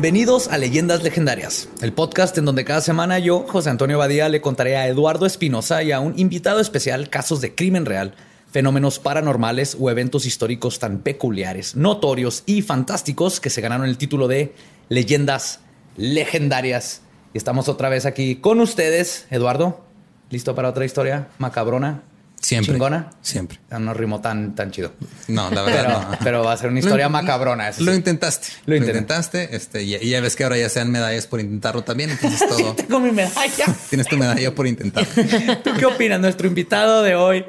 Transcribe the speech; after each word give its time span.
Bienvenidos 0.00 0.46
a 0.46 0.58
Leyendas 0.58 1.02
Legendarias, 1.02 1.68
el 1.82 1.92
podcast 1.92 2.38
en 2.38 2.44
donde 2.44 2.64
cada 2.64 2.80
semana 2.80 3.18
yo, 3.18 3.44
José 3.48 3.70
Antonio 3.70 3.98
Badía, 3.98 4.28
le 4.28 4.40
contaré 4.40 4.76
a 4.76 4.86
Eduardo 4.86 5.26
Espinosa 5.26 5.82
y 5.82 5.90
a 5.90 5.98
un 5.98 6.16
invitado 6.16 6.60
especial 6.60 7.10
casos 7.10 7.40
de 7.40 7.56
crimen 7.56 7.84
real, 7.84 8.14
fenómenos 8.48 9.00
paranormales 9.00 9.76
o 9.80 9.90
eventos 9.90 10.24
históricos 10.24 10.78
tan 10.78 11.00
peculiares, 11.00 11.74
notorios 11.74 12.44
y 12.46 12.62
fantásticos 12.62 13.40
que 13.40 13.50
se 13.50 13.60
ganaron 13.60 13.88
el 13.88 13.98
título 13.98 14.28
de 14.28 14.54
Leyendas 14.88 15.58
Legendarias. 15.96 17.02
Y 17.34 17.38
estamos 17.38 17.68
otra 17.68 17.88
vez 17.88 18.06
aquí 18.06 18.36
con 18.36 18.60
ustedes, 18.60 19.26
Eduardo. 19.30 19.84
¿Listo 20.30 20.54
para 20.54 20.68
otra 20.68 20.84
historia 20.84 21.26
macabrona? 21.38 22.04
Siempre. 22.40 22.72
¿Chingona? 22.74 23.10
Siempre. 23.20 23.58
No 23.78 23.92
rimó 23.94 24.20
tan, 24.20 24.54
tan 24.54 24.70
chido. 24.70 24.92
No, 25.26 25.50
la 25.50 25.62
verdad 25.62 25.82
Pero, 25.86 26.00
no. 26.12 26.18
pero 26.22 26.44
va 26.44 26.52
a 26.52 26.56
ser 26.56 26.70
una 26.70 26.78
historia 26.78 27.06
Lo- 27.06 27.10
macabrona. 27.10 27.68
eso 27.68 27.82
Lo 27.82 27.90
sí. 27.92 27.98
intentaste. 27.98 28.46
Lo 28.66 28.76
intentaste. 28.76 29.56
Este, 29.56 29.82
y, 29.82 29.96
y 29.96 30.10
ya 30.10 30.20
ves 30.20 30.36
que 30.36 30.44
ahora 30.44 30.56
ya 30.56 30.68
sean 30.68 30.90
medallas 30.90 31.26
por 31.26 31.40
intentarlo 31.40 31.82
también. 31.82 32.10
Entonces 32.10 32.48
todo. 32.48 32.74
Tengo 32.76 33.00
mi 33.00 33.10
medalla. 33.10 33.66
Tienes 33.90 34.06
tu 34.06 34.16
medalla 34.16 34.54
por 34.54 34.66
intentar. 34.68 35.04
¿Tú 35.64 35.70
qué 35.78 35.86
opinas? 35.86 36.20
Nuestro 36.20 36.46
invitado 36.46 37.02
de 37.02 37.16
hoy, 37.16 37.44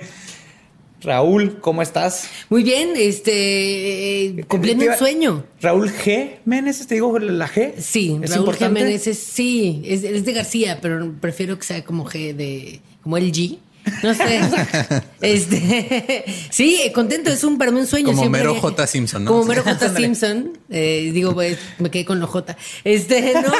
Raúl, 1.01 1.59
¿cómo 1.61 1.81
estás? 1.81 2.27
Muy 2.49 2.63
bien, 2.63 2.89
este, 2.97 4.25
eh, 4.39 4.43
cumpliendo 4.49 4.85
un 4.85 4.97
sueño. 4.97 5.45
Raúl 5.61 5.89
G. 5.93 6.39
Meneses, 6.43 6.87
te 6.87 6.95
digo 6.95 7.17
la 7.19 7.47
G. 7.47 7.73
Sí, 7.79 8.19
¿Es 8.21 8.31
Raúl 8.31 8.39
importante? 8.41 8.79
Jiménez 8.81 9.07
es, 9.07 9.17
sí, 9.17 9.81
es, 9.85 10.03
es 10.03 10.25
de 10.25 10.33
García, 10.33 10.79
pero 10.81 11.13
prefiero 11.21 11.57
que 11.57 11.63
sea 11.65 11.85
como 11.85 12.05
G 12.05 12.35
de, 12.35 12.81
como 13.01 13.15
el 13.17 13.31
G. 13.31 13.59
No 14.03 14.13
sé. 14.13 14.41
este, 15.21 16.23
sí, 16.49 16.91
contento, 16.93 17.29
es 17.29 17.43
un 17.43 17.57
para 17.57 17.71
mí 17.71 17.79
un 17.79 17.87
sueño. 17.87 18.07
Como 18.07 18.21
siempre- 18.21 18.41
Mero 18.41 18.55
J. 18.55 18.87
Simpson, 18.87 19.23
¿no? 19.23 19.31
Como 19.31 19.45
Mero 19.45 19.63
J. 19.63 19.89
Simpson. 19.95 20.57
Eh, 20.69 21.11
digo, 21.13 21.33
pues, 21.33 21.57
me 21.79 21.89
quedé 21.89 22.05
con 22.05 22.19
lo 22.19 22.27
J. 22.27 22.55
Este, 22.83 23.33
no. 23.33 23.51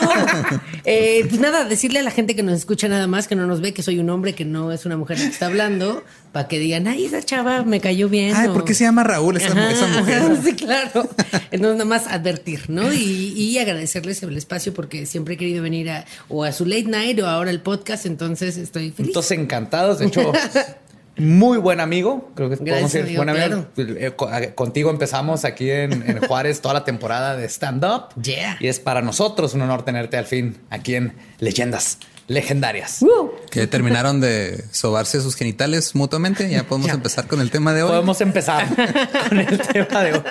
Eh, 0.86 1.26
pues 1.28 1.40
nada, 1.42 1.66
decirle 1.66 2.00
a 2.00 2.04
la 2.04 2.12
gente 2.12 2.36
que 2.36 2.44
nos 2.44 2.56
escucha 2.56 2.88
nada 2.88 3.08
más, 3.08 3.28
que 3.28 3.36
no 3.36 3.48
nos 3.48 3.62
ve, 3.62 3.74
que 3.74 3.84
soy 3.84 4.00
un 4.00 4.10
hombre, 4.10 4.34
que 4.34 4.46
no 4.46 4.72
es 4.72 4.86
una 4.86 4.98
mujer 4.98 5.18
la 5.20 5.26
que 5.26 5.32
está 5.32 5.48
hablando, 5.48 6.04
para 6.32 6.48
que 6.48 6.60
digan, 6.60 6.88
ay, 6.88 7.06
esa 7.06 7.22
chava 7.24 7.64
me 7.64 7.80
cayó 7.80 8.08
bien. 8.10 8.36
Ay, 8.36 8.48
o- 8.50 8.54
¿por 8.54 8.64
qué 8.64 8.74
se 8.74 8.84
llama 8.84 9.04
Raúl 9.04 9.38
esa, 9.38 9.48
Ajá, 9.52 9.72
esa 9.72 9.88
mujer? 9.88 10.18
ajá, 10.22 10.36
sí, 10.44 10.54
claro. 10.54 11.10
Entonces, 11.52 11.78
nada 11.78 11.86
más 11.86 12.06
advertir, 12.08 12.70
¿no? 12.70 12.94
Y, 12.94 13.34
y 13.36 13.58
agradecerles 13.58 14.22
el 14.24 14.38
espacio 14.38 14.74
porque 14.74 15.06
siempre 15.06 15.34
he 15.34 15.38
querido 15.38 15.64
venir 15.64 15.90
a, 15.90 16.06
o 16.28 16.44
a 16.44 16.52
su 16.52 16.66
late 16.66 16.84
night 16.84 17.20
o 17.20 17.28
ahora 17.28 17.50
al 17.50 17.62
podcast, 17.62 18.06
entonces 18.06 18.58
estoy 18.58 18.92
feliz. 18.92 19.10
Entonces, 19.10 19.38
encantados. 19.40 19.98
De 20.00 20.06
hecho, 20.06 20.32
muy 21.18 21.58
buen 21.58 21.80
amigo. 21.80 22.32
Creo 22.36 22.50
que 22.50 22.58
podemos 22.58 22.80
Gracias, 22.80 22.94
decir 23.06 23.20
amigo, 23.20 23.34
buen 23.34 23.44
amigo. 23.54 23.66
Eh, 23.78 24.16
eh, 24.44 24.52
Contigo 24.54 24.90
empezamos 24.90 25.46
aquí 25.46 25.70
en, 25.70 25.94
en 26.08 26.20
Juárez 26.28 26.62
toda 26.62 26.76
la 26.76 26.84
temporada 26.86 27.36
de 27.36 27.46
stand-up. 27.50 28.14
Yeah. 28.22 28.58
Y 28.60 28.68
es 28.68 28.80
para 28.80 29.02
nosotros 29.02 29.54
un 29.56 29.62
honor 29.64 29.84
tenerte 29.84 30.16
al 30.18 30.26
fin 30.26 30.58
aquí 30.70 30.96
en 30.96 31.14
Leyendas 31.40 31.98
Legendarias. 32.30 33.02
¡Uh! 33.02 33.32
Que 33.52 33.68
terminaron 33.68 34.22
de 34.22 34.64
sobarse 34.72 35.20
sus 35.20 35.36
genitales 35.36 35.94
mutuamente. 35.96 36.50
Ya 36.50 36.64
podemos 36.66 36.88
Ya. 36.88 36.94
empezar 36.94 37.28
con 37.28 37.42
el 37.42 37.52
tema 37.52 37.74
de 37.74 37.84
hoy. 37.84 37.90
Podemos 37.90 38.22
empezar 38.22 38.66
con 39.30 39.40
el 39.40 39.58
tema 39.60 40.04
de 40.04 40.14
hoy. 40.14 40.22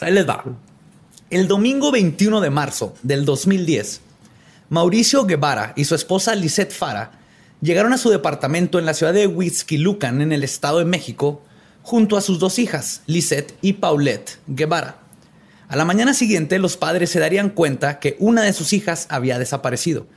Ahí 0.00 0.12
les 0.12 0.28
va. 0.28 0.44
El 1.30 1.46
domingo 1.46 1.92
21 1.92 2.40
de 2.40 2.50
marzo 2.50 2.94
del 3.02 3.24
2010, 3.24 4.00
Mauricio 4.68 5.26
Guevara 5.26 5.72
y 5.76 5.84
su 5.84 5.94
esposa 5.94 6.34
Lisette 6.34 6.72
Fara 6.72 7.12
llegaron 7.60 7.92
a 7.92 7.98
su 7.98 8.10
departamento 8.10 8.78
en 8.78 8.86
la 8.86 8.94
ciudad 8.94 9.12
de 9.12 9.26
Huixquilucan, 9.26 10.22
en 10.22 10.32
el 10.32 10.42
Estado 10.42 10.78
de 10.78 10.86
México, 10.86 11.42
junto 11.82 12.16
a 12.16 12.20
sus 12.20 12.38
dos 12.38 12.58
hijas, 12.58 13.02
Lisette 13.06 13.54
y 13.62 13.74
Paulette 13.74 14.38
Guevara. 14.48 14.96
A 15.70 15.76
la 15.76 15.84
mañana 15.84 16.14
siguiente, 16.14 16.58
los 16.58 16.76
padres 16.76 17.10
se 17.10 17.20
darían 17.20 17.48
cuenta 17.48 18.00
que 18.00 18.16
una 18.18 18.42
de 18.42 18.52
sus 18.52 18.72
hijas 18.72 19.06
había 19.08 19.38
desaparecido. 19.38 20.08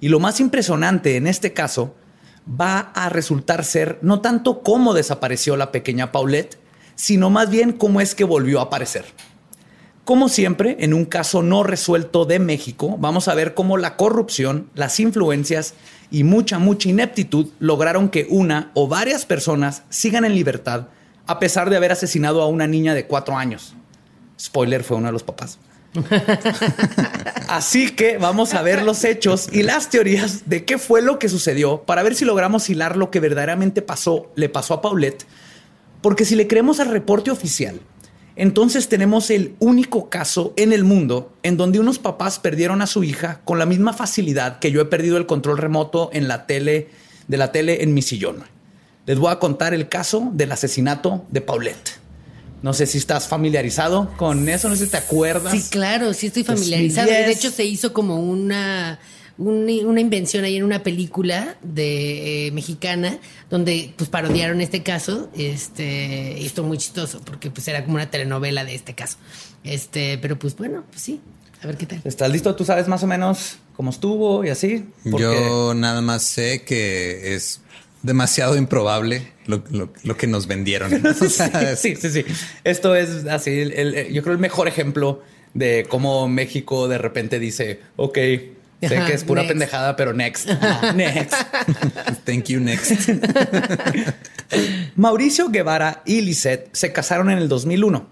Y 0.00 0.06
lo 0.06 0.20
más 0.20 0.38
impresionante 0.38 1.16
en 1.16 1.26
este 1.26 1.52
caso 1.52 1.96
va 2.48 2.92
a 2.94 3.08
resultar 3.08 3.64
ser 3.64 3.98
no 4.00 4.20
tanto 4.20 4.62
cómo 4.62 4.94
desapareció 4.94 5.56
la 5.56 5.72
pequeña 5.72 6.12
Paulette, 6.12 6.56
sino 6.94 7.30
más 7.30 7.50
bien 7.50 7.72
cómo 7.72 8.00
es 8.00 8.14
que 8.14 8.22
volvió 8.22 8.60
a 8.60 8.64
aparecer. 8.64 9.04
Como 10.04 10.28
siempre, 10.28 10.76
en 10.78 10.94
un 10.94 11.04
caso 11.04 11.42
no 11.42 11.64
resuelto 11.64 12.24
de 12.24 12.38
México, 12.38 12.94
vamos 12.96 13.26
a 13.26 13.34
ver 13.34 13.54
cómo 13.54 13.78
la 13.78 13.96
corrupción, 13.96 14.70
las 14.76 15.00
influencias 15.00 15.74
y 16.12 16.22
mucha, 16.22 16.60
mucha 16.60 16.88
ineptitud 16.88 17.48
lograron 17.58 18.08
que 18.08 18.28
una 18.30 18.70
o 18.74 18.86
varias 18.86 19.26
personas 19.26 19.82
sigan 19.88 20.24
en 20.24 20.36
libertad 20.36 20.86
a 21.26 21.40
pesar 21.40 21.70
de 21.70 21.76
haber 21.76 21.90
asesinado 21.90 22.40
a 22.40 22.46
una 22.46 22.68
niña 22.68 22.94
de 22.94 23.08
cuatro 23.08 23.36
años. 23.36 23.74
Spoiler, 24.38 24.84
fue 24.84 24.96
uno 24.96 25.06
de 25.06 25.12
los 25.12 25.22
papás. 25.22 25.58
Así 27.48 27.90
que 27.90 28.16
vamos 28.18 28.54
a 28.54 28.62
ver 28.62 28.82
los 28.82 29.04
hechos 29.04 29.48
y 29.52 29.62
las 29.62 29.90
teorías 29.90 30.48
de 30.48 30.64
qué 30.64 30.78
fue 30.78 31.02
lo 31.02 31.18
que 31.18 31.28
sucedió 31.28 31.82
para 31.82 32.02
ver 32.02 32.14
si 32.14 32.24
logramos 32.24 32.68
hilar 32.70 32.96
lo 32.96 33.10
que 33.10 33.20
verdaderamente 33.20 33.82
pasó, 33.82 34.30
le 34.34 34.48
pasó 34.48 34.74
a 34.74 34.82
Paulette. 34.82 35.26
Porque 36.00 36.24
si 36.24 36.34
le 36.34 36.48
creemos 36.48 36.80
al 36.80 36.88
reporte 36.88 37.30
oficial, 37.30 37.80
entonces 38.34 38.88
tenemos 38.88 39.30
el 39.30 39.54
único 39.58 40.08
caso 40.08 40.54
en 40.56 40.72
el 40.72 40.84
mundo 40.84 41.32
en 41.42 41.56
donde 41.56 41.78
unos 41.78 41.98
papás 41.98 42.38
perdieron 42.38 42.80
a 42.80 42.86
su 42.86 43.04
hija 43.04 43.40
con 43.44 43.58
la 43.58 43.66
misma 43.66 43.92
facilidad 43.92 44.58
que 44.58 44.72
yo 44.72 44.80
he 44.80 44.86
perdido 44.86 45.18
el 45.18 45.26
control 45.26 45.58
remoto 45.58 46.10
en 46.12 46.28
la 46.28 46.46
tele 46.46 46.88
de 47.28 47.36
la 47.36 47.52
tele 47.52 47.82
en 47.82 47.92
mi 47.92 48.02
sillón. 48.02 48.44
Les 49.04 49.18
voy 49.18 49.30
a 49.30 49.38
contar 49.38 49.74
el 49.74 49.88
caso 49.88 50.30
del 50.32 50.52
asesinato 50.52 51.26
de 51.30 51.40
Paulette. 51.40 52.01
No 52.62 52.72
sé 52.72 52.86
si 52.86 52.98
estás 52.98 53.26
familiarizado 53.28 54.10
con 54.16 54.48
eso, 54.48 54.68
no 54.68 54.76
sé 54.76 54.84
si 54.86 54.90
te 54.92 54.96
acuerdas. 54.96 55.52
Sí, 55.52 55.64
claro, 55.70 56.14
sí 56.14 56.28
estoy 56.28 56.44
familiarizada. 56.44 57.06
2010. 57.08 57.26
De 57.26 57.32
hecho, 57.32 57.50
se 57.50 57.64
hizo 57.64 57.92
como 57.92 58.20
una, 58.20 59.00
un- 59.36 59.68
una 59.84 60.00
invención 60.00 60.44
ahí 60.44 60.56
en 60.56 60.62
una 60.62 60.82
película 60.84 61.56
de 61.62 62.46
eh, 62.46 62.50
mexicana 62.52 63.18
donde 63.50 63.92
pues 63.96 64.08
parodiaron 64.08 64.60
este 64.60 64.82
caso. 64.84 65.28
Este, 65.36 66.36
y 66.38 66.46
esto 66.46 66.62
muy 66.62 66.78
chistoso 66.78 67.20
porque 67.24 67.50
pues 67.50 67.66
era 67.68 67.82
como 67.84 67.96
una 67.96 68.10
telenovela 68.10 68.64
de 68.64 68.74
este 68.76 68.94
caso. 68.94 69.16
Este, 69.64 70.18
pero 70.18 70.38
pues 70.38 70.56
bueno, 70.56 70.84
pues 70.90 71.02
sí. 71.02 71.20
A 71.62 71.66
ver 71.66 71.76
qué 71.76 71.86
tal. 71.86 72.00
¿Estás 72.04 72.30
listo? 72.30 72.54
¿Tú 72.56 72.64
sabes 72.64 72.88
más 72.88 73.02
o 73.04 73.06
menos 73.06 73.56
cómo 73.76 73.90
estuvo 73.90 74.44
y 74.44 74.48
así? 74.50 74.84
Porque- 75.08 75.22
Yo 75.24 75.74
nada 75.74 76.00
más 76.00 76.22
sé 76.24 76.62
que 76.64 77.34
es 77.34 77.60
demasiado 78.02 78.56
improbable 78.56 79.32
lo, 79.46 79.62
lo- 79.70 79.92
lo 80.02 80.16
que 80.16 80.26
nos 80.26 80.46
vendieron. 80.46 80.90
O 81.20 81.28
sea, 81.28 81.76
sí, 81.76 81.96
sí, 81.96 82.10
sí. 82.10 82.24
Esto 82.64 82.94
es 82.96 83.26
así, 83.26 83.50
el- 83.60 83.72
el- 83.72 84.12
yo 84.12 84.22
creo 84.22 84.32
el 84.34 84.40
mejor 84.40 84.68
ejemplo 84.68 85.22
de 85.54 85.86
cómo 85.88 86.28
México 86.28 86.88
de 86.88 86.98
repente 86.98 87.38
dice, 87.38 87.80
ok, 87.96 88.14
sé 88.80 88.96
Ajá, 88.96 89.06
que 89.06 89.12
es 89.14 89.22
pura 89.24 89.42
next. 89.42 89.52
pendejada, 89.52 89.96
pero 89.96 90.12
next, 90.12 90.48
next. 90.96 91.34
Thank 92.24 92.44
you, 92.46 92.58
next. 92.60 92.92
Mauricio 94.96 95.48
Guevara 95.48 96.02
y 96.04 96.20
Lisette 96.20 96.68
se 96.72 96.92
casaron 96.92 97.30
en 97.30 97.38
el 97.38 97.48
2001. 97.48 98.06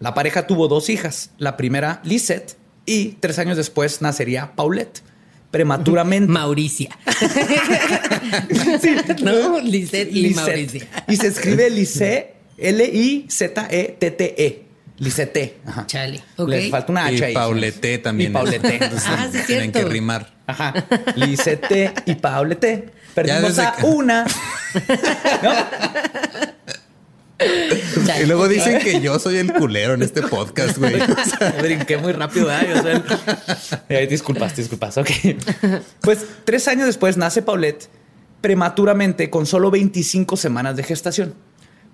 La 0.00 0.14
pareja 0.14 0.46
tuvo 0.46 0.68
dos 0.68 0.88
hijas, 0.90 1.30
la 1.38 1.56
primera 1.56 2.00
Lisette 2.04 2.56
y 2.86 3.12
tres 3.20 3.38
años 3.38 3.56
después 3.56 4.02
nacería 4.02 4.52
Paulette. 4.56 5.02
Prematuramente. 5.52 6.32
Mauricia. 6.32 6.88
¿No? 9.22 9.60
Lisette 9.60 10.10
y 10.10 10.22
Lisette. 10.22 10.46
Mauricia. 10.46 10.86
Y 11.08 11.16
se 11.16 11.26
escribe 11.28 11.70
Lisette, 11.70 12.34
L-I-Z-E-T-T-E. 12.58 14.62
Lisette. 14.98 15.56
Ajá. 15.66 15.86
Chale. 15.86 16.22
Ok. 16.36 16.48
Les 16.48 16.70
falta 16.70 16.92
una 16.92 17.06
H 17.06 17.16
Y 17.16 17.22
ahí. 17.22 17.34
Paulette 17.34 17.98
también. 18.02 18.30
Y 18.30 18.34
Paulette. 18.34 18.64
Entonces, 18.64 19.02
Ah, 19.08 19.28
sí, 19.32 19.38
Tienen 19.46 19.72
cierto. 19.72 19.88
que 19.88 19.92
rimar. 19.92 20.32
Ajá. 20.46 20.74
Lisette 21.16 21.92
y 22.06 22.14
Paulette. 22.14 22.92
Perdimos 23.14 23.58
a 23.58 23.72
que- 23.76 23.86
una. 23.86 24.24
¿No? 25.42 25.52
Y 28.22 28.26
luego 28.26 28.48
dicen 28.48 28.78
que 28.80 29.00
yo 29.00 29.18
soy 29.18 29.36
el 29.36 29.52
culero 29.52 29.94
en 29.94 30.02
este 30.02 30.22
podcast, 30.22 30.78
güey. 30.78 30.94
Brinqué 31.62 31.96
muy 31.96 32.12
rápido. 32.12 32.48
Yo 32.74 32.82
soy 32.82 32.90
el- 32.92 33.02
Eh, 33.88 34.06
disculpas, 34.06 34.56
disculpas. 34.56 34.96
Ok. 34.98 35.10
Pues 36.00 36.20
tres 36.44 36.68
años 36.68 36.86
después 36.86 37.16
nace 37.16 37.42
Paulette 37.42 37.88
prematuramente 38.40 39.30
con 39.30 39.46
solo 39.46 39.70
25 39.70 40.36
semanas 40.36 40.76
de 40.76 40.82
gestación. 40.82 41.34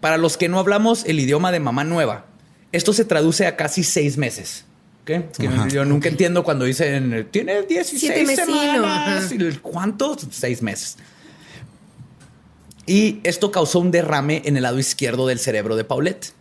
Para 0.01 0.17
los 0.17 0.37
que 0.37 0.49
no 0.49 0.59
hablamos 0.59 1.05
el 1.07 1.21
idioma 1.21 1.53
de 1.53 1.61
mamá 1.61 1.85
nueva, 1.85 2.27
esto 2.73 2.93
se 2.93 3.05
traduce 3.05 3.47
a 3.47 3.57
casi 3.57 3.83
seis 3.85 4.17
meses. 4.17 4.65
¿ok? 5.03 5.11
Es 5.11 5.39
que 5.39 5.49
Ajá. 5.49 5.69
yo 5.69 5.85
nunca 5.85 6.09
entiendo 6.09 6.45
cuando 6.45 6.65
dicen 6.65 7.29
tiene 7.31 7.63
16 7.63 8.01
Siete 8.01 8.25
mesino, 8.25 8.47
semanas. 8.61 9.25
ajá. 9.25 9.35
¿Y 9.35 9.43
el 9.43 9.61
¿Cuánto? 9.61 10.17
Seis 10.31 10.63
meses. 10.63 10.97
Y 12.89 13.21
esto 13.23 13.53
causó 13.53 13.81
un 13.81 13.91
derrame 13.91 14.43
en 14.47 14.57
el 14.57 14.63
lado 14.63 14.79
izquierdo 14.79 15.27
del 15.27 15.39
cerebro 15.39 15.77
de 15.77 15.85
Paulette. 15.85 16.33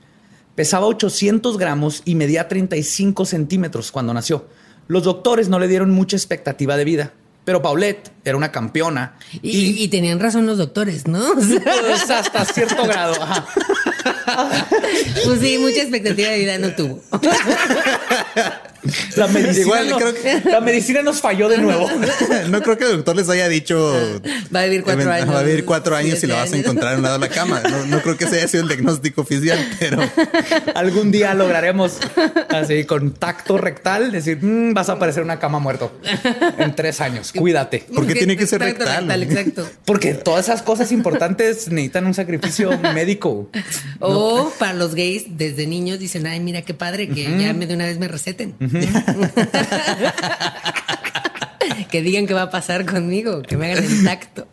Pesaba 0.55 0.87
800 0.87 1.57
gramos 1.57 2.01
y 2.05 2.15
medía 2.15 2.47
35 2.47 3.25
centímetros 3.25 3.91
cuando 3.91 4.13
nació. 4.13 4.47
Los 4.87 5.03
doctores 5.03 5.49
no 5.49 5.59
le 5.59 5.67
dieron 5.67 5.91
mucha 5.91 6.15
expectativa 6.15 6.77
de 6.77 6.85
vida, 6.85 7.13
pero 7.43 7.61
Paulette 7.61 8.11
era 8.23 8.37
una 8.37 8.51
campeona 8.51 9.17
Y, 9.41 9.83
y 9.83 9.87
tenían 9.89 10.19
razón 10.19 10.45
los 10.45 10.57
doctores, 10.57 11.07
¿no? 11.07 11.33
Pues, 11.35 12.09
hasta 12.09 12.45
cierto 12.45 12.83
grado. 12.85 13.21
ajá. 13.21 13.45
Pues 15.25 15.39
sí, 15.41 15.57
mucha 15.57 15.81
expectativa 15.81 16.29
de 16.29 16.39
vida 16.39 16.57
no 16.57 16.73
tuvo. 16.75 17.01
La 19.15 19.27
medicina, 19.27 19.59
Igual, 19.61 19.89
no- 19.89 19.97
creo 19.97 20.13
que- 20.13 20.49
la 20.49 20.61
medicina 20.61 21.01
nos 21.01 21.19
falló 21.21 21.49
de 21.49 21.57
nuevo. 21.57 21.89
no 22.49 22.61
creo 22.61 22.77
que 22.77 22.85
el 22.85 22.91
doctor 22.97 23.15
les 23.15 23.29
haya 23.29 23.47
dicho. 23.49 23.77
Va 24.55 24.61
a 24.61 24.63
vivir 24.65 24.83
cuatro 24.83 25.03
"Event- 25.03 25.21
años, 25.23 25.35
Va 25.35 25.39
a 25.39 25.43
vivir 25.43 25.65
cuatro 25.65 25.95
años 25.95 26.23
y 26.23 26.27
la 26.27 26.35
vas 26.35 26.51
a 26.51 26.53
años". 26.55 26.65
encontrar 26.65 26.93
en 26.93 26.97
un 26.99 27.03
lado 27.03 27.19
de 27.19 27.27
la 27.27 27.33
cama. 27.33 27.61
No, 27.69 27.85
no 27.85 28.01
creo 28.01 28.17
que 28.17 28.25
ese 28.25 28.37
haya 28.37 28.47
sido 28.47 28.63
el 28.63 28.69
diagnóstico 28.69 29.21
oficial, 29.21 29.59
pero 29.79 29.97
Algún 30.75 31.11
día 31.11 31.33
lograremos 31.33 31.97
así 32.49 32.83
con 32.85 33.11
tacto 33.13 33.57
rectal 33.57 34.11
decir 34.11 34.39
"Mm, 34.41 34.73
vas 34.73 34.89
a 34.89 34.93
aparecer 34.93 35.21
en 35.21 35.25
una 35.25 35.39
cama 35.39 35.59
muerto 35.59 35.91
en 36.57 36.75
tres 36.75 37.01
años. 37.01 37.31
Cuídate. 37.33 37.85
¿Por 37.93 38.05
qué 38.07 38.13
tiene 38.15 38.37
que 38.37 38.47
ser 38.47 38.61
Exacto, 38.63 38.85
rectal? 38.85 39.23
Exacto. 39.23 39.69
Porque 39.85 40.13
todas 40.13 40.45
esas 40.45 40.61
cosas 40.61 40.91
importantes 40.91 41.67
necesitan 41.69 42.05
un 42.05 42.13
sacrificio 42.13 42.77
médico. 42.93 43.49
O 43.99 44.51
para 44.59 44.73
los 44.73 44.95
gays, 44.95 45.25
desde 45.37 45.67
niños 45.67 45.99
dicen, 45.99 46.27
ay, 46.27 46.39
mira 46.39 46.61
qué 46.61 46.73
padre, 46.73 47.07
que 47.09 47.23
ya 47.39 47.53
me 47.53 47.65
de 47.67 47.73
una 47.75 47.85
vez 47.85 47.97
me 47.99 48.07
receten. 48.07 48.55
que 51.89 52.01
digan 52.01 52.27
qué 52.27 52.33
va 52.33 52.43
a 52.43 52.49
pasar 52.49 52.85
conmigo, 52.85 53.41
que 53.41 53.57
me 53.57 53.71
hagan 53.71 53.83
el 53.83 54.03
tacto. 54.03 54.47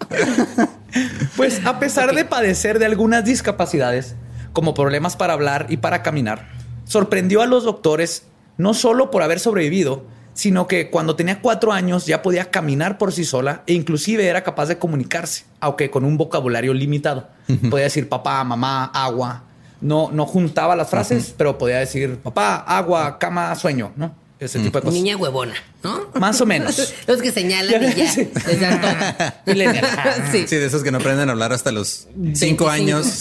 Pues 1.37 1.65
a 1.67 1.81
pesar 1.81 2.15
de 2.15 2.25
padecer 2.25 2.79
de 2.79 2.87
algunas 2.87 3.25
discapacidades, 3.25 4.15
como 4.53 4.75
problemas 4.75 5.17
para 5.17 5.33
hablar 5.33 5.67
y 5.69 5.79
para 5.79 6.03
caminar, 6.03 6.49
sorprendió 6.85 7.43
a 7.43 7.47
los 7.47 7.65
doctores 7.65 8.25
no 8.57 8.75
solo 8.75 9.11
por 9.11 9.23
haber 9.23 9.41
sobrevivido, 9.41 10.05
sino 10.35 10.67
que 10.67 10.91
cuando 10.91 11.17
tenía 11.17 11.41
cuatro 11.41 11.73
años 11.73 12.07
ya 12.07 12.23
podía 12.23 12.51
caminar 12.51 12.99
por 12.99 13.13
sí 13.13 13.25
sola 13.25 13.63
e 13.67 13.73
inclusive 13.73 14.27
era 14.27 14.43
capaz 14.43 14.67
de 14.67 14.79
comunicarse, 14.79 15.45
aunque 15.61 15.91
con 15.91 16.05
un 16.05 16.17
vocabulario 16.17 16.75
limitado. 16.75 17.29
Podía 17.71 17.85
decir 17.85 18.09
papá, 18.09 18.43
mamá, 18.45 18.87
agua. 18.87 19.45
No, 19.85 20.11
no 20.11 20.25
juntaba 20.25 20.75
las 20.75 20.89
frases, 20.89 21.35
pero 21.37 21.59
podía 21.59 21.79
decir 21.79 22.17
papá, 22.17 22.57
agua, 22.57 23.19
cama, 23.19 23.55
sueño, 23.55 23.93
¿no? 23.97 24.15
Ese 24.41 24.59
tipo 24.59 24.79
de 24.79 24.83
cosas. 24.83 24.95
Niña 24.95 25.17
huevona, 25.19 25.55
¿no? 25.83 26.09
Más 26.19 26.41
o 26.41 26.47
menos. 26.47 26.95
Los 27.07 27.21
que 27.21 27.31
señalan 27.31 27.85
y 27.85 27.95
ya. 27.95 28.11
Sí. 28.11 28.31
Les 28.47 28.61
dan 28.61 28.81
todo. 28.81 28.93
Millennial. 29.47 29.85
Sí. 30.33 30.47
sí, 30.49 30.57
de 30.57 30.65
esos 30.67 30.83
que 30.83 30.91
no 30.91 30.99
aprenden 30.99 31.29
a 31.29 31.33
hablar 31.33 31.53
hasta 31.53 31.71
los 31.71 32.09
cinco 32.33 32.65
25. 32.67 32.71
años. 32.71 33.21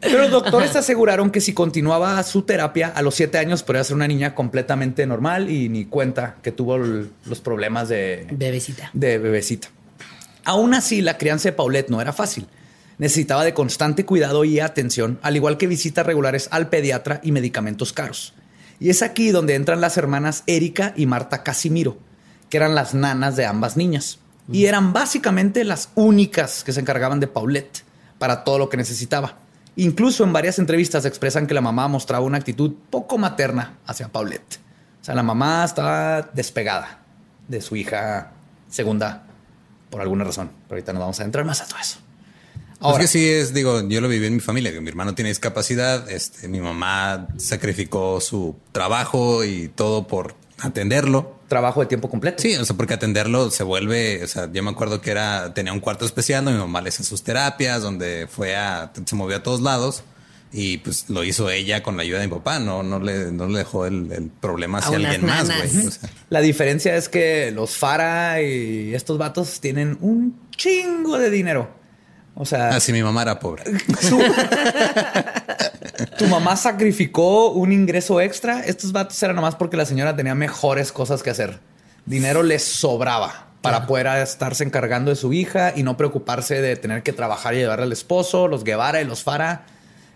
Pero 0.00 0.18
los 0.18 0.30
doctores 0.30 0.76
aseguraron 0.76 1.30
que 1.30 1.40
si 1.40 1.54
continuaba 1.54 2.22
su 2.22 2.42
terapia 2.42 2.88
a 2.94 3.02
los 3.02 3.16
siete 3.16 3.38
años 3.38 3.62
podría 3.64 3.82
ser 3.82 3.96
una 3.96 4.06
niña 4.06 4.34
completamente 4.34 5.06
normal 5.06 5.50
y 5.50 5.68
ni 5.68 5.86
cuenta 5.86 6.36
que 6.42 6.52
tuvo 6.52 6.78
los 6.78 7.40
problemas 7.42 7.88
de, 7.88 8.26
Bebecita. 8.30 8.90
de 8.92 9.18
bebecita. 9.18 9.68
Aún 10.44 10.74
así, 10.74 11.00
la 11.00 11.18
crianza 11.18 11.48
de 11.48 11.52
Paulette 11.52 11.88
no 11.88 12.00
era 12.00 12.12
fácil. 12.12 12.46
Necesitaba 12.98 13.44
de 13.44 13.54
constante 13.54 14.04
cuidado 14.04 14.44
y 14.44 14.60
atención, 14.60 15.18
al 15.22 15.36
igual 15.36 15.58
que 15.58 15.66
visitas 15.66 16.06
regulares 16.06 16.48
al 16.50 16.68
pediatra 16.68 17.20
y 17.22 17.32
medicamentos 17.32 17.92
caros. 17.92 18.34
Y 18.78 18.90
es 18.90 19.02
aquí 19.02 19.30
donde 19.30 19.54
entran 19.54 19.80
las 19.80 19.96
hermanas 19.96 20.44
Erika 20.46 20.92
y 20.96 21.06
Marta 21.06 21.42
Casimiro, 21.42 21.96
que 22.50 22.56
eran 22.56 22.74
las 22.74 22.94
nanas 22.94 23.36
de 23.36 23.46
ambas 23.46 23.76
niñas. 23.76 24.18
Y 24.52 24.66
eran 24.66 24.92
básicamente 24.92 25.64
las 25.64 25.88
únicas 25.94 26.64
que 26.64 26.72
se 26.72 26.80
encargaban 26.80 27.18
de 27.18 27.26
Paulette 27.26 27.82
para 28.18 28.44
todo 28.44 28.58
lo 28.58 28.68
que 28.68 28.76
necesitaba. 28.76 29.38
Incluso 29.76 30.22
en 30.22 30.32
varias 30.32 30.58
entrevistas 30.58 31.04
expresan 31.04 31.46
que 31.46 31.54
la 31.54 31.60
mamá 31.60 31.88
mostraba 31.88 32.24
una 32.24 32.38
actitud 32.38 32.72
poco 32.90 33.18
materna 33.18 33.78
hacia 33.86 34.08
Paulette. 34.08 34.60
O 35.00 35.04
sea, 35.04 35.14
la 35.14 35.22
mamá 35.22 35.64
estaba 35.64 36.22
despegada 36.32 37.00
de 37.48 37.60
su 37.60 37.74
hija 37.74 38.32
segunda 38.68 39.24
por 39.90 40.00
alguna 40.00 40.24
razón. 40.24 40.50
Pero 40.68 40.76
ahorita 40.76 40.92
nos 40.92 41.00
vamos 41.00 41.20
a 41.20 41.24
entrar 41.24 41.44
más 41.44 41.60
a 41.60 41.66
todo 41.66 41.78
eso. 41.80 42.03
Ahora, 42.80 43.00
que 43.00 43.06
sí 43.08 43.26
es, 43.28 43.54
digo, 43.54 43.86
yo 43.88 44.00
lo 44.00 44.08
viví 44.08 44.26
en 44.26 44.34
mi 44.34 44.40
familia, 44.40 44.72
que 44.72 44.80
mi 44.80 44.88
hermano 44.88 45.14
tiene 45.14 45.30
discapacidad, 45.30 46.10
este, 46.10 46.48
mi 46.48 46.60
mamá 46.60 47.28
sacrificó 47.38 48.20
su 48.20 48.56
trabajo 48.72 49.44
y 49.44 49.68
todo 49.68 50.06
por 50.06 50.34
atenderlo. 50.60 51.38
trabajo 51.48 51.80
de 51.80 51.86
tiempo 51.86 52.10
completo. 52.10 52.42
Sí, 52.42 52.54
o 52.56 52.64
sea, 52.64 52.76
porque 52.76 52.94
atenderlo 52.94 53.50
se 53.50 53.62
vuelve, 53.62 54.22
o 54.22 54.26
sea, 54.26 54.50
yo 54.52 54.62
me 54.62 54.70
acuerdo 54.70 55.00
que 55.00 55.10
era, 55.10 55.54
tenía 55.54 55.72
un 55.72 55.80
cuarto 55.80 56.04
especial 56.04 56.44
donde 56.44 56.58
mi 56.58 56.64
mamá 56.64 56.80
le 56.82 56.88
hacía 56.90 57.04
sus 57.04 57.22
terapias, 57.22 57.80
donde 57.82 58.26
fue 58.30 58.56
a, 58.56 58.92
se 59.04 59.16
movió 59.16 59.36
a 59.36 59.42
todos 59.42 59.60
lados 59.60 60.02
y 60.52 60.78
pues 60.78 61.10
lo 61.10 61.24
hizo 61.24 61.50
ella 61.50 61.82
con 61.82 61.96
la 61.96 62.02
ayuda 62.04 62.20
de 62.20 62.28
mi 62.28 62.34
papá, 62.34 62.60
no, 62.60 62.82
no 62.82 63.00
le, 63.00 63.32
no 63.32 63.48
le 63.48 63.58
dejó 63.58 63.86
el, 63.86 64.12
el 64.12 64.28
problema 64.28 64.78
hacia 64.78 64.96
alguien 64.96 65.26
más, 65.26 65.46
güey. 65.46 65.86
O 65.86 65.90
sea, 65.90 66.08
La 66.30 66.40
diferencia 66.40 66.94
es 66.96 67.08
que 67.08 67.50
los 67.50 67.76
Fara 67.76 68.40
y 68.40 68.94
estos 68.94 69.18
vatos 69.18 69.60
tienen 69.60 69.98
un 70.00 70.38
chingo 70.56 71.18
de 71.18 71.30
dinero. 71.30 71.82
O 72.36 72.44
sea, 72.44 72.70
así 72.70 72.92
mi 72.92 73.02
mamá 73.02 73.22
era 73.22 73.38
pobre. 73.38 73.62
su- 74.00 74.20
tu 76.18 76.26
mamá 76.26 76.56
sacrificó 76.56 77.50
un 77.50 77.72
ingreso 77.72 78.20
extra. 78.20 78.60
Estos 78.60 78.92
vatos 78.92 79.22
eran 79.22 79.36
nomás 79.36 79.54
porque 79.54 79.76
la 79.76 79.86
señora 79.86 80.16
tenía 80.16 80.34
mejores 80.34 80.92
cosas 80.92 81.22
que 81.22 81.30
hacer. 81.30 81.60
Dinero 82.06 82.42
les 82.42 82.64
sobraba 82.64 83.46
para 83.60 83.86
poder 83.86 84.06
estarse 84.18 84.62
encargando 84.62 85.10
de 85.10 85.16
su 85.16 85.32
hija 85.32 85.72
y 85.74 85.82
no 85.84 85.96
preocuparse 85.96 86.60
de 86.60 86.76
tener 86.76 87.02
que 87.02 87.12
trabajar 87.12 87.54
y 87.54 87.58
llevarle 87.58 87.84
al 87.84 87.92
esposo. 87.92 88.46
Los 88.48 88.62
Guevara 88.64 89.00
y 89.00 89.04
los 89.06 89.22
Fara 89.22 89.64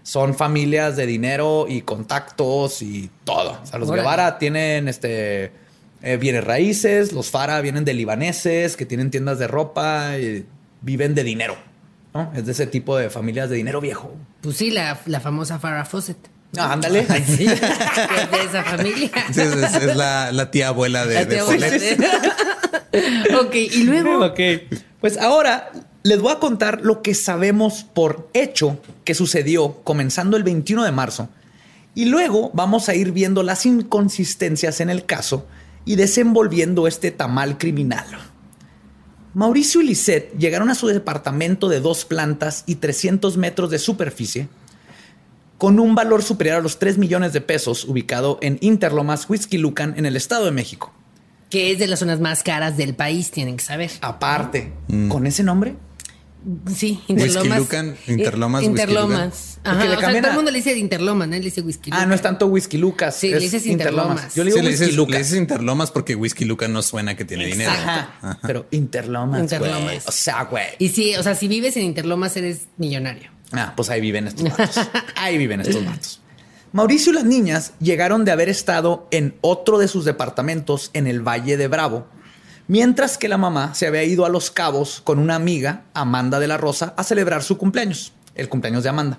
son 0.03 0.35
familias 0.35 0.97
de 0.97 1.07
dinero 1.07 1.67
y 1.69 1.83
contactos 1.83 2.83
y 2.83 3.11
todo. 3.25 3.59
O 3.63 3.67
sea, 3.67 3.79
los 3.79 3.89
Órale. 3.89 4.03
Guevara 4.03 4.39
tienen 4.39 4.89
este 4.89 5.53
eh, 6.03 6.17
bienes 6.19 6.45
raíces, 6.45 7.13
los 7.13 7.31
Fara 7.31 7.61
vienen 7.61 7.85
de 7.85 7.95
libaneses 7.95 8.77
que 8.77 8.85
tienen 8.85 9.11
tiendas 9.11 9.39
de 9.39 9.47
ropa 9.47 10.19
y 10.19 10.45
viven 10.83 11.15
de 11.15 11.25
dinero. 11.25 11.57
¿No? 12.15 12.33
Es 12.35 12.47
de 12.47 12.53
ese 12.53 12.67
tipo 12.67 12.97
de 12.97 13.11
familias 13.11 13.51
de 13.51 13.57
dinero 13.57 13.81
viejo. 13.81 14.15
Pues 14.41 14.57
sí, 14.57 14.71
la, 14.71 14.99
la 15.07 15.21
famosa 15.21 15.59
Farrah 15.59 15.85
Fawcett. 15.85 16.17
Ah, 16.57 16.73
ándale. 16.73 17.07
Sí, 17.27 17.45
es 17.47 17.61
de 17.61 18.43
esa 18.49 18.65
familia. 18.65 19.11
Sí, 19.33 19.41
es, 19.43 19.55
es- 19.55 19.75
es 19.75 19.97
la, 19.97 20.33
la 20.33 20.51
tía 20.51 20.69
abuela 20.69 21.05
de, 21.07 21.15
La 21.15 21.25
de 21.25 21.35
tía 21.35 21.45
Paulette. 21.45 21.93
abuela. 22.01 23.41
ok, 23.43 23.55
y 23.55 23.83
luego. 23.85 24.25
Ok. 24.27 24.41
Pues 25.01 25.17
ahora 25.19 25.71
les 26.03 26.21
voy 26.21 26.33
a 26.33 26.39
contar 26.41 26.81
lo 26.83 27.03
que 27.03 27.15
sabemos 27.15 27.85
por 27.85 28.29
hecho 28.33 28.81
que 29.05 29.15
sucedió 29.15 29.75
comenzando 29.85 30.37
el 30.37 30.43
21 30.43 30.85
de 30.85 30.93
marzo. 30.93 31.29
Y 31.95 32.07
luego 32.07 32.51
vamos 32.55 32.89
a 32.89 32.95
ir 32.95 33.13
viendo 33.13 33.43
las 33.43 33.67
inconsistencias 33.67 34.81
en 34.81 34.89
el 34.91 35.05
caso 35.05 35.47
y 35.85 35.97
desenvolviendo 35.97 36.87
este 36.89 37.11
tamal 37.11 37.59
criminal. 37.59 38.07
Mauricio 39.35 39.83
y 39.83 39.87
Lisette 39.87 40.37
llegaron 40.39 40.71
a 40.71 40.75
su 40.75 40.87
departamento 40.87 41.69
de 41.69 41.81
dos 41.81 42.05
plantas 42.05 42.65
y 42.67 42.77
300 42.77 43.37
metros 43.37 43.71
de 43.71 43.79
superficie 43.79 44.49
con 45.59 45.81
un 45.81 45.95
valor 45.95 46.23
superior 46.23 46.57
a 46.57 46.61
los 46.61 46.79
3 46.79 46.99
millones 46.99 47.33
de 47.33 47.41
pesos 47.41 47.85
ubicado 47.85 48.39
en 48.41 48.59
Interlomas, 48.61 49.29
Whisky 49.29 49.59
Lucan, 49.59 49.95
en 49.97 50.07
el 50.07 50.17
Estado 50.17 50.45
de 50.45 50.53
México. 50.53 50.93
Que 51.51 51.73
es 51.73 51.79
de 51.79 51.89
las 51.89 51.99
zonas 51.99 52.21
más 52.21 52.43
caras 52.43 52.77
del 52.77 52.95
país, 52.95 53.31
tienen 53.31 53.57
que 53.57 53.65
saber. 53.65 53.91
Aparte, 54.01 54.73
con 55.09 55.27
ese 55.27 55.43
nombre, 55.43 55.77
Sí, 56.75 57.01
Interlomas. 57.09 57.59
Lucan, 57.59 57.97
Interlomas, 58.07 58.63
Eh, 58.63 58.67
Interlomas. 58.67 59.61
Porque 59.63 59.71
Ajá, 59.71 59.85
le 59.85 59.97
o 59.97 60.01
sea, 60.01 60.09
todo 60.21 60.31
el 60.31 60.37
mundo 60.37 60.51
le 60.51 60.59
dice 60.59 60.79
Interlomas, 60.79 61.29
¿no? 61.29 61.35
Le 61.35 61.41
dice 61.41 61.61
Whisky 61.61 61.91
Ah, 61.93 61.97
Lucan. 61.97 62.09
no 62.09 62.15
es 62.15 62.23
tanto 62.23 62.47
Whisky 62.47 62.79
Lucas. 62.79 63.17
Sí, 63.17 63.31
le 63.31 63.39
dices 63.41 63.67
Interlomas. 63.67 64.35
Yo 64.35 64.45
le 64.45 64.51
digo 64.51 64.59
Sí, 64.59 64.65
le 64.65 64.71
Whisky 64.71 64.85
dices, 64.85 64.97
Lucas. 64.97 65.13
le 65.13 65.19
dices 65.19 65.37
Interlomas 65.39 65.91
porque 65.91 66.15
Whisky 66.15 66.45
Luca 66.45 66.69
no 66.69 66.81
suena 66.83 67.17
que 67.17 67.25
tiene 67.25 67.47
dinero. 67.47 67.71
Ajá. 67.71 68.39
Pero 68.43 68.67
Interlomas. 68.71 69.41
Interlomas. 69.41 70.07
O 70.09 70.13
sea, 70.13 70.45
güey. 70.45 70.65
Y 70.79 70.89
sí, 70.91 71.15
o 71.17 71.23
sea, 71.23 71.35
si 71.35 71.49
vives 71.49 71.77
en 71.77 71.83
Interlomas 71.85 72.37
eres 72.37 72.63
millonario. 72.77 73.31
Ah, 73.53 73.73
pues 73.77 73.91
ahí 73.91 74.01
viven 74.01 74.29
estos 74.29 74.45
vatos. 74.59 74.79
ahí 75.17 75.37
viven 75.39 75.61
estos 75.61 75.85
vatos. 75.85 76.21
Mauricio 76.73 77.13
y 77.13 77.15
las 77.17 77.25
niñas 77.25 77.73
llegaron 77.81 78.25
de 78.27 78.31
haber 78.33 78.49
estado 78.49 79.09
en 79.11 79.35
otro 79.41 79.79
de 79.79 79.89
sus 79.89 80.05
departamentos 80.05 80.91
en 80.93 81.07
el 81.07 81.21
Valle 81.27 81.57
de 81.57 81.67
Bravo, 81.67 82.07
mientras 82.69 83.19
que 83.19 83.29
la 83.29 83.39
mamá 83.39 83.75
se 83.75 83.87
había 83.87 84.05
ido 84.05 84.25
a 84.25 84.29
Los 84.29 84.51
Cabos 84.51 85.01
con 85.03 85.19
una 85.19 85.35
amiga, 85.35 85.83
Amanda 85.95 86.39
de 86.39 86.47
la 86.47 86.57
Rosa, 86.57 86.95
a 86.97 87.03
celebrar 87.03 87.43
su 87.43 87.59
cumpleaños, 87.59 88.13
el 88.35 88.49
cumpleaños 88.49 88.85
de 88.85 88.91
Amanda. 88.91 89.19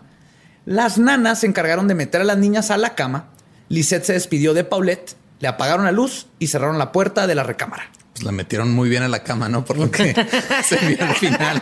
Las 0.66 0.98
nanas 0.98 1.40
se 1.40 1.48
encargaron 1.48 1.88
de 1.88 1.96
meter 1.96 2.22
a 2.22 2.24
las 2.24 2.38
niñas 2.38 2.72
a 2.72 2.78
la 2.78 2.96
cama. 2.96 3.30
Lisette 3.68 4.06
se 4.06 4.14
despidió 4.14 4.54
de 4.54 4.64
Paulette, 4.64 5.16
le 5.40 5.48
apagaron 5.48 5.86
la 5.86 5.92
luz 5.92 6.28
y 6.38 6.48
cerraron 6.48 6.78
la 6.78 6.92
puerta 6.92 7.28
de 7.28 7.36
la 7.36 7.44
recámara. 7.44 7.92
Pues 8.14 8.24
la 8.24 8.32
metieron 8.32 8.72
muy 8.72 8.90
bien 8.90 9.04
a 9.04 9.08
la 9.08 9.24
cama, 9.24 9.50
¿no? 9.50 9.66
Por 9.66 9.78
lo 9.78 9.90
que 9.90 10.14
se 10.64 10.78
vio 10.88 11.04
al 11.04 11.16
final. 11.16 11.62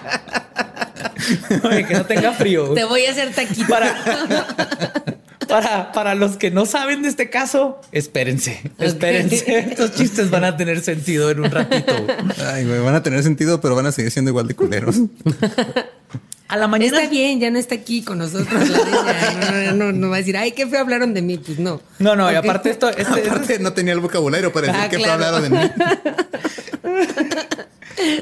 Oye, 1.63 1.85
que 1.85 1.93
no 1.93 2.05
tenga 2.05 2.33
frío. 2.33 2.73
Te 2.73 2.83
voy 2.83 3.05
a 3.05 3.11
hacer 3.11 3.33
taquito. 3.33 3.67
Para, 3.67 3.95
para, 5.47 5.91
para 5.91 6.15
los 6.15 6.37
que 6.37 6.51
no 6.51 6.65
saben 6.65 7.01
de 7.01 7.09
este 7.09 7.29
caso, 7.29 7.79
espérense, 7.91 8.61
espérense. 8.79 9.43
Estos 9.71 9.93
chistes 9.95 10.29
van 10.29 10.43
a 10.43 10.57
tener 10.57 10.81
sentido 10.81 11.31
en 11.31 11.39
un 11.39 11.51
ratito. 11.51 11.93
Ay, 12.51 12.65
güey, 12.65 12.79
van 12.79 12.95
a 12.95 13.03
tener 13.03 13.23
sentido, 13.23 13.59
pero 13.61 13.75
van 13.75 13.85
a 13.85 13.91
seguir 13.91 14.11
siendo 14.11 14.29
igual 14.29 14.47
de 14.47 14.55
culeros. 14.55 14.95
A 16.49 16.55
la 16.55 16.67
mañana. 16.67 16.97
Está 16.97 17.09
bien, 17.09 17.39
ya 17.41 17.51
no 17.51 17.59
está 17.59 17.75
aquí 17.75 18.03
con 18.03 18.19
nosotros 18.19 18.69
la. 18.69 18.77
No, 18.77 19.73
no, 19.73 19.73
no, 19.73 19.91
no 19.91 20.09
va 20.09 20.15
a 20.15 20.19
decir, 20.19 20.37
ay, 20.37 20.53
qué 20.53 20.65
feo 20.65 20.79
hablaron 20.79 21.13
de 21.13 21.21
mí. 21.21 21.37
Pues 21.37 21.59
no. 21.59 21.81
No, 21.99 22.15
no, 22.15 22.31
y 22.31 22.35
aparte 22.35 22.69
esto, 22.69 22.89
este- 22.89 23.29
Aparte, 23.29 23.59
no 23.59 23.73
tenía 23.73 23.91
el 23.93 23.99
vocabulario 23.99 24.53
para 24.53 24.67
decir 24.67 24.81
Ah, 24.81 24.89
que 24.89 24.95
claro. 24.97 25.13
hablaron 25.25 25.43
de 25.43 25.49
mí. 25.49 25.71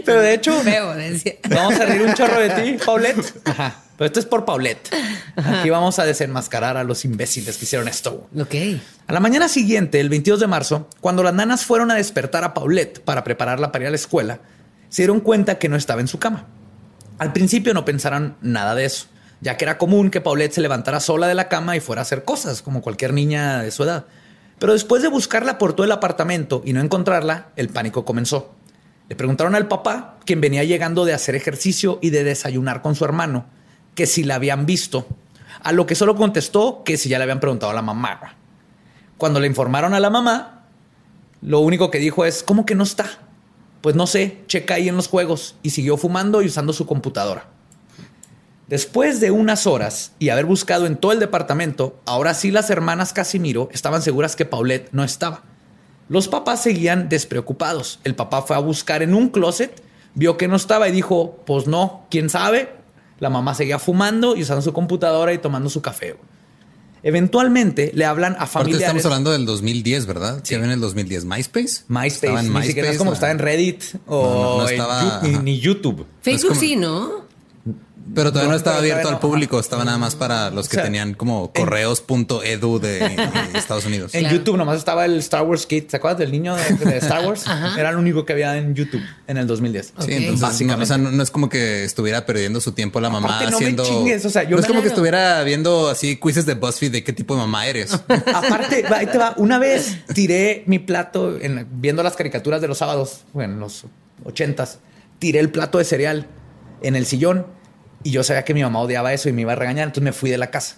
pero 0.06 0.22
de 0.22 0.34
hecho, 0.34 0.60
Feo, 0.62 0.94
decía. 0.96 1.34
vamos 1.50 1.80
a 1.80 1.86
reír 1.86 2.02
un 2.02 2.14
chorro 2.14 2.40
de 2.40 2.50
ti, 2.50 2.78
Paulette. 2.84 3.34
Ajá. 3.46 3.82
Pero 3.98 4.08
esto 4.08 4.20
es 4.20 4.26
por 4.26 4.46
Paulette. 4.46 4.90
Aquí 5.36 5.70
vamos 5.70 6.00
a 6.00 6.06
desenmascarar 6.06 6.78
a 6.78 6.84
los 6.84 7.06
imbéciles 7.06 7.58
que 7.58 7.66
hicieron 7.66 7.88
esto. 7.88 8.28
Ok. 8.38 8.56
A 9.08 9.14
la 9.14 9.20
mañana 9.20 9.48
siguiente, 9.48 10.00
el 10.00 10.10
22 10.10 10.40
de 10.40 10.48
marzo, 10.48 10.90
cuando 11.02 11.24
las 11.24 11.34
nanas 11.34 11.66
fueron 11.66 11.92
a 11.92 11.96
despertar 11.96 12.44
a 12.44 12.54
Paulette 12.54 13.00
para 13.00 13.24
prepararla 13.24 13.72
para 13.72 13.84
ir 13.84 13.88
a 13.88 13.92
la 13.92 13.96
escuela, 13.96 14.40
se 14.90 15.04
dieron 15.04 15.20
cuenta 15.20 15.58
que 15.58 15.70
no 15.70 15.76
estaba 15.76 16.02
en 16.02 16.08
su 16.08 16.20
cama. 16.20 16.46
Al 17.18 17.32
principio 17.32 17.74
no 17.74 17.86
pensaron 17.86 18.36
nada 18.42 18.76
de 18.76 18.86
eso, 18.86 19.08
ya 19.40 19.56
que 19.56 19.64
era 19.66 19.78
común 19.78 20.10
que 20.10 20.22
Paulette 20.22 20.54
se 20.54 20.62
levantara 20.62 21.00
sola 21.00 21.28
de 21.28 21.36
la 21.36 21.48
cama 21.48 21.78
y 21.78 21.80
fuera 21.80 22.02
a 22.02 22.04
hacer 22.04 22.24
cosas, 22.24 22.62
como 22.62 22.82
cualquier 22.82 23.14
niña 23.14 23.62
de 23.62 23.72
su 23.72 23.84
edad. 23.84 24.06
Pero 24.60 24.74
después 24.74 25.02
de 25.02 25.08
buscarla 25.08 25.58
por 25.58 25.74
todo 25.74 25.86
el 25.86 25.92
apartamento 25.92 26.62
y 26.66 26.74
no 26.74 26.82
encontrarla, 26.82 27.50
el 27.56 27.70
pánico 27.70 28.06
comenzó. 28.06 28.54
Le 29.08 29.16
preguntaron 29.16 29.56
al 29.56 29.68
papá, 29.68 30.18
quien 30.26 30.42
venía 30.42 30.64
llegando 30.64 31.06
de 31.06 31.14
hacer 31.14 31.36
ejercicio 31.36 32.00
y 32.02 32.10
de 32.10 32.24
desayunar 32.24 32.82
con 32.82 32.96
su 32.96 33.06
hermano, 33.06 33.46
que 33.96 34.06
si 34.06 34.24
la 34.24 34.36
habían 34.36 34.66
visto, 34.66 35.08
a 35.64 35.72
lo 35.72 35.88
que 35.88 35.96
solo 35.96 36.16
contestó 36.16 36.84
que 36.84 36.98
si 36.98 37.10
ya 37.10 37.18
le 37.18 37.24
habían 37.24 37.40
preguntado 37.40 37.72
a 37.72 37.76
la 37.76 37.82
mamá. 37.82 38.36
Cuando 39.18 39.40
le 39.40 39.48
informaron 39.48 39.94
a 39.94 40.00
la 40.00 40.10
mamá, 40.10 40.68
lo 41.42 41.60
único 41.60 41.90
que 41.90 42.00
dijo 42.00 42.26
es, 42.26 42.44
¿cómo 42.44 42.66
que 42.66 42.76
no 42.76 42.84
está? 42.84 43.06
Pues 43.82 43.96
no 43.96 44.08
sé, 44.08 44.44
checa 44.48 44.76
ahí 44.76 44.90
en 44.90 44.96
los 44.96 45.08
juegos 45.08 45.56
y 45.64 45.72
siguió 45.72 45.98
fumando 45.98 46.42
y 46.42 46.48
usando 46.48 46.74
su 46.74 46.86
computadora. 46.86 47.48
Después 48.68 49.20
de 49.20 49.30
unas 49.30 49.68
horas 49.68 50.14
y 50.18 50.30
haber 50.30 50.46
buscado 50.46 50.88
en 50.88 50.98
todo 50.98 51.12
el 51.12 51.20
departamento, 51.20 52.00
ahora 52.06 52.34
sí 52.34 52.50
las 52.50 52.72
hermanas 52.72 53.14
Casimiro 53.14 53.70
estaban 53.72 54.02
seguras 54.02 54.36
que 54.36 54.46
Paulette 54.46 54.90
no 54.92 55.04
estaba. 55.04 55.44
Los 56.10 56.28
papás 56.28 56.64
seguían 56.64 57.08
despreocupados. 57.08 58.00
El 58.04 58.16
papá 58.16 58.42
fue 58.42 58.56
a 58.56 58.60
buscar 58.60 59.04
en 59.04 59.14
un 59.14 59.30
closet, 59.30 59.84
vio 60.16 60.36
que 60.38 60.48
no 60.48 60.56
estaba 60.56 60.88
y 60.90 60.92
dijo, 60.92 61.44
pues 61.46 61.68
no, 61.68 62.08
quién 62.10 62.30
sabe. 62.30 62.85
La 63.20 63.30
mamá 63.30 63.54
seguía 63.54 63.80
fumando 63.80 64.36
y 64.36 64.42
usando 64.42 64.62
su 64.62 64.74
computadora 64.74 65.34
y 65.34 65.38
tomando 65.38 65.70
su 65.70 65.82
café. 65.82 66.16
Eventualmente 67.04 67.92
le 67.94 68.04
hablan 68.04 68.36
a 68.40 68.48
familiares. 68.48 68.82
estamos 68.82 69.06
hablando 69.06 69.32
del 69.32 69.46
2010, 69.46 70.08
¿verdad? 70.08 70.40
Sí, 70.44 70.56
en 70.56 70.64
el 70.66 70.82
2010. 70.82 71.26
MySpace. 71.26 71.84
MySpace. 71.88 72.08
Estaba 72.08 72.40
en 72.40 72.52
MySpace. 72.52 72.82
Ni 72.82 72.88
es 72.88 72.98
como 72.98 73.14
estaba 73.14 73.32
en 73.32 73.40
Reddit 73.40 73.84
o 74.08 74.66
ni, 75.44 75.60
YouTube. 75.60 76.08
Facebook 76.22 76.56
sí, 76.56 76.76
¿no? 76.76 77.25
Pero 78.16 78.32
todavía 78.32 78.52
no, 78.52 78.58
estaba 78.58 78.78
abierto 78.78 79.10
al 79.10 79.20
público, 79.20 79.60
estaba 79.60 79.84
nada 79.84 79.98
más 79.98 80.16
para 80.16 80.50
los 80.50 80.70
que 80.70 80.78
tenían 80.78 81.14
como 81.14 81.52
correos.edu 81.52 82.80
de, 82.80 83.16
Estados 83.54 83.86
Unidos. 83.86 84.16
En 84.16 84.30
YouTube 84.30 84.58
nomás 84.58 84.78
estaba 84.78 85.06
el 85.06 85.20
Star 85.20 85.44
Wars 85.44 85.66
Kit, 85.66 85.90
¿se 85.90 85.98
acuerdas 85.98 86.20
del 86.20 86.32
niño 86.32 86.56
de, 86.56 86.98
Star 86.98 87.26
Wars? 87.26 87.44
Era 87.78 87.90
el 87.90 87.98
único 87.98 88.26
que 88.26 88.34
había 88.34 88.58
en 88.58 88.74
YouTube 88.74 89.02
en 89.28 89.38
el 89.38 89.48
2010. 89.48 89.86
Sí, 89.86 90.14
entonces 90.14 90.40
Básicamente. 90.40 90.78
No, 90.78 90.84
o 90.84 90.86
sea, 90.86 90.98
no, 90.98 91.24
es 91.24 91.32
como 91.32 91.50
que 91.50 91.84
estuviera 91.84 92.26
perdiendo 92.26 92.62
su 92.62 92.72
tiempo 92.72 93.02
la 93.02 93.10
mamá 93.10 93.40
haciendo. 93.40 93.84
o 93.84 94.30
sea, 94.30 94.44
yo 94.44 94.56
no 94.56 94.62
es 94.62 94.68
como 94.68 94.82
que 94.82 94.88
estuviera 94.88 95.44
viendo 95.44 95.90
así 95.90 96.16
quizzes 96.18 96.46
de 96.46 96.54
BuzzFeed 96.54 96.92
de 96.92 97.04
qué 97.04 97.12
tipo 97.12 97.36
de 97.36 97.42
mamá 97.42 97.68
eres. 97.68 97.94
Aparte, 98.34 98.86
ahí 98.94 99.08
te 99.08 99.18
va. 99.18 99.34
Una 99.38 99.60
vez 99.60 99.98
tiré 100.14 100.64
mi 100.68 100.80
plato 100.80 101.38
en, 101.40 101.68
viendo 101.74 102.02
las 102.02 102.16
caricaturas 102.16 102.62
de 102.62 102.68
los 102.68 102.78
sábados, 102.78 103.26
en 103.36 103.60
los 103.60 103.84
ochentas, 104.24 104.80
tiré 105.20 105.40
el 105.40 105.50
plato 105.50 105.78
de 105.80 105.84
cereal 105.84 106.28
en 106.82 106.96
el 106.96 107.06
sillón 107.06 107.46
y 108.06 108.12
yo 108.12 108.24
sabía 108.24 108.46
que 108.46 108.54
mi 108.54 108.62
mamá 108.62 108.82
odiaba 108.82 109.14
eso 109.14 109.30
y 109.30 109.34
me 109.34 109.42
iba 109.42 109.54
a 109.54 109.56
regañar, 109.56 109.88
entonces 109.88 110.04
me 110.04 110.14
fui 110.14 110.30
de 110.30 110.38
la 110.38 110.52
casa. 110.52 110.76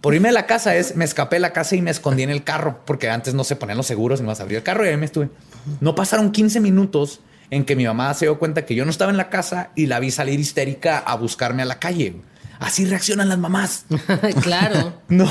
Por 0.00 0.14
irme 0.14 0.30
de 0.30 0.32
la 0.32 0.46
casa 0.46 0.74
es, 0.76 0.96
me 0.96 1.04
escapé 1.04 1.36
de 1.36 1.40
la 1.40 1.52
casa 1.52 1.76
y 1.76 1.82
me 1.82 1.90
escondí 1.90 2.22
en 2.22 2.30
el 2.30 2.42
carro, 2.42 2.80
porque 2.86 3.10
antes 3.10 3.34
no 3.34 3.44
se 3.44 3.54
ponían 3.54 3.76
los 3.76 3.86
seguros 3.86 4.18
y 4.18 4.22
me 4.22 4.28
vas 4.28 4.40
a 4.40 4.44
abrir 4.44 4.56
el 4.56 4.62
carro 4.62 4.86
y 4.86 4.88
ahí 4.88 4.96
me 4.96 5.04
estuve. 5.04 5.28
No 5.80 5.94
pasaron 5.94 6.32
15 6.32 6.58
minutos 6.60 7.20
en 7.50 7.66
que 7.66 7.76
mi 7.76 7.84
mamá 7.84 8.14
se 8.14 8.24
dio 8.24 8.38
cuenta 8.38 8.64
que 8.64 8.74
yo 8.74 8.86
no 8.86 8.90
estaba 8.90 9.10
en 9.10 9.18
la 9.18 9.28
casa 9.28 9.72
y 9.74 9.86
la 9.86 10.00
vi 10.00 10.10
salir 10.10 10.40
histérica 10.40 11.00
a 11.00 11.16
buscarme 11.16 11.60
a 11.60 11.66
la 11.66 11.78
calle. 11.78 12.16
Así 12.60 12.84
reaccionan 12.84 13.30
las 13.30 13.38
mamás. 13.38 13.86
claro. 14.42 14.92
No, 15.10 15.28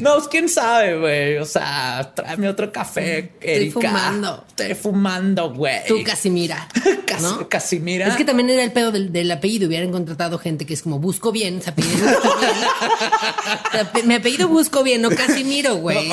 no, 0.00 0.20
quién 0.30 0.48
sabe, 0.48 0.98
güey. 0.98 1.36
O 1.38 1.44
sea, 1.44 2.12
tráeme 2.14 2.48
otro 2.48 2.70
café, 2.70 3.32
Erika. 3.40 3.40
Estoy 3.40 3.70
fumando. 3.70 4.44
Estoy 4.48 4.74
fumando, 4.74 5.52
güey. 5.52 5.80
Tú, 5.88 6.04
Casimira. 6.04 6.68
¿no? 7.20 7.48
Casimira. 7.48 8.06
Es 8.06 8.16
que 8.16 8.24
también 8.24 8.48
era 8.50 8.62
el 8.62 8.70
pedo 8.70 8.92
del, 8.92 9.30
apellido. 9.30 9.66
Hubieran 9.66 9.90
contratado 9.90 10.38
gente 10.38 10.64
que 10.64 10.74
es 10.74 10.82
como 10.82 11.00
busco 11.00 11.32
bien, 11.32 11.60
se 11.62 11.70
apellido 11.70 12.06
bien. 12.06 14.06
Mi 14.06 14.14
apellido 14.14 14.46
busco 14.46 14.84
bien, 14.84 15.02
no 15.02 15.10
Casimiro, 15.10 15.76
güey. 15.76 16.08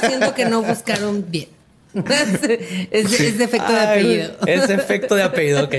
Siento 0.00 0.34
que 0.34 0.46
no 0.46 0.62
buscaron 0.62 1.26
bien. 1.28 1.48
Es, 1.94 3.40
efecto 3.40 3.72
de 3.72 3.80
apellido. 3.80 4.36
Es 4.46 4.70
efecto 4.70 5.14
de 5.14 5.22
apellido, 5.22 5.64
ok. 5.64 5.74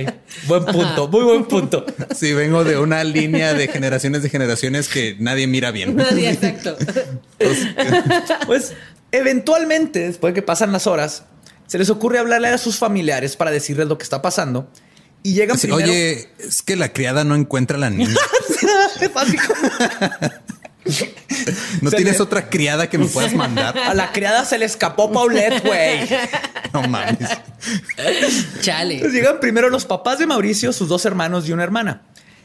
Buen 0.48 0.65
punto, 0.65 1.08
muy 1.08 1.24
buen 1.24 1.46
punto. 1.46 1.86
Sí, 2.15 2.34
vengo 2.34 2.63
de 2.63 2.77
una 2.77 3.03
línea 3.03 3.53
de 3.53 3.67
generaciones 3.67 4.22
de 4.22 4.29
generaciones 4.29 4.88
que 4.88 5.15
nadie 5.20 5.48
mira 5.48 5.72
bien. 5.72 5.96
Nadie, 5.96 6.29
exacto. 6.29 6.77
Pues, 8.46 8.74
eventualmente, 9.12 10.08
después 10.08 10.34
de 10.34 10.41
que 10.41 10.46
pasan 10.46 10.72
las 10.72 10.86
horas, 10.88 11.24
se 11.67 11.79
les 11.79 11.89
ocurre 11.89 12.20
hablarle 12.20 12.50
a 12.50 12.58
sus 12.58 12.77
familiares 12.77 13.36
para 13.36 13.51
decirles 13.51 13.88
lo 13.88 13.98
que 13.98 14.03
está 14.03 14.22
pasando. 14.22 14.70
Y 15.24 15.34
llegan 15.34 15.58
primero... 15.58 15.91
Oye, 15.91 16.29
es 16.38 16.62
que 16.62 16.75
la 16.75 16.93
criada 16.93 17.24
no 17.24 17.36
encuentra 17.36 17.77
a 17.77 17.79
la 17.79 17.89
niña. 17.89 18.13
¿No 21.81 21.91
tienes 21.91 22.19
otra 22.19 22.49
criada 22.49 22.89
que 22.89 22.97
me 22.97 23.05
puedas 23.05 23.33
mandar? 23.35 23.77
A 23.77 23.93
la 23.93 24.11
criada 24.11 24.45
se 24.45 24.57
le 24.57 24.65
escapó 24.65 25.11
Paulette, 25.11 25.63
güey. 25.65 26.09
No 26.73 26.87
mames. 26.87 27.29
Chale. 28.61 28.99
llegan 29.09 29.39
primero 29.39 29.69
los 29.69 29.85
papás 29.85 30.19
de 30.19 30.27
Mauricio, 30.27 30.73
sus 30.73 30.87
dos 30.87 31.05
hermanos 31.05 31.47
y 31.47 31.51
una 31.51 31.63
hermana. 31.63 32.01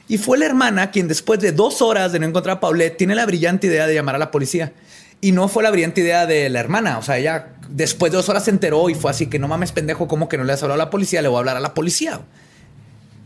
Y 0.09 0.19
fue 0.19 0.39
la 0.39 0.47
hermana 0.47 0.91
quien 0.91 1.09
después 1.09 1.41
de 1.41 1.53
dos 1.53 1.83
horas 1.83 2.13
de 2.13 2.19
no 2.19 2.27
encontrar 2.27 2.57
a 2.57 2.61
Paulette 2.61 2.97
tiene 2.97 3.15
la 3.15 3.27
brillante 3.27 3.67
idea 3.67 3.87
de 3.87 3.95
llamar 3.95 4.15
a 4.15 4.19
la 4.19 4.31
policía. 4.31 4.73
Y 5.21 5.33
no 5.33 5.49
fue 5.49 5.63
la 5.63 5.71
brillante 5.71 6.01
idea 6.01 6.27
de 6.27 6.49
la 6.49 6.61
hermana. 6.61 6.99
O 6.99 7.03
sea, 7.03 7.19
ella 7.19 7.49
después 7.69 8.13
de 8.13 8.17
dos 8.17 8.29
horas 8.29 8.45
se 8.45 8.51
enteró 8.51 8.89
y 8.89 8.95
fue 8.95 9.11
así 9.11 9.27
que 9.27 9.39
no 9.39 9.49
mames 9.49 9.73
pendejo, 9.73 10.09
¿cómo 10.09 10.29
que 10.29 10.39
no 10.39 10.45
le 10.45 10.53
has 10.53 10.63
hablado 10.63 10.81
a 10.81 10.85
la 10.85 10.91
policía? 10.91 11.21
Le 11.21 11.29
voy 11.29 11.37
a 11.37 11.41
hablar 11.41 11.57
a 11.57 11.61
la 11.61 11.75
policía. 11.75 12.21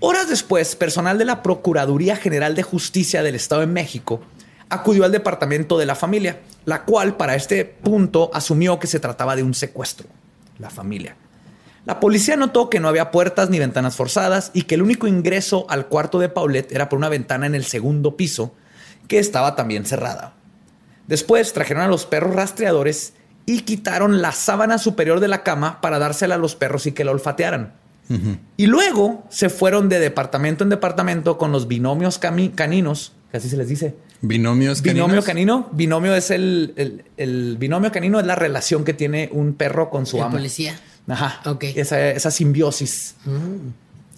Horas 0.00 0.28
después, 0.28 0.74
personal 0.74 1.16
de 1.18 1.24
la 1.24 1.44
Procuraduría 1.44 2.16
General 2.16 2.56
de 2.56 2.64
Justicia 2.64 3.22
del 3.22 3.36
Estado 3.36 3.60
de 3.60 3.68
México 3.68 4.20
acudió 4.72 5.04
al 5.04 5.12
departamento 5.12 5.78
de 5.78 5.86
la 5.86 5.94
familia, 5.94 6.40
la 6.64 6.84
cual 6.84 7.16
para 7.16 7.34
este 7.34 7.64
punto 7.64 8.30
asumió 8.32 8.78
que 8.78 8.86
se 8.86 9.00
trataba 9.00 9.36
de 9.36 9.42
un 9.42 9.54
secuestro. 9.54 10.08
La 10.58 10.70
familia. 10.70 11.16
La 11.84 11.98
policía 11.98 12.36
notó 12.36 12.70
que 12.70 12.78
no 12.78 12.88
había 12.88 13.10
puertas 13.10 13.50
ni 13.50 13.58
ventanas 13.58 13.96
forzadas 13.96 14.50
y 14.54 14.62
que 14.62 14.76
el 14.76 14.82
único 14.82 15.08
ingreso 15.08 15.66
al 15.68 15.86
cuarto 15.86 16.20
de 16.20 16.28
Paulette 16.28 16.72
era 16.72 16.88
por 16.88 16.98
una 16.98 17.08
ventana 17.08 17.46
en 17.46 17.54
el 17.54 17.64
segundo 17.64 18.16
piso, 18.16 18.54
que 19.08 19.18
estaba 19.18 19.56
también 19.56 19.84
cerrada. 19.84 20.34
Después 21.08 21.52
trajeron 21.52 21.82
a 21.82 21.88
los 21.88 22.06
perros 22.06 22.36
rastreadores 22.36 23.14
y 23.46 23.62
quitaron 23.62 24.22
la 24.22 24.32
sábana 24.32 24.78
superior 24.78 25.18
de 25.18 25.28
la 25.28 25.42
cama 25.42 25.80
para 25.80 25.98
dársela 25.98 26.36
a 26.36 26.38
los 26.38 26.54
perros 26.54 26.86
y 26.86 26.92
que 26.92 27.04
la 27.04 27.10
olfatearan. 27.10 27.74
Y 28.58 28.66
luego 28.66 29.24
se 29.30 29.48
fueron 29.48 29.88
de 29.88 29.98
departamento 29.98 30.64
en 30.64 30.70
departamento 30.70 31.38
con 31.38 31.50
los 31.50 31.66
binomios 31.66 32.18
caninos, 32.18 33.12
que 33.30 33.38
así 33.38 33.48
se 33.48 33.56
les 33.56 33.68
dice, 33.68 33.96
Binomios 34.22 34.80
caninos. 34.80 35.08
Binomio 35.08 35.24
canino. 35.24 35.68
Binomio 35.72 36.14
es 36.14 36.30
el, 36.30 37.04
el, 37.16 37.56
binomio 37.58 37.90
canino 37.90 38.20
es 38.20 38.26
la 38.26 38.36
relación 38.36 38.84
que 38.84 38.94
tiene 38.94 39.28
un 39.32 39.54
perro 39.54 39.90
con 39.90 40.06
su 40.06 40.16
¿El 40.16 40.22
ama. 40.22 40.32
policía. 40.32 40.78
Ajá. 41.08 41.42
Ok. 41.50 41.64
Esa, 41.64 42.10
esa 42.10 42.30
simbiosis. 42.30 43.16
Mm. 43.24 43.70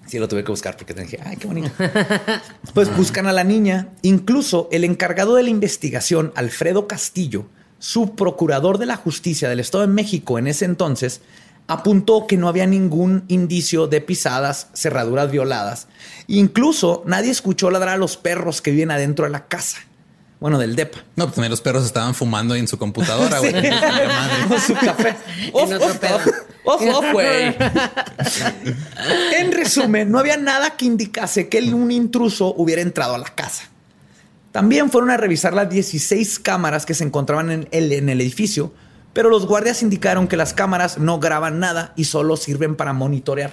Sí, 0.06 0.18
lo 0.18 0.28
tuve 0.28 0.44
que 0.44 0.50
buscar 0.50 0.76
porque 0.76 0.92
te 0.92 1.02
dije, 1.02 1.18
ay, 1.24 1.36
qué 1.38 1.46
bonito. 1.46 1.70
pues 2.74 2.94
buscan 2.94 3.26
a 3.26 3.32
la 3.32 3.44
niña. 3.44 3.88
Incluso 4.02 4.68
el 4.70 4.84
encargado 4.84 5.36
de 5.36 5.42
la 5.42 5.48
investigación, 5.48 6.32
Alfredo 6.36 6.86
Castillo, 6.86 7.46
su 7.78 8.14
procurador 8.14 8.76
de 8.76 8.84
la 8.84 8.96
justicia 8.96 9.48
del 9.48 9.60
Estado 9.60 9.86
de 9.86 9.92
México 9.92 10.38
en 10.38 10.46
ese 10.46 10.66
entonces, 10.66 11.22
apuntó 11.66 12.26
que 12.26 12.36
no 12.36 12.48
había 12.48 12.66
ningún 12.66 13.24
indicio 13.28 13.86
de 13.86 14.02
pisadas, 14.02 14.68
cerraduras 14.74 15.30
violadas. 15.30 15.88
Incluso 16.26 17.02
nadie 17.06 17.30
escuchó 17.30 17.70
ladrar 17.70 17.94
a 17.94 17.98
los 17.98 18.18
perros 18.18 18.60
que 18.60 18.70
viven 18.70 18.90
adentro 18.90 19.24
de 19.24 19.30
la 19.30 19.46
casa. 19.46 19.78
Bueno, 20.44 20.58
del 20.58 20.76
DEPA. 20.76 20.98
No, 21.16 21.24
pues 21.24 21.36
también 21.36 21.50
los 21.50 21.62
perros 21.62 21.86
estaban 21.86 22.14
fumando 22.14 22.54
en 22.54 22.68
su 22.68 22.76
computadora, 22.76 23.38
güey. 23.40 23.50
su 24.66 24.74
café. 24.74 25.16
Off, 25.54 25.70
off, 26.64 26.82
off, 26.82 27.12
güey. 27.12 27.56
en 29.38 29.52
resumen, 29.52 30.10
no 30.10 30.18
había 30.18 30.36
nada 30.36 30.76
que 30.76 30.84
indicase 30.84 31.48
que 31.48 31.60
un 31.72 31.90
intruso 31.90 32.52
hubiera 32.58 32.82
entrado 32.82 33.14
a 33.14 33.18
la 33.18 33.34
casa. 33.34 33.70
También 34.52 34.90
fueron 34.90 35.08
a 35.08 35.16
revisar 35.16 35.54
las 35.54 35.70
16 35.70 36.40
cámaras 36.40 36.84
que 36.84 36.92
se 36.92 37.04
encontraban 37.04 37.50
en 37.50 37.68
el, 37.70 37.92
en 37.92 38.10
el 38.10 38.20
edificio, 38.20 38.70
pero 39.14 39.30
los 39.30 39.46
guardias 39.46 39.82
indicaron 39.82 40.28
que 40.28 40.36
las 40.36 40.52
cámaras 40.52 40.98
no 40.98 41.20
graban 41.20 41.58
nada 41.58 41.94
y 41.96 42.04
solo 42.04 42.36
sirven 42.36 42.76
para 42.76 42.92
monitorear. 42.92 43.52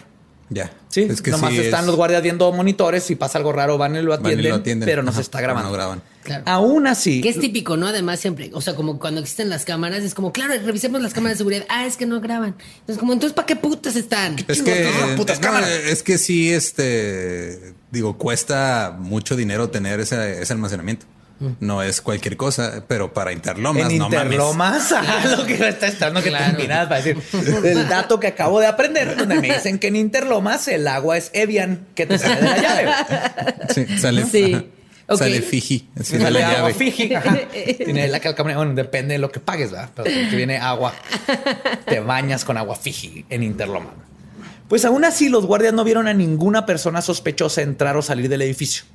Ya. 0.50 0.74
Sí, 0.89 1.03
es 1.03 1.21
que 1.21 1.31
nomás 1.31 1.53
están 1.53 1.86
los 1.86 1.95
guardias 1.95 2.21
viendo 2.21 2.51
monitores, 2.51 3.03
si 3.03 3.15
pasa 3.15 3.38
algo 3.38 3.53
raro 3.53 3.77
van 3.77 3.95
y 3.95 4.01
lo 4.01 4.13
atienden, 4.13 4.81
pero 4.83 5.03
no 5.03 5.13
se 5.13 5.21
está 5.21 5.39
grabando. 5.39 5.69
No 5.69 5.74
graban. 5.74 6.11
Aún 6.46 6.88
así. 6.88 7.22
Que 7.22 7.30
es 7.30 7.40
típico, 7.40 7.78
¿no? 7.78 7.88
Además, 7.88 8.20
siempre, 8.20 8.51
o 8.54 8.62
sea, 8.62 8.75
como 8.75 9.00
cuando 9.00 9.22
existen 9.22 9.50
las 9.50 9.66
cámaras, 9.66 10.04
es 10.04 10.13
como, 10.13 10.32
claro, 10.32 10.54
revisemos 10.63 11.01
las 11.01 11.13
cámaras 11.13 11.36
de 11.36 11.38
seguridad. 11.40 11.66
Ah, 11.70 11.86
es 11.86 11.98
que 11.98 12.06
no 12.06 12.22
graban. 12.22 12.56
Entonces, 12.80 12.98
como, 12.98 13.13
entonces, 13.13 13.34
¿para 13.34 13.46
qué 13.46 13.56
putas 13.56 13.96
están? 13.96 14.36
Es 14.48 14.62
que, 14.62 14.90
es 15.90 16.04
que 16.04 16.18
sí, 16.18 16.51
este, 16.51 17.74
digo, 17.92 18.18
cuesta 18.18 18.96
mucho 19.00 19.36
dinero 19.36 19.70
tener 19.70 20.00
ese 20.00 20.46
almacenamiento. 20.50 21.06
No 21.60 21.82
es 21.82 22.01
cualquier 22.01 22.38
cosa, 22.38 22.84
pero 22.88 23.13
para 23.13 23.32
Interlomas, 23.32 23.92
en 23.92 23.98
no 23.98 24.06
Interlomas, 24.06 24.94
lo 25.38 25.46
que 25.46 25.68
está 25.68 25.88
estando 25.88 26.22
que 26.22 26.30
claro. 26.30 26.56
para 26.88 27.01
decir. 27.01 27.18
El 27.63 27.90
dato 27.90 28.20
que 28.20 28.28
acabo 28.28 28.60
de 28.60 28.68
aprender, 28.68 29.18
donde 29.18 29.42
me 29.42 29.51
dicen 29.51 29.80
que 29.80 29.88
en 29.88 29.96
Interlomas 29.96 30.68
el 30.68 30.88
agua 30.88 31.18
es 31.18 31.32
Evian, 31.34 31.88
que 31.96 32.06
te 32.06 32.20
sale 32.20 32.36
de 32.36 32.42
la 32.42 32.62
llave. 32.62 32.92
Sí, 33.74 33.98
sale. 33.98 34.25
Sí. 34.25 34.70
Sale 35.18 35.41
Fiji. 35.41 35.89
Sale 36.01 36.44
agua 36.44 36.74
Fiji. 36.74 37.10
Tiene 37.77 38.08
la 38.08 38.20
calcámara. 38.20 38.58
Bueno, 38.58 38.74
depende 38.74 39.13
de 39.13 39.20
lo 39.20 39.32
que 39.32 39.39
pagues, 39.39 39.72
¿verdad? 39.72 39.89
Pero 39.96 40.10
si 40.30 40.36
viene 40.36 40.58
agua, 40.58 40.94
te 41.86 42.00
bañas 42.00 42.46
con 42.46 42.58
agua 42.58 42.75
Fiji 42.75 43.25
en 43.30 43.44
Interlomas. 43.44 43.94
Pues 44.68 44.86
aún 44.86 45.03
así, 45.03 45.30
los 45.30 45.46
guardias 45.46 45.74
no 45.74 45.84
vieron 45.84 46.08
a 46.08 46.13
ninguna 46.13 46.65
persona 46.65 47.01
sospechosa 47.01 47.62
entrar 47.62 47.98
o 47.98 48.01
salir 48.01 48.30
del 48.30 48.41
edificio 48.41 48.86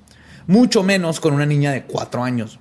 mucho 0.46 0.82
menos 0.82 1.20
con 1.20 1.34
una 1.34 1.46
niña 1.46 1.72
de 1.72 1.84
cuatro 1.84 2.22
años. 2.22 2.58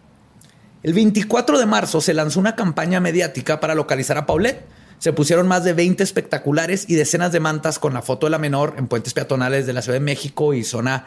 El 0.83 0.93
24 0.93 1.57
de 1.57 1.65
marzo 1.65 2.01
se 2.01 2.13
lanzó 2.13 2.39
una 2.39 2.55
campaña 2.55 2.99
mediática 2.99 3.59
para 3.59 3.75
localizar 3.75 4.17
a 4.17 4.25
Paulette. 4.25 4.65
Se 4.99 5.13
pusieron 5.13 5.47
más 5.47 5.63
de 5.63 5.73
20 5.73 6.03
espectaculares 6.03 6.85
y 6.87 6.95
decenas 6.95 7.31
de 7.31 7.39
mantas 7.39 7.79
con 7.79 7.93
la 7.93 8.01
foto 8.01 8.27
de 8.27 8.31
la 8.31 8.37
menor 8.37 8.75
en 8.77 8.87
puentes 8.87 9.13
peatonales 9.13 9.65
de 9.65 9.73
la 9.73 9.81
Ciudad 9.81 9.97
de 9.97 10.05
México 10.05 10.53
y 10.53 10.63
zona 10.63 11.05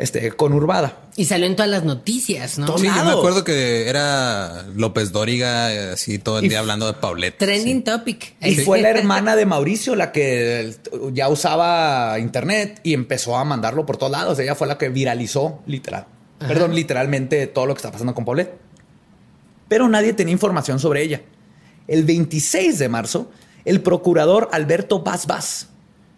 este, 0.00 0.32
conurbada. 0.32 0.96
Y 1.16 1.26
salió 1.26 1.46
en 1.46 1.56
todas 1.56 1.70
las 1.70 1.84
noticias, 1.84 2.58
¿no? 2.58 2.78
Sí, 2.78 2.86
yo 2.86 3.04
me 3.04 3.12
acuerdo 3.12 3.44
que 3.44 3.88
era 3.88 4.64
López 4.74 5.12
Dóriga, 5.12 5.92
así 5.92 6.18
todo 6.18 6.38
el 6.38 6.48
día 6.48 6.60
hablando 6.60 6.86
de 6.86 6.94
Paulette. 6.94 7.36
Trending 7.36 7.84
topic. 7.84 8.34
Y 8.40 8.56
fue 8.56 8.80
la 8.80 8.90
hermana 8.90 9.36
de 9.36 9.44
Mauricio 9.44 9.94
la 9.94 10.10
que 10.10 10.74
ya 11.12 11.28
usaba 11.28 12.18
internet 12.18 12.80
y 12.82 12.94
empezó 12.94 13.36
a 13.36 13.44
mandarlo 13.44 13.84
por 13.84 13.98
todos 13.98 14.12
lados. 14.12 14.38
Ella 14.38 14.54
fue 14.54 14.66
la 14.66 14.78
que 14.78 14.88
viralizó, 14.88 15.60
literal. 15.66 16.06
Perdón, 16.38 16.74
literalmente 16.74 17.46
todo 17.46 17.66
lo 17.66 17.74
que 17.74 17.78
está 17.78 17.92
pasando 17.92 18.14
con 18.14 18.24
Paulette. 18.24 18.54
Pero 19.68 19.88
nadie 19.88 20.14
tenía 20.14 20.32
información 20.32 20.78
sobre 20.78 21.02
ella. 21.02 21.20
El 21.86 22.04
26 22.04 22.78
de 22.78 22.88
marzo, 22.88 23.30
el 23.66 23.82
procurador 23.82 24.48
Alberto 24.52 25.02
Vaz 25.02 25.68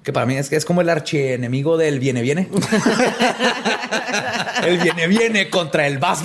que 0.02 0.12
para 0.12 0.26
mí 0.26 0.37
es 0.37 0.49
que 0.49 0.56
es 0.56 0.64
como 0.64 0.80
el 0.80 0.88
archienemigo 0.88 1.76
del 1.76 1.99
viene 1.99 2.23
viene. 2.23 2.49
el 4.66 4.78
viene 4.78 5.06
viene 5.06 5.50
contra 5.50 5.87
el 5.87 5.99
Vaz 5.99 6.23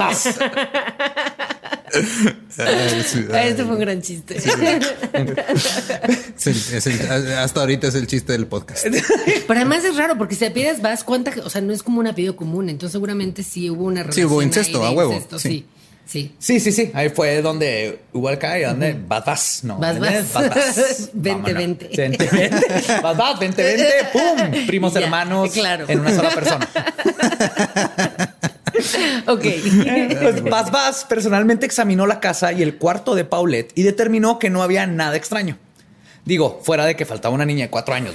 este 2.57 3.63
fue 3.63 3.74
un 3.74 3.79
gran 3.79 4.01
chiste. 4.01 4.38
hasta 7.38 7.60
ahorita 7.60 7.88
es 7.88 7.96
el 7.96 8.07
chiste 8.07 8.34
del 8.34 8.48
podcast. 8.48 8.86
Pero 8.86 9.60
además 9.60 9.86
es 9.86 9.96
raro 9.96 10.17
porque 10.17 10.36
si 10.36 10.46
apellidas 10.46 10.81
vas, 10.81 11.03
cuánta, 11.03 11.34
o 11.43 11.50
sea, 11.50 11.62
no 11.62 11.74
es 11.74 11.84
como 11.84 12.00
un 12.00 12.07
apellido 12.07 12.36
común, 12.36 12.69
entonces 12.69 12.93
seguramente 12.93 13.43
sí 13.43 13.69
hubo 13.69 13.86
una 13.86 14.03
relación. 14.03 14.27
Sí, 14.27 14.34
hubo 14.34 14.41
incesto, 14.41 14.84
a 14.84 14.91
huevo. 14.91 15.19
sí. 15.38 15.65
Sí. 16.08 16.36
Sí. 16.40 16.60
Sí, 16.60 16.72
sí, 16.72 16.92
Ahí 16.94 17.10
fue 17.10 17.42
donde 17.42 18.00
hubo 18.14 18.30
el 18.30 18.38
cae, 18.38 18.66
donde 18.66 18.98
vas, 19.08 19.26
vas, 19.26 19.64
no. 19.64 19.78
Vas, 19.78 20.00
vas. 20.34 21.10
Vente, 21.14 21.54
vente. 21.54 21.90
Vente, 21.96 22.30
vente. 22.32 22.68
Vas, 23.02 23.18
vas, 23.18 23.40
vente, 23.40 23.64
vente. 23.64 23.94
¡Pum! 24.14 24.66
Primos 24.66 24.96
hermanos 24.96 25.52
claro. 25.52 25.86
en 25.88 26.00
una 26.00 26.16
sola 26.16 26.30
persona. 26.32 26.68
ok. 29.27 29.46
Pues 30.22 30.44
Bas 30.44 30.72
Bas 30.72 31.05
personalmente 31.05 31.66
examinó 31.66 32.08
la 32.08 32.20
casa 32.20 32.51
y 32.53 32.64
el 32.64 32.77
cuarto 32.77 33.16
de 33.16 33.25
Paulette 33.25 33.72
y 33.75 33.84
determinó 33.84 34.40
que 34.40 34.50
no 34.50 34.64
había 34.64 34.88
nada 34.88 35.16
extraño. 35.16 35.58
Digo, 36.25 36.60
fuera 36.62 36.86
de 36.86 36.96
que 36.98 37.05
faltaba 37.05 37.34
una 37.34 37.46
niña 37.46 37.66
de 37.66 37.70
cuatro 37.70 37.94
años, 37.94 38.14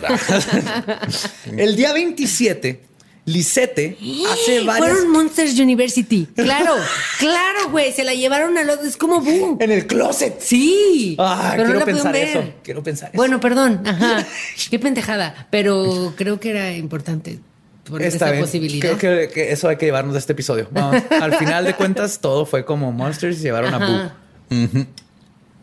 el 1.56 1.76
día 1.76 1.94
27, 1.94 2.82
Lisette 3.24 3.96
hace 4.30 4.60
varias. 4.64 4.88
Fueron 4.90 5.10
Monsters 5.10 5.58
University. 5.58 6.26
Claro, 6.34 6.74
claro, 7.18 7.70
güey. 7.70 7.92
Se 7.92 8.04
la 8.04 8.14
llevaron 8.14 8.56
al 8.58 8.68
otro. 8.70 8.86
Es 8.86 8.96
como 8.96 9.20
boom. 9.20 9.58
En 9.60 9.70
el 9.70 9.86
closet. 9.86 10.40
Sí. 10.40 11.16
Ah, 11.18 11.52
pero 11.56 11.64
quiero 11.64 11.80
no 11.80 11.86
pensar 11.86 12.16
eso. 12.16 12.44
Quiero 12.62 12.82
pensar 12.82 13.08
eso. 13.10 13.16
Bueno, 13.16 13.40
perdón. 13.40 13.82
Ajá. 13.86 14.26
Qué 14.70 14.78
pendejada. 14.78 15.46
Pero 15.50 16.14
creo 16.16 16.40
que 16.40 16.50
era 16.50 16.72
importante 16.72 17.38
por 17.84 18.02
esta 18.02 18.36
posibilidad. 18.38 18.96
Creo 18.98 19.28
que, 19.28 19.52
eso 19.52 19.68
hay 19.68 19.76
que 19.76 19.86
llevarnos 19.86 20.14
de 20.14 20.18
este 20.18 20.32
episodio. 20.32 20.68
al 21.20 21.34
final 21.36 21.64
de 21.64 21.74
cuentas, 21.74 22.20
todo 22.20 22.44
fue 22.46 22.64
como 22.64 22.90
Monsters 22.92 23.38
y 23.38 23.42
llevaron 23.42 23.74
a 23.74 23.78
Boo. 23.78 24.86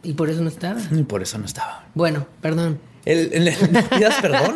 Y 0.02 0.14
por 0.14 0.30
eso 0.30 0.42
no 0.42 0.48
estaba. 0.48 0.80
Y 0.92 1.04
por 1.04 1.22
eso 1.22 1.38
no 1.38 1.46
estaba. 1.46 1.86
Bueno, 1.94 2.26
perdón. 2.42 2.80
El, 3.10 3.48
el, 3.48 3.56
perdón. 4.22 4.56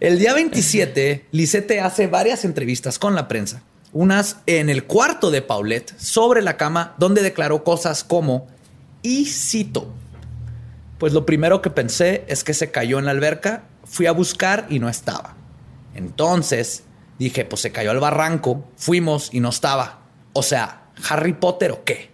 El 0.00 0.18
día 0.18 0.34
27, 0.34 1.26
Lisette 1.30 1.78
hace 1.78 2.08
varias 2.08 2.44
entrevistas 2.44 2.98
con 2.98 3.14
la 3.14 3.28
prensa. 3.28 3.62
Unas 3.92 4.38
en 4.46 4.68
el 4.68 4.82
cuarto 4.82 5.30
de 5.30 5.42
Paulette, 5.42 5.94
sobre 5.96 6.42
la 6.42 6.56
cama, 6.56 6.96
donde 6.98 7.22
declaró 7.22 7.62
cosas 7.62 8.02
como, 8.02 8.48
y 9.02 9.26
cito, 9.26 9.92
pues 10.98 11.12
lo 11.12 11.24
primero 11.24 11.62
que 11.62 11.70
pensé 11.70 12.24
es 12.26 12.42
que 12.42 12.52
se 12.52 12.72
cayó 12.72 12.98
en 12.98 13.04
la 13.04 13.12
alberca, 13.12 13.62
fui 13.84 14.06
a 14.06 14.12
buscar 14.12 14.66
y 14.68 14.80
no 14.80 14.88
estaba. 14.88 15.36
Entonces 15.94 16.82
dije, 17.20 17.44
pues 17.44 17.62
se 17.62 17.70
cayó 17.70 17.92
al 17.92 18.00
barranco, 18.00 18.64
fuimos 18.76 19.28
y 19.32 19.38
no 19.38 19.50
estaba. 19.50 20.00
O 20.32 20.42
sea, 20.42 20.82
¿Harry 21.08 21.34
Potter 21.34 21.70
o 21.70 21.84
qué? 21.84 22.10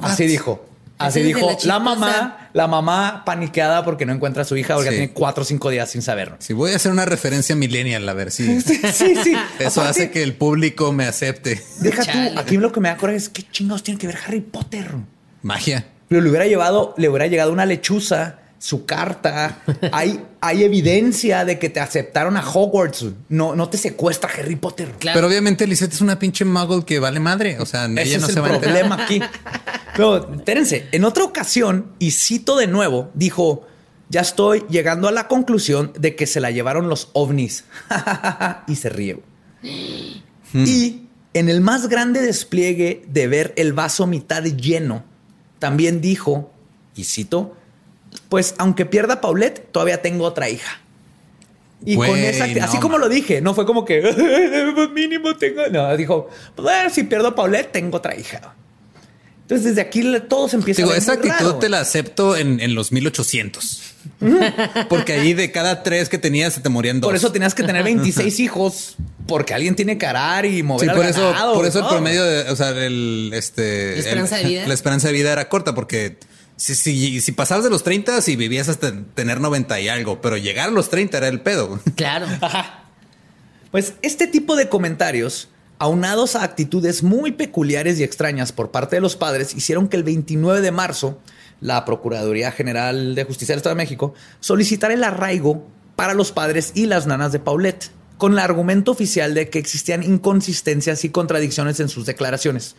Así 0.00 0.26
dijo. 0.26 0.69
Así 1.00 1.22
dijo 1.22 1.56
la, 1.64 1.78
mamá, 1.78 2.50
la 2.52 2.66
mamá 2.66 3.22
paniqueada 3.24 3.84
porque 3.84 4.04
no 4.04 4.12
encuentra 4.12 4.42
a 4.42 4.44
su 4.44 4.56
hija 4.56 4.74
porque 4.74 4.90
tiene 4.90 5.10
cuatro 5.12 5.42
o 5.42 5.44
cinco 5.46 5.70
días 5.70 5.90
sin 5.90 6.02
saberlo. 6.02 6.36
Si 6.40 6.52
voy 6.52 6.72
a 6.72 6.76
hacer 6.76 6.92
una 6.92 7.06
referencia 7.06 7.56
millennial, 7.56 8.06
a 8.06 8.12
ver 8.12 8.30
si 8.30 8.60
sí, 8.62 8.80
sí, 8.92 9.34
eso 9.58 9.80
hace 9.80 10.10
que 10.10 10.22
el 10.22 10.34
público 10.34 10.92
me 10.92 11.06
acepte. 11.06 11.62
Deja 11.78 12.04
tú, 12.04 12.38
aquí 12.38 12.58
lo 12.58 12.70
que 12.70 12.80
me 12.80 12.90
da 12.90 12.98
coraje 12.98 13.16
es 13.16 13.28
qué 13.30 13.44
chingados 13.50 13.82
tiene 13.82 13.98
que 13.98 14.06
ver 14.06 14.18
Harry 14.26 14.40
Potter. 14.40 14.90
Magia. 15.42 15.86
Pero 16.08 16.20
le 16.20 16.28
hubiera 16.28 16.46
llevado, 16.46 16.94
le 16.98 17.08
hubiera 17.08 17.28
llegado 17.28 17.52
una 17.52 17.64
lechuza 17.64 18.39
su 18.60 18.84
carta. 18.84 19.62
hay, 19.90 20.22
hay 20.40 20.62
evidencia 20.62 21.44
de 21.44 21.58
que 21.58 21.70
te 21.70 21.80
aceptaron 21.80 22.36
a 22.36 22.46
Hogwarts. 22.46 23.06
No, 23.30 23.56
no 23.56 23.68
te 23.70 23.78
secuestra 23.78 24.30
Harry 24.38 24.54
Potter. 24.54 24.94
Pero 25.00 25.26
obviamente 25.26 25.66
Lisette 25.66 25.94
es 25.94 26.00
una 26.02 26.18
pinche 26.18 26.44
muggle 26.44 26.84
que 26.84 27.00
vale 27.00 27.18
madre. 27.18 27.58
O 27.58 27.66
sea, 27.66 27.86
ella 27.86 28.18
no 28.18 28.26
es 28.26 28.34
se 28.34 28.38
el 28.38 28.60
problema 28.60 29.02
aquí. 29.02 29.20
Pero 29.96 30.32
espérense, 30.34 30.88
en 30.92 31.04
otra 31.04 31.24
ocasión, 31.24 31.92
y 31.98 32.12
cito 32.12 32.56
de 32.56 32.66
nuevo, 32.66 33.10
dijo: 33.14 33.66
Ya 34.10 34.20
estoy 34.20 34.64
llegando 34.68 35.08
a 35.08 35.12
la 35.12 35.26
conclusión 35.26 35.92
de 35.98 36.14
que 36.14 36.26
se 36.26 36.40
la 36.40 36.50
llevaron 36.50 36.88
los 36.88 37.08
ovnis. 37.14 37.64
y 38.68 38.76
se 38.76 38.90
ríe. 38.90 39.22
Hmm. 40.52 40.64
Y 40.66 41.08
en 41.32 41.48
el 41.48 41.62
más 41.62 41.88
grande 41.88 42.20
despliegue 42.20 43.04
de 43.08 43.26
ver 43.26 43.54
el 43.56 43.72
vaso 43.72 44.06
mitad 44.06 44.42
lleno, 44.44 45.04
también 45.58 46.02
dijo, 46.02 46.52
y 46.94 47.04
cito, 47.04 47.56
pues 48.30 48.54
aunque 48.56 48.86
pierda 48.86 49.20
Paulette, 49.20 49.70
todavía 49.70 50.00
tengo 50.00 50.24
otra 50.24 50.48
hija. 50.48 50.80
Y 51.84 51.96
con 51.96 52.16
esa, 52.16 52.44
así 52.64 52.78
como 52.78 52.96
lo 52.96 53.08
dije, 53.08 53.40
no 53.40 53.54
fue 53.54 53.66
como 53.66 53.84
que 53.84 54.00
pues 54.74 54.90
mínimo 54.90 55.36
tengo. 55.36 55.66
No, 55.70 55.94
dijo, 55.96 56.28
pues 56.54 56.92
si 56.92 57.02
pierdo 57.02 57.28
a 57.28 57.34
Paulette, 57.34 57.72
tengo 57.72 57.98
otra 57.98 58.16
hija. 58.16 58.54
Entonces, 59.42 59.74
desde 59.74 59.80
aquí 59.80 60.04
todos 60.28 60.54
empiezan 60.54 60.84
Digo, 60.84 60.94
a 60.94 60.96
esa 60.96 61.14
actitud 61.14 61.54
te 61.54 61.68
la 61.68 61.80
acepto 61.80 62.36
en, 62.36 62.72
los 62.72 62.92
1800. 62.92 63.82
porque 64.88 65.14
ahí 65.14 65.34
de 65.34 65.50
cada 65.50 65.82
tres 65.82 66.08
que 66.08 66.18
tenías 66.18 66.54
se 66.54 66.60
te 66.60 66.68
morían 66.68 67.00
dos. 67.00 67.08
Por 67.08 67.16
eso 67.16 67.32
tenías 67.32 67.52
que 67.56 67.64
tener 67.64 67.82
26 67.82 68.38
hijos, 68.38 68.96
porque 69.26 69.52
alguien 69.52 69.74
tiene 69.74 69.98
que 69.98 70.06
arar 70.06 70.46
y 70.46 70.62
mover. 70.62 70.88
Sí, 70.88 70.94
por 70.94 71.04
eso, 71.04 71.34
por 71.52 71.66
eso 71.66 71.80
el 71.80 71.86
promedio 71.88 72.22
de, 72.22 72.48
o 72.48 72.54
sea, 72.54 72.70
el, 72.70 73.32
este, 73.34 73.94
la 73.94 73.98
esperanza 73.98 74.36
de 74.36 74.44
vida. 74.44 74.66
La 74.68 74.74
esperanza 74.74 75.08
de 75.08 75.14
vida 75.14 75.32
era 75.32 75.48
corta 75.48 75.74
porque 75.74 76.18
si, 76.60 76.74
si, 76.74 77.20
si 77.22 77.32
pasabas 77.32 77.64
de 77.64 77.70
los 77.70 77.82
30, 77.82 78.20
si 78.20 78.36
vivías 78.36 78.68
hasta 78.68 78.92
tener 79.14 79.40
90 79.40 79.80
y 79.80 79.88
algo, 79.88 80.20
pero 80.20 80.36
llegar 80.36 80.68
a 80.68 80.70
los 80.70 80.90
30 80.90 81.16
era 81.16 81.28
el 81.28 81.40
pedo. 81.40 81.80
Claro. 81.96 82.26
Pues 83.70 83.94
este 84.02 84.26
tipo 84.26 84.56
de 84.56 84.68
comentarios, 84.68 85.48
aunados 85.78 86.36
a 86.36 86.44
actitudes 86.44 87.02
muy 87.02 87.32
peculiares 87.32 87.98
y 87.98 88.02
extrañas 88.02 88.52
por 88.52 88.70
parte 88.70 88.96
de 88.96 89.00
los 89.00 89.16
padres, 89.16 89.54
hicieron 89.54 89.88
que 89.88 89.96
el 89.96 90.02
29 90.02 90.60
de 90.60 90.70
marzo 90.70 91.18
la 91.62 91.84
Procuraduría 91.86 92.52
General 92.52 93.14
de 93.14 93.24
Justicia 93.24 93.54
del 93.54 93.60
Estado 93.60 93.76
de 93.76 93.82
México 93.82 94.12
solicitara 94.40 94.92
el 94.92 95.04
arraigo 95.04 95.66
para 95.96 96.12
los 96.12 96.30
padres 96.30 96.72
y 96.74 96.86
las 96.86 97.06
nanas 97.06 97.32
de 97.32 97.38
Paulette, 97.38 97.90
con 98.18 98.32
el 98.32 98.38
argumento 98.38 98.90
oficial 98.90 99.32
de 99.32 99.48
que 99.48 99.58
existían 99.58 100.02
inconsistencias 100.02 101.04
y 101.04 101.10
contradicciones 101.10 101.80
en 101.80 101.88
sus 101.88 102.04
declaraciones 102.04 102.76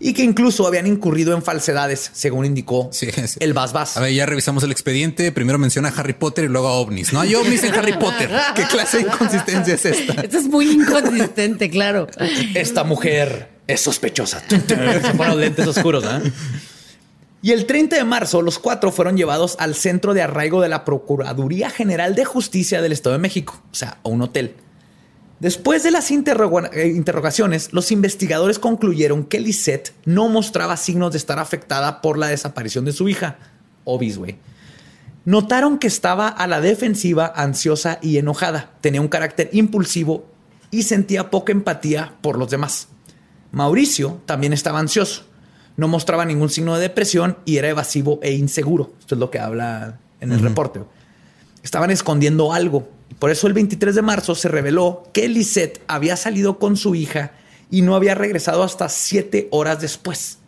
y 0.00 0.12
que 0.12 0.22
incluso 0.22 0.66
habían 0.66 0.86
incurrido 0.86 1.34
en 1.34 1.42
falsedades, 1.42 2.10
según 2.12 2.44
indicó 2.44 2.88
Sí, 2.92 3.08
sí. 3.12 3.38
el 3.40 3.52
Bas 3.54 3.72
Bas. 3.72 3.96
A 3.96 4.00
ver, 4.00 4.12
ya 4.12 4.26
revisamos 4.26 4.62
el 4.64 4.72
expediente. 4.72 5.32
Primero 5.32 5.58
menciona 5.58 5.88
a 5.88 5.92
Harry 5.92 6.12
Potter 6.14 6.44
y 6.44 6.48
luego 6.48 6.68
a 6.68 6.72
ovnis. 6.72 7.12
No 7.12 7.20
hay 7.20 7.34
ovnis 7.34 7.62
en 7.64 7.74
Harry 7.74 7.94
Potter. 7.94 8.30
¿Qué 8.54 8.64
clase 8.64 8.98
de 8.98 9.02
inconsistencia 9.04 9.74
es 9.74 9.84
esta? 9.84 10.20
Esto 10.22 10.38
es 10.38 10.44
muy 10.48 10.70
inconsistente, 10.70 11.70
claro. 11.70 12.06
Esta 12.54 12.84
mujer 12.84 13.50
es 13.66 13.80
sospechosa. 13.80 14.42
Se 14.48 14.58
ponen 14.58 15.28
los 15.28 15.36
lentes 15.36 15.66
oscuros, 15.66 16.04
¿eh? 16.04 16.30
Y 17.42 17.52
el 17.52 17.66
30 17.66 17.96
de 17.96 18.04
marzo, 18.04 18.40
los 18.40 18.58
cuatro 18.58 18.90
fueron 18.90 19.18
llevados 19.18 19.56
al 19.58 19.74
centro 19.74 20.14
de 20.14 20.22
arraigo 20.22 20.62
de 20.62 20.70
la 20.70 20.84
Procuraduría 20.86 21.68
General 21.68 22.14
de 22.14 22.24
Justicia 22.24 22.80
del 22.80 22.92
Estado 22.92 23.12
de 23.14 23.18
México, 23.20 23.62
o 23.70 23.74
sea, 23.74 23.98
a 24.02 24.08
un 24.08 24.22
hotel. 24.22 24.54
Después 25.44 25.82
de 25.82 25.90
las 25.90 26.10
eh, 26.10 26.14
interrogaciones, 26.86 27.74
los 27.74 27.92
investigadores 27.92 28.58
concluyeron 28.58 29.24
que 29.24 29.40
Lisette 29.40 29.92
no 30.06 30.30
mostraba 30.30 30.78
signos 30.78 31.12
de 31.12 31.18
estar 31.18 31.38
afectada 31.38 32.00
por 32.00 32.16
la 32.16 32.28
desaparición 32.28 32.86
de 32.86 32.92
su 32.92 33.10
hija, 33.10 33.36
Obis, 33.84 34.16
güey. 34.16 34.38
Notaron 35.26 35.78
que 35.78 35.86
estaba 35.86 36.28
a 36.28 36.46
la 36.46 36.62
defensiva, 36.62 37.30
ansiosa 37.36 37.98
y 38.00 38.16
enojada. 38.16 38.70
Tenía 38.80 39.02
un 39.02 39.08
carácter 39.08 39.50
impulsivo 39.52 40.24
y 40.70 40.84
sentía 40.84 41.30
poca 41.30 41.52
empatía 41.52 42.14
por 42.22 42.38
los 42.38 42.48
demás. 42.48 42.88
Mauricio 43.52 44.22
también 44.24 44.54
estaba 44.54 44.78
ansioso. 44.78 45.24
No 45.76 45.88
mostraba 45.88 46.24
ningún 46.24 46.48
signo 46.48 46.74
de 46.74 46.80
depresión 46.80 47.36
y 47.44 47.58
era 47.58 47.68
evasivo 47.68 48.18
e 48.22 48.32
inseguro. 48.32 48.94
Esto 48.98 49.14
es 49.14 49.18
lo 49.18 49.30
que 49.30 49.40
habla 49.40 49.98
en 50.22 50.32
el 50.32 50.40
reporte. 50.40 50.80
Estaban 51.62 51.90
escondiendo 51.90 52.54
algo. 52.54 52.88
Por 53.24 53.30
eso 53.30 53.46
el 53.46 53.54
23 53.54 53.94
de 53.94 54.02
marzo 54.02 54.34
se 54.34 54.50
reveló 54.50 55.08
que 55.14 55.28
Lisette 55.30 55.80
había 55.88 56.14
salido 56.14 56.58
con 56.58 56.76
su 56.76 56.94
hija 56.94 57.32
y 57.70 57.80
no 57.80 57.96
había 57.96 58.14
regresado 58.14 58.62
hasta 58.62 58.90
siete 58.90 59.48
horas 59.50 59.80
después. 59.80 60.40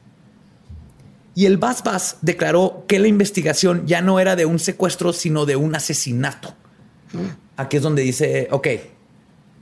Y 1.34 1.46
el 1.46 1.56
Bas 1.56 1.82
Bas 1.82 2.18
declaró 2.20 2.84
que 2.86 2.98
la 2.98 3.08
investigación 3.08 3.86
ya 3.86 4.02
no 4.02 4.20
era 4.20 4.36
de 4.36 4.44
un 4.44 4.58
secuestro, 4.58 5.14
sino 5.14 5.46
de 5.46 5.56
un 5.56 5.74
asesinato. 5.74 6.52
Aquí 7.56 7.78
es 7.78 7.82
donde 7.82 8.02
dice, 8.02 8.46
ok, 8.50 8.68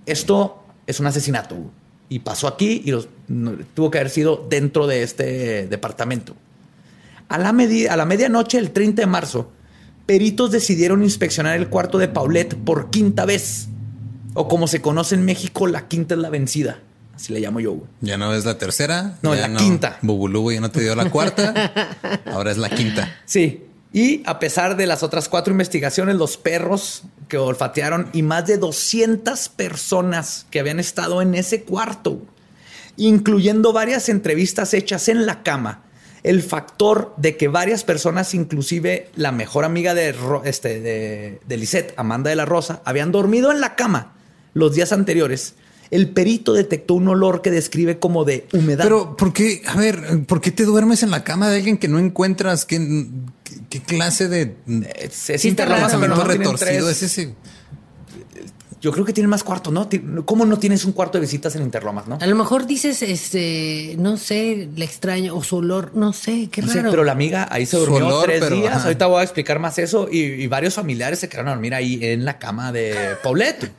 esto 0.07 0.65
es 0.85 0.99
un 0.99 1.07
asesinato 1.07 1.57
y 2.09 2.19
pasó 2.19 2.49
aquí 2.49 2.83
y 2.85 2.91
los- 2.91 3.09
no- 3.29 3.53
tuvo 3.75 3.93
que 3.93 3.99
haber 3.99 4.11
sido 4.11 4.45
dentro 4.51 4.89
de 4.89 5.05
este 5.05 5.69
departamento. 5.69 6.35
A 7.29 7.39
la, 7.39 7.53
medi- 7.53 7.87
a 7.89 7.97
la 7.97 8.07
medianoche 8.07 8.57
del 8.57 8.73
30 8.73 9.03
de 9.03 9.07
marzo, 9.07 9.53
peritos 10.07 10.51
decidieron 10.51 11.03
inspeccionar 11.03 11.57
el 11.57 11.69
cuarto 11.69 11.99
de 11.99 12.09
Paulette 12.09 12.55
por 12.57 12.91
quinta 12.91 13.25
vez. 13.25 13.69
O 14.35 14.49
como 14.49 14.67
se 14.67 14.81
conoce 14.81 15.15
en 15.15 15.25
México, 15.25 15.67
la 15.67 15.87
quinta 15.87 16.15
es 16.15 16.21
la 16.21 16.31
vencida. 16.31 16.81
Así 17.15 17.33
le 17.33 17.41
llamo 17.41 17.61
yo. 17.61 17.73
güey. 17.73 17.89
Ya 18.01 18.19
no 18.19 18.35
es 18.35 18.45
la 18.45 18.59
tercera. 18.59 19.19
No, 19.23 19.35
la 19.35 19.55
quinta. 19.55 19.99
Bubulubu 20.03 20.51
ya 20.51 20.61
no 20.61 20.71
te 20.71 20.81
dio 20.81 20.95
la 20.97 21.11
cuarta. 21.11 21.73
Ahora 22.27 22.51
es 22.51 22.59
la 22.59 22.69
quinta. 22.69 23.17
Sí. 23.25 23.65
Y 23.93 24.23
a 24.27 24.41
pesar 24.41 24.77
de 24.77 24.87
las 24.87 25.05
otras 25.05 25.29
cuatro 25.29 25.53
investigaciones, 25.53 26.17
los 26.17 26.37
perros 26.37 27.05
que 27.29 27.39
olfatearon 27.39 28.11
y 28.13 28.23
más 28.23 28.45
de 28.47 28.59
200 28.59 29.49
personas 29.51 30.47
que 30.51 30.59
habían 30.59 30.81
estado 30.81 31.23
en 31.23 31.37
ese 31.37 31.63
cuarto, 31.63 32.21
incluyendo 32.97 33.73
varias 33.73 34.09
entrevistas 34.09 34.75
hechas 34.75 35.09
en 35.09 35.27
la 35.27 35.45
cama, 35.45 35.85
el 36.25 36.43
factor 36.43 37.15
de 37.19 37.37
que 37.37 37.49
varias 37.49 37.85
personas, 37.85 38.35
inclusive 38.35 39.11
la 39.15 39.31
mejor 39.31 39.65
amiga 39.65 39.95
de, 39.95 40.15
este, 40.45 40.81
de, 40.81 41.39
de 41.47 41.57
Lisette, 41.57 41.95
Amanda 41.97 42.31
de 42.31 42.37
la 42.37 42.47
Rosa, 42.47 42.83
habían 42.85 43.13
dormido 43.13 43.53
en 43.53 43.61
la 43.61 43.77
cama 43.77 44.15
los 44.55 44.75
días 44.75 44.93
anteriores, 44.93 45.55
el 45.91 46.09
perito 46.09 46.55
detectó 46.55 46.95
un 46.95 47.09
olor 47.09 47.43
que 47.43 47.51
describe 47.51 47.99
como 47.99 48.25
de 48.25 48.47
humedad. 48.53 48.85
Pero, 48.85 49.17
¿por 49.17 49.33
qué? 49.33 49.63
A 49.67 49.77
ver, 49.77 50.25
¿por 50.27 50.41
qué 50.41 50.51
te 50.51 50.65
duermes 50.65 51.03
en 51.03 51.11
la 51.11 51.23
cama 51.25 51.51
de 51.51 51.59
alguien 51.59 51.77
que 51.77 51.89
no 51.89 51.99
encuentras? 51.99 52.65
¿Qué, 52.65 53.07
qué, 53.69 53.83
clase 53.83 54.29
de 54.29 54.55
es, 54.97 55.31
es 55.31 55.43
Sí 55.43 55.49
está 55.49 55.67
raro, 55.67 55.85
Interlomas, 55.85 55.93
pero 55.93 56.15
pensamiento 56.15 56.17
no 56.17 56.25
tienen 56.25 56.59
retorcido 56.59 56.87
tres. 56.87 57.03
es 57.03 57.19
ese? 57.19 57.35
Yo 58.85 58.93
creo 58.93 59.07
que 59.07 59.15
tienen 59.15 59.31
más 59.31 59.43
cuartos, 59.43 59.73
¿no? 59.73 59.89
¿Cómo 60.27 60.45
no 60.45 60.59
tienes 60.59 60.85
un 60.85 60.93
cuarto 60.93 61.17
de 61.17 61.23
visitas 61.23 61.57
en 61.57 61.63
Interlomas, 61.63 62.07
no? 62.07 62.19
A 62.21 62.27
lo 62.27 62.37
mejor 62.37 62.67
dices, 62.67 63.01
este, 63.01 63.97
no 63.99 64.19
sé, 64.19 64.69
le 64.77 64.85
extraño, 64.85 65.35
o 65.35 65.43
su 65.43 65.57
olor, 65.57 65.93
no 65.95 66.13
sé, 66.13 66.51
qué 66.53 66.61
No 66.61 66.69
sé, 66.69 66.83
pero 66.83 67.03
la 67.03 67.13
amiga 67.13 67.49
ahí 67.51 67.65
se 67.65 67.79
durmió 67.79 68.07
olor, 68.07 68.25
tres 68.27 68.41
pero, 68.41 68.57
días. 68.57 68.75
ajá. 68.75 68.83
Ahorita 68.85 69.07
voy 69.07 69.21
a 69.21 69.23
explicar 69.23 69.59
más 69.59 69.79
eso. 69.79 70.07
Y, 70.13 70.19
y 70.19 70.47
varios 70.49 70.75
familiares 70.75 71.19
se 71.19 71.31
quedaron 71.31 71.49
a 71.49 71.53
dormir 71.53 71.73
ahí 71.73 71.99
en 72.03 72.27
la 72.27 72.39
cama 72.39 72.73
de 72.73 73.17
Paulette. 73.23 73.73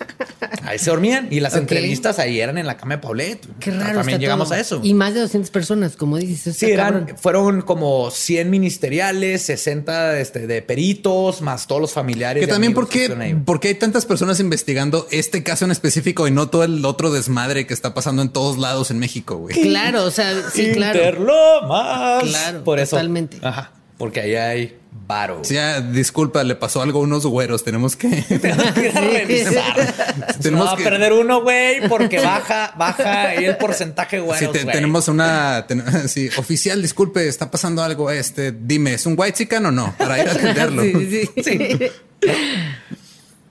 Ahí 0.64 0.80
se 0.80 0.90
dormían. 0.90 1.28
Y 1.30 1.40
las 1.40 1.56
entrevistas 1.56 2.18
ahí 2.18 2.40
eran 2.40 2.58
en 2.58 2.66
la 2.66 2.76
cama 2.76 2.96
de 2.96 3.02
Paulette. 3.04 3.46
Qué 3.60 3.70
raro. 3.70 3.98
También 4.00 4.16
está 4.16 4.18
llegamos 4.18 4.48
todo. 4.50 4.58
a 4.58 4.62
eso. 4.62 4.80
Y 4.82 4.96
más 4.96 5.14
de 5.14 5.20
200 5.20 5.52
personas, 5.52 5.96
como 5.96 6.18
dices. 6.18 6.58
Sí, 6.58 6.72
eran, 6.72 7.02
cabrón. 7.06 7.18
fueron 7.20 7.62
como 7.62 8.10
100 8.10 8.50
ministeriales, 8.50 9.44
60 9.44 10.20
este, 10.20 10.48
de 10.48 10.64
peritos, 10.64 11.42
más 11.44 11.68
todos 11.68 11.82
los 11.82 11.92
familiares. 11.94 12.42
Que 12.42 12.46
y 12.46 12.50
también, 12.50 12.72
amigos 12.72 12.86
¿por 12.86 12.92
que 12.92 13.00
qué, 13.00 13.06
estuvieron 13.06 13.38
ahí. 13.38 13.44
por 13.44 13.60
qué 13.60 13.68
hay 13.70 13.76
tantas 13.76 14.06
personas 14.06 14.40
investigando 14.40 14.95
este 15.12 15.44
caso 15.44 15.66
en 15.66 15.72
específico 15.72 16.28
y 16.28 16.32
no 16.32 16.48
todo 16.50 16.64
el 16.64 16.84
otro 16.86 17.12
desmadre 17.12 17.66
que 17.68 17.74
está 17.74 17.94
pasando 17.94 18.22
en 18.22 18.30
todos 18.30 18.58
lados 18.58 18.92
en 18.92 19.00
México, 19.00 19.38
güey? 19.38 19.56
Claro, 19.62 20.04
o 20.06 20.12
sea, 20.12 20.34
sí, 20.54 20.72
claro. 20.74 20.98
Interlomas. 21.00 22.24
Claro, 22.24 22.64
Por 22.64 22.80
eso. 22.80 22.92
totalmente. 22.96 23.38
Ajá. 23.42 23.72
Porque 23.98 24.20
ahí 24.20 24.36
hay 24.36 24.78
varo. 25.08 25.40
Sí, 25.44 25.54
ya, 25.54 25.80
disculpa, 25.80 26.44
le 26.44 26.56
pasó 26.56 26.82
algo 26.82 27.00
a 27.00 27.04
unos 27.04 27.26
güeros. 27.26 27.64
Tenemos 27.64 27.96
que. 27.96 28.10
Tenemos 28.42 28.72
que 28.74 28.92
revisar. 28.92 30.36
Tenemos 30.42 30.74
que- 30.76 30.84
perder 30.84 31.14
uno, 31.14 31.42
güey, 31.42 31.88
porque 31.88 32.20
baja, 32.20 32.74
baja 32.78 33.30
ahí 33.30 33.46
el 33.46 33.56
porcentaje, 33.56 34.20
güey. 34.20 34.38
Sí, 34.38 34.48
te- 34.52 34.66
tenemos 34.66 35.08
una. 35.08 35.66
ten- 35.68 35.84
sí, 36.10 36.30
oficial, 36.38 36.82
disculpe, 36.82 37.26
está 37.28 37.50
pasando 37.50 37.84
algo. 37.84 38.12
Este, 38.12 38.52
dime, 38.52 38.96
¿es 38.96 39.06
un 39.06 39.16
white 39.18 39.38
chican 39.38 39.66
o 39.66 39.72
no? 39.72 39.96
Para 39.98 40.22
ir 40.22 40.28
a 40.28 40.32
atenderlo. 40.34 40.82
Sí, 40.84 41.30
sí, 41.36 41.44
sí. 41.44 41.70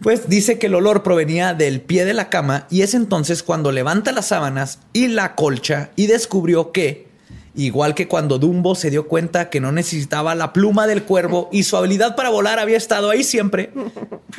Pues 0.05 0.29
dice 0.29 0.59
que 0.59 0.67
el 0.67 0.75
olor 0.75 1.03
provenía 1.03 1.55
del 1.55 1.81
pie 1.81 2.05
de 2.05 2.13
la 2.13 2.29
cama 2.29 2.67
y 2.69 2.83
es 2.83 2.93
entonces 2.93 3.43
cuando 3.43 3.73
levanta 3.73 4.13
las 4.13 4.27
sábanas 4.27 4.81
y 4.93 5.09
la 5.09 5.35
colcha 5.35 5.93
y 5.97 6.09
descubrió 6.09 6.73
que, 6.73 7.09
igual 7.55 7.95
que 7.95 8.07
cuando 8.07 8.39
Dumbo 8.39 8.75
se 8.75 8.91
dio 8.91 9.09
cuenta 9.09 9.49
que 9.49 9.61
no 9.61 9.73
necesitaba 9.73 10.35
la 10.35 10.53
pluma 10.53 10.87
del 10.87 11.05
cuervo 11.05 11.49
y 11.51 11.63
su 11.63 11.79
habilidad 11.79 12.17
para 12.17 12.29
volar 12.29 12.59
había 12.59 12.77
estado 12.77 13.09
ahí 13.09 13.25
siempre, 13.25 13.73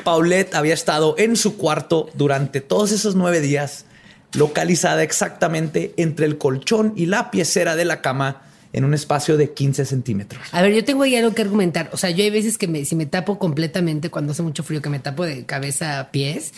Paulette 0.04 0.54
había 0.54 0.75
estado 0.75 1.15
en 1.17 1.36
su 1.36 1.58
cuarto 1.58 2.12
durante 2.13 2.62
todos 2.62 2.91
esos 2.91 3.15
nueve 3.15 3.41
días, 3.41 3.86
localizada 4.34 5.01
exactamente 5.01 5.95
entre 5.97 6.28
el 6.28 6.38
colchón 6.38 6.93
y 6.95 7.08
la 7.08 7.32
piecera 7.32 7.75
de 7.75 7.86
la 7.86 8.01
cama 8.01 8.43
en 8.76 8.84
un 8.84 8.94
espacio 8.94 9.38
de 9.38 9.54
15 9.54 9.86
centímetros. 9.86 10.44
A 10.52 10.62
ver, 10.62 10.74
yo 10.74 10.84
tengo 10.84 11.04
ahí 11.04 11.16
algo 11.16 11.34
que 11.34 11.42
argumentar. 11.42 11.90
O 11.94 11.98
sea, 11.98 12.10
yo 12.10 12.26
hay 12.26 12.30
veces 12.30 12.58
que 12.58 12.68
me, 12.68 12.84
si 12.84 12.98
me 12.98 13.06
tapo 13.06 13.40
completamente 13.40 14.10
cuando 14.10 14.34
hace 14.34 14.44
mucho 14.44 14.64
frío, 14.64 14.82
que 14.82 14.90
me 14.90 15.00
tapo 15.00 15.26
de 15.26 15.46
cabeza 15.46 15.98
a 15.98 16.12
pies. 16.12 16.52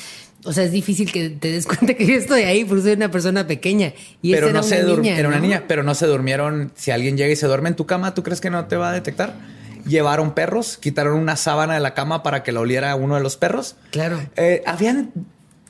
O 0.43 0.51
sea, 0.51 0.63
es 0.63 0.71
difícil 0.71 1.11
que 1.11 1.29
te 1.29 1.51
des 1.51 1.67
cuenta 1.67 1.93
que 1.93 2.07
yo 2.07 2.15
estoy 2.15 2.41
ahí 2.41 2.65
porque 2.65 2.81
soy 2.81 2.93
una 2.93 3.11
persona 3.11 3.45
pequeña. 3.45 3.93
Y 4.23 4.31
pero 4.31 4.47
no 4.47 4.59
era 4.59 4.63
se 4.63 4.83
una 4.83 4.95
niña, 4.95 5.15
era 5.15 5.27
una 5.27 5.37
¿no? 5.37 5.43
niña, 5.43 5.63
pero 5.67 5.83
no 5.83 5.93
se 5.93 6.07
durmieron. 6.07 6.71
Si 6.75 6.89
alguien 6.89 7.17
llega 7.17 7.31
y 7.31 7.35
se 7.35 7.45
duerme 7.45 7.69
en 7.69 7.75
tu 7.75 7.85
cama, 7.85 8.15
¿tú 8.15 8.23
crees 8.23 8.41
que 8.41 8.49
no 8.49 8.65
te 8.65 8.77
va 8.77 8.89
a 8.89 8.93
detectar? 8.93 9.35
Llevaron 9.85 10.33
perros, 10.33 10.77
quitaron 10.77 11.19
una 11.19 11.35
sábana 11.35 11.75
de 11.75 11.81
la 11.81 11.93
cama 11.93 12.23
para 12.23 12.41
que 12.41 12.51
la 12.51 12.61
oliera 12.61 12.95
uno 12.95 13.13
de 13.13 13.21
los 13.21 13.37
perros. 13.37 13.75
Claro. 13.91 14.19
Eh, 14.37 14.63
habían 14.65 15.11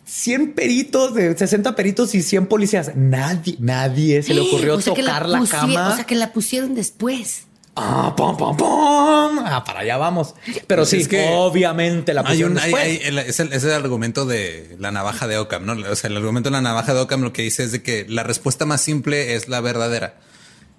100 0.07 0.53
peritos, 0.53 1.13
de 1.13 1.37
60 1.37 1.75
peritos 1.75 2.15
y 2.15 2.21
100 2.23 2.47
policías. 2.47 2.91
Nadie, 2.95 3.57
nadie 3.59 4.23
se 4.23 4.33
le 4.33 4.39
ocurrió 4.41 4.75
O 4.75 4.81
sea, 4.81 4.93
que 4.93 5.01
tocar 5.03 5.27
la, 5.27 5.43
cama. 5.45 5.89
O 5.91 5.95
sea, 5.95 6.05
que 6.05 6.15
la 6.15 6.31
pusieron 6.31 6.75
después. 6.75 7.43
Ah, 7.75 8.15
pom, 8.17 8.35
pom, 8.37 8.57
pom. 8.57 9.37
Ah, 9.45 9.63
para 9.65 9.81
allá 9.81 9.97
vamos. 9.97 10.33
Pero 10.65 10.81
Pues 10.81 10.89
sí, 10.89 10.97
es 10.97 11.07
que 11.07 11.27
obviamente 11.31 12.13
la 12.13 12.21
Hay 12.21 12.27
pusieron 12.27 12.53
un, 12.53 12.57
hay- 12.59 12.73
hay- 12.73 12.95
es, 13.27 13.39
el, 13.39 13.51
es 13.53 13.63
el 13.63 13.71
argumento 13.71 14.25
de 14.25 14.75
la 14.79 14.91
navaja 14.91 15.27
de 15.27 15.37
Ockham, 15.37 15.65
¿no? 15.65 15.73
O 15.91 15.95
sea, 15.95 16.09
el 16.09 16.17
argumento 16.17 16.49
de 16.49 16.53
la 16.53 16.61
navaja 16.61 16.93
de 16.95 17.01
Ockham 17.01 17.21
lo 17.21 17.33
que 17.33 17.43
dice 17.43 17.63
es 17.63 17.71
de 17.73 17.83
que 17.83 18.05
la 18.09 18.23
respuesta 18.23 18.65
más 18.65 18.81
simple 18.81 19.35
es 19.35 19.47
la 19.49 19.61
verdadera. 19.61 20.15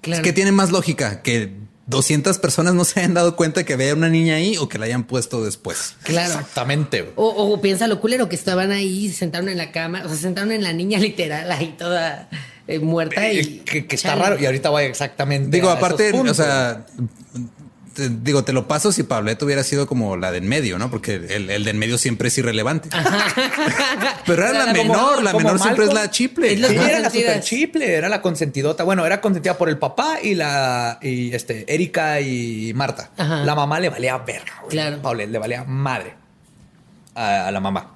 Claro. 0.00 0.22
Es 0.22 0.24
que 0.24 0.32
tiene 0.32 0.50
más 0.52 0.70
lógica 0.72 1.22
que 1.22 1.52
200 1.88 2.38
personas 2.38 2.74
no 2.74 2.84
se 2.84 3.00
hayan 3.00 3.14
dado 3.14 3.34
cuenta 3.34 3.64
que 3.64 3.72
había 3.72 3.94
una 3.94 4.08
niña 4.08 4.36
ahí 4.36 4.56
o 4.58 4.68
que 4.68 4.78
la 4.78 4.86
hayan 4.86 5.04
puesto 5.04 5.42
después. 5.42 5.94
Claro. 6.02 6.32
Exactamente. 6.32 7.12
O, 7.16 7.26
o 7.26 7.60
piensa 7.60 7.86
lo 7.86 8.00
culero 8.00 8.28
que 8.28 8.36
estaban 8.36 8.70
ahí, 8.72 9.08
se 9.08 9.16
sentaron 9.16 9.48
en 9.48 9.56
la 9.56 9.72
cama, 9.72 10.02
o 10.04 10.08
sea, 10.08 10.16
se 10.16 10.22
sentaron 10.22 10.52
en 10.52 10.62
la 10.62 10.72
niña 10.72 10.98
literal 11.00 11.50
ahí 11.50 11.74
toda 11.78 12.28
eh, 12.66 12.78
muerta 12.78 13.32
y. 13.32 13.38
Eh, 13.38 13.62
que, 13.64 13.86
que 13.86 13.96
está 13.96 14.14
raro. 14.14 14.38
Y 14.38 14.44
ahorita 14.44 14.68
voy 14.68 14.84
exactamente. 14.84 15.48
Digo, 15.50 15.70
a 15.70 15.72
esos 15.72 15.84
aparte, 15.84 16.12
o 16.12 16.34
sea, 16.34 16.86
te- 17.98 18.08
digo, 18.10 18.44
te 18.44 18.52
lo 18.52 18.68
paso 18.68 18.92
si 18.92 19.02
Pablette 19.02 19.42
hubiera 19.42 19.64
sido 19.64 19.88
como 19.88 20.16
la 20.16 20.30
de 20.30 20.38
en 20.38 20.46
medio, 20.48 20.78
¿no? 20.78 20.88
Porque 20.90 21.16
el, 21.16 21.50
el 21.50 21.64
de 21.64 21.70
en 21.70 21.78
medio 21.78 21.98
siempre 21.98 22.28
es 22.28 22.38
irrelevante. 22.38 22.88
Pero 24.26 24.42
era 24.46 24.52
la 24.52 24.72
Como- 24.72 24.72
menor, 24.94 25.22
la 25.22 25.32
como 25.32 25.44
menor 25.44 25.60
siempre 25.60 25.84
es 25.86 25.92
la 25.92 26.10
chiple. 26.10 26.52
Es 26.52 26.66
Sí, 26.68 26.76
era 26.76 27.00
la 27.00 27.10
super 27.10 27.40
chiple, 27.40 27.94
era 27.94 28.08
la 28.08 28.22
consentidota. 28.22 28.84
Bueno, 28.84 29.04
era 29.04 29.20
consentida 29.20 29.58
por 29.58 29.68
el 29.68 29.78
papá 29.78 30.18
y 30.22 30.34
la 30.34 30.98
y 31.02 31.34
este 31.34 31.72
Erika 31.72 32.20
y 32.20 32.72
Marta. 32.74 33.10
Ajá. 33.16 33.44
La 33.44 33.54
mamá 33.54 33.80
le 33.80 33.88
valía 33.88 34.16
verga, 34.18 34.52
güey. 34.60 34.70
Claro. 34.70 35.02
Paulette 35.02 35.30
le 35.30 35.38
valía 35.38 35.64
madre 35.64 36.14
a, 37.14 37.48
a 37.48 37.50
la 37.50 37.60
mamá. 37.60 37.94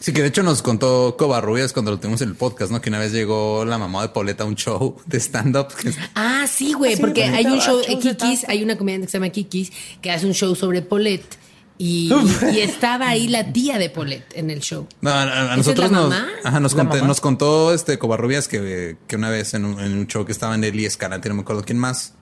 Sí, 0.00 0.12
que 0.12 0.22
de 0.22 0.28
hecho 0.28 0.42
nos 0.44 0.62
contó 0.62 1.16
Covarrubias 1.18 1.72
cuando 1.72 1.90
lo 1.90 1.98
tuvimos 1.98 2.20
en 2.22 2.28
el 2.28 2.34
podcast, 2.36 2.70
¿no? 2.70 2.80
Que 2.80 2.88
una 2.88 3.00
vez 3.00 3.12
llegó 3.12 3.64
la 3.64 3.78
mamá 3.78 4.02
de 4.02 4.08
Pauleta 4.10 4.44
a 4.44 4.46
un 4.46 4.54
show 4.54 4.96
de 5.06 5.18
stand-up. 5.18 5.68
Ah, 6.14 6.46
sí, 6.48 6.72
güey, 6.72 6.96
porque 6.96 7.24
hay 7.24 7.46
un 7.46 7.60
show, 7.60 7.80
Kikis, 8.00 8.44
hay 8.48 8.62
una 8.62 8.78
comediante 8.78 9.06
que 9.06 9.10
se 9.10 9.18
llama 9.18 9.30
Kikis, 9.30 9.72
que 10.00 10.10
hace 10.12 10.26
un 10.26 10.34
show 10.34 10.54
sobre 10.54 10.82
Paulette. 10.82 11.36
Y, 11.80 12.12
y 12.52 12.58
estaba 12.60 13.08
ahí 13.08 13.28
la 13.28 13.52
tía 13.52 13.78
de 13.78 13.88
Paulette 13.88 14.36
en 14.36 14.50
el 14.50 14.60
show. 14.60 14.88
No, 15.00 15.10
a, 15.10 15.22
a- 15.22 15.24
a 15.24 15.44
¿Esa 15.44 15.50
es 15.52 15.56
nosotros 15.58 15.90
la 15.92 15.98
nos, 15.98 16.08
mamá? 16.10 16.28
ajá, 16.42 16.60
nos, 16.60 16.74
¿La 16.74 16.82
conté- 16.84 16.96
mamá? 16.96 17.06
nos 17.08 17.20
contó 17.20 17.72
este 17.72 17.98
Covarrubias 17.98 18.48
que, 18.48 18.96
que 19.06 19.14
una 19.16 19.30
vez 19.30 19.54
en 19.54 19.64
un, 19.64 19.78
en 19.80 19.92
un 19.96 20.06
show 20.08 20.24
que 20.24 20.32
estaba 20.32 20.56
en 20.56 20.64
Eli 20.64 20.84
Escalante, 20.86 21.28
no 21.28 21.36
me 21.36 21.42
acuerdo 21.42 21.62
quién 21.64 21.78
más, 21.78 22.14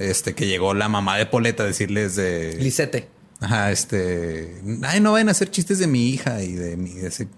este, 0.00 0.34
que 0.34 0.48
llegó 0.48 0.74
la 0.74 0.88
mamá 0.88 1.16
de 1.16 1.26
Poleta 1.26 1.62
a 1.62 1.66
decirles 1.66 2.16
de... 2.16 2.56
Lisete. 2.60 3.08
Ajá, 3.44 3.70
este. 3.72 4.60
Ay, 4.82 5.00
no 5.00 5.12
vayan 5.12 5.28
a 5.28 5.32
hacer 5.32 5.50
chistes 5.50 5.78
de 5.78 5.86
mi 5.86 6.08
hija 6.10 6.42
y 6.42 6.52
de 6.54 6.76
mi. 6.76 6.92
de 6.94 7.08
ese- 7.08 7.28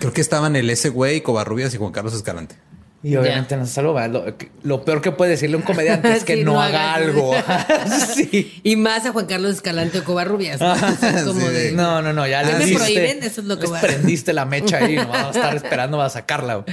Creo 0.00 0.12
que 0.12 0.20
estaban 0.20 0.56
el 0.56 0.68
ese 0.70 0.88
güey, 0.88 1.20
Covarrubias 1.20 1.72
y 1.74 1.76
Juan 1.78 1.92
Carlos 1.92 2.14
Escalante. 2.14 2.56
Y 3.04 3.16
obviamente 3.16 3.56
no 3.56 3.66
se 3.66 3.72
salva. 3.72 4.06
Lo, 4.08 4.24
lo 4.62 4.84
peor 4.84 5.00
que 5.00 5.10
puede 5.10 5.32
decirle 5.32 5.56
un 5.56 5.62
comediante 5.62 6.12
es 6.12 6.22
que 6.24 6.36
Sí, 6.36 6.44
no, 6.44 6.52
no 6.54 6.62
haga 6.62 6.94
algo. 6.94 7.32
sí. 8.14 8.60
Y 8.62 8.76
más 8.76 9.04
a 9.06 9.12
Juan 9.12 9.26
Carlos 9.26 9.52
Escalante 9.54 9.98
o 10.00 10.04
Covarrubias. 10.04 10.60
¿no? 10.60 10.72
Es 11.02 11.24
como 11.24 11.40
Sí, 11.40 11.46
de- 11.52 11.72
No, 11.72 12.00
no, 12.02 12.12
no, 12.12 12.26
ya 12.26 12.42
le 12.42 12.54
me 12.58 12.64
diste- 12.64 12.76
prohíben, 12.76 13.22
eso 13.22 13.40
es 13.40 13.46
lo 13.46 13.56
que 13.56 13.62
les 13.62 13.70
voy 13.70 13.78
a- 13.78 13.82
prendiste 13.82 14.32
la 14.32 14.44
mecha 14.44 14.78
ahí, 14.78 14.96
no 14.96 15.08
vamos 15.08 15.36
a 15.36 15.38
estar 15.38 15.56
esperando 15.56 16.00
a 16.00 16.10
sacarla. 16.10 16.64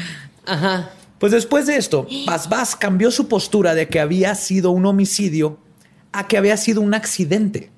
Ajá. 0.46 0.90
Pues 1.20 1.32
después 1.32 1.66
de 1.68 1.76
esto, 1.78 2.08
Bas 2.26 2.48
Bas 2.48 2.76
cambió 2.76 3.12
su 3.12 3.28
postura 3.28 3.74
de 3.76 3.88
que 3.88 4.00
había 4.00 4.34
sido 4.36 4.72
un 4.72 4.86
homicidio 4.86 5.60
a 6.12 6.28
que 6.28 6.38
había 6.38 6.58
sido 6.58 6.82
un 6.82 6.94
accidente. 6.94 7.70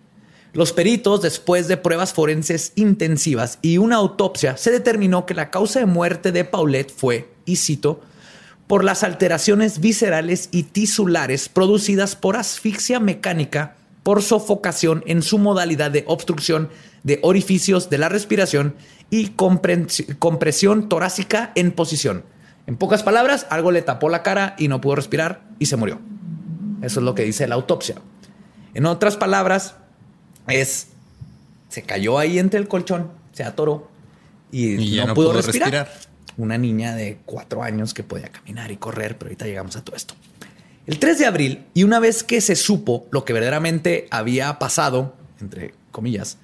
Los 0.54 0.74
peritos, 0.74 1.22
después 1.22 1.68
de 1.70 1.78
pruebas 1.78 2.14
forenses 2.14 2.74
intensivas 2.76 3.58
y 3.62 3.78
una 3.78 3.96
autopsia, 3.96 4.58
se 4.58 4.72
determinó 4.72 5.26
que 5.26 5.34
la 5.34 5.50
causa 5.50 5.80
de 5.80 5.86
muerte 5.86 6.34
de 6.34 6.44
Paulette 6.44 6.92
fue, 6.92 7.30
y 7.46 7.56
cito, 7.56 8.02
por 8.68 8.84
las 8.84 9.04
alteraciones 9.04 9.80
viscerales 9.80 10.50
y 10.52 10.64
tisulares 10.64 11.48
producidas 11.48 12.16
por 12.16 12.36
asfixia 12.36 13.00
mecánica 13.00 13.76
por 14.04 14.22
sofocación 14.22 15.04
en 15.08 15.22
su 15.22 15.38
modalidad 15.38 15.92
de 15.92 16.04
obstrucción 16.08 16.70
de 17.04 17.20
orificios 17.22 17.90
de 17.90 17.98
la 17.98 18.10
respiración 18.10 18.76
y 19.10 19.30
compresión 19.30 20.90
torácica 20.90 21.52
en 21.56 21.72
posición. 21.72 22.24
En 22.68 22.78
pocas 22.78 23.04
palabras, 23.04 23.48
algo 23.50 23.72
le 23.72 23.82
tapó 23.82 24.10
la 24.10 24.24
cara 24.24 24.56
y 24.58 24.68
no 24.68 24.82
pudo 24.82 24.96
respirar 24.96 25.44
y 25.60 25.66
se 25.66 25.76
murió. 25.76 26.00
Eso 26.82 27.00
es 27.00 27.06
lo 27.06 27.16
que 27.16 27.24
dice 27.24 27.48
la 27.48 27.56
autopsia. 27.56 27.96
En 28.74 28.86
otras 28.86 29.18
palabras, 29.18 29.76
es 30.48 30.88
se 31.70 31.84
cayó 31.84 32.18
ahí 32.20 32.38
entre 32.40 32.60
el 32.60 32.68
colchón, 32.68 33.12
se 33.34 33.44
atoró 33.44 33.90
y, 34.52 34.96
no, 34.98 35.08
no 35.08 35.14
pudo, 35.14 35.30
pudo 35.30 35.42
respirar. 35.42 35.72
respirar. 35.72 36.12
Una 36.38 36.58
niña 36.58 36.96
de 36.96 37.20
cuatro 37.26 37.62
años 37.64 37.94
que 37.94 38.04
podía 38.04 38.30
caminar 38.30 38.72
y 38.72 38.78
correr, 38.78 39.18
pero 39.18 39.28
ahorita 39.30 39.46
llegamos 39.46 39.76
a 39.76 39.84
todo 39.84 39.96
esto. 39.96 40.16
El 40.88 40.98
3 40.98 41.20
de 41.20 41.26
abril, 41.26 41.66
y 41.74 41.84
una 41.84 42.00
vez 42.00 42.24
que 42.24 42.42
se 42.42 42.56
supo 42.56 43.06
lo 43.12 43.24
que 43.26 43.34
verdaderamente 43.34 44.08
había 44.12 44.58
pasado, 44.58 45.16
entre 45.40 45.74
comillas, 45.92 46.38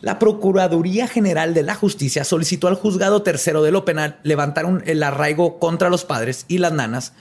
la 0.00 0.18
Procuraduría 0.18 1.08
General 1.08 1.54
de 1.54 1.62
la 1.62 1.74
Justicia 1.74 2.22
solicitó 2.24 2.68
al 2.68 2.74
juzgado 2.74 3.22
tercero 3.22 3.62
de 3.62 3.72
lo 3.72 3.84
penal 3.84 4.18
levantar 4.22 4.66
un- 4.66 4.82
el 4.86 5.02
arraigo 5.02 5.58
contra 5.58 5.88
los 5.88 6.04
padres 6.04 6.44
y 6.48 6.58
las 6.58 6.72
nanas, 6.72 7.12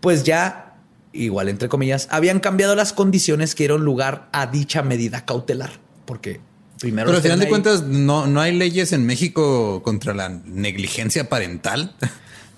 pues 0.00 0.24
ya, 0.24 0.73
igual 1.14 1.48
entre 1.48 1.68
comillas, 1.68 2.08
habían 2.10 2.40
cambiado 2.40 2.74
las 2.74 2.92
condiciones 2.92 3.54
que 3.54 3.62
dieron 3.64 3.84
lugar 3.84 4.28
a 4.32 4.46
dicha 4.48 4.82
medida 4.82 5.24
cautelar. 5.24 5.70
Porque 6.04 6.40
primero... 6.80 7.06
Pero 7.06 7.16
al 7.18 7.22
final 7.22 7.38
de 7.38 7.44
ahí- 7.46 7.50
cuentas, 7.50 7.84
no, 7.84 8.26
no 8.26 8.40
hay 8.40 8.52
leyes 8.54 8.92
en 8.92 9.06
México 9.06 9.82
contra 9.82 10.12
la 10.12 10.28
negligencia 10.28 11.28
parental. 11.28 11.94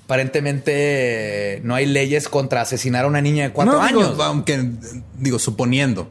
Aparentemente 0.06 1.60
no 1.64 1.74
hay 1.74 1.86
leyes 1.86 2.28
contra 2.28 2.60
asesinar 2.62 3.04
a 3.04 3.08
una 3.08 3.20
niña 3.20 3.44
de 3.44 3.52
cuatro 3.52 3.74
No, 3.80 3.86
digo, 3.86 4.00
años. 4.02 4.18
aunque, 4.20 4.70
digo, 5.18 5.38
suponiendo 5.38 6.10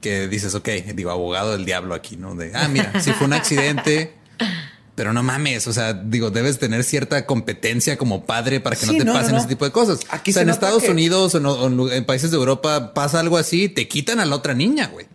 que 0.00 0.28
dices, 0.28 0.54
ok, 0.54 0.68
digo, 0.94 1.10
abogado 1.10 1.52
del 1.52 1.64
diablo 1.64 1.94
aquí, 1.94 2.16
¿no? 2.16 2.34
De, 2.34 2.52
ah, 2.54 2.68
mira, 2.68 3.00
si 3.00 3.12
fue 3.12 3.26
un 3.26 3.32
accidente, 3.32 4.12
pero 4.94 5.12
no 5.12 5.22
mames, 5.22 5.66
o 5.66 5.72
sea, 5.72 5.92
digo, 5.92 6.30
debes 6.30 6.58
tener 6.58 6.84
cierta 6.84 7.26
competencia 7.26 7.96
como 7.98 8.24
padre 8.24 8.60
para 8.60 8.76
que 8.76 8.86
Sí, 8.86 8.92
no 8.92 8.98
te 8.98 9.04
no, 9.04 9.12
pasen 9.12 9.32
no. 9.32 9.38
ese 9.38 9.48
tipo 9.48 9.64
de 9.64 9.72
cosas. 9.72 10.00
Aquí 10.10 10.30
o 10.30 10.34
sea, 10.34 10.40
se 10.40 10.44
en 10.44 10.50
Estados 10.50 10.82
que- 10.84 10.90
Unidos 10.90 11.34
o 11.34 11.38
en, 11.38 11.46
o 11.46 11.90
en 11.90 12.04
países 12.04 12.30
de 12.30 12.36
Europa 12.36 12.94
pasa 12.94 13.18
algo 13.20 13.36
así, 13.36 13.68
te 13.68 13.88
quitan 13.88 14.20
a 14.20 14.24
la 14.24 14.36
otra 14.36 14.54
niña, 14.54 14.86
güey. 14.88 15.06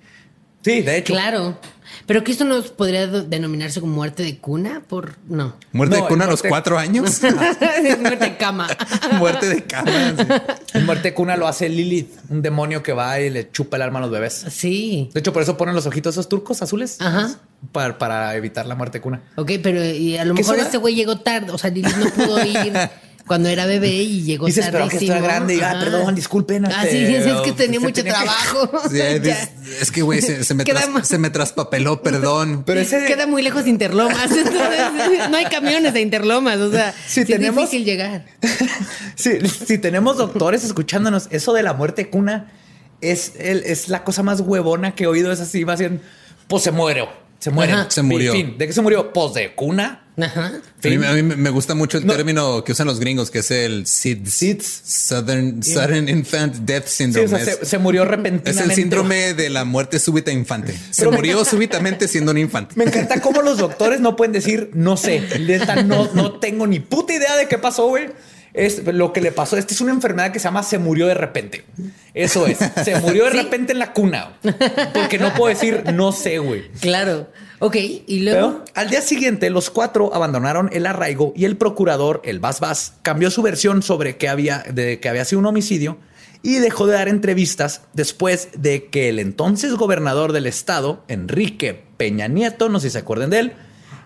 Sí, 0.64 0.82
de 0.82 0.98
hecho. 0.98 1.14
Claro. 1.14 1.58
Pero 2.06 2.24
que 2.24 2.32
esto 2.32 2.46
no 2.46 2.62
podría 2.64 3.08
denominarse 3.08 3.80
como 3.82 3.94
muerte 3.94 4.24
de 4.24 4.38
cuna 4.40 4.82
por. 4.88 5.16
No. 5.28 5.56
Muerte 5.72 5.98
No, 5.98 6.04
de 6.04 6.08
cuna 6.10 6.26
a 6.26 6.28
los 6.28 6.40
muerte- 6.42 6.50
cuatro 6.50 6.78
años. 6.80 7.22
muerte 8.00 8.26
de 8.26 8.38
cama. 8.38 8.68
Muerte 9.20 9.48
de 9.50 9.64
cama. 9.64 9.92
sí. 10.74 10.80
Muerte 10.80 11.14
cuna 11.14 11.38
lo 11.38 11.48
hace 11.48 11.70
Lilith, 11.70 12.12
un 12.30 12.42
demonio 12.42 12.82
que 12.84 12.94
va 12.94 13.20
y 13.20 13.30
le 13.30 13.52
chupa 13.52 13.78
el 13.78 13.84
alma 13.84 14.00
a 14.00 14.02
los 14.04 14.12
bebés. 14.12 14.46
Sí. 14.50 15.10
De 15.14 15.20
hecho, 15.20 15.34
por 15.34 15.42
eso 15.44 15.58
ponen 15.58 15.76
los 15.76 15.86
ojitos 15.86 16.16
esos 16.16 16.30
turcos 16.30 16.62
azules. 16.62 17.00
Ajá. 17.02 17.30
Para, 17.72 17.98
para 17.98 18.36
evitar 18.36 18.66
la 18.66 18.76
muerte 18.76 19.02
cuna. 19.02 19.22
Ok, 19.36 19.52
pero 19.62 19.84
y 19.84 20.18
a 20.18 20.24
lo 20.26 20.34
¿Qué 20.34 20.42
mejor 20.44 20.60
este 20.60 20.78
güey 20.78 20.96
llegó 20.96 21.20
tarde. 21.20 21.52
O 21.52 21.58
sea, 21.58 21.70
Lilith 21.70 21.96
no 21.98 22.10
pudo 22.12 22.44
ir 22.46 22.74
cuando 23.30 23.48
era 23.48 23.68
bebé 23.68 23.90
y 23.90 24.24
llegó 24.24 24.48
Dices, 24.48 24.66
tarde. 24.66 24.80
pero 24.80 24.90
que 24.90 24.98
estoy 24.98 25.22
grande 25.22 25.56
y, 25.56 25.62
ah, 25.62 25.78
perdón, 25.80 26.16
disculpen, 26.16 26.66
Ah, 26.66 26.84
este, 26.84 27.06
sí, 27.08 27.16
es 27.16 27.42
que 27.42 27.52
tenía 27.52 27.80
mucho 27.80 27.94
tenía 28.04 28.14
que- 28.14 28.24
trabajo. 28.26 28.72
Sí, 28.90 29.00
es, 29.00 29.50
es 29.84 29.92
que, 29.92 30.02
güey, 30.02 30.20
se, 30.22 30.44
se 30.44 30.54
me 30.56 30.64
Queda 30.64 30.82
tras- 30.82 30.90
más- 30.90 31.08
se 31.08 31.20
me 31.20 31.30
traspapeló, 31.30 32.02
perdón. 32.02 32.64
Pero 32.66 32.80
ese 32.80 33.06
Queda 33.06 33.28
muy 33.28 33.44
lejos 33.44 33.64
de 33.66 33.70
Interlomas. 33.70 34.32
Entonces, 34.32 35.30
no 35.30 35.38
hay 35.38 35.46
camiones 35.46 35.94
de 35.94 36.02
Interlomas. 36.02 36.58
O 36.58 36.72
sea, 36.72 36.92
Si 37.08 37.22
sí 37.22 37.26
tenemos- 37.26 37.66
es 37.66 37.70
difícil 37.72 37.86
llegar. 37.86 38.26
Sí, 39.16 39.34
si 39.48 39.78
tenemos 39.78 40.18
doctores 40.18 40.64
escuchándonos, 40.64 41.28
eso 41.30 41.54
de 41.54 41.62
la 41.62 41.74
muerte 41.74 42.10
cuna 42.10 42.52
es, 43.02 43.34
el- 43.38 43.64
es 43.64 43.90
la 43.90 44.04
cosa 44.04 44.24
más 44.24 44.42
huevona 44.42 44.96
que 44.96 45.04
he 45.04 45.08
oído. 45.08 45.32
Es 45.32 45.40
así, 45.40 45.64
va 45.64 45.74
haciendo, 45.74 46.02
pues 46.48 46.64
se 46.64 46.72
muere, 46.72 47.08
se 47.38 47.52
muere. 47.52 47.76
Se 47.90 48.02
murió. 48.02 48.32
Fin. 48.34 48.58
¿De 48.58 48.66
qué 48.66 48.74
se 48.74 48.82
murió? 48.82 49.14
Pues 49.14 49.34
de 49.36 49.54
cuna. 49.54 50.06
Ajá. 50.22 50.48
A 50.48 50.52
mí, 50.52 50.60
Fin. 50.80 51.04
a 51.06 51.14
mí 51.14 51.24
me 51.24 51.50
gusta 51.50 51.76
mucho 51.76 51.98
el 51.98 52.06
No. 52.06 52.14
término 52.16 52.64
que 52.64 52.72
usan 52.74 52.88
los 52.88 53.00
gringos, 53.00 53.32
que 53.32 53.40
es 53.40 53.52
el 53.52 53.86
SIDS. 53.88 54.34
SIDS. 54.34 54.82
Southern, 54.86 55.62
Southern 55.64 56.08
Infant 56.10 56.56
Death 56.58 56.88
Sí, 56.88 57.04
Syndrome. 57.06 57.26
o 57.26 57.30
sea, 57.30 57.40
es, 57.40 57.60
se, 57.60 57.66
se 57.66 57.78
murió 57.78 58.04
es 58.04 58.10
repentinamente. 58.10 58.64
el 58.64 58.72
síndrome 58.76 59.34
de 59.34 59.50
la 59.50 59.66
muerte 59.66 60.00
súbita 60.00 60.32
infante. 60.32 60.74
Se 60.74 61.02
Pero 61.02 61.12
me- 61.12 61.18
murió 61.18 61.44
súbitamente 61.46 62.08
siendo 62.08 62.32
un 62.32 62.38
infante. 62.38 62.76
Me 62.78 62.86
encanta 62.86 63.20
cómo 63.22 63.42
los 63.42 63.58
doctores 63.58 64.00
no 64.00 64.16
pueden 64.16 64.34
decir, 64.34 64.72
no 64.74 64.98
sé, 64.98 65.22
neta, 65.40 65.84
no, 65.84 66.10
no 66.14 66.40
tengo 66.40 66.68
ni 66.68 66.80
puta 66.80 67.14
idea 67.14 67.36
de 67.36 67.48
qué 67.48 67.58
pasó, 67.58 67.88
güey. 67.88 68.08
Es 68.52 68.84
lo 68.86 69.14
que 69.14 69.22
le 69.22 69.32
pasó. 69.32 69.58
Esta 69.58 69.74
es 69.76 69.80
una 69.82 69.92
enfermedad 69.92 70.32
que 70.32 70.40
se 70.40 70.46
llama 70.46 70.64
se 70.64 70.80
murió 70.80 71.06
de 71.06 71.14
repente. 71.14 71.66
Eso 72.16 72.48
es. 72.48 72.58
Se 72.84 73.00
murió 73.00 73.26
de 73.26 73.32
Sí. 73.32 73.38
repente 73.38 73.74
en 73.74 73.80
la 73.80 73.94
cuna. 73.94 74.40
Porque 74.94 75.20
no 75.20 75.32
puedo 75.36 75.54
decir, 75.54 75.84
no 75.94 76.12
sé, 76.12 76.40
güey. 76.40 76.68
Claro. 76.82 77.30
Ok, 77.60 77.76
y 77.76 78.22
luego. 78.22 78.64
Pero 78.64 78.66
al 78.74 78.90
día 78.90 79.02
siguiente, 79.02 79.50
los 79.50 79.70
cuatro 79.70 80.14
abandonaron 80.14 80.70
el 80.72 80.86
arraigo 80.86 81.34
y 81.36 81.46
el 81.46 81.58
procurador, 81.58 82.22
el 82.24 82.40
Bas 82.40 82.60
Bas, 82.60 82.94
cambió 83.02 83.30
su 83.30 83.42
versión 83.42 83.82
sobre 83.82 84.18
que 84.18 84.30
había, 84.30 84.64
de 84.74 85.00
que 85.00 85.10
había 85.10 85.26
sido 85.26 85.40
un 85.40 85.46
homicidio 85.46 85.98
y 86.42 86.56
dejó 86.60 86.88
de 86.88 86.94
dar 86.94 87.10
entrevistas 87.10 87.82
después 87.94 88.50
de 88.56 88.86
que 88.86 89.10
el 89.10 89.20
entonces 89.20 89.74
gobernador 89.74 90.32
del 90.32 90.48
estado, 90.48 91.04
Enrique 91.08 91.84
Peña 91.98 92.28
Nieto, 92.28 92.70
no 92.70 92.80
sé 92.80 92.88
si 92.88 92.94
se 92.94 93.00
acuerdan 93.00 93.30
de 93.30 93.40
él, 93.40 93.54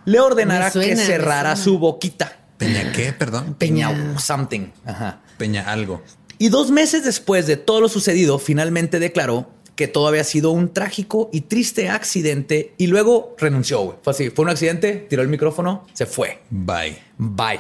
le 0.05 0.19
ordenara 0.19 0.71
suena, 0.71 0.89
que 0.89 0.95
cerrara 0.95 1.55
su 1.55 1.77
boquita. 1.77 2.39
¿Peña 2.57 2.91
qué? 2.91 3.13
Perdón. 3.13 3.55
Peña, 3.55 3.89
Peña. 3.89 4.19
something. 4.19 4.71
Ajá. 4.85 5.21
Peña 5.37 5.71
algo. 5.71 6.01
Y 6.39 6.49
dos 6.49 6.71
meses 6.71 7.03
después 7.03 7.45
de 7.45 7.57
todo 7.57 7.81
lo 7.81 7.89
sucedido, 7.89 8.39
finalmente 8.39 8.99
declaró 8.99 9.49
que 9.75 9.87
todo 9.87 10.07
había 10.07 10.23
sido 10.23 10.51
un 10.51 10.73
trágico 10.73 11.29
y 11.33 11.41
triste 11.41 11.89
accidente 11.89 12.73
y 12.77 12.87
luego 12.87 13.35
renunció. 13.37 13.99
Fue 14.01 14.11
así, 14.11 14.29
fue 14.29 14.45
un 14.45 14.51
accidente, 14.51 15.05
tiró 15.09 15.21
el 15.21 15.27
micrófono, 15.27 15.85
se 15.93 16.05
fue. 16.05 16.39
Bye. 16.49 16.97
Bye. 17.17 17.59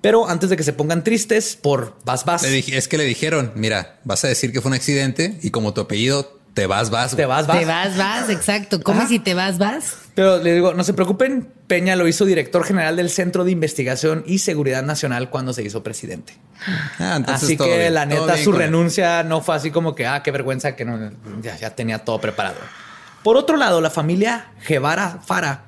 Pero 0.00 0.28
antes 0.28 0.48
de 0.48 0.56
que 0.56 0.62
se 0.62 0.72
pongan 0.72 1.02
tristes 1.02 1.56
por 1.60 1.96
vas, 2.04 2.24
vas, 2.24 2.44
es 2.44 2.88
que 2.88 2.98
le 2.98 3.04
dijeron, 3.04 3.52
mira, 3.56 3.98
vas 4.04 4.24
a 4.24 4.28
decir 4.28 4.52
que 4.52 4.60
fue 4.60 4.70
un 4.70 4.74
accidente 4.74 5.38
y 5.42 5.50
como 5.50 5.74
tu 5.74 5.80
apellido 5.80 6.37
te 6.54 6.66
vas, 6.66 6.90
vas. 6.90 7.14
te 7.14 7.26
vas, 7.26 7.46
vas. 7.46 7.58
Te 7.58 7.64
vas, 7.64 7.96
vas, 7.96 8.30
exacto. 8.30 8.82
¿Cómo 8.82 9.00
Ajá. 9.00 9.08
si 9.08 9.18
te 9.18 9.34
vas, 9.34 9.58
vas? 9.58 9.96
Pero 10.14 10.38
le 10.38 10.54
digo, 10.54 10.74
no 10.74 10.82
se 10.82 10.92
preocupen, 10.92 11.48
Peña 11.68 11.94
lo 11.94 12.08
hizo 12.08 12.24
director 12.24 12.64
general 12.64 12.96
del 12.96 13.10
Centro 13.10 13.44
de 13.44 13.52
Investigación 13.52 14.24
y 14.26 14.38
Seguridad 14.38 14.82
Nacional 14.82 15.30
cuando 15.30 15.52
se 15.52 15.62
hizo 15.62 15.82
presidente. 15.84 16.34
Ah, 16.98 17.20
así 17.26 17.56
que 17.56 17.78
bien, 17.78 17.94
la 17.94 18.06
neta, 18.06 18.36
su 18.36 18.50
renuncia 18.52 19.22
no 19.22 19.40
fue 19.40 19.54
así 19.54 19.70
como 19.70 19.94
que, 19.94 20.06
ah, 20.06 20.22
qué 20.22 20.30
vergüenza 20.32 20.74
que 20.74 20.84
no, 20.84 21.12
ya, 21.40 21.56
ya 21.56 21.70
tenía 21.70 22.00
todo 22.00 22.20
preparado. 22.20 22.56
Por 23.22 23.36
otro 23.36 23.56
lado, 23.56 23.80
la 23.80 23.90
familia 23.90 24.46
Guevara 24.66 25.20
Fara, 25.24 25.66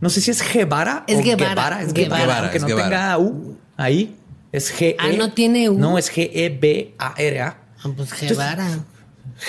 no 0.00 0.08
sé 0.08 0.20
si 0.20 0.30
es 0.30 0.42
Guevara 0.52 1.04
Es 1.06 1.18
o 1.18 1.22
Guevara, 1.22 1.82
es 1.82 1.88
es 1.88 1.94
Guevara, 1.94 2.22
Guevara, 2.22 2.40
aunque 2.40 2.56
es 2.56 2.62
no 2.62 2.68
Guevara. 2.68 2.88
tenga 2.88 3.18
U 3.18 3.58
ahí, 3.76 4.16
es 4.52 4.72
G. 4.74 4.82
E. 4.92 4.96
Ah, 4.98 5.08
no 5.16 5.32
tiene 5.32 5.68
U. 5.68 5.78
No, 5.78 5.98
es 5.98 6.10
G-E-B-A-R-A. 6.10 7.56
Ah, 7.82 7.88
pues 7.96 8.20
Guevara. 8.20 8.66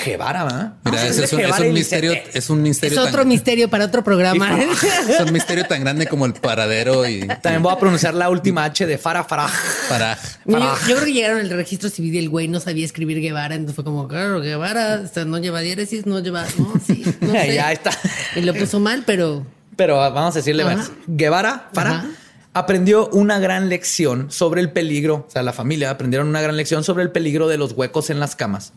Guevara, 0.05 0.43
¿verdad? 0.45 0.59
Mira, 0.59 0.73
Vamos 0.83 0.99
a 1.01 1.07
ese 1.07 1.21
decirle 1.21 1.45
es 1.49 1.59
un, 1.59 1.65
es 1.65 1.73
misterio, 1.73 2.13
es 2.33 2.49
un 2.49 2.61
misterio. 2.61 3.01
Es 3.01 3.07
otro 3.07 3.19
tan- 3.19 3.27
misterio 3.27 3.69
para 3.69 3.85
otro 3.85 4.03
programa. 4.03 4.57
Es 5.09 5.19
un 5.19 5.33
misterio 5.33 5.65
tan 5.65 5.81
grande 5.81 6.07
como 6.07 6.25
el 6.25 6.33
paradero 6.33 7.07
y 7.07 7.27
También 7.41 7.61
voy 7.61 7.73
a 7.73 7.77
pronunciar 7.79 8.13
la 8.13 8.29
última 8.29 8.63
H 8.63 8.85
de 8.85 8.97
Farah 8.97 9.23
Farah. 9.23 9.49
para. 9.89 10.17
yo, 10.45 10.59
yo 10.87 10.95
creo 10.95 11.05
que 11.05 11.13
llegaron 11.13 11.39
al 11.39 11.49
registro 11.49 11.89
civil 11.89 12.15
y 12.15 12.19
el 12.19 12.29
güey 12.29 12.47
no 12.47 12.59
sabía 12.59 12.85
escribir 12.85 13.19
Guevara, 13.21 13.55
entonces 13.55 13.75
fue 13.75 13.83
como, 13.83 14.07
claro, 14.07 14.39
Guevara, 14.39 15.01
o 15.03 15.07
sea, 15.13 15.25
no 15.25 15.37
lleva 15.39 15.59
diéresis, 15.61 16.05
no 16.05 16.19
lleva, 16.19 16.45
no, 16.57 16.73
sí, 16.85 17.03
no 17.19 17.31
sé. 17.33 17.55
Ya 17.55 17.71
está. 17.71 17.91
Y 18.35 18.41
lo 18.41 18.53
puso 18.53 18.79
mal, 18.79 19.03
pero 19.05 19.45
Pero 19.75 19.97
vamos 19.97 20.35
a 20.35 20.39
decirle 20.39 20.63
Ajá. 20.63 20.75
más. 20.77 20.91
Guevara, 21.07 21.69
Farah, 21.73 21.91
Ajá. 21.97 22.07
aprendió 22.53 23.09
una 23.09 23.39
gran 23.39 23.67
lección 23.69 24.31
sobre 24.31 24.61
el 24.61 24.71
peligro. 24.71 25.25
O 25.27 25.31
sea, 25.31 25.43
la 25.43 25.53
familia 25.53 25.89
aprendieron 25.89 26.27
una 26.29 26.41
gran 26.41 26.55
lección 26.57 26.83
sobre 26.83 27.03
el 27.03 27.11
peligro 27.11 27.47
de 27.47 27.57
los 27.57 27.73
huecos 27.73 28.09
en 28.09 28.19
las 28.19 28.35
camas. 28.35 28.73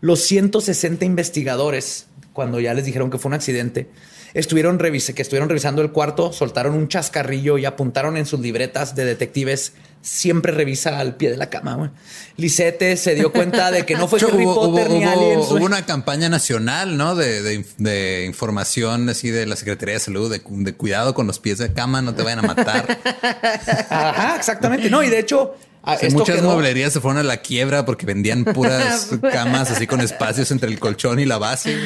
Los 0.00 0.20
160 0.22 1.04
investigadores, 1.04 2.06
cuando 2.32 2.60
ya 2.60 2.74
les 2.74 2.84
dijeron 2.84 3.10
que 3.10 3.18
fue 3.18 3.28
un 3.30 3.34
accidente, 3.34 3.90
estuvieron 4.32 4.78
revise- 4.78 5.12
que 5.14 5.22
estuvieron 5.22 5.48
revisando 5.48 5.82
el 5.82 5.90
cuarto, 5.90 6.32
soltaron 6.32 6.74
un 6.74 6.88
chascarrillo 6.88 7.58
y 7.58 7.64
apuntaron 7.64 8.16
en 8.16 8.26
sus 8.26 8.40
libretas 8.40 8.94
de 8.94 9.04
detectives. 9.04 9.72
Siempre 10.02 10.52
revisa 10.52 10.98
al 10.98 11.16
pie 11.16 11.30
de 11.30 11.36
la 11.36 11.50
cama. 11.50 11.74
güey. 11.74 11.90
Lisette 12.38 12.96
se 12.96 13.14
dio 13.14 13.30
cuenta 13.32 13.70
de 13.70 13.84
que 13.84 13.96
no 13.96 14.08
fue 14.08 14.18
Harry 14.26 14.46
hubo, 14.46 14.54
Potter 14.54 14.88
hubo- 14.88 14.94
ni 14.98 15.04
hubo- 15.04 15.10
Aliens. 15.12 15.50
hubo 15.50 15.64
una 15.66 15.84
campaña 15.84 16.30
nacional, 16.30 16.96
¿no? 16.96 17.14
De, 17.16 17.42
de 17.42 17.60
inf- 17.60 17.74
de 17.76 18.24
información 18.24 19.10
así 19.10 19.28
de 19.30 19.44
la 19.44 19.56
Secretaría 19.56 19.94
de 19.94 20.00
Salud, 20.00 20.32
de, 20.32 20.40
de 20.48 20.72
cuidado 20.74 21.12
con 21.12 21.26
los 21.26 21.38
pies 21.38 21.58
de 21.58 21.74
cama, 21.74 22.00
no 22.00 22.14
te 22.14 22.22
vayan 22.22 22.38
a 22.38 22.42
matar. 22.42 22.98
Ajá, 23.90 24.36
exactamente. 24.36 24.88
No, 24.88 25.02
y 25.02 25.10
de 25.10 25.18
hecho, 25.18 25.54
a- 25.82 25.96
Sí, 25.96 26.06
esto 26.06 26.18
muchas 26.20 26.36
quedó- 26.36 26.48
mueblerías 26.52 26.92
se 26.92 27.00
fueron 27.00 27.18
a 27.18 27.22
la 27.22 27.38
quiebra 27.38 27.84
porque 27.84 28.06
vendían 28.06 28.44
puras 28.44 29.08
camas 29.32 29.70
así 29.70 29.86
con 29.86 30.00
espacios 30.00 30.50
entre 30.50 30.68
el 30.70 30.78
colchón 30.78 31.18
y 31.20 31.24
la 31.26 31.38
base. 31.38 31.76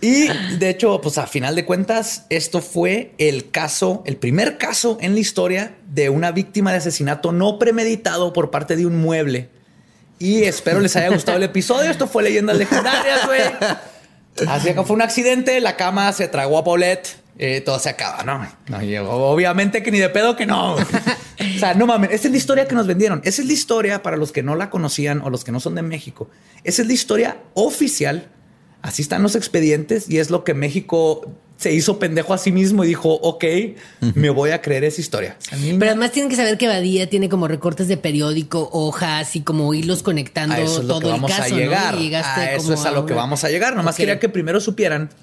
Y 0.00 0.28
de 0.58 0.70
hecho, 0.70 1.00
pues 1.00 1.18
a 1.18 1.26
final 1.26 1.54
de 1.56 1.64
cuentas, 1.64 2.24
esto 2.30 2.60
fue 2.62 3.12
el 3.18 3.50
caso, 3.50 4.02
el 4.06 4.16
primer 4.16 4.58
caso 4.58 4.98
en 5.00 5.14
la 5.14 5.20
historia 5.20 5.74
de 5.92 6.08
una 6.10 6.30
víctima 6.32 6.70
de 6.72 6.78
asesinato 6.78 7.32
no 7.32 7.58
premeditado 7.58 8.32
por 8.32 8.50
parte 8.50 8.76
de 8.76 8.86
un 8.86 8.98
mueble. 9.00 9.48
Y 10.20 10.42
espero 10.44 10.80
les 10.80 10.96
haya 10.96 11.10
gustado 11.10 11.36
el 11.38 11.44
episodio. 11.44 11.90
Esto 11.90 12.06
fue 12.08 12.22
Leyendas 12.24 12.56
Legendarias, 12.58 13.26
güey. 13.26 13.40
Así 14.48 14.72
que 14.72 14.82
fue 14.84 14.94
un 14.96 15.02
accidente, 15.02 15.60
la 15.60 15.76
cama 15.76 16.12
se 16.12 16.28
tragó 16.28 16.58
a 16.58 16.64
Paulette, 16.64 17.16
eh, 17.38 17.60
todo 17.60 17.78
se 17.78 17.88
acaba, 17.88 18.24
¿no? 18.24 18.46
No, 18.68 18.82
y 18.82 18.96
obviamente 18.96 19.82
que 19.82 19.90
ni 19.92 19.98
de 19.98 20.08
pedo 20.08 20.34
que 20.36 20.44
no. 20.46 20.74
O 20.74 21.58
sea, 21.58 21.74
no 21.74 21.86
mames, 21.86 22.10
esa 22.12 22.26
es 22.28 22.32
la 22.32 22.36
historia 22.36 22.66
que 22.66 22.74
nos 22.74 22.86
vendieron. 22.86 23.20
Esa 23.24 23.42
es 23.42 23.46
la 23.46 23.52
historia 23.52 24.02
para 24.02 24.16
los 24.16 24.32
que 24.32 24.42
no 24.42 24.56
la 24.56 24.70
conocían 24.70 25.20
o 25.22 25.30
los 25.30 25.44
que 25.44 25.52
no 25.52 25.60
son 25.60 25.74
de 25.76 25.82
México. 25.82 26.28
Esa 26.64 26.82
es 26.82 26.88
la 26.88 26.94
historia 26.94 27.38
oficial. 27.54 28.28
Así 28.82 29.02
están 29.02 29.22
los 29.22 29.34
expedientes 29.36 30.08
y 30.10 30.18
es 30.18 30.30
lo 30.30 30.44
que 30.44 30.54
México 30.54 31.30
se 31.56 31.72
hizo 31.72 31.98
pendejo 31.98 32.32
a 32.34 32.38
sí 32.38 32.52
mismo 32.52 32.84
y 32.84 32.88
dijo, 32.88 33.12
ok, 33.14 33.44
me 34.14 34.30
voy 34.30 34.50
a 34.50 34.62
creer 34.62 34.84
esa 34.84 35.00
historia. 35.00 35.36
Pero 35.50 35.86
además 35.90 36.12
tienen 36.12 36.30
que 36.30 36.36
saber 36.36 36.56
que 36.58 36.68
Badía 36.68 37.10
tiene 37.10 37.28
como 37.28 37.48
recortes 37.48 37.88
de 37.88 37.96
periódico, 37.96 38.68
hojas 38.72 39.34
y 39.34 39.40
como 39.42 39.74
hilos 39.74 40.04
conectando 40.04 40.54
a 40.54 40.60
eso 40.60 40.78
es 40.80 40.84
lo 40.84 40.94
todo 40.94 41.00
que 41.00 41.06
vamos 41.08 41.30
el 41.32 41.36
caso. 41.36 41.54
a 41.54 41.58
llegar. 41.58 41.94
a 41.96 42.52
eso 42.52 42.62
como 42.62 42.74
es 42.74 42.84
a 42.86 42.90
lo 42.92 43.06
que 43.06 43.14
vamos 43.14 43.42
a 43.42 43.48
llegar. 43.48 43.74
Nomás 43.74 43.94
Ok. 43.94 43.98
quería 43.98 44.18
que 44.20 44.28
primero 44.28 44.60
supieran 44.60 45.08
¿Qué 45.08 45.14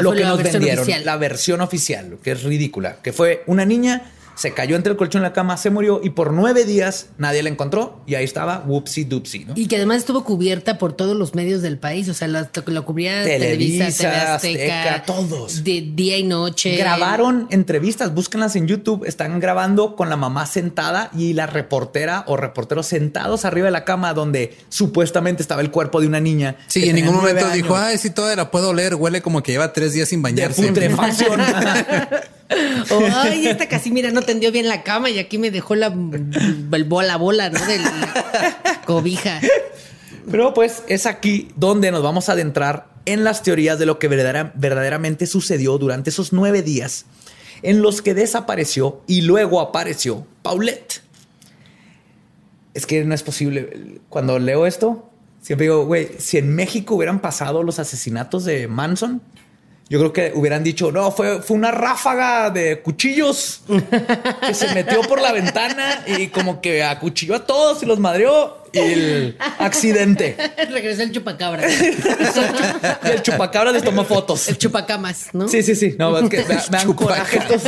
lo 0.00 0.12
que 0.12 0.24
nos 0.24 0.40
vendieron, 0.42 0.82
oficial? 0.84 1.04
la 1.04 1.16
versión 1.16 1.60
oficial, 1.60 2.18
que 2.22 2.30
es 2.30 2.42
ridícula, 2.44 2.98
que 3.02 3.12
fue 3.12 3.42
una 3.46 3.64
niña 3.64 4.12
se 4.34 4.52
cayó 4.52 4.76
entre 4.76 4.92
el 4.92 4.96
colchón 4.96 5.22
y 5.22 5.24
la 5.24 5.32
cama, 5.32 5.56
se 5.56 5.70
murió 5.70 6.00
y 6.02 6.10
por 6.10 6.32
nueve 6.32 6.64
días 6.64 7.08
nadie 7.18 7.42
la 7.42 7.48
encontró 7.48 8.02
y 8.06 8.14
ahí 8.14 8.24
estaba, 8.24 8.64
whoopsie 8.66 9.04
doopsie, 9.04 9.44
¿no? 9.46 9.54
Y 9.56 9.66
que 9.66 9.76
además 9.76 9.98
estuvo 9.98 10.24
cubierta 10.24 10.78
por 10.78 10.92
todos 10.94 11.16
los 11.16 11.34
medios 11.34 11.62
del 11.62 11.78
país. 11.78 12.08
O 12.08 12.14
sea, 12.14 12.28
la, 12.28 12.50
la 12.66 12.80
cubría 12.82 13.22
Televisa, 13.22 13.84
Televisa, 13.84 13.96
TV 13.96 14.16
Azteca, 14.16 14.82
Azteca, 14.82 15.04
todos. 15.04 15.64
De 15.64 15.80
día 15.94 16.16
y 16.18 16.24
noche. 16.24 16.76
Grabaron 16.76 17.46
entrevistas, 17.50 18.14
búsquenlas 18.14 18.56
en 18.56 18.66
YouTube. 18.66 19.04
Están 19.06 19.38
grabando 19.40 19.96
con 19.96 20.08
la 20.08 20.16
mamá 20.16 20.46
sentada 20.46 21.10
y 21.16 21.34
la 21.34 21.46
reportera 21.46 22.24
o 22.26 22.36
reporteros 22.36 22.86
sentados 22.86 23.44
arriba 23.44 23.66
de 23.66 23.72
la 23.72 23.84
cama 23.84 24.14
donde 24.14 24.56
supuestamente 24.68 25.42
estaba 25.42 25.60
el 25.60 25.70
cuerpo 25.70 26.00
de 26.00 26.06
una 26.06 26.20
niña. 26.20 26.56
Sí, 26.66 26.88
en 26.88 26.96
ningún 26.96 27.16
momento 27.16 27.48
dijo, 27.50 27.76
años 27.76 27.88
ay, 27.88 27.98
sí, 27.98 28.10
todavía 28.10 28.36
la 28.36 28.50
puedo 28.50 28.70
oler. 28.70 28.94
Huele 28.94 29.22
como 29.22 29.42
que 29.42 29.52
lleva 29.52 29.72
tres 29.72 29.92
días 29.92 30.08
sin 30.08 30.20
de 30.20 30.30
bañarse. 30.30 30.66
putrefacción. 30.66 31.40
O, 32.90 33.00
ay, 33.14 33.46
esta 33.48 33.68
casi, 33.68 33.90
mira, 33.90 34.10
no 34.10 34.22
tendió 34.22 34.50
bien 34.52 34.68
la 34.68 34.82
cama 34.82 35.10
y 35.10 35.18
aquí 35.18 35.38
me 35.38 35.50
dejó 35.50 35.74
la, 35.74 35.92
bola 35.94 37.16
bola, 37.16 37.50
¿no? 37.50 37.58
Cobija. 38.86 39.40
Pero 40.30 40.54
pues 40.54 40.82
es 40.88 41.06
aquí 41.06 41.48
donde 41.56 41.90
nos 41.90 42.02
vamos 42.02 42.28
a 42.28 42.32
adentrar 42.32 42.86
en 43.06 43.24
las 43.24 43.42
teorías 43.42 43.78
de 43.78 43.86
lo 43.86 43.98
que 43.98 44.08
verdadera- 44.08 44.52
verdaderamente 44.54 45.26
sucedió 45.26 45.78
durante 45.78 46.10
esos 46.10 46.32
nueve 46.32 46.62
días 46.62 47.06
en 47.62 47.82
los 47.82 48.02
que 48.02 48.14
desapareció 48.14 49.02
y 49.06 49.22
luego 49.22 49.60
apareció 49.60 50.26
Paulette. 50.42 51.02
Es 52.74 52.86
que 52.86 53.04
no 53.04 53.14
es 53.14 53.22
posible. 53.22 54.00
Cuando 54.08 54.38
leo 54.38 54.66
esto, 54.66 55.10
siempre 55.40 55.64
digo, 55.66 55.84
güey, 55.84 56.08
si 56.18 56.38
en 56.38 56.54
México 56.54 56.94
hubieran 56.94 57.20
pasado 57.20 57.62
los 57.62 57.78
asesinatos 57.78 58.44
de 58.44 58.66
Manson, 58.68 59.20
yo 59.92 59.98
creo 59.98 60.12
que 60.14 60.32
hubieran 60.34 60.64
dicho, 60.64 60.90
no, 60.90 61.10
fue, 61.10 61.42
fue 61.42 61.54
una 61.54 61.70
ráfaga 61.70 62.48
de 62.48 62.80
cuchillos 62.80 63.60
que 64.40 64.54
se 64.54 64.74
metió 64.74 65.02
por 65.02 65.20
la 65.20 65.32
ventana 65.32 66.02
y 66.06 66.28
como 66.28 66.62
que 66.62 66.82
acuchilló 66.82 67.34
a 67.34 67.44
todos 67.44 67.82
y 67.82 67.86
los 67.86 67.98
madreó 67.98 68.61
y 68.72 68.78
el 68.78 69.36
accidente. 69.58 70.36
Regresó 70.70 71.02
el 71.02 71.12
chupacabra. 71.12 71.62
Y 73.04 73.08
el 73.10 73.22
chupacabra 73.22 73.72
les 73.72 73.82
tomó 73.82 74.04
fotos. 74.04 74.48
El 74.48 74.58
chupacamas, 74.58 75.26
¿no? 75.32 75.48
Sí, 75.48 75.62
sí, 75.62 75.74
sí. 75.74 75.94
No, 75.98 76.16
es 76.18 76.28
que 76.28 76.38
me, 76.38 76.54
me 76.54 76.60
dan 76.70 76.92
coraje 76.94 77.38
estos. 77.38 77.62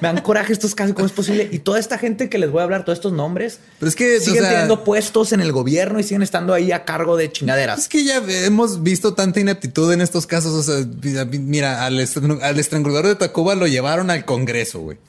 Me 0.00 0.08
dan 0.08 0.20
coraje 0.20 0.52
estos 0.52 0.74
casos. 0.74 0.94
¿Cómo 0.94 1.06
es 1.06 1.12
posible? 1.12 1.48
Y 1.52 1.58
toda 1.60 1.78
esta 1.78 1.98
gente 1.98 2.28
que 2.28 2.38
les 2.38 2.50
voy 2.50 2.60
a 2.60 2.64
hablar, 2.64 2.84
todos 2.84 2.98
estos 2.98 3.12
nombres, 3.12 3.58
Pero 3.78 3.88
es 3.88 3.96
que, 3.96 4.16
o 4.16 4.20
siguen 4.20 4.42
sea- 4.42 4.50
teniendo 4.50 4.84
puestos 4.84 5.32
en 5.32 5.40
el 5.40 5.52
gobierno 5.52 5.98
y 6.00 6.02
siguen 6.02 6.22
estando 6.22 6.54
ahí 6.54 6.72
a 6.72 6.84
cargo 6.84 7.16
de 7.16 7.26
Es 7.26 7.32
chingaderas. 7.32 7.88
que 7.88 8.04
ya 8.04 8.22
hemos 8.44 8.82
visto 8.82 9.14
tanta 9.14 9.40
ineptitud 9.40 9.92
en 9.92 10.00
estos 10.00 10.26
casos. 10.26 10.52
O 10.52 10.62
sea, 10.62 11.24
mira, 11.26 11.84
al, 11.84 11.98
al 12.42 12.58
estrangulador 12.58 13.06
de 13.08 13.14
Tacuba 13.16 13.54
lo 13.54 13.66
llevaron 13.66 14.10
al 14.10 14.24
Congreso, 14.24 14.80
güey. 14.80 14.98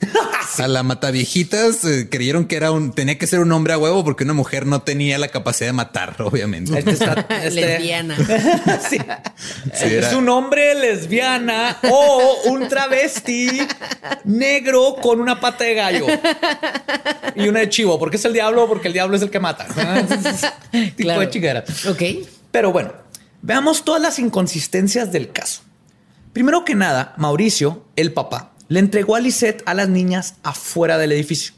A 0.58 0.68
la 0.68 0.82
mataviejitas 0.82 1.84
eh, 1.84 2.08
creyeron 2.10 2.46
que 2.46 2.56
era 2.56 2.70
un, 2.70 2.92
tenía 2.92 3.18
que 3.18 3.26
ser 3.26 3.40
un 3.40 3.50
hombre 3.52 3.72
a 3.72 3.78
huevo 3.78 4.04
porque 4.04 4.24
una 4.24 4.32
mujer 4.34 4.66
no 4.66 4.82
tenía 4.82 5.18
la 5.18 5.28
capacidad 5.28 5.68
de 5.68 5.72
matar, 5.72 6.16
obviamente. 6.22 6.78
Este 6.78 6.90
está- 6.92 7.26
este- 7.42 7.50
Lesbiana. 7.50 8.16
Sí. 8.88 8.98
Sí, 9.74 9.84
es 9.94 10.12
un 10.12 10.28
hombre 10.28 10.74
lesbiana 10.74 11.78
o 11.90 12.34
un 12.46 12.68
travesti 12.68 13.48
negro 14.24 14.96
con 15.02 15.20
una 15.20 15.40
pata 15.40 15.64
de 15.64 15.74
gallo 15.74 16.06
y 17.34 17.48
una 17.48 17.60
de 17.60 17.68
chivo. 17.68 17.98
porque 17.98 18.16
es 18.16 18.24
el 18.24 18.32
diablo? 18.32 18.66
Porque 18.68 18.88
el 18.88 18.94
diablo 18.94 19.16
es 19.16 19.22
el 19.22 19.30
que 19.30 19.40
mata. 19.40 19.66
tipo 19.66 20.96
Claro. 20.96 21.20
de 21.20 21.30
chingadera. 21.30 21.64
Ok. 21.88 22.02
Pero 22.50 22.72
bueno, 22.72 22.92
veamos 23.42 23.84
todas 23.84 24.00
las 24.00 24.18
inconsistencias 24.18 25.12
del 25.12 25.32
caso. 25.32 25.62
Primero 26.32 26.64
que 26.64 26.74
nada, 26.74 27.14
Mauricio, 27.16 27.84
el 27.96 28.12
papá, 28.12 28.52
le 28.68 28.80
entregó 28.80 29.16
a 29.16 29.20
Lisette 29.20 29.62
a 29.66 29.74
las 29.74 29.88
niñas 29.88 30.36
afuera 30.42 30.98
del 30.98 31.12
edificio. 31.12 31.54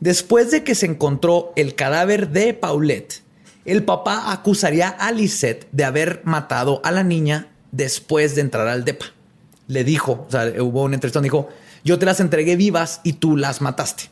Después 0.00 0.50
de 0.50 0.62
que 0.62 0.74
se 0.74 0.86
encontró 0.86 1.52
el 1.56 1.74
cadáver 1.74 2.30
de 2.30 2.54
Paulette, 2.54 3.22
el 3.64 3.84
papá 3.84 4.32
acusaría 4.32 4.88
a 4.88 5.12
Lisette 5.12 5.68
de 5.72 5.84
haber 5.84 6.22
matado 6.24 6.80
a 6.84 6.90
la 6.92 7.02
niña 7.02 7.48
después 7.72 8.34
de 8.34 8.42
entrar 8.42 8.68
al 8.68 8.84
DEPA. 8.84 9.06
Le 9.66 9.84
dijo, 9.84 10.24
o 10.26 10.30
sea, 10.30 10.50
hubo 10.62 10.84
una 10.84 10.94
entrevista 10.94 11.18
donde 11.18 11.26
dijo, 11.26 11.48
yo 11.84 11.98
te 11.98 12.06
las 12.06 12.20
entregué 12.20 12.56
vivas 12.56 13.00
y 13.02 13.14
tú 13.14 13.36
las 13.36 13.60
mataste. 13.60 14.04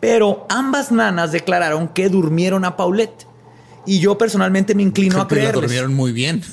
Pero 0.00 0.46
ambas 0.48 0.90
nanas 0.90 1.30
declararon 1.30 1.88
que 1.88 2.08
durmieron 2.08 2.64
a 2.64 2.76
Paulette. 2.76 3.26
Y 3.86 4.00
yo 4.00 4.16
personalmente 4.18 4.74
me 4.74 4.82
inclino 4.82 5.20
a 5.20 5.28
Pero 5.28 5.40
la 5.42 5.48
creerles. 5.50 5.62
durmieron 5.62 5.94
muy 5.94 6.12
bien. 6.12 6.42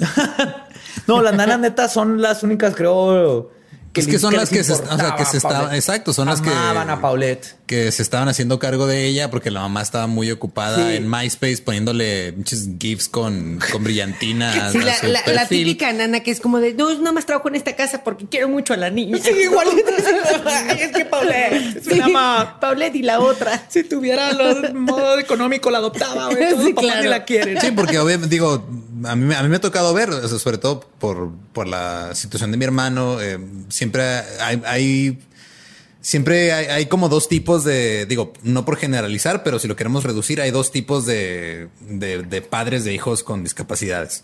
No, 1.05 1.21
las 1.21 1.33
nanas 1.35 1.59
netas 1.59 1.93
son 1.93 2.21
las 2.21 2.43
únicas, 2.43 2.75
creo. 2.75 3.51
Es 3.99 4.07
que 4.07 4.19
son 4.19 4.35
las 4.35 4.49
que 4.49 4.63
se- 4.63 4.73
o 4.73 4.97
sea, 4.97 5.15
que 5.15 5.25
se 5.25 5.37
estaban- 5.37 5.73
exacto, 5.75 6.13
son 6.13 6.27
las 6.27 6.41
que- 6.41 6.49
Amaban 6.49 6.89
a 6.89 7.01
Paulette. 7.01 7.55
que 7.65 7.91
se 7.91 8.01
estaban 8.01 8.27
haciendo 8.29 8.59
cargo 8.59 8.87
de 8.87 9.05
ella 9.05 9.29
porque 9.29 9.51
la 9.51 9.59
mamá 9.61 9.81
estaba 9.81 10.07
muy 10.07 10.31
ocupada 10.31 10.89
Sí. 10.89 10.95
en 10.97 11.09
MySpace 11.09 11.57
poniéndole 11.63 12.31
muchos 12.31 12.59
GIFs 12.79 13.09
con, 13.09 13.59
con 13.71 13.83
brillantina. 13.83 14.69
Sí, 14.71 14.79
la, 14.79 14.95
la- 15.33 15.47
típica 15.47 15.91
nana 15.93 16.21
que 16.21 16.31
es 16.31 16.39
como 16.39 16.59
de, 16.59 16.73
no, 16.73 16.93
nada 16.99 17.11
más 17.11 17.25
trabajo 17.25 17.47
en 17.49 17.55
esta 17.55 17.75
casa 17.75 18.03
porque 18.03 18.25
quiero 18.25 18.47
mucho 18.49 18.73
a 18.73 18.77
la 18.77 18.89
niña. 18.89 19.17
Sí, 19.21 19.31
igualito. 19.31 19.91
Ay, 20.45 20.77
es 20.81 20.91
que 20.91 21.05
Paulette 21.05 21.77
es 21.77 21.83
Sí, 21.85 21.93
una 21.99 22.05
ama. 22.05 22.57
Paulette 22.59 22.95
y 22.95 23.01
la 23.03 23.19
otra. 23.19 23.65
Si 23.69 23.83
tuviera 23.83 24.31
los 24.33 24.73
modo 24.73 25.19
económico, 25.19 25.69
la 25.69 25.79
adoptaba. 25.79 26.27
güey. 26.29 26.37
Todos 26.49 26.63
los 26.63 26.73
papás 26.73 26.91
claro. 26.91 27.09
la 27.09 27.25
quieren. 27.25 27.59
Sí, 27.61 27.71
porque 27.71 27.99
obviamente 27.99 28.29
digo, 28.33 28.65
a 29.05 29.15
mí, 29.15 29.25
me- 29.25 29.35
a 29.35 29.43
mí 29.43 29.49
me 29.49 29.55
ha 29.57 29.61
tocado 29.61 29.93
ver, 29.93 30.09
o 30.09 30.27
sea, 30.27 30.39
sobre 30.39 30.57
todo 30.57 30.79
por, 30.99 31.31
por 31.53 31.67
la 31.67 32.13
situación 32.15 32.51
de 32.51 32.57
mi 32.57 32.65
hermano, 32.65 33.21
eh, 33.21 33.39
siempre 33.69 34.03
hay, 34.41 34.61
hay 34.65 35.19
siempre 36.01 36.53
hay, 36.53 36.85
como 36.85 37.09
dos 37.09 37.27
tipos 37.27 37.63
de, 37.63 38.05
digo, 38.05 38.33
no 38.43 38.63
por 38.65 38.77
generalizar, 38.77 39.43
pero 39.43 39.59
si 39.59 39.67
lo 39.67 39.75
queremos 39.75 40.03
reducir, 40.03 40.39
hay 40.41 40.51
dos 40.51 40.71
tipos 40.71 41.05
de, 41.05 41.67
de, 41.81 42.41
padres 42.41 42.83
de 42.85 42.93
hijos 42.93 43.23
con 43.23 43.43
discapacidades. 43.43 44.23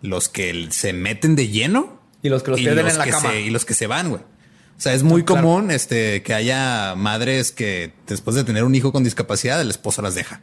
Los 0.00 0.28
que 0.28 0.68
se 0.70 0.92
meten 0.92 1.34
de 1.36 1.48
lleno 1.48 2.00
y 2.22 2.28
los 2.28 2.42
que 2.42 2.50
los 2.52 2.60
pierden 2.60 2.86
en 2.88 2.98
la 2.98 3.04
cama. 3.06 3.34
y 3.34 3.50
los 3.50 3.64
que 3.64 3.74
se 3.74 3.86
van, 3.86 4.10
güey. 4.10 4.22
O 4.22 4.80
sea, 4.80 4.94
es 4.94 5.02
muy 5.02 5.24
común 5.24 5.70
este, 5.72 6.22
que 6.22 6.34
haya 6.34 6.94
madres 6.96 7.50
que 7.50 7.92
después 8.06 8.36
de 8.36 8.44
tener 8.44 8.62
un 8.62 8.74
hijo 8.76 8.92
con 8.92 9.02
discapacidad, 9.02 9.60
el 9.60 9.70
esposo 9.70 10.02
las 10.02 10.14
deja. 10.14 10.40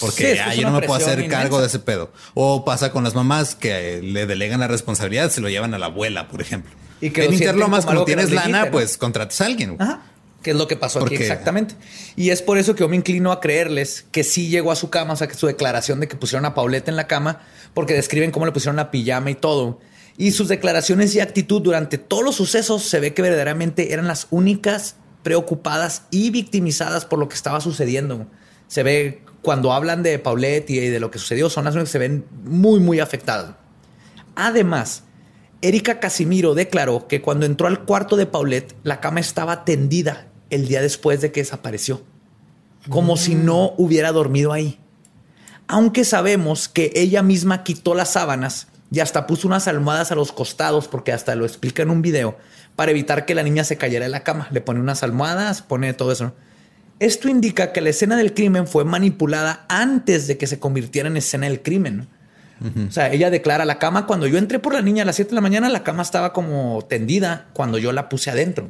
Porque 0.00 0.40
yo 0.56 0.70
no 0.70 0.80
me 0.80 0.86
puedo 0.86 1.00
hacer 1.00 1.28
cargo 1.28 1.60
de 1.60 1.66
ese 1.66 1.78
pedo. 1.78 2.12
O 2.34 2.64
pasa 2.64 2.92
con 2.92 3.04
las 3.04 3.14
mamás 3.14 3.54
que 3.54 4.00
le 4.02 4.26
delegan 4.26 4.60
la 4.60 4.68
responsabilidad, 4.68 5.30
se 5.30 5.40
lo 5.40 5.48
llevan 5.48 5.74
a 5.74 5.78
la 5.78 5.86
abuela, 5.86 6.28
por 6.28 6.40
ejemplo. 6.40 6.72
Y 7.00 7.10
que 7.10 7.24
en 7.24 7.32
Interlomas, 7.32 7.84
cuando 7.84 8.04
tienes 8.04 8.30
lana, 8.30 8.70
pues 8.70 8.96
contratas 8.96 9.40
a 9.40 9.46
alguien. 9.46 9.76
Ajá. 9.78 10.02
Que 10.42 10.50
es 10.50 10.56
lo 10.56 10.68
que 10.68 10.76
pasó 10.76 11.04
aquí 11.04 11.16
exactamente. 11.16 11.74
Y 12.14 12.30
es 12.30 12.42
por 12.42 12.58
eso 12.58 12.74
que 12.74 12.80
yo 12.80 12.88
me 12.88 12.96
inclino 12.96 13.32
a 13.32 13.40
creerles 13.40 14.06
que 14.12 14.22
sí 14.22 14.48
llegó 14.48 14.70
a 14.70 14.76
su 14.76 14.88
cama, 14.88 15.14
o 15.14 15.16
sea, 15.16 15.26
que 15.26 15.34
su 15.34 15.48
declaración 15.48 15.98
de 15.98 16.06
que 16.06 16.16
pusieron 16.16 16.44
a 16.44 16.54
Paulette 16.54 16.88
en 16.88 16.96
la 16.96 17.08
cama, 17.08 17.40
porque 17.74 17.94
describen 17.94 18.30
cómo 18.30 18.46
le 18.46 18.52
pusieron 18.52 18.76
la 18.76 18.92
pijama 18.92 19.30
y 19.30 19.34
todo. 19.34 19.80
Y 20.16 20.30
sus 20.30 20.48
declaraciones 20.48 21.14
y 21.14 21.20
actitud 21.20 21.60
durante 21.60 21.98
todos 21.98 22.24
los 22.24 22.36
sucesos 22.36 22.84
se 22.84 23.00
ve 23.00 23.14
que 23.14 23.22
verdaderamente 23.22 23.92
eran 23.92 24.06
las 24.06 24.28
únicas 24.30 24.96
preocupadas 25.22 26.02
y 26.10 26.30
victimizadas 26.30 27.04
por 27.04 27.18
lo 27.18 27.28
que 27.28 27.34
estaba 27.34 27.60
sucediendo. 27.60 28.26
Se 28.68 28.82
ve 28.82 29.22
cuando 29.42 29.72
hablan 29.72 30.02
de 30.02 30.18
Paulette 30.18 30.70
y 30.70 30.88
de 30.88 31.00
lo 31.00 31.10
que 31.10 31.18
sucedió, 31.18 31.48
son 31.48 31.64
las 31.64 31.74
únicas 31.74 31.90
que 31.90 31.92
se 31.92 31.98
ven 31.98 32.24
muy, 32.44 32.80
muy 32.80 33.00
afectadas. 33.00 33.54
Además, 34.34 35.04
Erika 35.60 36.00
Casimiro 36.00 36.54
declaró 36.54 37.08
que 37.08 37.20
cuando 37.20 37.46
entró 37.46 37.66
al 37.66 37.84
cuarto 37.84 38.16
de 38.16 38.26
Paulette, 38.26 38.76
la 38.84 39.00
cama 39.00 39.20
estaba 39.20 39.64
tendida 39.64 40.28
el 40.50 40.68
día 40.68 40.80
después 40.80 41.20
de 41.20 41.32
que 41.32 41.40
desapareció, 41.40 42.02
como 42.88 43.16
si 43.16 43.34
no 43.34 43.74
hubiera 43.76 44.12
dormido 44.12 44.52
ahí. 44.52 44.78
Aunque 45.66 46.04
sabemos 46.04 46.68
que 46.68 46.92
ella 46.94 47.22
misma 47.22 47.64
quitó 47.64 47.94
las 47.94 48.12
sábanas 48.12 48.68
y 48.90 49.00
hasta 49.00 49.26
puso 49.26 49.46
unas 49.48 49.68
almohadas 49.68 50.12
a 50.12 50.14
los 50.14 50.32
costados, 50.32 50.88
porque 50.88 51.12
hasta 51.12 51.34
lo 51.34 51.44
explica 51.44 51.82
en 51.82 51.90
un 51.90 52.00
video, 52.00 52.38
para 52.76 52.92
evitar 52.92 53.26
que 53.26 53.34
la 53.34 53.42
niña 53.42 53.64
se 53.64 53.76
cayera 53.76 54.06
en 54.06 54.12
la 54.12 54.22
cama. 54.22 54.48
Le 54.50 54.60
pone 54.60 54.80
unas 54.80 55.02
almohadas, 55.02 55.62
pone 55.62 55.92
todo 55.92 56.12
eso. 56.12 56.32
Esto 57.00 57.28
indica 57.28 57.72
que 57.72 57.80
la 57.80 57.90
escena 57.90 58.16
del 58.16 58.34
crimen 58.34 58.66
fue 58.66 58.84
manipulada 58.84 59.64
antes 59.68 60.26
de 60.26 60.36
que 60.36 60.46
se 60.46 60.58
convirtiera 60.58 61.08
en 61.08 61.16
escena 61.16 61.46
del 61.46 61.62
crimen. 61.62 62.08
O 62.88 62.90
sea, 62.90 63.12
ella 63.12 63.30
declara 63.30 63.64
la 63.64 63.78
cama. 63.78 64.06
Cuando 64.06 64.26
yo 64.26 64.36
entré 64.36 64.58
por 64.58 64.74
la 64.74 64.82
niña 64.82 65.04
a 65.04 65.06
las 65.06 65.16
7 65.16 65.30
de 65.30 65.34
la 65.36 65.40
mañana, 65.40 65.68
la 65.68 65.84
cama 65.84 66.02
estaba 66.02 66.32
como 66.32 66.84
tendida 66.88 67.46
cuando 67.52 67.78
yo 67.78 67.92
la 67.92 68.08
puse 68.08 68.30
adentro. 68.30 68.68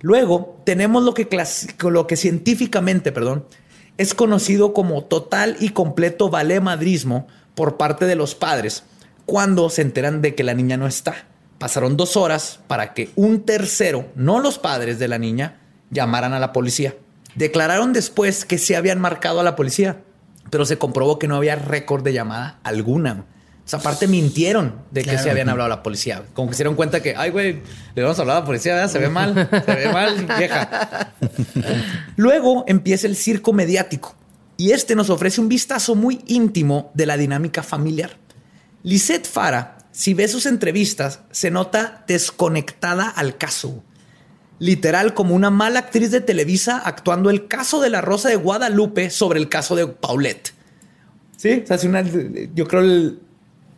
Luego 0.00 0.62
tenemos 0.64 1.02
lo 1.04 1.12
que, 1.12 1.28
lo 1.82 2.06
que 2.06 2.16
científicamente, 2.16 3.12
perdón, 3.12 3.44
es 3.98 4.14
conocido 4.14 4.72
como 4.72 5.04
total 5.04 5.56
y 5.60 5.70
completo 5.70 6.30
valemadrismo 6.30 7.26
por 7.54 7.76
parte 7.76 8.06
de 8.06 8.14
los 8.14 8.34
padres 8.34 8.84
cuando 9.26 9.68
se 9.68 9.82
enteran 9.82 10.22
de 10.22 10.34
que 10.34 10.42
la 10.42 10.54
niña 10.54 10.78
no 10.78 10.86
está. 10.86 11.26
Pasaron 11.58 11.98
dos 11.98 12.16
horas 12.16 12.60
para 12.66 12.94
que 12.94 13.10
un 13.16 13.42
tercero, 13.42 14.08
no 14.14 14.40
los 14.40 14.58
padres 14.58 14.98
de 14.98 15.08
la 15.08 15.18
niña, 15.18 15.60
llamaran 15.90 16.32
a 16.32 16.40
la 16.40 16.54
policía. 16.54 16.94
Declararon 17.40 17.92
después 17.92 18.44
que 18.44 18.58
se 18.58 18.76
habían 18.76 19.00
marcado 19.00 19.40
a 19.40 19.42
la 19.42 19.56
policía 19.56 20.04
pero 20.50 20.66
se 20.66 20.76
comprobó 20.76 21.18
que 21.18 21.28
no 21.28 21.36
había 21.36 21.56
récord 21.56 22.02
de 22.02 22.12
llamada 22.12 22.58
alguna. 22.64 23.24
O 23.64 23.68
sea, 23.70 23.78
aparte 23.78 24.08
mintieron 24.08 24.82
de 24.90 25.04
que 25.04 25.16
se 25.16 25.30
habían 25.30 25.48
hablado 25.48 25.66
a 25.66 25.76
la 25.76 25.82
policía. 25.82 26.24
Como 26.34 26.48
que 26.48 26.54
se 26.54 26.64
dieron 26.64 26.74
cuenta 26.74 27.00
que, 27.00 27.14
ay, 27.16 27.30
güey, 27.30 27.62
le 27.94 28.02
vamos 28.02 28.18
a 28.18 28.22
hablar 28.22 28.38
a 28.38 28.40
la 28.40 28.46
policía, 28.46 28.88
se 28.88 28.98
ve 28.98 29.08
mal, 29.08 29.48
se 29.48 29.74
ve 29.74 29.92
mal, 29.92 30.26
vieja. 30.38 31.12
Luego 32.16 32.64
empieza 32.66 33.06
el 33.06 33.14
circo 33.14 33.52
mediático 33.52 34.16
y 34.56 34.72
este 34.72 34.96
nos 34.96 35.08
ofrece 35.08 35.40
un 35.40 35.48
vistazo 35.48 35.94
muy 35.94 36.20
íntimo 36.26 36.90
de 36.94 37.06
la 37.06 37.16
dinámica 37.16 37.62
familiar. 37.62 38.10
Lisette 38.82 39.28
Fara, 39.28 39.78
si 39.92 40.14
ve 40.14 40.26
sus 40.26 40.46
entrevistas, 40.46 41.20
se 41.30 41.52
nota 41.52 42.04
desconectada 42.08 43.08
al 43.08 43.36
caso 43.36 43.84
literal 44.60 45.14
como 45.14 45.34
una 45.34 45.50
mala 45.50 45.80
actriz 45.80 46.12
de 46.12 46.20
Televisa 46.20 46.78
actuando 46.84 47.30
el 47.30 47.48
caso 47.48 47.80
de 47.80 47.90
la 47.90 48.02
Rosa 48.02 48.28
de 48.28 48.36
Guadalupe 48.36 49.10
sobre 49.10 49.40
el 49.40 49.48
caso 49.48 49.74
de 49.74 49.88
Paulette. 49.88 50.52
Sí, 51.36 51.62
o 51.64 51.66
sea, 51.66 51.78
si 51.78 51.88
una, 51.88 52.02
yo 52.02 52.68
creo 52.68 52.82
que 52.82 53.14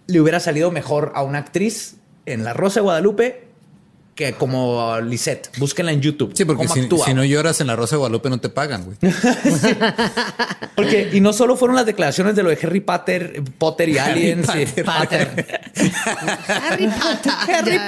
le 0.08 0.20
hubiera 0.20 0.40
salido 0.40 0.70
mejor 0.70 1.12
a 1.14 1.22
una 1.22 1.38
actriz 1.38 1.96
en 2.26 2.44
la 2.44 2.52
Rosa 2.52 2.80
de 2.80 2.84
Guadalupe 2.84 3.51
que 4.14 4.34
como 4.34 5.00
Lisette. 5.00 5.50
Búsquenla 5.58 5.92
en 5.92 6.00
YouTube. 6.00 6.32
Sí, 6.34 6.44
porque 6.44 6.68
si, 6.68 7.14
no 7.14 7.24
lloras 7.24 7.60
en 7.60 7.66
la 7.66 7.76
Rosa 7.76 7.96
de 7.96 8.00
Guadalupe 8.00 8.28
no 8.28 8.38
te 8.38 8.48
pagan, 8.50 8.84
güey. 8.84 8.96
Porque, 10.76 11.10
y 11.12 11.20
no 11.20 11.32
solo 11.32 11.56
fueron 11.56 11.76
las 11.76 11.86
declaraciones 11.86 12.34
de 12.34 12.42
lo 12.42 12.50
de 12.50 12.58
Harry 12.62 12.80
Potter, 12.80 13.42
Potter 13.58 13.88
y 13.88 13.98
Aliens. 13.98 14.48
Harry 14.48 14.66
Potter. 14.66 15.60
Harry 16.48 16.88
Potter. 16.88 17.32
Harry 17.48 17.78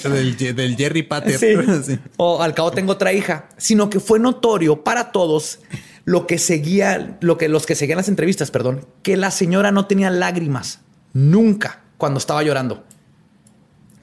Potter. 0.00 0.54
del, 0.54 0.76
Jerry 0.76 1.02
Potter. 1.02 2.00
O 2.16 2.42
al 2.42 2.54
cabo 2.54 2.70
tengo 2.72 2.92
otra 2.92 3.12
hija. 3.12 3.48
Sino 3.56 3.88
que 3.90 4.00
fue 4.00 4.18
notorio 4.18 4.84
para 4.84 5.12
todos 5.12 5.60
lo 6.04 6.26
que 6.26 6.38
seguía, 6.38 7.16
lo 7.20 7.38
que 7.38 7.48
los 7.48 7.66
que 7.66 7.74
seguían 7.74 7.98
las 7.98 8.08
entrevistas, 8.08 8.50
perdón, 8.50 8.86
que 9.02 9.16
la 9.16 9.30
señora 9.30 9.70
no 9.70 9.86
tenía 9.86 10.10
lágrimas 10.10 10.80
nunca 11.12 11.80
cuando 11.96 12.18
estaba 12.18 12.42
llorando. 12.42 12.84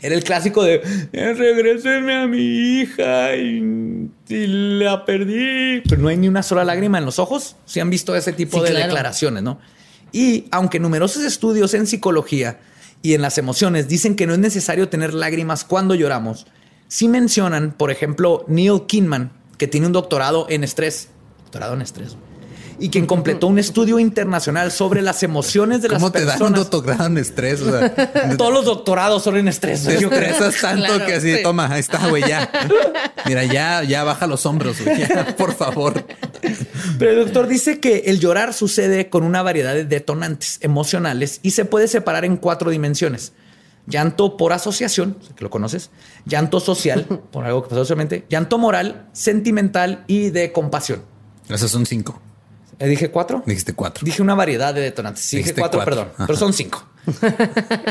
Era 0.02 0.16
el 0.16 0.24
clásico 0.24 0.64
de 0.64 0.82
eh, 1.12 1.34
regresenme 1.34 2.16
a 2.16 2.28
mi 2.28 2.40
hija 2.40 3.36
y, 3.36 4.10
la 4.30 5.06
perdí. 5.06 5.82
Pero 5.90 6.02
no 6.02 6.08
hay 6.08 6.18
ni 6.18 6.28
una 6.28 6.44
sola 6.44 6.64
lágrima 6.64 7.00
en 7.00 7.06
los 7.06 7.20
ojos. 7.20 7.56
Si 7.66 7.80
han 7.80 7.90
visto 7.90 8.16
ese 8.16 8.32
tipo 8.32 8.62
de 8.64 8.74
declaraciones, 8.74 9.44
¿no? 9.44 9.60
Y 10.12 10.46
aunque 10.52 10.80
numerosos 10.80 11.24
estudios 11.24 11.74
en 11.74 11.86
psicología 11.86 12.60
y 13.02 13.14
en 13.14 13.22
las 13.22 13.38
emociones 13.38 13.88
dicen 13.88 14.16
que 14.16 14.26
no 14.26 14.34
es 14.34 14.40
necesario 14.40 14.90
tener 14.90 15.14
lágrimas 15.14 15.64
cuando 15.64 15.96
lloramos, 15.96 16.48
sí 16.88 17.08
mencionan, 17.08 17.72
por 17.72 17.92
ejemplo, 17.92 18.46
Neil 18.48 18.84
Kinman, 18.88 19.32
que 19.58 19.68
tiene 19.68 19.88
un 19.88 19.94
doctorado 19.94 20.48
en 20.50 20.64
estrés. 20.64 21.10
Doctorado 21.44 21.74
en 21.74 21.82
estrés 21.82 22.16
y 22.80 22.90
quien 22.90 23.06
completó 23.06 23.48
un 23.48 23.60
estudio 23.60 24.00
internacional 24.00 24.72
sobre 24.72 25.02
las 25.02 25.24
emociones 25.24 25.82
de 25.82 25.90
las 25.90 26.02
personas. 26.02 26.38
¿Cómo 26.38 26.38
te 26.38 26.44
dan 26.44 26.54
un 26.54 26.54
doctorado 26.54 27.06
en 27.08 27.18
estrés? 27.18 27.62
Todos 28.38 28.54
los 28.54 28.66
doctorados 28.66 29.24
son 29.24 29.38
en 29.38 29.48
estrés. 29.48 29.84
Te 29.84 29.96
estresas 29.96 30.60
tanto 30.60 31.06
que 31.06 31.16
así, 31.16 31.44
toma, 31.44 31.72
ahí 31.72 31.80
está, 31.80 32.08
güey, 32.08 32.28
ya. 32.28 32.50
Mira, 33.26 33.44
ya, 33.44 33.84
ya 33.84 34.04
baja 34.04 34.28
los 34.28 34.46
hombros, 34.46 34.82
güey, 34.84 35.08
por 35.38 35.54
favor. 35.54 36.06
Pero 36.98 37.12
el 37.12 37.26
doctor 37.26 37.48
dice 37.48 37.80
que 37.80 38.04
el 38.08 38.20
llorar 38.20 38.54
sucede 38.54 39.10
con 39.10 39.24
una 39.24 39.42
variedad 39.44 39.74
de 39.74 39.86
detonantes 39.86 40.60
emocionales 40.62 41.40
y 41.44 41.52
se 41.52 41.66
puede 41.66 41.88
separar 41.88 42.26
en 42.26 42.38
cuatro 42.38 42.72
dimensiones. 42.72 43.34
Llanto 43.88 44.38
por 44.38 44.54
asociación, 44.54 45.18
que 45.36 45.44
lo 45.44 45.50
conoces, 45.50 45.90
llanto 46.26 46.60
social, 46.60 47.06
por 47.32 47.46
algo 47.46 47.64
que 47.64 47.70
pasó 47.70 47.82
socialmente, 47.82 48.26
llanto 48.30 48.60
moral, 48.60 49.08
sentimental 49.14 50.04
y 50.06 50.30
de 50.30 50.52
compasión. 50.52 51.02
Esos 51.50 51.72
son 51.72 51.88
cinco. 51.88 52.22
¿Le 52.80 52.88
dije 52.88 53.12
cuatro? 53.12 53.44
Dijiste 53.46 53.74
cuatro. 53.74 54.06
Dije 54.06 54.22
una 54.22 54.36
variedad 54.36 54.74
de 54.74 54.82
detonantes. 54.82 55.24
Sí, 55.24 55.38
dije 55.38 55.54
cuatro, 55.54 55.84
perdón, 55.84 56.10
pero 56.18 56.38
son 56.38 56.54
cinco. 56.54 56.86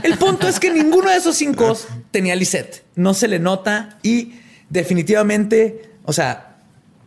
El 0.03 0.17
punto 0.17 0.49
es 0.49 0.59
que 0.59 0.71
ninguno 0.71 1.11
de 1.11 1.17
esos 1.17 1.37
cinco 1.37 1.77
tenía 2.11 2.35
Lisette. 2.35 2.85
No 2.95 3.13
se 3.13 3.29
le 3.29 3.39
nota 3.39 3.99
y 4.03 4.35
definitivamente, 4.71 5.91
o 6.05 6.13
sea, 6.13 6.57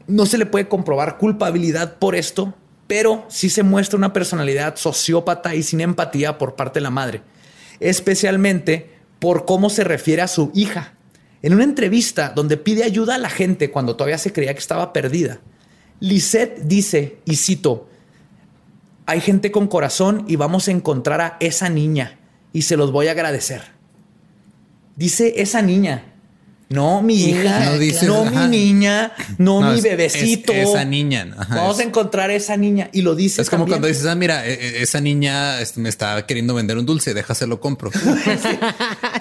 no 0.07 0.25
se 0.25 0.37
le 0.37 0.45
puede 0.45 0.67
comprobar 0.67 1.17
culpabilidad 1.17 1.95
por 1.97 2.15
esto, 2.15 2.53
pero 2.85 3.25
sí 3.29 3.49
se 3.49 3.63
muestra 3.63 3.97
una 3.97 4.13
personalidad 4.13 4.75
sociópata 4.75 5.55
y 5.55 5.63
sin 5.63 5.81
empatía 5.81 6.37
por 6.37 6.55
parte 6.55 6.79
de 6.79 6.83
la 6.83 6.89
madre, 6.91 7.21
especialmente 7.79 8.91
por 9.19 9.45
cómo 9.45 9.69
se 9.69 9.83
refiere 9.83 10.21
a 10.21 10.27
su 10.27 10.51
hija. 10.53 10.93
En 11.41 11.53
una 11.53 11.63
entrevista 11.63 12.33
donde 12.35 12.57
pide 12.57 12.83
ayuda 12.83 13.15
a 13.15 13.17
la 13.17 13.29
gente 13.29 13.71
cuando 13.71 13.95
todavía 13.95 14.19
se 14.19 14.33
creía 14.33 14.53
que 14.53 14.59
estaba 14.59 14.93
perdida, 14.93 15.39
Lisette 16.01 16.61
dice, 16.63 17.19
y 17.25 17.35
cito, 17.37 17.87
hay 19.05 19.21
gente 19.21 19.51
con 19.51 19.67
corazón 19.67 20.25
y 20.27 20.35
vamos 20.35 20.67
a 20.67 20.71
encontrar 20.71 21.21
a 21.21 21.37
esa 21.39 21.69
niña 21.69 22.19
y 22.53 22.63
se 22.63 22.75
los 22.75 22.91
voy 22.91 23.07
a 23.07 23.11
agradecer. 23.11 23.61
Dice 24.95 25.35
esa 25.37 25.61
niña. 25.61 26.11
No, 26.69 27.01
mi 27.01 27.15
hija, 27.15 27.73
no, 28.03 28.23
mi 28.23 28.47
niña, 28.47 29.11
no, 29.37 29.59
mi 29.59 29.81
bebecito. 29.81 30.53
esa 30.53 30.85
niña. 30.85 31.27
Vamos 31.49 31.79
a 31.79 31.83
encontrar 31.83 32.31
esa 32.31 32.55
niña 32.55 32.89
y 32.93 33.01
lo 33.01 33.13
dice. 33.13 33.41
Es 33.41 33.49
como 33.49 33.67
cuando 33.67 33.87
dices, 33.87 34.05
ah, 34.05 34.15
mira, 34.15 34.47
e, 34.47 34.53
e, 34.53 34.81
esa 34.81 35.01
niña 35.01 35.57
me 35.75 35.89
está 35.89 36.25
queriendo 36.25 36.53
vender 36.53 36.77
un 36.77 36.85
dulce, 36.85 37.13
déjaselo 37.13 37.59
compro. 37.59 37.91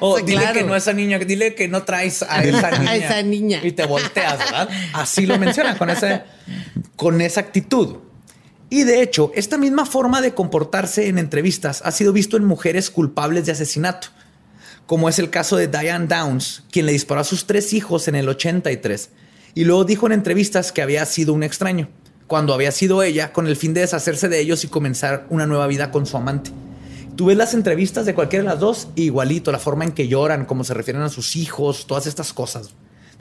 O 0.03 0.19
dile 0.21 0.45
que 0.55 0.63
no 0.63 0.77
esa 0.77 0.93
niña, 0.93 1.19
dile 1.19 1.55
que 1.55 1.67
no 1.67 1.83
traes 1.83 2.23
a 2.23 2.43
esa 2.45 2.71
niña. 2.79 2.91
A 2.91 2.97
esa 2.97 3.23
niña. 3.23 3.61
Y 3.65 3.73
te 3.73 3.85
volteas, 3.85 4.39
¿verdad? 4.39 4.69
Así 4.93 5.27
lo 5.27 5.37
menciona 5.37 5.77
con, 5.77 5.91
ese, 5.91 6.23
con 7.01 7.23
esa 7.23 7.41
actitud. 7.41 7.97
Y 8.69 8.85
de 8.85 9.01
hecho, 9.01 9.33
esta 9.35 9.57
misma 9.57 9.87
forma 9.87 10.21
de 10.21 10.35
comportarse 10.35 11.09
en 11.09 11.17
entrevistas 11.17 11.81
ha 11.83 11.93
sido 11.93 12.13
visto 12.13 12.37
en 12.37 12.45
mujeres 12.45 12.91
culpables 12.91 13.47
de 13.47 13.53
asesinato 13.53 14.09
como 14.91 15.09
es 15.09 15.21
el 15.21 15.31
caso 15.31 15.57
de 15.57 15.69
Diane 15.69 16.09
Downs, 16.09 16.65
quien 16.73 16.85
le 16.85 16.91
disparó 16.91 17.21
a 17.21 17.25
sus 17.25 17.47
tres 17.47 17.73
hijos 17.75 18.09
en 18.09 18.17
el 18.17 18.29
83 18.29 19.11
y 19.55 19.63
luego 19.63 19.85
dijo 19.85 20.07
en 20.07 20.13
entrevistas 20.13 20.73
que 20.73 20.83
había 20.83 21.07
sido 21.07 21.33
un 21.33 21.45
extraño, 21.45 21.89
cuando 22.27 22.53
había 22.53 22.73
sido 22.73 23.01
ella, 23.05 23.33
con 23.33 23.47
el 23.47 23.55
fin 23.55 23.73
de 23.73 23.83
deshacerse 23.83 24.29
de 24.29 24.41
ellos 24.41 24.65
y 24.65 24.67
comenzar 24.67 25.29
una 25.31 25.47
nueva 25.47 25.69
vida 25.69 25.93
con 25.93 26.07
su 26.07 26.17
amante. 26.17 26.51
Tú 27.15 27.27
ves 27.27 27.37
las 27.37 27.55
entrevistas 27.55 28.05
de 28.05 28.17
cualquiera 28.17 28.43
de 28.43 28.51
las 28.51 28.59
dos, 28.59 28.89
igualito, 28.97 29.53
la 29.53 29.61
forma 29.61 29.85
en 29.85 29.93
que 29.93 30.09
lloran, 30.09 30.45
cómo 30.45 30.65
se 30.65 30.75
refieren 30.75 31.03
a 31.03 31.09
sus 31.09 31.37
hijos, 31.37 31.87
todas 31.87 32.09
estas 32.09 32.33
cosas. 32.33 32.71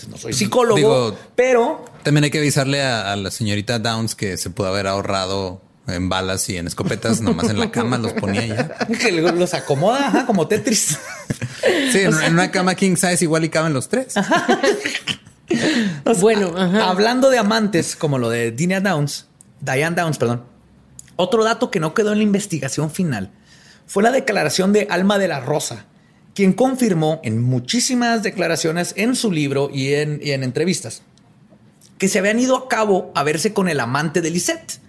No 0.07 0.17
soy 0.17 0.33
psicólogo, 0.33 1.17
pero... 1.35 1.85
También 2.03 2.23
hay 2.23 2.31
que 2.31 2.39
avisarle 2.39 2.81
a, 2.81 3.11
a 3.11 3.15
la 3.15 3.31
señorita 3.31 3.79
Downs 3.79 4.15
que 4.15 4.37
se 4.37 4.49
pudo 4.49 4.67
haber 4.67 4.87
ahorrado 4.87 5.61
en 5.87 6.09
balas 6.09 6.47
y 6.49 6.57
en 6.57 6.67
escopetas, 6.67 7.21
nomás 7.21 7.49
en 7.49 7.59
la 7.59 7.71
cama 7.71 7.97
los 7.97 8.13
ponía 8.13 8.45
ya. 8.45 8.77
Que 8.99 9.11
los 9.11 9.53
acomoda 9.53 10.07
ajá, 10.07 10.25
como 10.25 10.47
Tetris. 10.47 10.97
Sí, 11.91 11.99
en, 11.99 12.13
en 12.21 12.33
una 12.33 12.51
cama 12.51 12.75
king 12.75 12.95
size 12.95 13.23
igual 13.23 13.43
y 13.43 13.49
caben 13.49 13.73
los 13.73 13.89
tres. 13.89 14.13
Bueno, 16.19 16.53
ajá. 16.55 16.89
Hablando 16.89 17.29
de 17.29 17.37
amantes, 17.37 17.95
como 17.95 18.17
lo 18.17 18.29
de 18.29 18.51
Diana 18.51 18.91
Downs, 18.91 19.27
Diane 19.61 19.95
Downs, 19.95 20.17
perdón. 20.17 20.43
Otro 21.15 21.43
dato 21.43 21.69
que 21.71 21.79
no 21.79 21.93
quedó 21.93 22.11
en 22.13 22.19
la 22.19 22.23
investigación 22.23 22.91
final 22.91 23.31
fue 23.85 24.03
la 24.03 24.11
declaración 24.11 24.71
de 24.71 24.87
Alma 24.89 25.17
de 25.17 25.27
la 25.27 25.39
Rosa, 25.39 25.85
quien 26.33 26.53
confirmó 26.53 27.19
en 27.23 27.41
muchísimas 27.41 28.23
declaraciones 28.23 28.93
en 28.97 29.15
su 29.15 29.31
libro 29.31 29.69
y 29.73 29.93
en, 29.93 30.19
y 30.23 30.31
en 30.31 30.43
entrevistas 30.43 31.01
que 31.97 32.07
se 32.07 32.19
habían 32.19 32.39
ido 32.39 32.55
a 32.55 32.67
cabo 32.69 33.11
a 33.13 33.23
verse 33.23 33.51
con 33.53 33.67
el 33.67 33.79
amante 33.81 34.21
de 34.21 34.29
Lisette. 34.29 34.79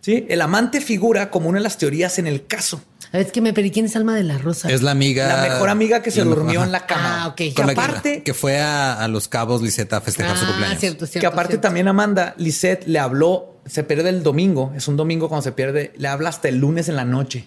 ¿Sí? 0.00 0.24
El 0.28 0.40
amante 0.40 0.80
figura 0.80 1.30
como 1.30 1.48
una 1.48 1.58
de 1.58 1.64
las 1.64 1.78
teorías 1.78 2.20
en 2.20 2.28
el 2.28 2.46
caso. 2.46 2.80
A 3.12 3.16
ver, 3.18 3.26
es 3.26 3.32
que 3.32 3.40
me 3.40 3.52
pedí 3.52 3.72
quién 3.72 3.86
es 3.86 3.96
Alma 3.96 4.14
de 4.14 4.22
la 4.22 4.38
Rosa. 4.38 4.70
Es 4.70 4.82
la 4.82 4.92
amiga. 4.92 5.26
La 5.26 5.42
mejor 5.48 5.68
amiga 5.68 6.00
que 6.00 6.12
se 6.12 6.22
durmió 6.22 6.60
ajá. 6.60 6.66
en 6.66 6.72
la 6.72 6.86
cama. 6.86 7.22
Ah, 7.24 7.26
ok. 7.28 7.34
Que 7.36 7.54
Con 7.54 7.66
la 7.66 7.74
que- 7.74 7.80
aparte, 7.80 8.22
que, 8.22 8.32
fue 8.34 8.60
a, 8.60 9.02
a 9.02 9.08
Los 9.08 9.26
Cabos 9.26 9.62
Liseta 9.62 9.96
a 9.96 10.00
festejar 10.00 10.36
su 10.36 10.44
Ah, 10.44 10.48
cumpleaños. 10.48 10.78
cierto, 10.78 11.06
cierto. 11.06 11.20
que 11.20 11.26
aparte 11.26 11.52
cierto. 11.54 11.62
también 11.66 11.88
Amanda, 11.88 12.34
Lisette 12.38 12.86
le 12.86 13.00
habló, 13.00 13.56
se 13.66 13.82
pierde 13.82 14.10
el 14.10 14.22
domingo, 14.22 14.72
es 14.76 14.86
un 14.86 14.96
domingo 14.96 15.28
cuando 15.28 15.42
se 15.42 15.50
pierde, 15.52 15.92
le 15.96 16.06
habla 16.06 16.28
hasta 16.28 16.48
el 16.48 16.58
lunes 16.58 16.88
en 16.88 16.94
la 16.94 17.04
noche. 17.04 17.46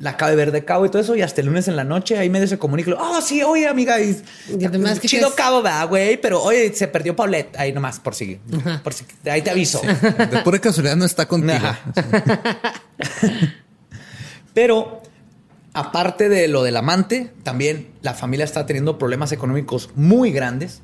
La 0.00 0.10
acaba 0.10 0.30
de 0.30 0.36
ver 0.36 0.50
de 0.50 0.64
cabo 0.64 0.86
y 0.86 0.88
todo 0.88 1.00
eso, 1.00 1.14
y 1.14 1.22
hasta 1.22 1.40
el 1.40 1.46
lunes 1.46 1.68
en 1.68 1.76
la 1.76 1.84
noche 1.84 2.18
ahí 2.18 2.28
medio 2.28 2.48
se 2.48 2.58
comunica. 2.58 2.92
Oh, 2.98 3.20
sí, 3.20 3.42
oye, 3.42 3.68
amiga. 3.68 4.00
Y, 4.00 4.20
Y 4.58 4.64
además, 4.64 4.98
¿qué 4.98 5.08
chido 5.08 5.34
cabo, 5.34 5.62
¿verdad, 5.62 5.88
güey? 5.88 6.20
Pero 6.20 6.42
oye, 6.42 6.74
se 6.74 6.88
perdió 6.88 7.14
Paulette. 7.14 7.56
Ahí 7.56 7.72
nomás, 7.72 8.00
por 8.00 8.14
si, 8.14 8.40
por 8.82 8.92
si 8.92 9.04
ahí 9.30 9.42
te 9.42 9.50
aviso. 9.50 9.80
De 9.82 10.42
pura 10.42 10.58
casualidad 10.58 10.96
no 10.96 11.04
está 11.04 11.26
contigo. 11.26 11.54
Ajá. 11.54 11.78
Pero 14.54 15.02
aparte 15.74 16.28
de 16.28 16.48
lo 16.48 16.62
del 16.62 16.76
amante, 16.76 17.32
también 17.42 17.90
la 18.02 18.14
familia 18.14 18.44
está 18.44 18.64
teniendo 18.64 18.98
problemas 18.98 19.32
económicos 19.32 19.90
muy 19.96 20.30
grandes 20.30 20.80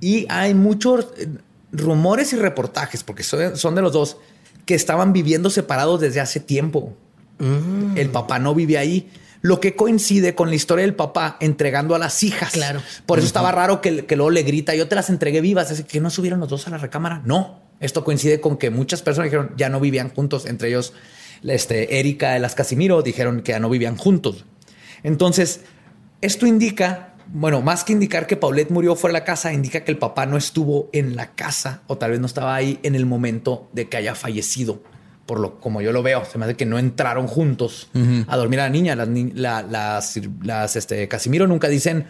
y 0.00 0.26
hay 0.30 0.54
muchos 0.54 1.08
eh, 1.18 1.28
rumores 1.72 2.32
y 2.32 2.36
reportajes, 2.36 3.04
porque 3.04 3.22
son 3.22 3.56
son 3.56 3.74
de 3.74 3.82
los 3.82 3.92
dos, 3.92 4.16
que 4.64 4.74
estaban 4.74 5.12
viviendo 5.12 5.50
separados 5.50 6.00
desde 6.00 6.20
hace 6.20 6.40
tiempo. 6.40 6.96
El 7.40 8.10
papá 8.10 8.38
no 8.38 8.54
vive 8.54 8.78
ahí. 8.78 9.10
Lo 9.42 9.58
que 9.58 9.74
coincide 9.74 10.34
con 10.34 10.50
la 10.50 10.54
historia 10.54 10.84
del 10.84 10.94
papá 10.94 11.38
entregando 11.40 11.94
a 11.94 11.98
las 11.98 12.22
hijas. 12.22 12.52
Claro. 12.52 12.82
Por 13.06 13.18
eso 13.18 13.26
estaba 13.26 13.50
raro 13.52 13.80
que, 13.80 14.04
que 14.04 14.16
luego 14.16 14.30
le 14.30 14.42
grita, 14.42 14.74
yo 14.74 14.86
te 14.86 14.94
las 14.94 15.08
entregué 15.08 15.40
vivas, 15.40 15.70
así 15.70 15.84
que 15.84 16.00
no 16.00 16.10
subieron 16.10 16.40
los 16.40 16.50
dos 16.50 16.66
a 16.66 16.70
la 16.70 16.76
recámara. 16.76 17.22
No, 17.24 17.62
esto 17.80 18.04
coincide 18.04 18.40
con 18.40 18.58
que 18.58 18.68
muchas 18.68 19.00
personas 19.00 19.30
dijeron 19.30 19.54
ya 19.56 19.70
no 19.70 19.80
vivían 19.80 20.10
juntos, 20.10 20.44
entre 20.44 20.68
ellos 20.68 20.92
este, 21.42 21.98
Erika 21.98 22.32
de 22.32 22.40
las 22.40 22.54
Casimiro 22.54 23.02
dijeron 23.02 23.42
que 23.42 23.52
ya 23.52 23.60
no 23.60 23.70
vivían 23.70 23.96
juntos. 23.96 24.44
Entonces, 25.02 25.62
esto 26.20 26.46
indica, 26.46 27.14
bueno, 27.28 27.62
más 27.62 27.84
que 27.84 27.92
indicar 27.92 28.26
que 28.26 28.36
Paulette 28.36 28.70
murió 28.70 28.96
fuera 28.96 29.14
de 29.14 29.20
la 29.20 29.24
casa, 29.24 29.52
indica 29.52 29.84
que 29.84 29.90
el 29.90 29.98
papá 29.98 30.26
no 30.26 30.36
estuvo 30.36 30.90
en 30.92 31.16
la 31.16 31.34
casa 31.34 31.82
o 31.86 31.96
tal 31.96 32.10
vez 32.10 32.20
no 32.20 32.26
estaba 32.26 32.54
ahí 32.54 32.78
en 32.82 32.94
el 32.94 33.06
momento 33.06 33.70
de 33.72 33.88
que 33.88 33.96
haya 33.96 34.14
fallecido. 34.14 34.82
Por 35.30 35.38
lo 35.38 35.60
como 35.60 35.80
yo 35.80 35.92
lo 35.92 36.02
veo, 36.02 36.24
se 36.24 36.38
me 36.38 36.44
hace 36.44 36.56
que 36.56 36.66
no 36.66 36.76
entraron 36.76 37.28
juntos 37.28 37.88
a 38.26 38.36
dormir 38.36 38.58
a 38.58 38.64
la 38.64 38.68
niña. 38.68 38.96
Las, 38.96 39.08
la- 39.34 39.62
las, 39.62 40.18
las, 40.42 40.74
este, 40.74 41.06
Casimiro 41.06 41.46
nunca 41.46 41.68
dicen 41.68 42.06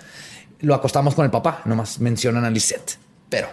lo 0.61 0.75
acostamos 0.75 1.15
con 1.15 1.27
el 1.27 1.31
papá, 1.31 1.61
nomás 1.67 2.01
mencionan 2.01 2.47
a 2.47 2.51
Lisette. 2.51 2.97
Pero 3.29 3.49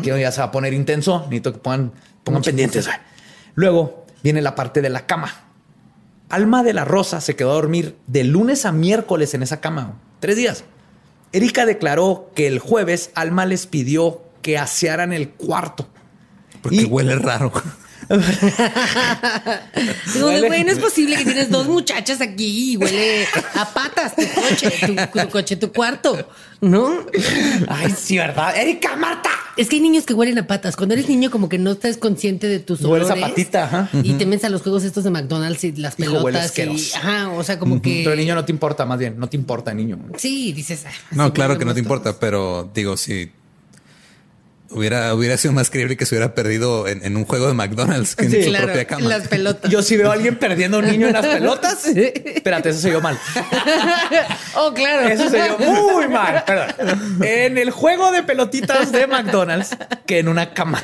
aquí 0.00 0.08
ya 0.08 0.32
se 0.32 0.40
va 0.40 0.46
a 0.46 0.50
poner 0.50 0.72
intenso, 0.74 1.20
necesito 1.26 1.52
que 1.52 1.58
pongan, 1.60 1.92
pongan 2.24 2.42
pendientes. 2.42 2.88
Luego 3.54 4.04
viene 4.24 4.42
la 4.42 4.56
parte 4.56 4.82
de 4.82 4.88
la 4.90 5.06
cama. 5.06 5.30
Alma 6.28 6.64
de 6.64 6.72
la 6.74 6.84
Rosa 6.84 7.20
se 7.20 7.36
quedó 7.36 7.52
a 7.52 7.54
dormir 7.54 7.96
de 8.08 8.24
lunes 8.24 8.66
a 8.66 8.72
miércoles 8.72 9.32
en 9.34 9.44
esa 9.44 9.60
cama. 9.60 9.94
Tres 10.18 10.34
días. 10.36 10.64
Erika 11.32 11.66
declaró 11.66 12.32
que 12.34 12.48
el 12.48 12.58
jueves 12.58 13.10
Alma 13.14 13.46
les 13.46 13.68
pidió 13.68 14.22
que 14.42 14.58
asearan 14.58 15.12
el 15.12 15.30
cuarto. 15.30 15.86
Porque 16.62 16.78
Y- 16.82 16.84
huele 16.86 17.14
raro. 17.16 17.52
Digo, 20.14 20.28
güey, 20.46 20.64
no 20.64 20.72
es 20.72 20.78
posible 20.78 21.16
que 21.16 21.24
tienes 21.24 21.50
dos 21.50 21.66
muchachas 21.68 22.20
aquí 22.20 22.72
y 22.72 22.76
huele 22.76 23.26
a 23.54 23.64
patas 23.72 24.14
tu 24.16 24.22
coche, 24.40 24.70
tu, 24.86 24.94
tu 25.20 25.28
coche, 25.30 25.56
tu 25.56 25.72
cuarto, 25.72 26.28
¿no? 26.60 27.04
Ay, 27.68 27.94
sí, 27.96 28.18
¿verdad? 28.18 28.56
Erika, 28.56 28.96
Marta. 28.96 29.30
Es 29.56 29.68
que 29.68 29.76
hay 29.76 29.82
niños 29.82 30.04
que 30.04 30.14
huelen 30.14 30.38
a 30.38 30.46
patas. 30.46 30.76
Cuando 30.76 30.94
eres 30.94 31.08
niño, 31.08 31.30
como 31.30 31.48
que 31.48 31.58
no 31.58 31.72
estás 31.72 31.96
consciente 31.96 32.48
de 32.48 32.58
tus 32.58 32.80
Hueles 32.82 33.06
olores. 33.10 33.24
a 33.24 33.28
patita, 33.28 33.64
ajá. 33.64 33.88
Y 34.02 34.14
te 34.14 34.26
metes 34.26 34.44
a 34.44 34.48
los 34.48 34.62
juegos 34.62 34.84
estos 34.84 35.04
de 35.04 35.10
McDonald's 35.10 35.62
y 35.64 35.72
las 35.72 35.98
Hijo, 35.98 36.12
huele 36.22 36.38
pelotas. 36.38 36.42
y, 36.42 36.46
asqueroso. 36.62 36.96
ajá, 36.96 37.28
o 37.30 37.44
sea, 37.44 37.58
como 37.58 37.80
que. 37.80 38.00
Pero 38.04 38.12
el 38.12 38.18
niño 38.18 38.34
no 38.34 38.44
te 38.44 38.52
importa, 38.52 38.84
más 38.84 38.98
bien, 38.98 39.18
no 39.18 39.28
te 39.28 39.36
importa, 39.36 39.72
niño. 39.72 39.98
Sí, 40.16 40.52
dices. 40.52 40.84
ah, 40.86 40.90
No, 41.12 41.32
claro 41.32 41.58
que 41.58 41.64
no 41.64 41.74
te 41.74 41.80
importa, 41.80 42.18
pero 42.18 42.70
digo, 42.74 42.96
si 42.96 43.30
hubiera, 44.70 45.14
hubiera 45.14 45.36
sido 45.36 45.52
más 45.52 45.70
creíble 45.70 45.96
que 45.96 46.06
se 46.06 46.14
hubiera 46.14 46.34
perdido 46.34 46.88
en, 46.88 47.04
en 47.04 47.16
un 47.16 47.24
juego 47.24 47.46
de 47.46 47.54
McDonald's 47.54 48.16
que 48.16 48.24
en 48.26 48.30
Sí. 48.30 48.42
su 48.44 48.48
Claro, 48.50 48.66
propia 48.66 48.84
cama. 48.86 49.08
las 49.08 49.28
pelotas. 49.28 49.70
Yo 49.70 49.82
si 49.82 49.96
veo 49.96 50.10
a 50.10 50.14
alguien 50.14 50.36
perdiendo 50.38 50.76
a 50.78 50.80
un 50.80 50.86
niño 50.86 51.06
en 51.08 51.12
las 51.12 51.26
pelotas, 51.26 51.86
espérate, 51.86 52.70
eso 52.70 52.80
se 52.80 52.90
yo 52.90 53.00
mal. 53.00 53.18
oh, 54.56 54.72
claro. 54.74 55.08
Eso 55.08 55.28
se 55.30 55.38
yo 55.38 55.58
muy 55.58 56.08
mal. 56.08 56.42
Perdón. 56.46 57.18
En 57.22 57.58
el 57.58 57.70
juego 57.70 58.10
de 58.12 58.22
pelotitas 58.22 58.90
de 58.92 59.06
McDonald's 59.06 59.76
que 60.06 60.18
en 60.20 60.28
una 60.28 60.52
cama. 60.54 60.82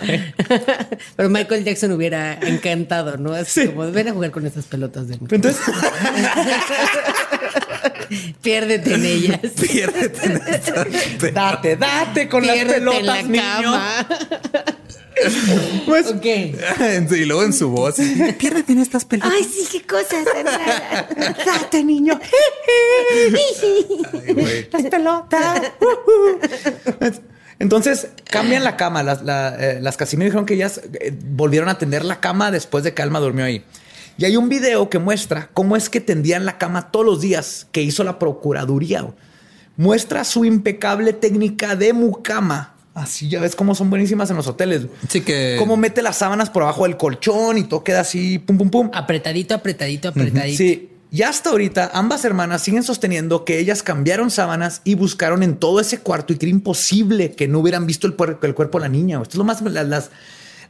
Pero 1.17 1.29
Michael 1.29 1.65
Jackson 1.65 1.93
hubiera 1.93 2.35
encantado, 2.35 3.17
¿no? 3.17 3.33
Así 3.33 3.63
Sí. 3.63 3.67
como 3.69 3.91
ven 3.91 4.09
a 4.09 4.13
jugar 4.13 4.31
con 4.31 4.47
esas 4.47 4.65
pelotas 4.67 5.09
de 5.09 5.15
Entonces, 5.15 5.57
Piérdete 8.43 8.95
en 8.95 9.05
ellas. 9.05 9.41
Piérdete 9.61 10.27
en 10.27 10.41
pe- 11.19 11.33
date, 11.33 11.77
date 11.77 12.29
con 12.29 12.47
las 12.47 12.57
pelotas, 12.65 13.01
en 13.01 13.07
la 13.07 13.23
niño. 13.23 13.43
cama. 13.63 14.09
Pues, 15.87 16.07
ok. 16.07 16.25
y 17.13 17.25
luego 17.27 17.43
en 17.45 17.53
su 17.53 17.69
voz. 17.71 17.97
Piérdete 18.39 18.73
en 18.73 18.79
estas 18.79 19.05
pelotas. 19.05 19.33
Ay, 19.37 19.45
sí, 19.45 19.67
qué 19.71 19.87
cosas 19.87 20.25
date, 21.45 21.85
niño. 21.85 22.19
Ay. 23.15 24.67
Las 24.73 24.83
pelotas. 24.85 25.63
Entonces 27.59 28.09
cambian 28.25 28.65
la 28.65 28.77
cama. 28.79 29.03
Las, 29.03 29.23
la- 29.23 29.55
eh, 29.59 29.79
las 29.83 29.97
Casimiro 29.99 30.27
dijeron 30.27 30.47
que 30.47 30.55
ellas 30.55 30.81
eh, 31.01 31.13
volvieron 31.23 31.69
a 31.69 31.77
tender 31.77 32.05
la 32.05 32.21
cama 32.21 32.51
después 32.51 32.83
de 32.85 32.95
que 32.95 33.03
Alma 33.03 33.21
durmió 33.21 33.45
ahí. 33.45 33.63
Y 34.19 34.25
hay 34.25 34.37
un 34.37 34.49
video 34.49 34.91
que 34.91 34.99
muestra 34.99 35.51
cómo 35.55 35.77
es 35.77 35.89
que 35.89 36.01
tendían 36.01 36.45
la 36.45 36.59
cama 36.59 36.91
todos 36.91 37.07
los 37.07 37.21
días 37.21 37.67
que 37.73 37.83
hizo 37.83 38.05
la 38.05 38.19
Procuraduría. 38.19 39.07
Muestra 39.77 40.25
su 40.25 40.45
impecable 40.45 41.13
técnica 41.13 41.75
de 41.77 41.93
mucama. 41.93 42.75
Así 42.93 43.29
ya 43.29 43.41
ves 43.41 43.57
cómo 43.57 43.75
son 43.75 43.89
buenísimas 43.89 44.29
en 44.31 44.37
los 44.37 44.47
hoteles. 44.47 44.83
Sí 45.09 45.23
que. 45.23 45.57
Cómo 45.59 45.77
mete 45.77 46.03
las 46.03 46.17
sábanas 46.17 46.51
por 46.51 46.63
abajo 46.63 46.85
del 46.85 46.97
colchón 46.97 47.57
y 47.57 47.65
todo 47.65 47.83
queda 47.83 48.01
así, 48.01 48.39
pum, 48.39 48.59
pum, 48.59 48.71
pum. 48.71 48.91
Apretadito, 48.93 49.55
apretadito, 49.55 50.09
apretadito. 50.09 50.59
Sí. 50.59 50.91
Y 51.13 51.23
hasta 51.23 51.51
ahorita 51.51 51.91
ambas 51.93 52.25
hermanas 52.25 52.63
siguen 52.63 52.83
sosteniendo 52.83 53.45
que 53.45 53.59
ellas 53.59 53.83
cambiaron 53.83 54.31
sábanas 54.31 54.81
y 54.85 54.95
buscaron 54.95 55.43
en 55.43 55.57
todo 55.57 55.81
ese 55.81 55.99
cuarto 55.99 56.33
y 56.33 56.37
que 56.37 56.47
era 56.47 56.51
imposible 56.51 57.33
que 57.33 57.49
no 57.49 57.59
hubieran 57.61 57.87
visto 57.87 58.07
el, 58.07 58.15
el 58.43 58.55
cuerpo 58.55 58.79
de 58.79 58.83
la 58.83 58.89
niña. 58.89 59.21
Esto 59.21 59.33
es 59.33 59.39
lo 59.39 59.45
más... 59.45 59.61
Las, 59.63 59.89
las, 59.89 60.11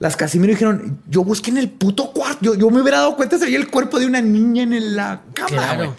las 0.00 0.16
Casimiro 0.16 0.50
dijeron, 0.52 0.98
yo 1.08 1.22
busqué 1.22 1.50
en 1.50 1.58
el 1.58 1.70
puto 1.70 2.10
cuarto. 2.12 2.38
Yo, 2.42 2.54
yo 2.54 2.68
me 2.70 2.80
hubiera 2.80 2.98
dado 2.98 3.14
cuenta 3.16 3.38
si 3.38 3.44
había 3.44 3.58
el 3.58 3.70
cuerpo 3.70 4.00
de 4.00 4.06
una 4.06 4.20
niña 4.20 4.64
en 4.64 4.96
la 4.96 5.22
cama. 5.34 5.48
Claro. 5.48 5.96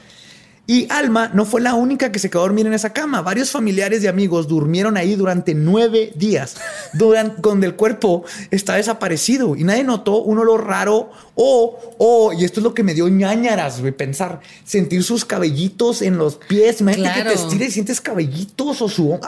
Y 0.67 0.87
Alma 0.89 1.29
no 1.33 1.43
fue 1.43 1.59
la 1.59 1.73
única 1.73 2.11
que 2.13 2.19
se 2.19 2.29
quedó 2.29 2.41
a 2.41 2.43
dormir 2.45 2.65
en 2.65 2.73
esa 2.73 2.93
cama. 2.93 3.21
Varios 3.21 3.51
familiares 3.51 4.03
y 4.03 4.07
amigos 4.07 4.47
durmieron 4.47 4.95
ahí 4.95 5.15
durante 5.15 5.53
nueve 5.53 6.13
días, 6.15 6.55
durante, 6.93 7.41
donde 7.41 7.67
el 7.67 7.75
cuerpo 7.75 8.23
está 8.51 8.75
desaparecido 8.75 9.55
y 9.57 9.65
nadie 9.65 9.83
notó 9.83 10.21
un 10.21 10.39
olor 10.39 10.65
raro 10.65 11.11
o, 11.35 11.95
o, 11.97 12.31
y 12.31 12.45
esto 12.45 12.59
es 12.61 12.63
lo 12.63 12.73
que 12.73 12.83
me 12.83 12.93
dio 12.93 13.09
ñañaras, 13.09 13.81
güey, 13.81 13.91
pensar, 13.91 14.39
sentir 14.63 15.03
sus 15.03 15.25
cabellitos 15.25 16.01
en 16.01 16.17
los 16.17 16.35
pies. 16.37 16.79
Imagínate 16.79 17.15
que 17.19 17.21
Claro. 17.23 17.37
te 17.37 17.43
estires 17.43 17.67
y 17.69 17.71
sientes 17.71 17.99
cabellitos 17.99 18.81
o 18.81 18.87
su 18.87 19.13
algo. 19.21 19.23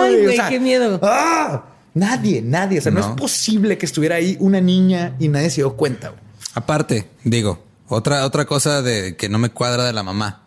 Ay, 0.00 0.14
güey, 0.14 0.20
o 0.20 0.22
güey, 0.24 0.36
sea, 0.36 0.48
qué 0.48 0.58
miedo. 0.58 0.98
¡ah! 1.02 1.69
Nadie, 1.94 2.42
nadie. 2.42 2.78
O 2.78 2.82
sea, 2.82 2.92
no. 2.92 3.00
No. 3.00 3.08
es 3.14 3.20
posible 3.20 3.76
que 3.78 3.86
estuviera 3.86 4.16
ahí 4.16 4.36
una 4.40 4.60
niña 4.60 5.16
y 5.18 5.28
nadie 5.28 5.50
se 5.50 5.56
dio 5.56 5.76
cuenta. 5.76 6.10
güey. 6.10 6.20
Aparte, 6.54 7.08
digo, 7.24 7.64
otra, 7.88 8.24
otra 8.24 8.44
cosa 8.44 8.82
de 8.82 9.16
que 9.16 9.28
no 9.28 9.38
me 9.38 9.50
cuadra 9.50 9.84
de 9.84 9.92
la 9.92 10.02
mamá. 10.02 10.42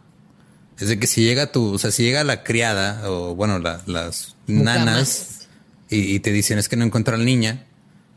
Es 0.80 0.88
de 0.88 0.98
que 1.00 1.08
si 1.08 1.24
llega 1.24 1.52
tu, 1.52 1.74
o 1.74 1.78
sea, 1.80 1.92
si 1.92 2.04
llega 2.04 2.24
la 2.24 2.44
criada 2.44 3.10
o 3.10 3.36
bueno, 3.36 3.60
la- 3.60 3.82
las 3.86 4.36
Mucamas. 4.48 4.86
nanas 4.86 5.48
y, 5.90 6.16
y 6.16 6.20
te 6.20 6.32
dicen 6.32 6.58
es 6.58 6.68
que 6.68 6.76
no 6.76 6.84
encuentro 6.84 7.14
a 7.14 7.18
la 7.18 7.24
niña, 7.24 7.66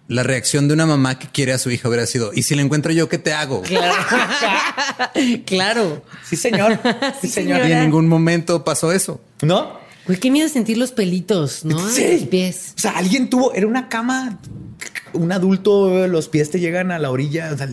la 0.08 0.22
reacción 0.22 0.66
de 0.68 0.74
una 0.74 0.86
mamá 0.86 1.18
que 1.18 1.28
quiere 1.28 1.52
a 1.52 1.58
su 1.58 1.70
hija 1.70 1.88
hubiera 1.88 2.06
sido, 2.06 2.32
¿y 2.32 2.42
si 2.44 2.54
la 2.54 2.62
encuentro 2.62 2.92
yo, 2.92 3.08
qué 3.08 3.18
te 3.18 3.34
hago? 3.34 3.60
Claro. 3.62 3.94
claro. 5.46 6.02
Sí, 6.24 6.36
señor. 6.36 6.78
Sí, 6.82 6.88
Sí, 7.22 7.28
señor. 7.28 7.66
Y 7.68 7.72
en 7.72 7.80
ningún 7.80 8.08
momento 8.08 8.64
pasó 8.64 8.92
eso. 8.92 9.20
¿No? 9.42 9.78
Güey, 10.06 10.18
qué 10.20 10.30
miedo 10.30 10.48
sentir 10.48 10.78
los 10.78 10.92
pelitos, 10.92 11.64
¿no? 11.64 11.78
Sí. 11.88 12.06
los 12.20 12.22
pies. 12.28 12.72
O 12.76 12.80
sea, 12.80 12.92
alguien 12.92 13.28
tuvo, 13.28 13.52
era 13.54 13.66
una 13.66 13.88
cama, 13.88 14.38
un 15.12 15.32
adulto, 15.32 16.06
los 16.06 16.28
pies 16.28 16.50
te 16.50 16.60
llegan 16.60 16.92
a 16.92 16.98
la 16.98 17.10
orilla, 17.10 17.50
o 17.52 17.56
sea, 17.56 17.68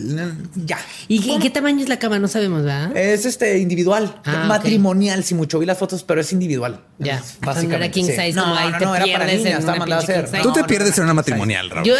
ya. 0.56 0.78
¿Y 1.06 1.20
qué, 1.20 1.38
qué 1.38 1.50
tamaño 1.50 1.82
es 1.82 1.88
la 1.88 1.98
cama? 1.98 2.18
No 2.18 2.26
sabemos, 2.26 2.62
¿verdad? 2.64 2.96
Es 2.96 3.24
este 3.26 3.58
individual, 3.58 4.20
Ah, 4.24 4.46
matrimonial, 4.48 5.22
si 5.22 5.34
mucho 5.34 5.58
vi 5.60 5.66
las 5.66 5.78
fotos, 5.78 6.02
pero 6.02 6.20
es 6.22 6.32
individual. 6.32 6.80
Ya. 6.98 7.16
Es 7.18 7.22
sea, 7.24 7.36
no 7.40 7.46
Básicamente. 7.46 7.76
era 7.84 7.92
king 7.92 8.04
sí. 8.06 8.12
size, 8.12 8.32
no, 8.32 8.54
ahí 8.56 8.70
no, 8.72 8.78
te 8.78 8.84
no, 8.84 8.96
era 8.96 9.04
para 9.04 9.18
pierdes 9.26 9.34
en 9.38 9.44
niñas, 9.44 9.58
estaba 9.60 9.76
una 9.76 9.78
mandado 9.80 10.02
a 10.02 10.06
pinche 10.06 10.12
hacer. 10.14 10.24
king 10.30 10.38
size. 10.38 10.42
Tú 10.42 10.52
te 10.52 10.64
pierdes 10.64 10.90
no, 10.90 10.96
en 10.96 11.04
una 11.04 11.14
matrimonial, 11.14 11.70
Raúl. 11.70 11.86
Yo 11.86 11.94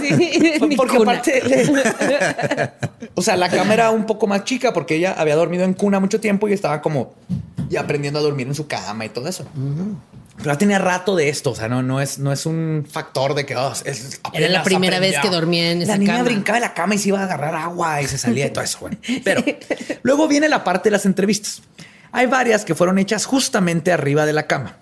sí, 0.00 0.08
en 0.62 0.68
mi 0.68 0.76
Porque 0.76 0.96
cuna. 0.96 1.10
aparte, 1.12 1.42
le- 1.44 2.70
o 3.14 3.22
sea, 3.22 3.36
la 3.36 3.48
cama 3.50 3.74
era 3.74 3.90
un 3.90 4.06
poco 4.06 4.26
más 4.26 4.44
chica 4.44 4.72
porque 4.72 4.94
ella 4.96 5.12
había 5.18 5.36
dormido 5.36 5.64
en 5.64 5.74
cuna 5.74 5.98
mucho 6.00 6.20
tiempo 6.20 6.48
y 6.48 6.52
estaba 6.52 6.80
como 6.80 7.14
ya 7.72 7.80
aprendiendo 7.80 8.18
a 8.20 8.22
dormir 8.22 8.46
en 8.46 8.54
su 8.54 8.66
cama 8.68 9.04
y 9.04 9.08
todo 9.08 9.28
eso. 9.28 9.44
Pero 10.36 10.50
ya 10.52 10.58
tenía 10.58 10.78
rato 10.78 11.14
de 11.16 11.28
esto, 11.28 11.50
o 11.50 11.54
sea, 11.54 11.68
no, 11.68 11.82
no 11.82 12.00
es, 12.00 12.18
no 12.18 12.32
es 12.32 12.46
un 12.46 12.86
factor 12.90 13.34
de 13.34 13.44
que 13.46 13.56
oh, 13.56 13.72
es- 13.84 14.20
Era 14.32 14.48
la 14.48 14.62
primera 14.62 14.98
vez 15.00 15.18
que 15.20 15.28
dormía 15.28 15.70
en 15.72 15.82
esa 15.82 15.92
La 15.92 15.98
niña 15.98 16.12
cama. 16.14 16.24
brincaba 16.24 16.56
de 16.56 16.60
la 16.66 16.74
cama 16.74 16.94
y 16.94 16.98
se 16.98 17.08
iba 17.08 17.20
a 17.20 17.24
agarrar 17.24 17.54
agua 17.54 18.00
y 18.02 18.06
se 18.06 18.16
salía 18.18 18.46
y 18.46 18.50
todo 18.50 18.64
eso. 18.64 18.78
Bueno, 18.80 18.96
pero 19.24 19.42
luego 20.02 20.28
viene 20.28 20.48
la 20.48 20.64
parte 20.64 20.88
de 20.88 20.92
las 20.92 21.06
entrevistas. 21.06 21.62
Hay 22.12 22.26
varias 22.26 22.64
que 22.64 22.74
fueron 22.74 22.98
hechas 22.98 23.24
justamente 23.26 23.92
arriba 23.92 24.26
de 24.26 24.32
la 24.32 24.46
cama. 24.46 24.76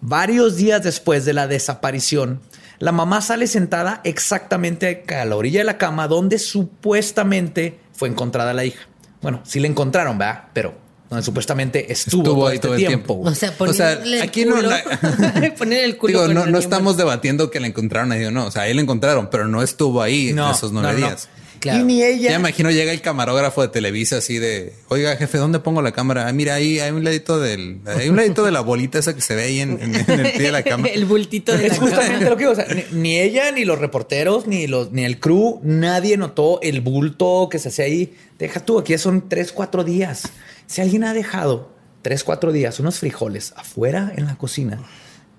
Varios 0.00 0.56
días 0.56 0.82
después 0.82 1.24
de 1.24 1.32
la 1.32 1.46
desaparición, 1.48 2.40
la 2.78 2.92
mamá 2.92 3.20
sale 3.20 3.46
sentada 3.48 4.00
exactamente 4.04 5.04
a 5.16 5.24
la 5.24 5.34
orilla 5.36 5.60
de 5.60 5.64
la 5.64 5.78
cama 5.78 6.06
donde 6.06 6.38
supuestamente 6.38 7.78
fue 7.92 8.08
encontrada 8.08 8.52
la 8.52 8.64
hija. 8.64 8.86
Bueno, 9.22 9.40
sí 9.44 9.58
la 9.60 9.66
encontraron, 9.66 10.16
¿verdad? 10.18 10.44
Pero 10.52 10.74
donde 11.10 11.24
supuestamente 11.24 11.90
estuvo, 11.92 12.22
Estuvo 12.22 12.34
todo 12.34 12.46
ahí 12.48 12.54
este 12.56 12.66
todo 12.68 12.74
el 12.76 12.86
tiempo. 12.86 13.14
tiempo. 13.14 13.30
O 13.30 13.34
sea, 13.34 13.54
O 13.58 13.72
sea, 13.72 14.00
aquí 14.22 14.44
no 14.44 14.56
culo. 14.56 14.68
la- 14.70 15.54
poner 15.58 15.84
el 15.84 15.96
culo. 15.96 16.26
Digo, 16.28 16.46
no, 16.46 16.58
estamos 16.58 16.96
debatiendo 16.96 17.50
que 17.50 17.60
la 17.60 17.66
encontraron 17.66 18.12
ahí 18.12 18.24
o 18.24 18.30
no. 18.30 18.46
O 18.46 18.50
sea, 18.50 18.62
ahí 18.62 18.74
la 18.74 18.82
encontraron, 18.82 19.28
pero 19.30 19.48
no 19.48 19.62
estuvo 19.62 20.02
ahí 20.02 20.32
No, 20.34 20.50
esos 20.52 20.72
nueve 20.72 20.92
no, 20.92 20.98
no. 21.00 21.06
días. 21.06 21.28
Claro. 21.60 21.80
Y 21.80 21.82
ni 21.82 22.04
ella. 22.04 22.30
Ya 22.30 22.36
imagino 22.38 22.70
llega 22.70 22.92
el 22.92 23.00
camarógrafo 23.00 23.62
de 23.62 23.66
Televisa 23.68 24.18
así 24.18 24.38
de, 24.38 24.74
oiga 24.86 25.16
jefe, 25.16 25.38
¿dónde 25.38 25.58
pongo 25.58 25.82
la 25.82 25.90
cámara? 25.90 26.28
Ah, 26.28 26.32
mira, 26.32 26.54
ahí 26.54 26.78
hay 26.78 26.92
un 26.92 27.02
ladito 27.02 27.40
del, 27.40 27.78
hay 27.84 28.08
un 28.08 28.14
ladito 28.14 28.44
de 28.44 28.52
la 28.52 28.60
bolita 28.60 29.00
esa 29.00 29.12
que 29.16 29.20
se 29.22 29.34
ve 29.34 29.42
ahí 29.42 29.58
en, 29.58 29.70
en- 29.82 29.94
en 29.96 30.20
el 30.26 30.32
pie 30.34 30.42
de 30.42 30.52
la 30.52 30.62
cama. 30.62 30.86
el 30.94 31.04
bultito 31.04 31.50
de 31.50 31.66
la 31.66 31.74
Es 31.74 31.78
justamente 31.80 32.12
cama. 32.18 32.30
lo 32.30 32.36
que 32.36 32.44
digo. 32.44 32.52
o 32.52 32.54
sea, 32.54 32.66
ni, 32.72 32.84
ni 33.00 33.18
ella, 33.18 33.50
ni 33.50 33.64
los 33.64 33.80
reporteros, 33.80 34.46
ni 34.46 34.68
los, 34.68 34.92
ni 34.92 35.04
el 35.04 35.18
crew, 35.18 35.58
nadie 35.64 36.16
notó 36.16 36.60
el 36.62 36.80
bulto 36.80 37.48
que 37.50 37.58
se 37.58 37.70
hacía 37.70 37.86
ahí. 37.86 38.14
Deja 38.38 38.60
tú, 38.60 38.78
aquí 38.78 38.96
son 38.98 39.28
tres, 39.28 39.50
cuatro 39.50 39.82
días. 39.82 40.28
Si 40.68 40.82
alguien 40.82 41.02
ha 41.04 41.14
dejado 41.14 41.70
tres, 42.02 42.24
cuatro 42.24 42.52
días 42.52 42.78
unos 42.78 42.98
frijoles 42.98 43.54
afuera 43.56 44.12
en 44.14 44.26
la 44.26 44.36
cocina, 44.36 44.78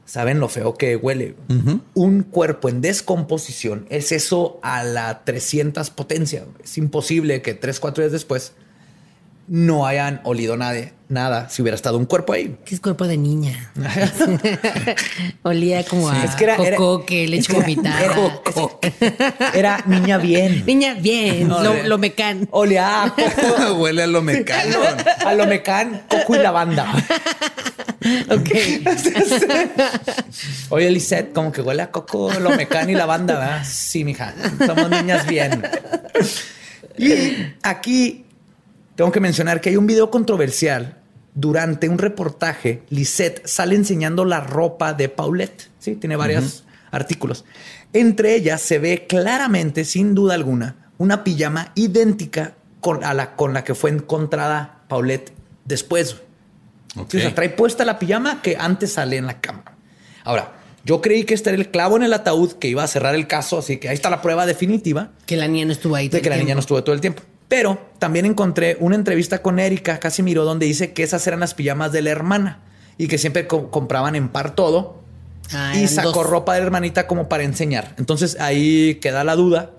saben 0.03 0.39
lo 0.39 0.49
feo 0.49 0.73
que 0.73 0.95
huele. 0.95 1.35
Un 1.93 2.23
cuerpo 2.23 2.67
en 2.67 2.81
descomposición 2.81 3.85
es 3.89 4.11
eso 4.11 4.59
a 4.63 4.83
la 4.83 5.23
300 5.23 5.91
potencia. 5.91 6.45
Es 6.63 6.79
imposible 6.79 7.43
que 7.43 7.53
tres, 7.53 7.79
cuatro 7.79 8.01
días 8.03 8.11
después 8.11 8.53
no 9.49 9.87
hayan 9.87 10.21
olido 10.25 10.55
nadie, 10.57 10.93
nada 11.07 11.49
si 11.49 11.61
hubiera 11.63 11.75
estado 11.75 11.97
un 11.97 12.05
cuerpo 12.05 12.33
ahí. 12.33 12.55
Que 12.65 12.75
es 12.75 12.81
cuerpo 12.81 13.07
de 13.07 13.17
niña. 13.17 13.71
Olía 15.43 15.83
como 15.83 16.09
a 16.09 16.23
Es 16.23 16.35
que 16.35 16.43
era- 16.43 16.55
era- 16.55 16.77
cocoque, 16.77 17.27
leche 17.27 17.51
era- 17.51 17.61
vomitada. 17.61 18.03
era- 18.03 19.51
Era 19.53 19.83
niña 19.87 20.17
bien. 20.19 20.63
Niña, 20.65 20.93
bien. 20.93 21.47
No, 21.47 21.63
lo, 21.63 21.83
lo 21.83 21.97
mecan. 21.97 22.47
Olía 22.51 23.03
a 23.05 23.09
coco, 23.15 23.73
Huele 23.75 24.03
a 24.03 24.07
lo 24.07 24.21
mecano. 24.21 24.77
a 25.25 25.33
lo 25.33 25.47
mecán, 25.47 26.03
coco 26.09 26.35
y 26.35 26.39
lavanda. 26.39 26.93
Ok. 28.29 28.49
Oye, 30.69 30.89
Lisette, 30.89 31.33
como 31.33 31.51
que 31.51 31.61
huele 31.61 31.81
a 31.81 31.91
coco, 31.91 32.31
lo 32.39 32.51
mecán 32.51 32.89
y 32.89 32.93
lavanda, 32.93 33.37
¿verdad? 33.37 33.63
Sí, 33.69 34.05
mija. 34.05 34.33
Somos 34.65 34.89
niñas 34.89 35.27
bien. 35.27 35.61
Y 36.97 37.13
aquí 37.61 38.25
tengo 38.99 39.13
que 39.13 39.21
mencionar 39.21 39.61
que 39.61 39.69
hay 39.69 39.77
un 39.77 39.87
video 39.87 40.11
controversial. 40.11 40.97
Durante 41.33 41.87
un 41.87 41.99
reportaje, 41.99 42.83
Lisette 42.89 43.47
sale 43.47 43.75
enseñando 43.75 44.25
la 44.25 44.41
ropa 44.41 44.91
de 44.91 45.07
Paulette. 45.07 45.69
Sí, 45.79 45.95
tiene 45.95 46.17
varios 46.17 46.65
artículos. 46.91 47.45
Entre 47.93 48.35
ellas 48.35 48.59
se 48.61 48.77
ve 48.77 49.05
claramente, 49.07 49.85
sin 49.85 50.15
duda 50.15 50.33
alguna, 50.33 50.91
una 50.97 51.23
pijama 51.23 51.71
idéntica 51.75 52.55
con, 52.81 53.05
a 53.05 53.13
la, 53.13 53.37
con 53.37 53.53
la 53.53 53.63
que 53.63 53.73
fue 53.73 53.89
encontrada 53.89 54.81
Paulette 54.89 55.31
después. 55.63 56.17
Ok. 56.97 57.11
Sí, 57.11 57.17
o 57.19 57.21
sea, 57.21 57.33
trae 57.33 57.51
puesta 57.51 57.85
la 57.85 57.99
pijama 57.99 58.41
que 58.41 58.57
antes 58.59 58.91
sale 58.91 59.15
en 59.15 59.27
la 59.27 59.39
cama. 59.39 59.63
Ahora, 60.25 60.51
yo 60.83 60.99
creí 60.99 61.23
que 61.23 61.35
este 61.35 61.51
era 61.51 61.57
el 61.57 61.71
clavo 61.71 61.95
en 61.95 62.03
el 62.03 62.11
ataúd 62.11 62.51
que 62.51 62.67
iba 62.67 62.83
a 62.83 62.87
cerrar 62.87 63.15
el 63.15 63.27
caso, 63.27 63.59
así 63.59 63.77
que 63.77 63.87
ahí 63.87 63.95
está 63.95 64.09
la 64.09 64.21
prueba 64.21 64.45
definitiva 64.45 65.11
Que 65.25 65.37
la 65.37 65.47
niña 65.47 65.67
no 65.67 65.71
estuvo 65.71 65.95
ahí. 65.95 66.09
todo 66.09 66.15
de 66.15 66.17
el 66.17 66.23
que 66.23 66.29
la 66.31 66.35
niña 66.35 66.47
no 66.47 66.47
tiempo. 66.47 66.59
estuvo 66.59 66.83
todo 66.83 66.95
el 66.95 66.99
tiempo. 66.99 67.23
Pero 67.49 67.77
también 67.99 68.25
encontré 68.25 68.77
una 68.79 68.95
entrevista 68.95 69.41
con 69.41 69.59
Erika 69.59 69.99
Casimiro 69.99 70.45
donde 70.45 70.65
dice 70.67 70.93
que 70.93 71.03
esas 71.03 71.25
eran 71.27 71.41
las 71.41 71.53
pijamas 71.55 71.91
de 71.91 72.01
la 72.01 72.11
hermana 72.11 72.59
y 72.97 73.07
que 73.09 73.17
siempre 73.17 73.47
co- 73.47 73.69
compraban 73.69 74.15
en 74.15 74.29
par 74.29 74.55
todo 74.55 74.97
Ah, 75.51 75.73
y 75.75 75.87
sacó 75.87 76.11
dos. 76.11 76.27
ropa 76.29 76.53
de 76.53 76.59
la 76.59 76.67
hermanita 76.67 77.07
como 77.07 77.27
para 77.27 77.43
enseñar. 77.43 77.95
Entonces 77.97 78.37
ahí 78.39 78.95
queda 79.01 79.23
la 79.23 79.35
duda, 79.35 79.71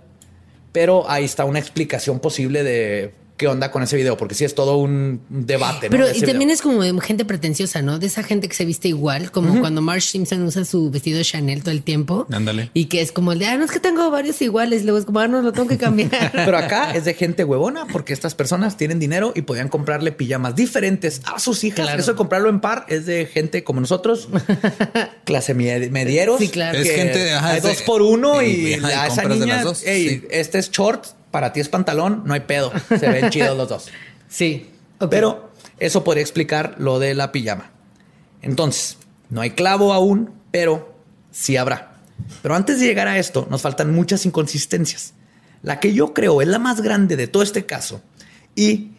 pero 0.73 1.09
ahí 1.09 1.25
está 1.25 1.45
una 1.45 1.61
explicación 1.61 2.19
posible 2.19 2.65
de 2.65 3.15
qué 3.41 3.49
onda 3.49 3.71
con 3.71 3.83
ese 3.83 3.97
video, 3.97 4.19
porque 4.19 4.35
sí 4.35 4.45
es 4.45 4.55
todo 4.55 4.77
un 4.77 5.23
debate. 5.31 5.89
Pero 5.89 6.07
de 6.07 6.13
y 6.15 6.21
también 6.21 6.41
video. 6.41 6.53
es 6.55 6.61
como 6.61 6.83
de 6.83 6.93
gente 7.01 7.25
pretenciosa, 7.25 7.81
¿no? 7.81 7.99
De 7.99 8.07
esa 8.07 8.23
gente 8.23 8.49
que 8.49 8.55
se 8.55 8.67
viste 8.67 8.89
igual, 8.89 9.31
como 9.31 9.59
cuando 9.61 9.81
Marge 9.81 10.03
Simpson 10.03 10.43
usa 10.43 10.67
su 10.67 10.91
vestido 10.91 11.23
Chanel 11.23 11.63
todo 11.63 11.71
el 11.71 11.83
tiempo. 11.83 12.27
Ándale. 12.31 12.71
Y 12.75 12.85
que 12.85 13.01
es 13.01 13.13
como 13.13 13.33
el 13.33 13.39
de, 13.39 13.47
ah, 13.47 13.57
no 13.57 13.65
es 13.65 13.71
que 13.71 13.81
tengo 13.81 14.11
varios 14.11 14.43
iguales. 14.43 14.83
Luego 14.85 14.99
es 14.99 15.07
como, 15.07 15.21
ah, 15.21 15.27
no, 15.29 15.41
lo 15.41 15.53
tengo 15.53 15.67
que 15.69 15.79
cambiar. 15.79 16.11
Pero 16.35 16.59
acá 16.59 16.93
es 16.93 17.07
de 17.07 17.15
gente 17.15 17.43
huevona 17.45 17.87
porque 17.87 18.13
estas 18.13 18.35
personas 18.35 18.77
tienen 18.77 18.99
dinero 18.99 19.33
y 19.35 19.41
podían 19.41 19.71
comprarle 19.71 20.13
pijamas 20.13 20.55
diferentes 20.55 21.23
a 21.25 21.39
sus 21.39 21.65
hijas. 21.65 21.87
Claro. 21.87 21.99
Eso 22.03 22.11
de 22.13 22.17
comprarlo 22.19 22.51
en 22.51 22.61
par 22.61 22.85
es 22.91 23.07
de 23.07 23.25
gente 23.25 23.65
como 23.65 23.81
nosotros, 23.81 24.29
clase 25.25 25.55
med- 25.55 25.91
medieros. 25.91 26.39
Sí, 26.41 26.49
claro. 26.49 26.79
Es 26.79 26.89
que 26.89 26.95
gente, 26.95 27.33
ajá, 27.33 27.49
hay 27.53 27.61
de- 27.63 27.69
dos 27.69 27.83
por 27.83 28.03
uno 28.03 28.43
y, 28.43 28.47
y, 28.51 28.75
ajá, 28.75 28.91
y 28.91 28.93
a 28.93 29.07
esa 29.07 29.23
compras 29.23 29.39
de 29.39 29.45
niña, 29.47 29.55
las 29.57 29.65
dos, 29.65 29.83
"Ey, 29.85 30.09
sí. 30.09 30.23
este 30.31 30.59
es 30.59 30.71
short, 30.71 31.07
para 31.31 31.53
ti 31.53 31.61
es 31.61 31.69
pantalón, 31.69 32.23
no 32.25 32.35
hay 32.35 32.41
pedo. 32.41 32.73
Se 32.89 33.09
ven 33.09 33.31
chidos 33.31 33.57
los 33.57 33.69
dos. 33.69 33.89
sí. 34.29 34.71
Pero 35.09 35.51
eso 35.79 36.05
podría 36.05 36.21
explicar 36.21 36.75
lo 36.77 36.99
de 36.99 37.15
la 37.15 37.33
pijama. 37.33 37.71
Entonces, 38.43 38.99
no 39.31 39.41
hay 39.41 39.53
clavo 39.53 39.95
aún, 39.95 40.31
pero 40.51 40.95
sí 41.31 41.57
habrá. 41.57 41.95
Pero 42.43 42.55
antes 42.55 42.81
de 42.81 42.87
llegar 42.87 43.09
a 43.09 43.19
esto, 43.19 43.47
nos 43.51 43.63
faltan 43.63 43.95
muchas 43.95 44.27
inconsistencias. 44.27 45.15
La 45.63 45.81
que 45.81 45.93
yo 45.95 46.13
creo 46.13 46.43
es 46.43 46.49
la 46.49 46.59
más 46.59 46.81
grande 46.81 47.17
de 47.17 47.27
todo 47.27 47.43
este 47.43 47.67
caso 47.67 48.03
y 48.55 48.93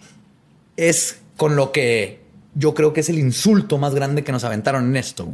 es 0.77 1.17
con 1.37 1.55
lo 1.55 1.71
que 1.71 2.21
yo 2.53 2.73
creo 2.73 2.93
que 2.93 3.01
es 3.01 3.09
el 3.09 3.19
insulto 3.19 3.77
más 3.77 3.95
grande 3.95 4.23
que 4.23 4.31
nos 4.31 4.43
aventaron 4.43 4.85
en 4.85 4.95
esto, 4.95 5.33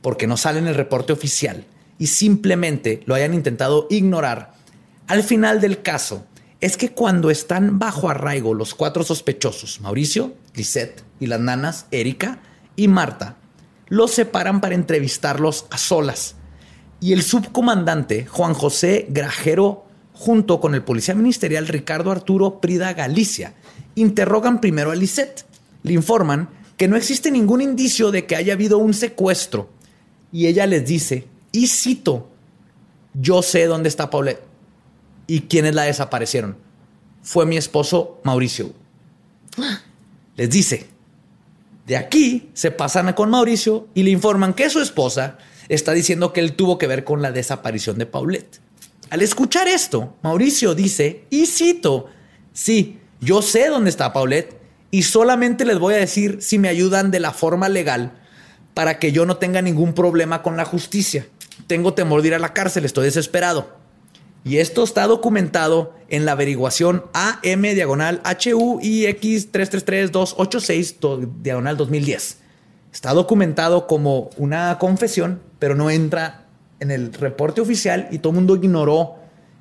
porque 0.00 0.26
no 0.26 0.36
sale 0.36 0.58
en 0.58 0.66
el 0.66 0.74
reporte 0.74 1.12
oficial 1.12 1.64
y 1.98 2.06
simplemente 2.06 3.02
lo 3.06 3.14
hayan 3.14 3.34
intentado 3.34 3.86
ignorar. 3.90 4.54
Al 5.06 5.22
final 5.22 5.60
del 5.60 5.82
caso, 5.82 6.24
es 6.62 6.78
que 6.78 6.92
cuando 6.92 7.30
están 7.30 7.78
bajo 7.78 8.08
arraigo 8.08 8.54
los 8.54 8.74
cuatro 8.74 9.04
sospechosos, 9.04 9.82
Mauricio, 9.82 10.32
Lisette 10.54 11.02
y 11.20 11.26
las 11.26 11.40
nanas, 11.40 11.84
Erika 11.90 12.40
y 12.74 12.88
Marta, 12.88 13.36
los 13.88 14.12
separan 14.12 14.62
para 14.62 14.74
entrevistarlos 14.74 15.66
a 15.70 15.76
solas. 15.76 16.36
Y 17.00 17.12
el 17.12 17.22
subcomandante 17.22 18.24
Juan 18.24 18.54
José 18.54 19.04
Grajero, 19.10 19.84
junto 20.14 20.58
con 20.58 20.74
el 20.74 20.82
policía 20.82 21.14
ministerial 21.14 21.68
Ricardo 21.68 22.10
Arturo 22.10 22.60
Prida 22.62 22.94
Galicia, 22.94 23.52
interrogan 23.94 24.62
primero 24.62 24.90
a 24.90 24.94
Lisette. 24.94 25.44
Le 25.82 25.92
informan 25.92 26.48
que 26.78 26.88
no 26.88 26.96
existe 26.96 27.30
ningún 27.30 27.60
indicio 27.60 28.10
de 28.10 28.24
que 28.24 28.36
haya 28.36 28.54
habido 28.54 28.78
un 28.78 28.94
secuestro. 28.94 29.68
Y 30.32 30.46
ella 30.46 30.64
les 30.64 30.86
dice, 30.86 31.28
y 31.52 31.66
cito, 31.66 32.30
yo 33.12 33.42
sé 33.42 33.66
dónde 33.66 33.90
está 33.90 34.08
Paulette 34.08 34.53
y 35.26 35.42
quiénes 35.42 35.74
la 35.74 35.82
desaparecieron. 35.82 36.56
Fue 37.22 37.46
mi 37.46 37.56
esposo 37.56 38.20
Mauricio. 38.24 38.72
Les 40.36 40.50
dice, 40.50 40.86
de 41.86 41.96
aquí 41.96 42.50
se 42.54 42.70
pasan 42.70 43.12
con 43.12 43.30
Mauricio 43.30 43.88
y 43.94 44.02
le 44.02 44.10
informan 44.10 44.54
que 44.54 44.70
su 44.70 44.80
esposa 44.80 45.38
está 45.68 45.92
diciendo 45.92 46.32
que 46.32 46.40
él 46.40 46.54
tuvo 46.54 46.78
que 46.78 46.86
ver 46.86 47.04
con 47.04 47.22
la 47.22 47.32
desaparición 47.32 47.98
de 47.98 48.06
Paulette. 48.06 48.60
Al 49.10 49.22
escuchar 49.22 49.68
esto, 49.68 50.16
Mauricio 50.22 50.74
dice, 50.74 51.24
y 51.30 51.46
cito, 51.46 52.06
sí, 52.52 52.98
yo 53.20 53.42
sé 53.42 53.68
dónde 53.68 53.90
está 53.90 54.12
Paulette 54.12 54.58
y 54.90 55.02
solamente 55.02 55.64
les 55.64 55.78
voy 55.78 55.94
a 55.94 55.98
decir 55.98 56.38
si 56.40 56.58
me 56.58 56.68
ayudan 56.68 57.10
de 57.10 57.20
la 57.20 57.32
forma 57.32 57.68
legal 57.68 58.12
para 58.74 58.98
que 58.98 59.12
yo 59.12 59.24
no 59.24 59.36
tenga 59.36 59.62
ningún 59.62 59.94
problema 59.94 60.42
con 60.42 60.56
la 60.56 60.64
justicia. 60.64 61.26
Tengo 61.66 61.94
temor 61.94 62.22
de 62.22 62.28
ir 62.28 62.34
a 62.34 62.38
la 62.38 62.52
cárcel, 62.52 62.84
estoy 62.84 63.04
desesperado. 63.04 63.83
Y 64.44 64.58
esto 64.58 64.84
está 64.84 65.06
documentado 65.06 65.94
en 66.10 66.26
la 66.26 66.32
averiguación 66.32 67.06
AM 67.14 67.62
diagonal 67.62 68.20
HUIX 68.24 69.50
333286 69.50 70.96
diagonal 71.42 71.78
2010. 71.78 72.38
Está 72.92 73.14
documentado 73.14 73.86
como 73.86 74.28
una 74.36 74.78
confesión, 74.78 75.40
pero 75.58 75.74
no 75.74 75.90
entra 75.90 76.44
en 76.78 76.90
el 76.90 77.14
reporte 77.14 77.62
oficial 77.62 78.06
y 78.10 78.18
todo 78.18 78.32
el 78.32 78.36
mundo 78.36 78.56
ignoró 78.56 79.16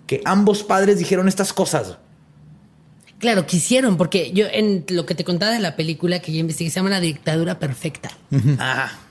que 0.06 0.22
ambos 0.26 0.64
padres 0.64 1.00
dijeron 1.00 1.30
estas 1.30 1.54
cosas. 1.54 1.98
Claro, 3.24 3.46
quisieron, 3.46 3.96
porque 3.96 4.34
yo 4.34 4.48
en 4.52 4.84
lo 4.90 5.06
que 5.06 5.16
te 5.16 5.24
contaba 5.24 5.54
de 5.54 5.62
la 5.62 5.78
película 5.78 6.20
que 6.20 6.34
yo 6.34 6.40
investigué 6.40 6.70
se 6.70 6.82
llama 6.82 6.90
La 6.90 7.00
dictadura 7.00 7.58
perfecta. 7.58 8.12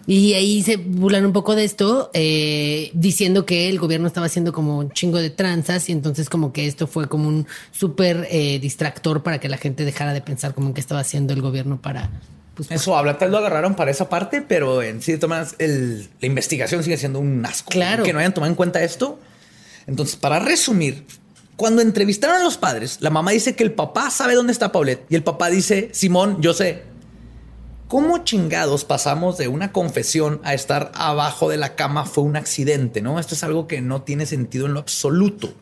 Y 0.06 0.34
ahí 0.34 0.62
se 0.62 0.76
burlan 0.76 1.24
un 1.24 1.32
poco 1.32 1.56
de 1.56 1.64
esto, 1.64 2.10
eh, 2.12 2.90
diciendo 2.92 3.46
que 3.46 3.70
el 3.70 3.78
gobierno 3.78 4.06
estaba 4.06 4.26
haciendo 4.26 4.52
como 4.52 4.80
un 4.80 4.90
chingo 4.90 5.16
de 5.16 5.30
tranzas 5.30 5.88
y 5.88 5.92
entonces 5.92 6.28
como 6.28 6.52
que 6.52 6.66
esto 6.66 6.86
fue 6.86 7.08
como 7.08 7.26
un 7.26 7.46
súper 7.70 8.28
eh, 8.30 8.58
distractor 8.60 9.22
para 9.22 9.40
que 9.40 9.48
la 9.48 9.56
gente 9.56 9.86
dejara 9.86 10.12
de 10.12 10.20
pensar 10.20 10.52
como 10.52 10.68
en 10.68 10.74
qué 10.74 10.82
estaba 10.82 11.00
haciendo 11.00 11.32
el 11.32 11.40
gobierno 11.40 11.80
para... 11.80 12.10
Pues, 12.54 12.70
Eso 12.70 12.94
habla, 12.94 13.16
tal 13.16 13.30
lo 13.30 13.38
agarraron 13.38 13.76
para 13.76 13.90
esa 13.90 14.10
parte, 14.10 14.42
pero 14.42 14.82
en 14.82 15.00
cierto 15.00 15.26
más 15.26 15.56
la 15.58 16.26
investigación 16.26 16.84
sigue 16.84 16.98
siendo 16.98 17.18
un 17.18 17.46
asco. 17.46 17.70
Claro. 17.70 18.04
Que 18.04 18.12
no 18.12 18.18
hayan 18.18 18.34
tomado 18.34 18.50
en 18.50 18.56
cuenta 18.56 18.82
esto. 18.82 19.18
Entonces, 19.86 20.16
para 20.16 20.38
resumir, 20.38 21.06
cuando 21.62 21.80
entrevistaron 21.80 22.40
a 22.40 22.42
los 22.42 22.56
padres, 22.56 22.96
la 22.98 23.10
mamá 23.10 23.30
dice 23.30 23.54
que 23.54 23.62
el 23.62 23.70
papá 23.70 24.10
sabe 24.10 24.34
dónde 24.34 24.52
está 24.52 24.72
Paulette 24.72 25.06
y 25.08 25.14
el 25.14 25.22
papá 25.22 25.48
dice, 25.48 25.90
Simón, 25.92 26.42
yo 26.42 26.54
sé. 26.54 26.82
¿Cómo 27.86 28.24
chingados 28.24 28.84
pasamos 28.84 29.38
de 29.38 29.46
una 29.46 29.70
confesión 29.70 30.40
a 30.42 30.54
estar 30.54 30.90
abajo 30.92 31.48
de 31.48 31.58
la 31.58 31.76
cama 31.76 32.04
fue 32.04 32.24
un 32.24 32.34
accidente? 32.34 33.00
¿no? 33.00 33.20
Esto 33.20 33.36
es 33.36 33.44
algo 33.44 33.68
que 33.68 33.80
no 33.80 34.02
tiene 34.02 34.26
sentido 34.26 34.66
en 34.66 34.74
lo 34.74 34.80
absoluto. 34.80 35.54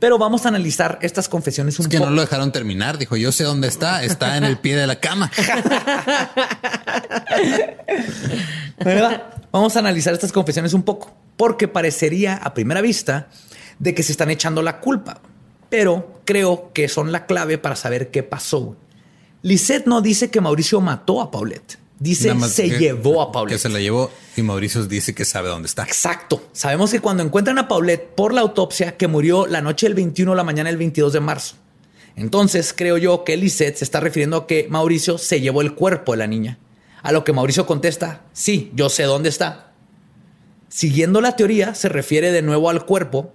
Pero 0.00 0.18
vamos 0.18 0.44
a 0.44 0.48
analizar 0.48 0.98
estas 1.02 1.28
confesiones 1.28 1.78
un 1.78 1.86
es 1.86 1.88
que 1.88 2.00
no 2.00 2.10
lo 2.10 2.20
dejaron 2.20 2.50
terminar. 2.50 2.98
Dijo, 2.98 3.16
yo 3.16 3.30
sé 3.30 3.44
dónde 3.44 3.68
está. 3.68 4.02
Está 4.02 4.38
en 4.38 4.42
el 4.42 4.58
pie 4.58 4.74
de 4.74 4.88
la 4.88 4.98
cama. 4.98 5.30
¿Verdad? 8.84 9.22
Vamos 9.52 9.76
a 9.76 9.78
analizar 9.78 10.14
estas 10.14 10.32
confesiones 10.32 10.74
un 10.74 10.82
poco. 10.82 11.14
Porque 11.36 11.68
parecería 11.68 12.34
a 12.34 12.54
primera 12.54 12.80
vista 12.80 13.28
de 13.78 13.94
que 13.94 14.02
se 14.02 14.12
están 14.12 14.30
echando 14.30 14.62
la 14.62 14.80
culpa, 14.80 15.20
pero 15.68 16.20
creo 16.24 16.70
que 16.72 16.88
son 16.88 17.12
la 17.12 17.26
clave 17.26 17.58
para 17.58 17.76
saber 17.76 18.10
qué 18.10 18.22
pasó. 18.22 18.76
Lisette 19.42 19.86
no 19.86 20.00
dice 20.00 20.30
que 20.30 20.40
Mauricio 20.40 20.80
mató 20.80 21.20
a 21.20 21.30
Paulette. 21.30 21.78
Dice 22.00 22.32
se 22.48 22.70
llevó 22.78 23.22
a 23.22 23.32
Paulette. 23.32 23.56
Que 23.56 23.58
se 23.58 23.68
la 23.68 23.80
llevó 23.80 24.10
y 24.36 24.42
Mauricio 24.42 24.84
dice 24.84 25.14
que 25.14 25.24
sabe 25.24 25.48
dónde 25.48 25.66
está. 25.66 25.82
Exacto. 25.82 26.42
Sabemos 26.52 26.92
que 26.92 27.00
cuando 27.00 27.24
encuentran 27.24 27.58
a 27.58 27.66
Paulette 27.66 28.14
por 28.14 28.32
la 28.32 28.40
autopsia 28.40 28.96
que 28.96 29.08
murió 29.08 29.46
la 29.46 29.60
noche 29.60 29.86
del 29.86 29.94
21 29.94 30.34
la 30.34 30.44
mañana 30.44 30.70
del 30.70 30.78
22 30.78 31.12
de 31.12 31.20
marzo. 31.20 31.56
Entonces 32.14 32.72
creo 32.76 32.98
yo 32.98 33.24
que 33.24 33.36
Lisette 33.36 33.76
se 33.76 33.84
está 33.84 34.00
refiriendo 34.00 34.36
a 34.36 34.46
que 34.46 34.66
Mauricio 34.70 35.18
se 35.18 35.40
llevó 35.40 35.60
el 35.60 35.74
cuerpo 35.74 36.12
de 36.12 36.18
la 36.18 36.26
niña. 36.26 36.58
A 37.02 37.12
lo 37.12 37.24
que 37.24 37.32
Mauricio 37.32 37.66
contesta, 37.66 38.22
sí, 38.32 38.70
yo 38.74 38.88
sé 38.88 39.04
dónde 39.04 39.28
está. 39.28 39.72
Siguiendo 40.68 41.20
la 41.20 41.36
teoría, 41.36 41.74
se 41.74 41.88
refiere 41.88 42.32
de 42.32 42.42
nuevo 42.42 42.70
al 42.70 42.84
cuerpo 42.84 43.32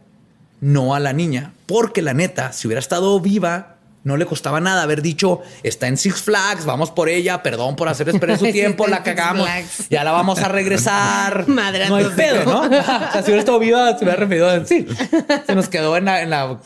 no 0.63 0.95
a 0.95 0.99
la 1.01 1.11
niña, 1.11 1.51
porque 1.65 2.01
la 2.01 2.13
neta, 2.13 2.53
si 2.53 2.67
hubiera 2.67 2.79
estado 2.79 3.19
viva, 3.19 3.75
no 4.05 4.15
le 4.15 4.25
costaba 4.25 4.61
nada 4.61 4.83
haber 4.83 5.01
dicho, 5.01 5.41
está 5.61 5.87
en 5.87 5.97
Six 5.97 6.21
Flags, 6.21 6.63
vamos 6.63 6.89
por 6.89 7.09
ella, 7.09 7.43
perdón 7.43 7.75
por 7.75 7.89
hacer 7.89 8.07
esperar 8.07 8.39
su 8.39 8.45
tiempo, 8.51 8.87
la 8.87 9.03
cagamos, 9.03 9.49
ya 9.89 10.05
la 10.05 10.13
vamos 10.13 10.39
a 10.39 10.47
regresar. 10.47 11.47
Madre 11.49 11.89
no 11.89 11.97
hay 11.97 12.05
pedo, 12.15 12.45
¿no? 12.45 12.61
o 12.61 12.69
sea, 12.69 13.11
si 13.11 13.23
hubiera 13.25 13.39
estado 13.39 13.59
viva, 13.59 13.89
se 13.97 14.05
hubiera 14.05 14.15
referido 14.15 14.53
en 14.53 14.65
sí. 14.65 14.87
Se 15.45 15.53
nos 15.53 15.67
quedó 15.67 15.97
en 15.97 16.05
la, 16.05 16.21
en 16.21 16.29
la, 16.29 16.57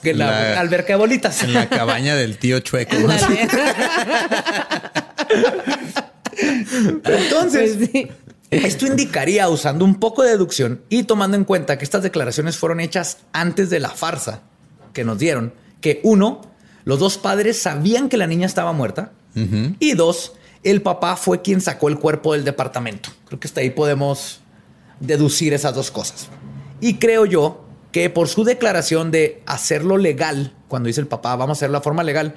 alberca 0.60 0.94
de 0.94 0.98
bolitas. 0.98 1.42
En 1.42 1.54
la 1.54 1.68
cabaña 1.68 2.16
del 2.16 2.38
tío 2.38 2.60
Chueco. 2.60 2.96
Entonces, 7.04 7.78
pues 7.78 8.08
esto 8.52 8.86
indicaría, 8.86 9.50
usando 9.50 9.84
un 9.84 9.96
poco 9.96 10.24
de 10.24 10.32
deducción 10.32 10.82
y 10.90 11.04
tomando 11.04 11.36
en 11.36 11.44
cuenta 11.44 11.78
que 11.78 11.84
estas 11.84 12.04
declaraciones 12.04 12.58
fueron 12.58 12.80
hechas 12.80 13.20
antes 13.34 13.70
de 13.70 13.80
la 13.80 13.90
farsa 13.90 14.44
que 14.94 15.04
nos 15.04 15.20
dieron, 15.20 15.54
que 15.82 16.00
uno, 16.04 16.42
los 16.86 17.00
dos 17.00 17.18
padres 17.18 17.62
sabían 17.62 18.10
que 18.10 18.18
la 18.18 18.28
niña 18.28 18.46
estaba 18.46 18.72
muerta 18.72 19.12
y 19.80 19.94
dos, 19.94 20.34
el 20.64 20.82
papá 20.82 21.16
fue 21.16 21.44
quien 21.44 21.62
sacó 21.62 21.90
el 21.90 22.00
cuerpo 22.00 22.34
del 22.34 22.44
departamento. 22.44 23.10
Creo 23.28 23.40
que 23.40 23.48
hasta 23.48 23.62
ahí 23.62 23.70
podemos 23.70 24.40
deducir 25.00 25.54
esas 25.54 25.76
dos 25.76 25.92
cosas. 25.92 26.28
Y 26.82 26.96
creo 26.96 27.26
yo 27.26 27.66
que 27.92 28.10
por 28.10 28.28
su 28.28 28.44
declaración 28.44 29.12
de 29.12 29.44
hacerlo 29.46 29.98
legal, 29.98 30.56
cuando 30.68 30.88
dice 30.88 31.02
el 31.02 31.08
papá, 31.08 31.36
vamos 31.36 31.58
a 31.58 31.60
hacer 31.60 31.70
la 31.70 31.82
forma 31.82 32.04
legal, 32.04 32.36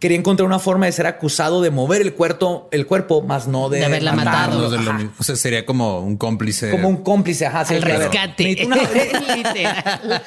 quería 0.00 0.16
encontrar 0.16 0.46
una 0.46 0.58
forma 0.58 0.86
de 0.86 0.92
ser 0.92 1.06
acusado 1.06 1.60
de 1.60 1.70
mover 1.70 2.00
el 2.00 2.14
cuerpo, 2.14 2.68
el 2.72 2.86
cuerpo, 2.86 3.22
más 3.22 3.46
no 3.46 3.68
de, 3.68 3.84
haberla 3.84 4.14
matado. 4.14 4.70
o 5.18 5.22
sea, 5.22 5.36
sería 5.36 5.64
como 5.64 6.00
un 6.00 6.16
cómplice. 6.16 6.70
Como 6.70 6.88
un 6.88 7.04
cómplice, 7.04 7.46
ajá. 7.46 7.64
El 7.72 7.82
rescate. 7.82 8.44
Literal. 9.36 10.22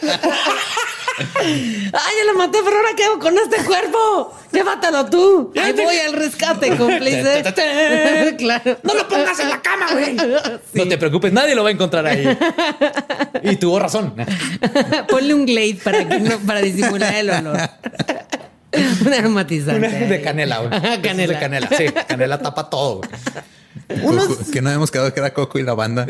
¡Ay, 1.15 2.13
ya 2.17 2.26
la 2.26 2.34
maté, 2.34 2.59
pero 2.63 2.76
ahora 2.78 2.89
qué 2.95 3.03
hago 3.03 3.19
con 3.19 3.38
este 3.38 3.63
cuerpo? 3.63 4.34
Llévatelo 4.51 5.05
tú. 5.07 5.53
Ahí 5.61 5.74
voy 5.74 5.97
al 5.97 6.13
rescate, 6.13 6.76
cómplice. 6.76 7.43
claro. 8.38 8.78
No 8.84 8.93
lo 8.93 9.07
pongas 9.07 9.39
en 9.39 9.49
la 9.49 9.61
cama, 9.61 9.88
güey. 9.91 10.15
No 10.74 10.88
te 10.88 10.97
preocupes, 10.97 11.32
nadie 11.34 11.55
lo 11.55 11.63
va 11.63 11.69
a 11.69 11.71
encontrar 11.71 12.05
ahí. 12.05 12.38
Y 13.43 13.55
tuvo 13.57 13.80
razón. 13.80 14.15
Ponle 15.09 15.34
un 15.34 15.45
glade 15.45 15.80
para, 15.84 16.07
que 16.07 16.19
no, 16.19 16.39
para 16.39 16.61
disimular 16.61 17.13
el 17.15 17.30
olor. 17.30 17.57
Un 19.05 19.13
aromatizante. 19.13 19.88
de 20.07 20.21
canela, 20.21 20.69
canela. 21.01 21.34
De 21.34 21.39
canela, 21.39 21.69
sí. 21.78 21.86
Canela 22.07 22.39
tapa 22.39 22.69
todo. 22.69 23.01
Unos... 24.01 24.49
Que 24.51 24.61
no 24.61 24.71
hemos 24.71 24.91
quedado 24.91 25.13
que 25.13 25.19
era 25.19 25.34
Coco 25.34 25.59
y 25.59 25.63
la 25.63 25.74
banda. 25.74 26.05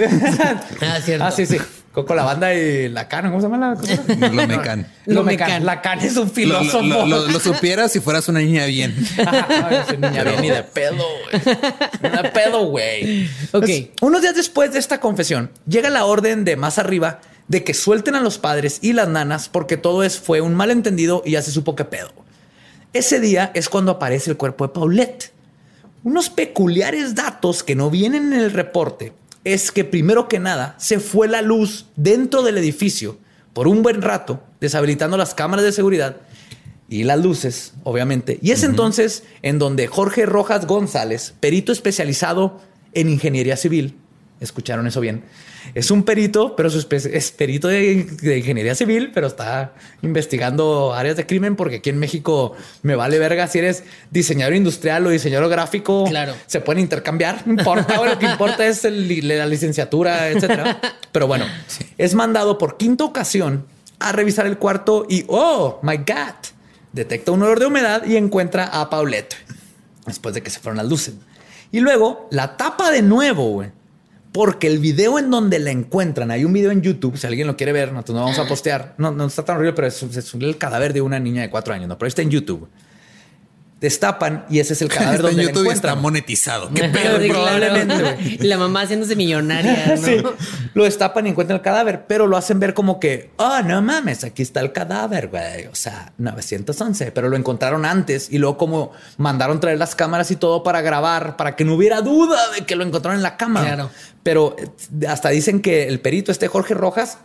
ah, 0.82 0.99
cierto. 1.01 1.26
Ah, 1.26 1.32
sí, 1.32 1.45
sí. 1.45 1.57
Coco, 1.91 2.16
la 2.16 2.24
banda 2.24 2.53
y 2.53 2.89
la 2.89 3.07
cana. 3.07 3.30
¿Cómo 3.30 3.39
se 3.39 3.47
llama 3.47 3.70
la 3.70 3.76
cosa? 3.76 4.03
Lo 4.32 4.47
mecan. 4.47 4.88
Lo 5.05 5.24
mecan. 5.24 5.66
La 5.66 5.82
cana 5.82 6.03
es 6.03 6.18
un 6.18 6.30
filósofo. 6.30 6.82
Lo, 6.84 7.39
supieras 7.39 7.91
si 7.91 7.99
fueras 7.99 8.28
una 8.28 8.39
niña 8.39 8.66
bien. 8.66 8.95
una 9.18 10.09
niña 10.09 10.24
bien 10.24 10.41
ni 10.41 10.49
de 10.49 10.64
pedo, 10.64 10.95
güey. 10.95 12.11
De 12.24 12.30
pedo, 12.30 12.66
güey. 12.66 13.30
Ok. 13.51 13.70
unos 14.01 14.22
días 14.22 14.36
después 14.36 14.74
de 14.74 14.80
esta 14.80 14.99
confesión, 14.99 15.51
llega 15.68 15.89
la 15.89 16.05
orden 16.05 16.45
de 16.45 16.55
más 16.55 16.80
arriba 16.80 17.20
de 17.47 17.64
que 17.64 17.74
suelten 17.74 18.16
a 18.16 18.22
los 18.22 18.38
padres 18.39 18.80
y 18.82 18.93
las 18.93 19.07
nanas 19.07 19.49
porque 19.49 19.78
todo 19.78 20.03
es, 20.03 20.20
fue 20.20 20.41
un 20.41 20.55
malentendido 20.55 21.22
y 21.26 21.32
ya 21.32 21.41
se 21.41 21.51
supo 21.51 21.76
que 21.76 21.86
pedo. 21.86 22.22
Ese 22.94 23.20
día 23.20 23.52
es 23.56 23.70
cuando 23.70 23.91
aparece 23.91 24.30
el 24.30 24.38
cuerpo 24.38 24.68
de 24.68 24.74
Paulette. 24.74 25.32
Unos 26.04 26.30
peculiares 26.30 27.16
datos 27.16 27.64
que 27.64 27.76
no 27.76 27.89
vienen 27.89 28.32
en 28.32 28.39
el 28.39 28.52
reporte 28.52 29.14
es 29.44 29.72
que 29.72 29.84
primero 29.84 30.28
que 30.28 30.39
nada 30.39 30.76
se 30.78 31.00
fue 31.00 31.28
la 31.28 31.41
luz 31.41 31.88
dentro 31.96 32.44
del 32.44 32.60
edificio 32.60 33.18
por 33.54 33.68
un 33.68 33.82
buen 33.82 34.04
rato, 34.04 34.44
deshabilitando 34.60 35.18
las 35.18 35.34
cámaras 35.34 35.66
de 35.66 35.72
seguridad 35.72 36.18
y 36.88 37.04
las 37.04 37.20
luces, 37.20 37.74
obviamente. 37.84 38.38
Y 38.44 38.52
es 38.52 38.64
entonces 38.64 39.24
en 39.41 39.58
donde 39.58 39.88
Jorge 39.88 40.28
Rojas 40.28 40.68
González, 40.68 41.34
perito 41.39 41.72
especializado 41.72 42.62
en 42.94 43.10
ingeniería 43.10 43.58
civil, 43.58 43.98
escucharon 44.39 44.86
eso 44.86 45.00
bien, 45.02 45.24
es 45.74 45.91
un 45.91 46.03
perito, 46.03 46.55
pero 46.55 46.70
su 46.70 46.86
es 46.91 47.32
perito 47.32 47.68
de, 47.68 47.93
ingeniería 48.38 48.76
civil, 48.76 49.11
pero 49.14 49.28
está 49.28 49.74
investigando 50.01 50.93
áreas 50.93 51.16
de 51.16 51.26
crimen 51.26 51.55
porque 51.55 51.78
aquí 51.78 51.89
en 51.89 51.97
México 51.97 52.53
me 52.82 52.95
vale 52.95 53.20
verga 53.20 53.47
si 53.47 53.59
eres 53.59 53.84
diseñador 54.11 54.55
industrial 54.55 55.05
o 55.07 55.09
diseñador 55.09 55.49
gráfico. 55.49 56.05
Claro. 56.05 56.34
Se 56.45 56.61
pueden 56.61 56.82
intercambiar. 56.82 57.43
No 57.45 57.53
importa. 57.53 58.03
lo 58.03 58.20
que 58.20 58.26
importa 58.26 58.68
es 58.68 58.84
la 58.84 59.45
licenciatura, 59.45 60.30
etcétera. 60.30 60.80
Pero 61.11 61.28
bueno, 61.28 61.45
es 61.97 62.14
mandado 62.14 62.57
por 62.57 62.78
quinta 62.78 63.03
ocasión 63.03 63.66
a 63.99 64.11
revisar 64.11 64.45
el 64.45 64.57
cuarto 64.57 65.05
y 65.09 65.26
oh 65.28 65.80
my 65.82 65.97
God, 65.97 66.36
detecta 66.91 67.32
un 67.32 67.41
olor 67.41 67.59
de 67.59 67.68
humedad 67.68 68.05
y 68.05 68.18
encuentra 68.18 68.66
a 68.66 68.89
Paulette 68.89 69.36
después 70.05 70.36
de 70.36 70.43
que 70.43 70.49
se 70.49 70.59
fueron 70.59 70.78
las 70.78 70.88
luces. 70.88 71.16
Y 71.72 71.80
luego 71.80 72.28
la 72.30 72.57
tapa 72.57 72.91
de 72.91 73.01
nuevo, 73.01 73.49
güey 73.49 73.83
porque 74.34 74.66
el 74.66 74.80
video 74.80 75.20
en 75.20 75.30
donde 75.30 75.60
la 75.60 75.70
encuentran, 75.70 76.32
hay 76.32 76.44
un 76.44 76.52
video 76.52 76.72
en 76.72 76.82
YouTube, 76.82 77.18
si 77.18 77.28
alguien 77.28 77.46
lo 77.46 77.56
quiere 77.56 77.72
ver, 77.72 77.94
nosotros 77.94 78.16
no 78.16 78.24
vamos 78.24 78.40
a 78.40 78.48
postear. 78.48 78.96
No, 78.98 79.12
no 79.12 79.28
está 79.28 79.46
tan 79.46 79.58
horrible, 79.58 79.74
pero 79.74 79.88
es, 79.88 80.34
el 80.34 80.58
cadáver 80.58 80.92
de 80.92 81.02
una 81.02 81.20
niña 81.20 81.44
de 81.44 81.52
cuatro 81.52 81.72
años, 81.72 81.88
¿no? 81.88 82.00
Pero 82.00 82.08
está 82.08 82.24
en 82.24 82.32
YouTube. 82.32 82.68
Destapan 83.84 84.46
y 84.50 84.60
ese 84.60 84.72
es 84.72 84.82
el 84.82 84.88
cadáver 84.90 85.16
Está 85.16 85.28
en 85.28 85.36
donde 85.36 85.44
la 85.44 85.50
YouTube 85.52 85.66
y 85.66 85.68
está 85.74 85.88
encuentran. 85.90 86.02
monetizado. 86.02 86.70
Qué 86.74 86.84
pedo. 86.88 87.18
claro. 87.20 87.28
probablemente. 87.28 88.38
Y 88.42 88.48
la 88.48 88.58
mamá 88.58 88.84
haciéndose 88.84 89.18
millonaria, 89.18 89.88
¿no? 89.98 90.02
Sí. 90.02 90.24
Lo 90.74 90.86
destapan 90.86 91.28
y 91.28 91.32
encuentran 91.32 91.58
el 91.58 91.62
cadáver, 91.62 92.06
pero 92.08 92.26
lo 92.26 92.38
hacen 92.38 92.62
ver 92.62 92.74
como 92.74 92.98
que, 92.98 93.32
oh, 93.36 93.62
no 93.62 93.82
mames, 93.82 94.24
aquí 94.24 94.42
está 94.42 94.62
el 94.62 94.72
cadáver, 94.72 95.28
güey. 95.28 95.66
O 95.66 95.76
sea, 95.76 96.14
911, 96.18 97.12
pero 97.12 97.28
lo 97.28 97.36
encontraron 97.36 97.84
antes 97.84 98.32
y 98.32 98.38
luego 98.38 98.58
como 98.58 98.92
mandaron 99.18 99.60
traer 99.60 99.78
las 99.78 99.96
cámaras 99.96 100.32
y 100.32 100.38
todo 100.38 100.64
para 100.64 100.80
grabar, 100.80 101.36
para 101.36 101.58
que 101.58 101.66
no 101.66 101.76
hubiera 101.76 102.00
duda 102.00 102.40
de 102.58 102.66
que 102.66 102.78
lo 102.78 102.86
encontraron 102.86 103.18
en 103.18 103.24
la 103.24 103.36
cama. 103.36 103.64
Claro. 103.64 103.90
Pero 104.24 104.56
eh, 104.58 105.08
hasta 105.08 105.28
dicen 105.28 105.62
que 105.62 105.90
el 105.90 106.00
perito, 106.00 106.32
este 106.32 106.48
Jorge 106.48 106.74
Rojas, 106.74 107.18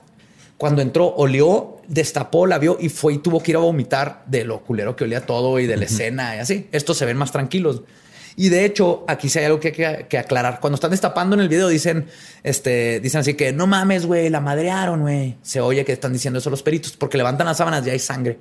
cuando 0.58 0.82
entró, 0.82 1.14
olió, 1.16 1.76
destapó, 1.86 2.46
la 2.46 2.58
vio 2.58 2.76
y 2.80 2.88
fue 2.88 3.14
y 3.14 3.18
tuvo 3.18 3.40
que 3.40 3.52
ir 3.52 3.56
a 3.56 3.60
vomitar 3.60 4.24
de 4.26 4.44
lo 4.44 4.60
culero 4.64 4.96
que 4.96 5.04
olía 5.04 5.24
todo 5.24 5.58
y 5.60 5.66
de 5.66 5.76
la 5.76 5.84
escena 5.84 6.36
y 6.36 6.40
así. 6.40 6.68
Estos 6.72 6.98
se 6.98 7.06
ven 7.06 7.16
más 7.16 7.32
tranquilos. 7.32 7.82
Y 8.34 8.50
de 8.50 8.64
hecho, 8.64 9.04
aquí 9.08 9.28
sí 9.28 9.38
hay 9.38 9.46
algo 9.46 9.60
que 9.60 9.72
que, 9.72 10.06
que 10.08 10.18
aclarar. 10.18 10.60
Cuando 10.60 10.74
están 10.74 10.90
destapando 10.90 11.34
en 11.34 11.40
el 11.40 11.48
video, 11.48 11.68
dicen, 11.68 12.06
este, 12.42 13.00
dicen 13.00 13.20
así 13.20 13.34
que 13.34 13.52
no 13.52 13.66
mames, 13.66 14.04
güey, 14.06 14.30
la 14.30 14.40
madrearon, 14.40 15.00
güey. 15.02 15.36
Se 15.42 15.60
oye 15.60 15.84
que 15.84 15.92
están 15.92 16.12
diciendo 16.12 16.38
eso 16.40 16.50
los 16.50 16.62
peritos 16.62 16.96
porque 16.96 17.16
levantan 17.16 17.46
las 17.46 17.56
sábanas 17.56 17.86
y 17.86 17.90
hay 17.90 17.98
sangre. 18.00 18.38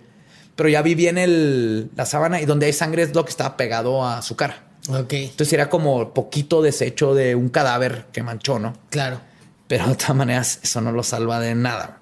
Pero 0.55 0.69
ya 0.69 0.81
vi 0.81 0.95
bien 0.95 1.19
el, 1.19 1.91
la 1.95 2.05
sábana 2.05 2.41
y 2.41 2.45
donde 2.45 2.65
hay 2.65 2.73
sangre 2.73 3.03
es 3.03 3.13
lo 3.13 3.23
que 3.25 3.29
estaba 3.29 3.57
pegado 3.57 4.03
a 4.05 4.23
su 4.23 4.35
cara. 4.35 4.63
Ok, 4.89 5.13
Entonces 5.13 5.53
era 5.53 5.69
como 5.69 6.13
poquito 6.13 6.63
desecho 6.63 7.13
de 7.13 7.35
un 7.35 7.49
cadáver 7.49 8.05
que 8.11 8.23
manchó, 8.23 8.57
¿no? 8.57 8.73
claro. 8.89 9.21
Pero 9.67 9.87
de 9.87 9.95
todas 9.95 10.15
maneras, 10.15 10.59
eso 10.63 10.79
no 10.79 10.91
lo 10.93 11.03
salva 11.03 11.39
de 11.41 11.53
nada. 11.53 11.99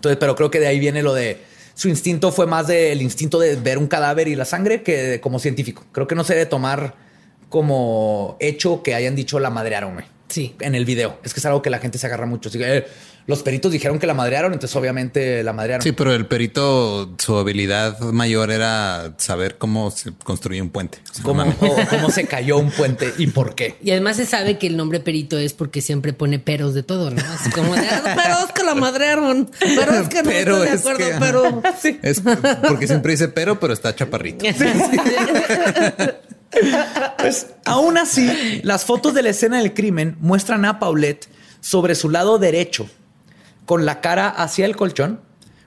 Entonces, 0.00 0.16
pero 0.18 0.34
creo 0.34 0.50
que 0.50 0.60
de 0.60 0.66
ahí 0.66 0.78
viene 0.80 1.02
lo 1.02 1.12
de 1.12 1.36
su 1.74 1.88
instinto 1.90 2.32
fue 2.32 2.46
más 2.46 2.66
del 2.66 3.02
instinto 3.02 3.38
de 3.38 3.56
ver 3.56 3.76
un 3.76 3.86
cadáver 3.86 4.28
y 4.28 4.34
la 4.34 4.46
sangre 4.46 4.82
que 4.82 4.96
de- 4.96 5.20
como 5.20 5.38
científico. 5.38 5.84
Creo 5.92 6.06
que 6.06 6.14
no 6.14 6.24
se 6.24 6.32
debe 6.32 6.46
tomar 6.46 6.94
como 7.50 8.36
hecho 8.40 8.82
que 8.82 8.94
hayan 8.94 9.14
dicho 9.14 9.38
la 9.40 9.50
madrearon, 9.50 9.94
güey. 9.94 10.06
Sí. 10.30 10.54
En 10.60 10.74
el 10.74 10.86
video. 10.86 11.18
Es 11.22 11.34
que 11.34 11.40
es 11.40 11.46
algo 11.46 11.60
que 11.60 11.68
la 11.68 11.78
gente 11.80 11.98
se 11.98 12.06
agarra 12.06 12.24
mucho. 12.24 12.48
Así 12.48 12.56
que, 12.58 12.78
eh, 12.78 12.86
los 13.26 13.42
peritos 13.42 13.70
dijeron 13.70 13.98
que 13.98 14.06
la 14.06 14.14
madrearon, 14.14 14.52
entonces 14.54 14.74
obviamente 14.76 15.42
la 15.44 15.52
madrearon. 15.52 15.82
Sí, 15.82 15.92
pero 15.92 16.12
el 16.14 16.26
perito, 16.26 17.14
su 17.18 17.36
habilidad 17.36 17.98
mayor 18.00 18.50
era 18.50 19.12
saber 19.18 19.56
cómo 19.58 19.90
se 19.90 20.12
construye 20.24 20.60
un 20.62 20.70
puente. 20.70 20.98
O 21.10 21.14
sea, 21.14 21.22
Cómo, 21.24 21.44
no 21.44 21.54
mames. 21.60 21.84
o 21.86 21.88
cómo 21.90 22.10
se 22.10 22.24
cayó 22.24 22.58
un 22.58 22.70
puente 22.72 23.12
y 23.18 23.26
por 23.28 23.54
qué. 23.54 23.76
Y 23.84 23.90
además 23.92 24.16
se 24.16 24.26
sabe 24.26 24.56
que 24.58 24.66
el 24.68 24.76
nombre 24.76 24.98
perito 25.00 25.38
es 25.38 25.52
porque 25.52 25.80
siempre 25.82 26.12
pone 26.12 26.38
peros 26.40 26.74
de 26.74 26.82
todo, 26.82 27.10
¿no? 27.10 27.20
Así 27.34 27.50
como 27.50 27.74
de, 27.74 27.86
"Ah, 27.86 28.02
pero 28.16 28.46
es 28.46 28.52
que 28.52 28.62
la 28.64 28.74
madrearon, 28.74 29.50
pero 29.60 29.92
es 29.94 30.08
que 30.08 30.22
no 30.22 30.30
Pero 30.30 30.64
estoy 30.64 30.68
de 30.70 30.74
es 30.74 30.80
acuerdo, 30.80 30.98
que- 30.98 31.14
pero... 31.20 31.62
Es 32.02 32.22
porque 32.66 32.86
siempre 32.88 33.12
dice 33.12 33.28
pero, 33.28 33.60
pero 33.60 33.72
está 33.74 33.94
chaparrito. 33.94 34.44
Pues 37.18 37.48
aún 37.64 37.98
así, 37.98 38.60
las 38.64 38.84
fotos 38.84 39.14
de 39.14 39.22
la 39.22 39.30
escena 39.30 39.58
del 39.58 39.74
crimen 39.74 40.16
muestran 40.20 40.64
a 40.64 40.78
Paulette 40.78 41.28
sobre 41.60 41.94
su 41.94 42.10
lado 42.10 42.38
derecho, 42.38 42.88
con 43.66 43.86
la 43.86 44.00
cara 44.00 44.28
hacia 44.28 44.66
el 44.66 44.76
colchón, 44.76 45.20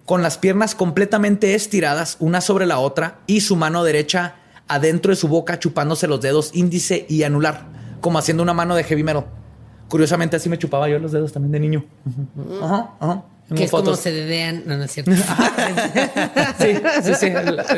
con 0.06 0.22
las 0.22 0.38
piernas 0.38 0.76
completamente 0.76 1.56
estiradas 1.56 2.18
una 2.20 2.42
sobre 2.42 2.66
la 2.66 2.80
otra 2.80 3.20
y 3.28 3.42
su 3.42 3.56
mano 3.56 3.84
derecha 3.84 4.36
adentro 4.68 5.12
de 5.12 5.16
su 5.16 5.28
boca 5.28 5.60
chupándose 5.60 6.08
los 6.08 6.22
dedos 6.22 6.52
índice 6.54 7.06
y 7.08 7.24
anular, 7.24 7.66
como 8.02 8.20
haciendo 8.20 8.44
una 8.44 8.54
mano 8.54 8.76
de 8.76 8.84
heavy 8.84 9.04
metal. 9.04 9.26
Curiosamente 9.88 10.36
así 10.36 10.50
me 10.50 10.58
chupaba 10.58 10.90
yo 10.90 11.00
los 11.00 11.12
dedos 11.12 11.32
también 11.32 11.52
de 11.52 11.60
niño. 11.60 11.86
Ajá, 12.62 12.92
ajá. 13.00 13.24
Que 13.56 13.66
es 13.66 13.72
como 13.72 13.95
se 13.95 14.12
dedean. 14.12 14.64
No, 14.66 14.78
no 14.78 14.84
es 14.84 14.91
cierto. 14.91 15.12
Sí, 16.60 16.78
sí, 17.04 17.14
sí. 17.20 17.26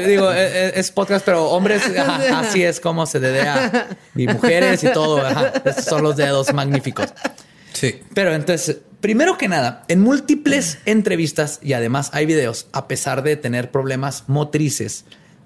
Digo, 0.06 0.32
eh, 0.32 0.68
eh, 0.68 0.72
es 0.76 0.92
podcast, 0.92 1.26
pero 1.26 1.46
hombres, 1.50 1.82
ajá, 1.98 2.40
así 2.40 2.64
es 2.64 2.80
como 2.80 3.06
se 3.06 3.20
dedea. 3.20 3.88
Y 4.16 4.28
mujeres 4.28 4.84
y 4.84 4.92
todo. 4.92 5.26
ajá. 5.26 5.54
Estos 5.66 5.86
son 5.86 6.04
los 6.04 6.16
dedos 6.18 6.54
magníficos. 6.54 7.08
Sí. 7.74 8.02
Pero 8.14 8.34
entonces, 8.34 8.78
primero 9.02 9.38
que 9.38 9.48
nada, 9.48 9.84
en 9.88 10.02
múltiples 10.02 10.80
entrevistas 10.86 11.60
y 11.62 11.74
además 11.74 12.10
hay 12.14 12.26
videos, 12.26 12.68
a 12.74 12.88
pesar 12.88 13.24
de 13.24 13.36
tener 13.36 13.72
problemas 13.72 14.26
motrices, 14.28 15.06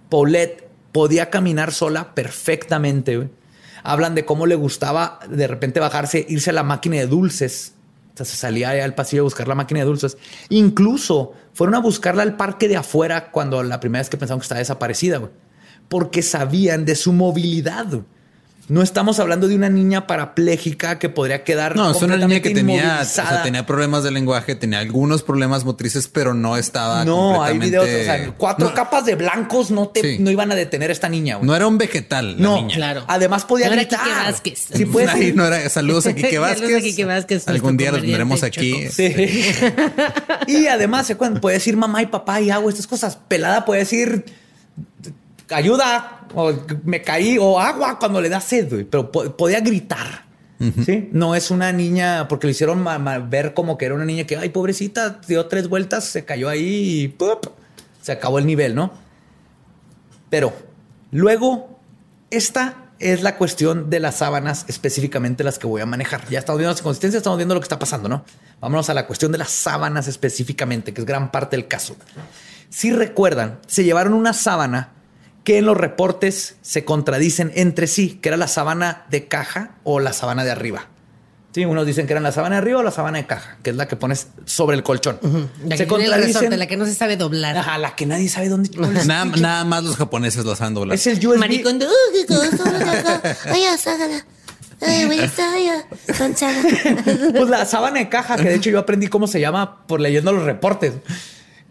Paulette 0.09 0.69
podía 0.91 1.30
caminar 1.30 1.71
sola 1.73 2.13
perfectamente. 2.13 3.30
Hablan 3.84 4.15
de 4.15 4.25
cómo 4.25 4.45
le 4.45 4.55
gustaba 4.55 5.19
de 5.30 5.47
repente 5.47 5.80
bajarse, 5.80 6.25
irse 6.27 6.49
a 6.49 6.53
la 6.53 6.63
máquina 6.63 6.97
de 6.97 7.07
dulces. 7.07 7.73
Entonces 8.20 8.38
salía 8.38 8.84
al 8.84 8.95
pasillo 8.95 9.22
a 9.22 9.24
buscar 9.24 9.47
la 9.47 9.55
máquina 9.55 9.80
de 9.80 9.86
dulces. 9.86 10.17
Incluso 10.49 11.32
fueron 11.53 11.76
a 11.76 11.80
buscarla 11.80 12.22
al 12.22 12.36
parque 12.36 12.67
de 12.67 12.76
afuera 12.76 13.32
cuando 13.32 13.63
la 13.63 13.80
primera 13.80 14.01
vez 14.01 14.09
que 14.09 14.17
pensaron 14.17 14.41
que 14.41 14.43
estaba 14.43 14.59
desaparecida. 14.59 15.22
Porque 15.88 16.22
sabían 16.22 16.84
de 16.84 16.95
su 16.95 17.13
movilidad. 17.13 17.88
No 18.70 18.84
estamos 18.84 19.20
hablando 19.20 19.47
de 19.47 19.55
una 19.55 19.67
niña 19.70 20.05
parapléjica 20.07 20.99
que 20.99 21.09
podría 21.09 21.43
quedar. 21.43 21.76
No, 21.76 21.89
es 21.91 22.01
una 22.01 22.17
niña 22.17 22.39
que 22.39 22.53
completamente 22.53 22.61
tenía, 22.84 22.99
o 23.01 23.05
sea, 23.05 23.41
tenía 23.43 23.65
problemas 23.65 24.03
de 24.03 24.11
lenguaje, 24.11 24.53
tenía 24.55 24.80
algunos 24.80 25.24
problemas 25.24 25.65
motrices, 25.65 26.07
pero 26.07 26.34
no 26.36 26.55
estaba 26.55 27.03
No, 27.03 27.43
hay 27.43 27.57
videos, 27.57 27.86
o 27.86 28.03
sea, 28.03 28.32
cuatro 28.38 28.70
no, 28.70 28.74
capas 28.76 29.05
de 29.05 29.15
blancos 29.15 29.72
no 29.72 29.89
te 29.89 30.01
Sí. 30.01 30.17
no 30.20 30.30
iban 30.32 30.51
a 30.51 30.55
detener 30.55 30.91
a 30.91 30.93
esta 30.93 31.09
niña. 31.09 31.36
güey. 31.38 31.47
no 31.47 31.55
era 31.55 31.65
un 31.67 31.78
vegetal 31.80 32.36
la 32.38 32.41
No, 32.43 32.55
niña. 32.57 32.76
Claro. 32.76 33.03
Además 33.07 33.43
podía 33.45 33.67
No 33.67 33.74
era 33.74 33.82
gritar. 33.82 33.99
Quique 34.03 34.15
Vázquez. 34.15 34.67
Sí, 34.74 34.86
puede 34.86 35.07
Ahí 35.09 35.24
ser. 35.28 35.36
no 35.36 35.45
era, 35.47 35.67
saludos 35.70 36.05
a 36.05 36.13
Quique 36.13 36.30
Saludos 36.36 36.49
Vázquez. 36.61 36.76
a 36.78 36.82
Quique 36.82 37.05
Vázquez, 37.05 37.47
Algún 37.47 37.76
día 37.78 37.91
los 37.91 38.01
nuestro 38.03 38.07
tendremos 38.11 38.43
aquí. 38.43 38.88
Sí. 38.89 39.43
y 40.47 40.67
además, 40.67 41.11
puede 41.41 41.55
decir 41.55 41.76
mamá 41.76 42.01
y 42.03 42.05
papá 42.05 42.39
y 42.39 42.51
hago 42.51 42.70
estas 42.70 42.86
cosas. 42.86 43.17
Pelada 43.28 43.65
puede 43.65 43.80
decir 43.82 44.26
ayuda 45.52 46.22
o 46.36 46.54
me 46.84 47.02
caí 47.02 47.38
o 47.39 47.60
agua 47.60 47.97
cuando 48.00 48.22
le 48.22 48.30
da 48.30 48.39
sed, 48.41 48.70
güey. 48.70 48.84
pero 48.84 49.12
po- 49.12 49.36
podía 49.36 49.60
gritar. 49.62 50.28
Sí, 50.86 51.08
no 51.14 51.36
es 51.36 51.52
una 51.52 51.72
niña 51.72 52.28
porque 52.28 52.45
lo 52.47 52.52
hicieron 52.52 52.86
ver 53.30 53.54
como 53.54 53.78
que 53.78 53.86
era 53.86 53.95
una 53.95 54.04
niña 54.04 54.26
que, 54.26 54.36
ay, 54.36 54.50
pobrecita, 54.50 55.22
dio 55.26 55.45
tres 55.45 55.70
vueltas, 55.70 56.04
se 56.04 56.26
cayó 56.26 56.50
ahí 56.50 57.04
y 57.04 57.08
¡pup! 57.08 57.45
se 58.02 58.12
acabó 58.12 58.39
el 58.39 58.45
nivel, 58.45 58.76
¿no? 58.76 58.91
Pero 60.30 60.54
luego, 61.12 61.80
esta 62.30 62.89
es 63.00 63.24
la 63.24 63.38
cuestión 63.38 63.89
de 63.89 64.02
las 64.02 64.16
sábanas, 64.18 64.66
específicamente 64.68 65.45
las 65.45 65.58
que 65.60 65.66
voy 65.68 65.80
a 65.82 65.86
manejar. 65.86 66.28
Ya 66.30 66.39
estamos 66.39 66.60
viendo 66.60 66.74
las 66.74 66.82
consistencias, 66.82 67.20
estamos 67.22 67.38
viendo 67.38 67.54
lo 67.56 67.62
que 67.62 67.66
está 67.66 67.80
pasando, 67.80 68.10
¿no? 68.10 68.26
Vámonos 68.60 68.89
a 68.89 68.93
la 68.93 69.08
cuestión 69.08 69.32
de 69.32 69.38
las 69.38 69.52
sábanas 69.52 70.10
específicamente, 70.10 70.93
que 70.93 71.00
es 71.00 71.08
gran 71.08 71.32
parte 71.32 71.56
del 71.56 71.70
caso. 71.70 71.95
Si 72.70 72.91
recuerdan, 72.91 73.60
se 73.66 73.86
llevaron 73.86 74.12
una 74.14 74.34
sábana 74.34 74.89
que 75.50 75.58
en 75.58 75.66
los 75.66 75.76
reportes 75.76 76.58
se 76.62 76.86
contradicen 76.86 77.52
entre 77.56 77.88
sí, 77.88 78.20
que 78.22 78.30
era 78.30 78.38
la 78.38 78.47
sábana 78.47 79.08
de 79.10 79.28
caja 79.28 79.72
o 79.84 80.00
la 80.00 80.14
sábana 80.14 80.43
de 80.43 80.52
arriba. 80.52 80.86
Sí, 81.56 81.66
unos 81.66 81.88
dicen 81.88 82.06
que 82.06 82.14
eran 82.14 82.22
la 82.22 82.32
sábana 82.32 82.58
de 82.58 82.62
arriba 82.62 82.82
o 82.82 82.84
la 82.84 82.91
sábana 82.91 83.18
de 83.18 83.26
caja, 83.26 83.58
que 83.64 83.72
es 83.72 83.76
la 83.76 83.88
que 83.88 83.95
pones 83.95 84.28
sobre 84.45 84.78
el 84.78 84.84
colchón. 84.84 85.18
La 85.66 85.76
se 85.76 85.88
que 85.88 85.95
tiene 85.95 86.06
el 86.06 86.24
resorte, 86.24 86.56
la 86.56 86.68
que 86.68 86.78
no 86.78 86.86
se 86.86 86.93
sabe 86.93 87.18
doblar. 87.18 87.58
Ajá, 87.58 87.80
la 87.80 87.95
que 87.95 88.06
nadie 88.06 88.30
sabe 88.30 88.47
dónde. 88.47 88.70
Nada, 89.08 89.26
nada 89.26 89.66
más 89.66 89.84
los 89.84 89.97
japoneses 89.97 90.45
los 90.45 90.62
han 90.62 90.76
doblado. 90.76 90.93
Es 90.93 91.08
el 91.08 91.18
USB. 91.18 91.39
Maricón 91.39 91.80
de... 91.80 91.88
"Uh. 91.88 91.89
Pues 97.36 97.50
la 97.50 97.66
sábana 97.66 98.02
de 98.02 98.10
caja, 98.10 98.36
que 98.36 98.43
de 98.43 98.54
hecho 98.54 98.70
yo 98.70 98.78
aprendí 98.78 99.08
cómo 99.08 99.26
se 99.26 99.39
llama 99.39 99.88
por 99.88 100.00
leyendo 100.00 100.32
los 100.32 100.43
reportes. 100.43 100.93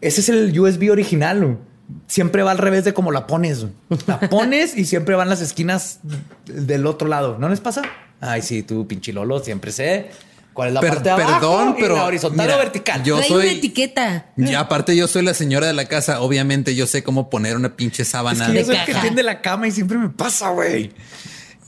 Ese 0.01 0.21
es 0.21 0.29
el 0.31 0.59
USB 0.59 0.91
original. 0.91 1.59
Siempre 2.07 2.43
va 2.43 2.51
al 2.51 2.59
revés 2.59 2.85
de 2.85 2.93
cómo 2.95 3.11
la 3.13 3.27
pones. 3.27 3.65
La 4.07 4.21
pones 4.31 4.77
y 4.77 4.85
siempre 4.85 5.15
van 5.15 5.29
las 5.29 5.41
esquinas 5.41 6.01
del 6.47 6.87
otro 6.87 7.09
lado. 7.09 7.39
¿No 7.39 7.49
les 7.49 7.61
pasa? 7.61 7.83
Ay, 8.21 8.43
sí, 8.43 8.63
tú, 8.63 8.87
pinche 8.87 9.13
Lolo, 9.13 9.39
siempre 9.43 9.73
sé 9.73 10.11
cuál 10.53 10.69
es 10.69 10.75
la 10.75 10.81
Per- 10.81 10.91
parte 10.91 11.05
de 11.05 11.11
abajo 11.13 11.39
perdón, 11.41 11.75
y 11.79 11.81
pero 11.81 11.95
la 11.97 12.05
horizontal 12.05 12.47
mira, 12.47 12.57
o 12.57 12.59
vertical. 12.59 13.05
yo- 13.05 13.17
Trae 13.17 13.29
soy- 13.29 13.43
una 13.47 13.53
etiqueta. 13.53 14.27
Y 14.37 14.55
aparte 14.55 14.97
yo 14.97 15.07
soy 15.07 15.23
la 15.23 15.33
señora 15.35 15.67
de 15.69 15.73
la 15.73 15.85
casa. 15.85 16.21
Obviamente 16.21 16.75
yo 16.75 16.87
sé 16.87 17.03
cómo 17.05 17.31
poner 17.31 17.57
una 17.57 17.77
pinche 17.77 18.03
es 18.03 18.09
sábana. 18.09 18.47
que 18.49 18.53
yo 18.55 18.59
de 18.59 18.65
soy 18.65 18.77
el 18.77 18.85
que 18.87 18.95
tiende 18.95 19.23
la 19.23 19.41
cama 19.41 19.69
y 19.69 19.71
siempre 19.71 19.97
me 19.99 20.09
pasa, 20.09 20.51
güey. 20.51 20.91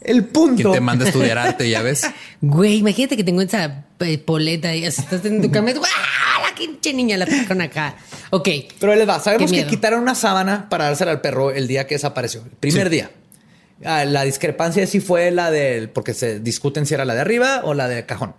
El 0.00 0.24
que 0.24 0.32
punto. 0.32 0.72
te 0.72 0.80
manda 0.80 1.04
a 1.04 1.08
estudiar 1.08 1.36
arte, 1.38 1.68
ya 1.68 1.82
ves. 1.82 2.02
Güey, 2.40 2.78
imagínate 2.78 3.16
que 3.16 3.24
tengo 3.24 3.42
esa 3.42 3.84
eh, 4.00 4.16
poleta 4.18 4.74
y 4.74 4.86
así 4.86 5.02
estás 5.02 5.24
en 5.26 5.42
tu 5.42 5.50
cama 5.50 5.70
y 5.72 5.74
tú, 5.74 5.82
¡ah! 5.84 6.48
La 6.48 6.54
pinche 6.54 6.92
niña 6.94 7.16
la 7.18 7.26
trajeron 7.26 7.60
acá. 7.60 7.96
Ok. 8.30 8.48
Pero 8.78 8.94
les 8.94 9.08
va. 9.08 9.18
Sabemos 9.20 9.50
que 9.52 9.66
quitaron 9.66 10.00
una 10.00 10.14
sábana 10.14 10.68
para 10.68 10.84
dársela 10.86 11.10
al 11.10 11.20
perro 11.20 11.50
el 11.50 11.66
día 11.68 11.86
que 11.86 11.94
desapareció. 11.96 12.42
El 12.42 12.50
primer 12.50 12.88
Sí. 12.88 12.94
día. 12.94 13.10
Ah, 13.84 14.04
la 14.04 14.24
discrepancia 14.24 14.86
sí 14.86 15.00
fue 15.00 15.30
la 15.30 15.50
del. 15.50 15.88
Porque 15.90 16.12
se 16.14 16.38
discuten 16.40 16.86
si 16.86 16.94
era 16.94 17.04
la 17.04 17.14
de 17.14 17.20
arriba 17.20 17.60
o 17.64 17.72
la 17.74 17.88
de 17.88 18.04
cajón. 18.06 18.34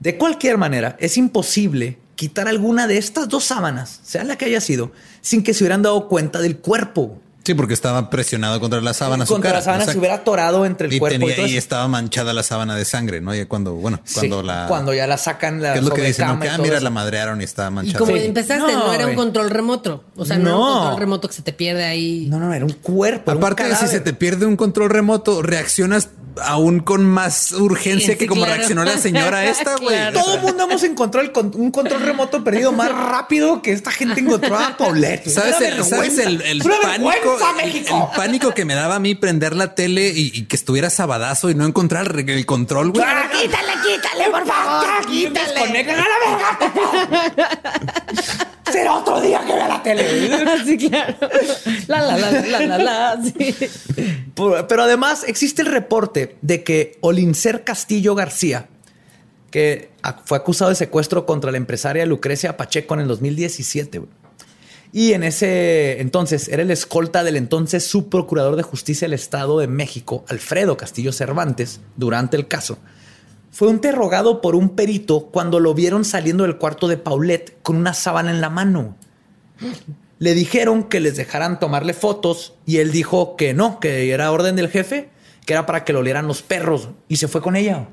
De 0.00 0.16
cualquier 0.16 0.58
manera, 0.58 0.96
es 1.00 1.16
imposible 1.16 1.98
quitar 2.14 2.46
alguna 2.48 2.86
de 2.88 2.98
estas 2.98 3.28
dos 3.28 3.44
sábanas, 3.44 4.00
sea 4.04 4.22
la 4.24 4.36
que 4.36 4.44
haya 4.46 4.60
sido, 4.60 4.92
sin 5.20 5.42
que 5.42 5.54
se 5.54 5.62
hubieran 5.64 5.82
dado 5.82 6.08
cuenta 6.08 6.40
del 6.40 6.58
cuerpo. 6.58 7.20
Sí, 7.48 7.54
porque 7.54 7.72
estaba 7.72 8.10
presionado 8.10 8.60
contra 8.60 8.82
la 8.82 8.92
sábana. 8.92 9.24
su 9.24 9.32
Contra 9.32 9.48
cara. 9.52 9.60
la 9.60 9.64
sábana 9.64 9.90
se 9.90 9.96
hubiera 9.98 10.16
atorado 10.16 10.66
entre 10.66 10.86
el 10.88 10.92
y, 10.92 10.98
cuerpo 10.98 11.16
y 11.16 11.18
tenía- 11.18 11.36
todo 11.36 11.46
y 11.46 11.56
estaba 11.56 11.88
manchada 11.88 12.34
la 12.34 12.42
sábana 12.42 12.76
de 12.76 12.84
sangre, 12.84 13.22
¿no? 13.22 13.34
Y 13.34 13.46
cuando, 13.46 13.72
bueno, 13.74 14.00
Sí, 14.04 14.16
cuando 14.16 14.42
la. 14.42 14.66
cuando 14.68 14.92
ya 14.92 15.06
la 15.06 15.16
sacan 15.16 15.62
la 15.62 15.72
¿Qué 15.72 15.78
es 15.78 15.84
lo 15.86 15.94
que 15.94 16.02
dicen? 16.02 16.26
No, 16.28 16.38
que, 16.40 16.46
y 16.46 16.50
ah, 16.50 16.58
mira, 16.58 16.74
eso. 16.74 16.84
la 16.84 16.90
madrearon 16.90 17.40
y 17.40 17.44
estaba 17.44 17.70
Y 17.70 17.72
manchada. 17.72 17.98
como 18.00 18.12
Sí. 18.16 18.24
empezaste, 18.26 18.70
no, 18.70 18.86
No, 18.88 18.92
era 18.92 19.06
un 19.06 19.14
control 19.14 19.48
remoto. 19.48 20.04
O 20.14 20.26
sea, 20.26 20.36
no, 20.36 20.48
era 20.50 20.56
un 20.58 20.78
control 20.80 21.00
remoto 21.00 21.28
que 21.28 21.34
se 21.34 21.40
te 21.42 21.54
pierde 21.54 21.84
ahí. 21.86 22.26
No, 22.28 22.38
no, 22.38 22.52
era 22.52 22.66
un 22.66 22.72
cuerpo. 22.72 23.30
era 23.30 23.38
un 23.38 23.44
Aparte, 23.44 23.74
si 23.76 23.88
se 23.88 24.00
te 24.00 24.12
pierde 24.12 24.44
un 24.44 24.56
control 24.56 24.90
remoto, 24.90 25.40
reaccionas 25.40 26.10
aún 26.40 26.78
con 26.78 27.04
más 27.04 27.50
urgencia 27.50 28.12
Sí, 28.12 28.16
que 28.18 28.26
como 28.28 28.42
claro. 28.42 28.54
reaccionó 28.58 28.84
la 28.84 28.96
señora 28.98 29.44
esta, 29.46 29.74
güey. 29.76 29.88
Claro. 29.96 30.20
Todo 30.20 30.34
el 30.36 30.40
mundo 30.42 30.64
hemos 30.64 30.82
encontrado 30.84 31.26
el 31.26 31.32
con- 31.32 31.50
un 31.56 31.72
control 31.72 32.00
remoto 32.02 32.44
perdido 32.44 32.70
más 32.70 32.92
rápido 32.92 33.60
que 33.60 33.72
esta 33.72 33.90
gente 33.90 34.20
encontró 34.20 34.56
a 34.56 34.76
Paulette. 34.76 35.28
¿Sabes, 35.28 35.60
el, 35.60 35.82
¿sabes 35.84 36.16
el, 36.18 36.38
pánico? 36.62 37.37
El- 37.50 37.56
México. 37.56 38.10
El, 38.12 38.16
pánico 38.16 38.54
que 38.54 38.64
me 38.64 38.74
daba 38.74 38.96
a 38.96 38.98
mí 38.98 39.14
prender 39.14 39.54
la 39.56 39.74
tele 39.74 40.08
y, 40.14 40.30
y 40.34 40.44
que 40.46 40.56
estuviera 40.56 40.90
sabadazo 40.90 41.50
y 41.50 41.54
no 41.54 41.64
encontrar 41.66 42.14
el, 42.18 42.46
control, 42.46 42.90
güey. 42.92 43.04
¡Ah, 43.06 43.28
quítale, 43.32 43.72
quítale, 43.86 44.30
por 44.30 44.46
favor! 44.46 45.06
¡Quítale! 45.06 45.48
¡Desconecten 45.48 45.96
a 45.96 46.04
la 46.08 46.58
verga! 47.26 47.38
Será 48.72 48.94
otro 48.94 49.20
día 49.20 49.40
que 49.46 49.52
vea 49.54 49.68
la 49.68 49.82
tele. 49.82 50.04
sí, 50.66 50.76
claro. 50.76 51.14
La, 51.86 52.02
la, 52.02 52.16
la, 52.18 52.30
la, 52.42 52.66
la, 52.66 52.78
la. 52.78 53.22
Sí. 53.22 53.54
Pero 54.68 54.82
además 54.82 55.24
existe 55.26 55.62
el 55.62 55.68
reporte 55.68 56.36
de 56.42 56.62
que 56.62 56.98
Olincer 57.00 57.64
Castillo 57.64 58.14
García, 58.14 58.68
que 59.50 59.90
fue 60.24 60.36
acusado 60.36 60.68
de 60.68 60.74
secuestro 60.76 61.24
contra 61.24 61.50
la 61.50 61.56
empresaria 61.56 62.04
Lucrecia 62.04 62.56
Pacheco 62.58 62.94
en 62.94 63.00
el 63.00 63.08
2017. 63.08 63.98
güey. 64.00 64.10
Y 64.92 65.12
en 65.12 65.22
ese 65.22 66.00
entonces 66.00 66.48
era 66.48 66.62
el 66.62 66.70
escolta 66.70 67.22
del 67.22 67.36
entonces 67.36 67.86
subprocurador 67.86 68.56
de 68.56 68.62
justicia 68.62 69.06
del 69.06 69.14
Estado 69.14 69.58
de 69.58 69.66
México, 69.66 70.24
Alfredo 70.28 70.76
Castillo 70.76 71.12
Cervantes, 71.12 71.80
durante 71.96 72.36
el 72.36 72.48
caso. 72.48 72.78
Fue 73.50 73.70
interrogado 73.70 74.40
por 74.40 74.54
un 74.54 74.70
perito 74.70 75.26
cuando 75.26 75.60
lo 75.60 75.74
vieron 75.74 76.04
saliendo 76.04 76.44
del 76.44 76.58
cuarto 76.58 76.88
de 76.88 76.96
Paulette 76.96 77.56
con 77.62 77.76
una 77.76 77.92
sábana 77.92 78.30
en 78.30 78.40
la 78.40 78.50
mano. 78.50 78.96
Le 80.18 80.34
dijeron 80.34 80.84
que 80.84 81.00
les 81.00 81.16
dejaran 81.16 81.60
tomarle 81.60 81.92
fotos 81.92 82.54
y 82.66 82.78
él 82.78 82.90
dijo 82.90 83.36
que 83.36 83.54
no, 83.54 83.80
que 83.80 84.10
era 84.10 84.32
orden 84.32 84.56
del 84.56 84.68
jefe, 84.68 85.10
que 85.44 85.52
era 85.52 85.66
para 85.66 85.84
que 85.84 85.92
lo 85.92 86.00
olieran 86.00 86.26
los 86.26 86.42
perros 86.42 86.90
y 87.08 87.16
se 87.16 87.28
fue 87.28 87.40
con 87.40 87.56
ella. 87.56 87.88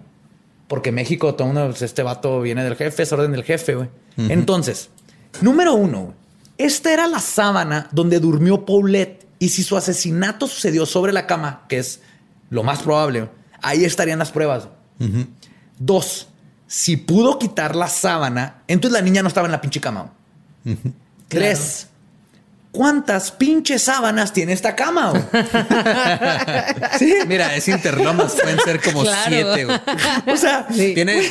Porque 0.68 0.92
México, 0.92 1.36
todo 1.36 1.54
pues, 1.54 1.82
este 1.82 2.04
vato 2.04 2.42
viene 2.42 2.64
del 2.64 2.76
jefe, 2.76 3.04
es 3.04 3.12
orden 3.12 3.32
del 3.32 3.44
jefe, 3.44 3.76
güey. 3.76 3.90
Entonces, 4.18 4.90
número 5.42 5.76
uno, 5.76 6.14
esta 6.58 6.94
era 6.94 7.08
la 7.08 7.20
sábana 7.20 7.90
donde 7.92 8.20
durmió 8.20 8.66
Paulette 8.66 9.28
y 9.40 9.50
si 9.50 9.64
su 9.64 9.76
asesinato 9.76 10.48
sucedió 10.48 10.86
sobre 10.86 11.12
la 11.12 11.28
cama, 11.28 11.66
que 11.68 11.78
es 11.78 12.02
lo 12.50 12.64
más 12.64 12.82
probable, 12.82 13.30
ahí 13.62 13.84
estarían 13.84 14.20
las 14.20 14.32
pruebas. 14.32 14.70
Dos, 15.78 16.30
si 16.68 16.98
pudo 16.98 17.38
quitar 17.38 17.76
la 17.76 17.88
sábana, 17.88 18.64
entonces 18.68 19.00
la 19.00 19.04
niña 19.04 19.22
no 19.22 19.28
estaba 19.28 19.48
en 19.48 19.52
la 19.52 19.62
pinche 19.62 19.82
cama. 19.82 20.14
Tres, 21.28 21.88
¿cuántas 22.76 23.32
pinches 23.32 23.84
sábanas 23.84 24.34
tiene 24.34 24.52
esta 24.54 24.76
cama? 24.76 25.14
sí. 27.00 27.14
Mira, 27.28 27.56
es 27.56 27.68
Interlomas, 27.68 28.34
pueden 28.42 28.60
ser 28.60 28.82
como 28.82 29.02
Claro. 29.04 29.26
siete. 29.30 29.68
O 30.28 30.38
sea, 30.38 30.68
Tiene, 30.68 31.22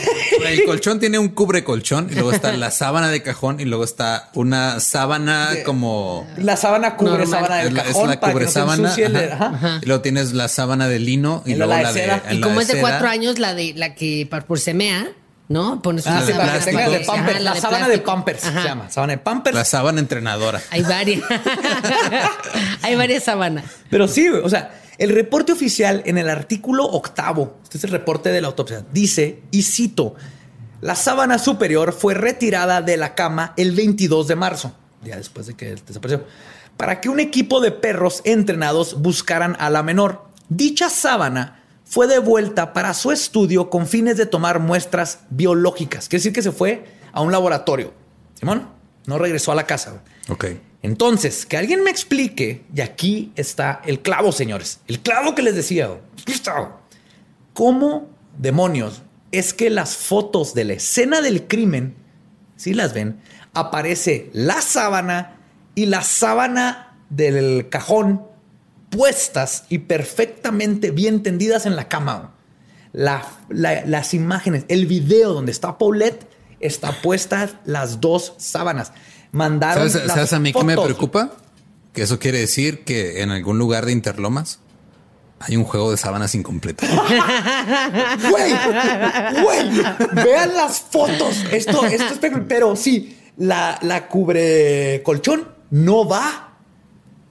el 0.47 0.65
colchón 0.65 1.01
tiene 1.01 1.19
un 1.19 1.29
cubre 1.29 1.65
colchón 1.65 2.09
y 2.11 2.15
luego 2.15 2.33
está 2.33 2.53
la 2.53 2.71
sábana 2.71 3.09
de 3.11 3.23
cajón 3.23 3.61
y 3.61 3.65
luego 3.65 3.85
está 3.85 4.31
una 4.35 4.81
sábana 4.81 5.49
como 5.65 6.27
la 6.39 6.57
sábana 6.57 6.97
cubre 6.97 7.19
Normal. 7.27 7.29
sábana 7.29 7.57
del 7.59 7.67
es 7.69 7.73
la, 7.75 7.83
es 7.83 7.89
cajón 7.89 8.09
la 8.11 8.21
para 8.21 8.31
que 8.31 8.33
cubre 8.33 8.45
no 8.47 8.51
sábana. 8.51 8.83
ensucie 8.85 9.05
el- 9.07 9.33
ajá. 9.33 9.47
ajá. 9.55 9.79
Y 9.83 9.87
luego 9.87 10.03
tienes 10.03 10.33
la 10.33 10.49
sábana 10.49 10.89
de 10.89 10.99
lino 10.99 11.43
y 11.47 11.53
Y 11.53 11.55
la 11.57 11.67
luego 11.67 11.77
de 11.79 11.83
la 11.83 11.93
de, 11.93 12.01
seda. 12.01 12.23
Y 12.31 12.37
la 12.39 12.47
como 12.47 12.61
es 12.61 12.67
de 12.69 12.73
seda. 12.75 12.83
cuatro 12.83 13.09
años, 13.09 13.39
la 13.39 13.55
de 13.55 13.73
la 13.77 13.95
que 13.95 14.27
par- 14.31 14.47
por 14.47 14.59
semea, 14.61 15.07
¿no? 15.49 15.83
Pones 15.83 16.07
Ah, 16.07 16.23
una 16.25 16.35
plástico. 16.35 16.65
tenga 16.79 16.89
de 16.91 16.97
Ajá, 16.97 17.07
Pampers. 17.07 17.41
La, 17.43 17.55
de 17.55 17.61
sábana 17.61 17.89
de. 17.89 17.99
Pampers 17.99 18.45
Ajá. 18.45 18.63
se 18.63 18.69
llama. 18.69 18.91
Sábana 18.91 19.13
de 19.13 19.19
Pampers. 19.19 19.55
La 19.57 19.65
sábana 19.65 20.01
entrenadora. 20.01 20.61
Hay 20.71 20.83
varias. 20.83 21.23
Hay 22.83 22.95
varias 22.97 23.25
sábanas. 23.25 23.65
Pero 23.91 24.09
sí, 24.09 24.29
o 24.29 24.49
sea, 24.49 24.81
el 24.99 25.11
reporte 25.11 25.53
oficial 25.53 26.03
en 26.07 26.19
el 26.19 26.29
artículo 26.29 26.85
octavo, 26.85 27.59
este 27.63 27.79
es 27.79 27.85
el 27.85 27.91
reporte 27.91 28.31
de 28.31 28.41
la 28.41 28.49
autopsia, 28.49 28.85
dice, 28.93 29.43
y 29.51 29.63
cito, 29.63 30.15
la 30.81 30.95
sábana 30.95 31.39
superior 31.39 31.93
fue 31.93 32.15
retirada 32.15 32.83
de 32.83 32.97
la 32.97 33.15
cama 33.15 33.55
el 33.57 33.73
22 33.73 34.29
de 34.29 34.37
marzo, 34.37 34.73
ya 35.03 35.17
después 35.17 35.47
de 35.47 35.55
que 35.55 35.75
desapareció, 35.87 36.25
para 36.77 37.01
que 37.01 37.09
un 37.09 37.21
equipo 37.21 37.61
de 37.61 37.71
perros 37.73 38.21
entrenados 38.25 39.01
buscaran 39.01 39.57
a 39.61 39.71
la 39.71 39.83
menor. 39.83 40.25
Dicha 40.49 40.91
sábana 40.91 41.64
fue 41.95 42.09
devuelta 42.09 42.73
para 42.73 42.93
su 42.93 43.13
estudio 43.13 43.71
con 43.71 43.87
fines 43.87 44.17
de 44.17 44.27
tomar 44.27 44.59
muestras 44.59 45.21
biológicas. 45.31 46.09
Quiere 46.09 46.19
decir 46.19 46.33
que 46.33 46.43
se 46.43 46.51
fue 46.51 46.87
a 47.13 47.21
un 47.21 47.31
laboratorio. 47.31 47.95
Simón 48.35 48.69
no 49.07 49.17
regresó 49.17 49.53
a 49.53 49.55
la 49.55 49.65
casa. 49.65 50.03
Ok. 50.29 50.47
Entonces, 50.83 51.47
que 51.47 51.57
alguien 51.57 51.85
me 51.85 51.91
explique, 51.91 52.65
y 52.75 52.81
aquí 52.81 53.33
está 53.37 53.81
el 53.87 54.01
clavo, 54.01 54.33
señores, 54.33 54.81
el 54.89 55.03
clavo 55.03 55.37
que 55.37 55.43
les 55.43 55.55
decía. 55.55 55.89
¿cómo 57.53 58.11
demonios 58.39 59.03
es 59.31 59.55
que 59.55 59.71
las 59.71 59.95
fotos 59.95 60.53
de 60.53 60.65
la 60.65 60.73
escena 60.73 61.21
del 61.21 61.47
crimen, 61.47 61.95
si 62.57 62.75
las 62.75 62.93
ven, 62.93 63.21
aparece 63.53 64.31
la 64.33 64.61
sábana 64.61 65.37
y 65.77 65.87
la 65.87 66.03
sábana 66.03 66.97
del 67.09 67.69
cajón 67.69 68.34
puestas 68.95 69.65
y 69.69 69.79
perfectamente 69.79 70.91
bien 70.91 71.23
tendidas 71.23 71.67
en 71.67 71.77
la 71.77 71.89
cama? 71.89 72.17
güey? 72.17 72.29
La- 72.93 73.27
la- 73.49 73.85
las 73.87 74.15
imágenes, 74.15 74.65
el 74.69 74.87
video 74.87 75.33
donde 75.33 75.51
está 75.53 75.79
Paulette, 75.79 76.27
está 76.61 76.93
puestas 77.03 77.55
las 77.65 78.01
dos 78.01 78.35
sábanas. 78.39 78.93
Mandaron 79.33 79.91
¿Sabes, 79.91 80.07
las 80.07 80.15
sabes 80.17 80.33
a 80.33 80.39
mí 80.39 80.53
qué 80.53 80.63
me 80.65 80.75
fotos. 80.75 80.91
preocupa? 80.93 81.33
Que 81.93 82.03
eso 82.03 82.19
quiere 82.19 82.39
decir 82.39 82.85
que 82.85 83.23
en 83.23 83.31
algún 83.31 83.59
lugar 83.59 83.85
de 83.87 83.93
Interlomas 83.93 84.61
hay 85.41 85.57
un 85.57 85.65
juego 85.65 85.91
de 85.91 85.97
sábanas 85.97 86.35
incompleto. 86.35 86.87
Güey, 88.31 88.53
güey, 89.43 89.71
vean 90.25 90.55
las 90.57 90.81
fotos. 90.81 91.45
Esto, 91.51 91.85
esto 91.87 92.15
es. 92.27 92.33
Pero 92.49 92.77
sí, 92.77 93.19
la, 93.37 93.79
la 93.83 94.07
cubre 94.09 95.03
colchón 95.05 95.49
no 95.71 96.07
va 96.09 96.44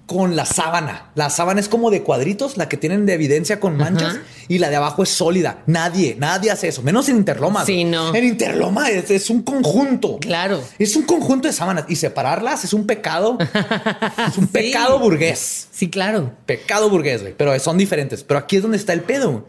con 0.06 0.36
la 0.36 0.46
sábana. 0.46 1.12
La 1.16 1.30
sábana 1.30 1.60
es 1.60 1.70
como 1.70 1.90
de 1.90 2.04
cuadritos, 2.04 2.58
la 2.58 2.68
que 2.68 2.78
tienen 2.78 3.06
de 3.06 3.14
evidencia 3.14 3.60
con 3.60 3.78
manchas, 3.78 4.20
y 4.48 4.60
la 4.60 4.70
de 4.70 4.76
abajo 4.76 5.04
es 5.04 5.10
sólida. 5.10 5.64
Nadie, 5.66 6.16
nadie 6.20 6.52
hace 6.52 6.68
eso, 6.68 6.82
menos 6.82 7.08
en 7.10 7.18
Interloma. 7.18 7.66
Sí, 7.66 7.84
no. 7.84 8.14
En 8.14 8.26
Interloma 8.26 8.90
es, 8.90 9.10
es 9.12 9.30
un 9.30 9.44
conjunto. 9.44 10.18
Claro. 10.20 10.62
Es 10.78 10.96
un 10.96 11.04
conjunto 11.04 11.48
de 11.48 11.54
sábanas 11.54 11.86
y 11.88 11.96
separarlas 11.96 12.64
es 12.64 12.74
un 12.74 12.86
pecado. 12.86 13.38
es 14.28 14.38
un 14.38 14.48
pecado 14.48 15.00
burgués. 15.00 15.68
Sí, 15.72 15.90
claro. 15.90 16.32
Pecado 16.46 16.90
burgués, 16.90 17.22
güey. 17.22 17.34
Pero 17.36 17.58
son 17.60 17.78
diferentes. 17.78 18.24
Pero 18.24 18.40
aquí 18.40 18.58
es 18.58 18.62
donde 18.62 18.78
está 18.78 18.94
el 18.94 19.02
pedo. 19.02 19.46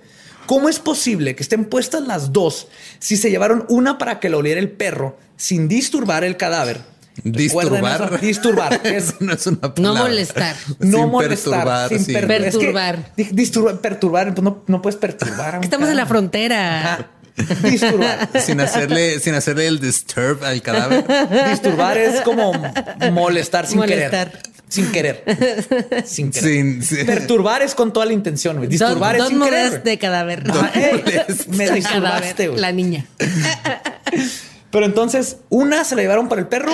¿Cómo 0.46 0.68
es 0.68 0.78
posible 0.78 1.34
que 1.34 1.42
estén 1.42 1.64
puestas 1.64 2.02
las 2.02 2.32
dos 2.32 2.68
si 2.98 3.16
se 3.16 3.30
llevaron 3.30 3.64
una 3.68 3.96
para 3.96 4.20
que 4.20 4.28
lo 4.28 4.38
oliera 4.38 4.60
el 4.60 4.70
perro 4.70 5.16
sin 5.36 5.68
disturbar 5.68 6.22
el 6.22 6.36
cadáver? 6.36 6.80
¿Recuerdan 7.22 7.72
Disturbar. 7.74 8.20
Disturbar. 8.20 8.80
Eso 8.84 9.14
no 9.20 9.32
es 9.34 9.46
una 9.46 9.58
No 9.62 9.74
palabra. 9.74 10.02
molestar. 10.02 10.56
no 10.80 10.98
Sin 10.98 11.10
molestar. 11.10 11.52
perturbar, 11.52 11.88
sin 11.90 12.04
sí. 12.04 12.12
per- 12.12 12.26
Perturbar. 12.26 13.12
Es 13.16 13.50
que 13.50 13.60
perturbar, 13.80 14.34
pues 14.34 14.42
no, 14.42 14.64
no 14.66 14.82
puedes 14.82 14.96
perturbar. 14.98 15.60
Estamos 15.62 15.88
en 15.88 15.96
la 15.96 16.06
frontera. 16.06 17.10
Disturbar. 17.62 18.28
Sin 18.40 18.60
hacerle, 18.60 19.18
sin 19.18 19.34
hacerle 19.34 19.66
el 19.66 19.80
disturb 19.80 20.44
al 20.44 20.62
cadáver. 20.62 21.04
Disturbar 21.50 21.98
es 21.98 22.20
como 22.20 22.52
molestar 23.10 23.66
sin 23.66 23.78
Molestar. 23.78 24.30
querer. 24.30 24.54
Sin 24.68 24.92
querer. 24.92 25.24
Sin 26.06 26.30
querer. 26.30 26.48
Sin- 26.48 26.82
sin- 26.82 27.06
Perturbar 27.06 27.62
es 27.62 27.74
con 27.74 27.92
toda 27.92 28.06
la 28.06 28.12
intención. 28.12 28.56
güey. 28.58 28.68
Disturbar 28.68 29.16
dos 29.18 29.26
es 29.26 29.30
sin 29.32 29.42
querer. 29.42 29.58
mudas 29.66 29.70
güey. 29.70 29.82
de 29.82 29.98
cadáver. 29.98 30.44
Me 31.48 31.70
disturbaste, 31.70 31.82
cadáver, 31.82 32.48
güey. 32.50 32.60
La 32.60 32.70
niña. 32.72 33.06
Pero 34.74 34.86
entonces, 34.86 35.36
una 35.50 35.84
se 35.84 35.94
la 35.94 36.02
llevaron 36.02 36.28
para 36.28 36.40
el 36.40 36.48
perro, 36.48 36.72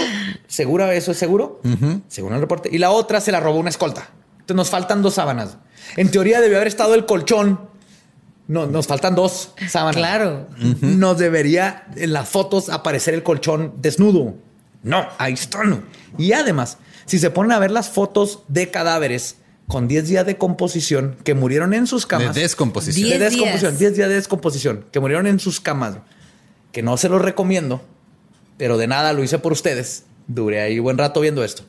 segura, 0.49 0.95
eso 0.95 1.13
es 1.13 1.19
seguro, 1.19 1.61
según 2.09 2.33
el 2.33 2.41
reporte, 2.41 2.71
y 2.73 2.79
la 2.79 2.93
otra 2.93 3.21
se 3.21 3.31
la 3.31 3.41
robó 3.41 3.59
una 3.59 3.69
escolta. 3.69 4.09
Entonces 4.33 4.57
nos 4.57 4.71
faltan 4.71 5.03
dos 5.03 5.13
sábanas. 5.13 5.59
En 5.99 6.11
teoría 6.11 6.41
debió 6.41 6.57
haber 6.57 6.69
estado 6.69 6.95
el 6.95 7.05
colchón. 7.05 7.61
No, 8.49 8.67
nos 8.67 8.87
faltan 8.87 9.15
dos 9.15 9.53
sábanas. 9.69 9.97
Claro. 9.97 10.47
Nos 10.81 11.19
debería 11.19 11.89
en 11.95 12.15
las 12.15 12.31
fotos 12.31 12.71
aparecer 12.71 13.13
el 13.13 13.23
colchón 13.23 13.75
desnudo. 13.83 14.35
No, 14.83 15.07
ahí 15.19 15.35
está. 15.35 15.65
no. 15.65 15.83
Y 16.17 16.33
además, 16.33 16.79
si 17.05 17.19
se 17.19 17.29
ponen 17.29 17.53
a 17.53 17.59
ver 17.59 17.71
las 17.71 17.91
fotos 17.91 18.45
de 18.49 18.71
cadáveres 18.71 19.37
con 19.69 19.89
10 19.89 20.09
días 20.09 20.25
de 20.25 20.39
composición 20.39 21.19
que 21.23 21.35
murieron 21.35 21.75
en 21.75 21.87
sus 21.87 22.07
camas. 22.07 22.35
De 22.35 22.41
descomposición. 22.41 23.05
Diez 23.05 23.19
de 23.19 23.25
descomposición, 23.27 23.73
días. 23.73 23.79
10 23.79 23.97
días 23.97 24.09
de 24.09 24.15
descomposición, 24.15 24.87
que 24.91 25.01
murieron 25.01 25.27
en 25.27 25.39
sus 25.39 25.61
camas, 25.61 25.99
que 26.73 26.83
no 26.83 26.97
se 26.97 27.09
los 27.09 27.21
recomiendo, 27.23 27.83
pero 28.57 28.79
de 28.79 28.87
nada 28.87 29.13
lo 29.13 29.23
hice 29.25 29.39
por 29.39 29.53
ustedes. 29.53 30.05
Duré 30.27 30.61
ahí 30.61 30.79
buen 30.79 30.99
rato 30.99 31.21
viendo 31.21 31.43
esto. 31.45 31.63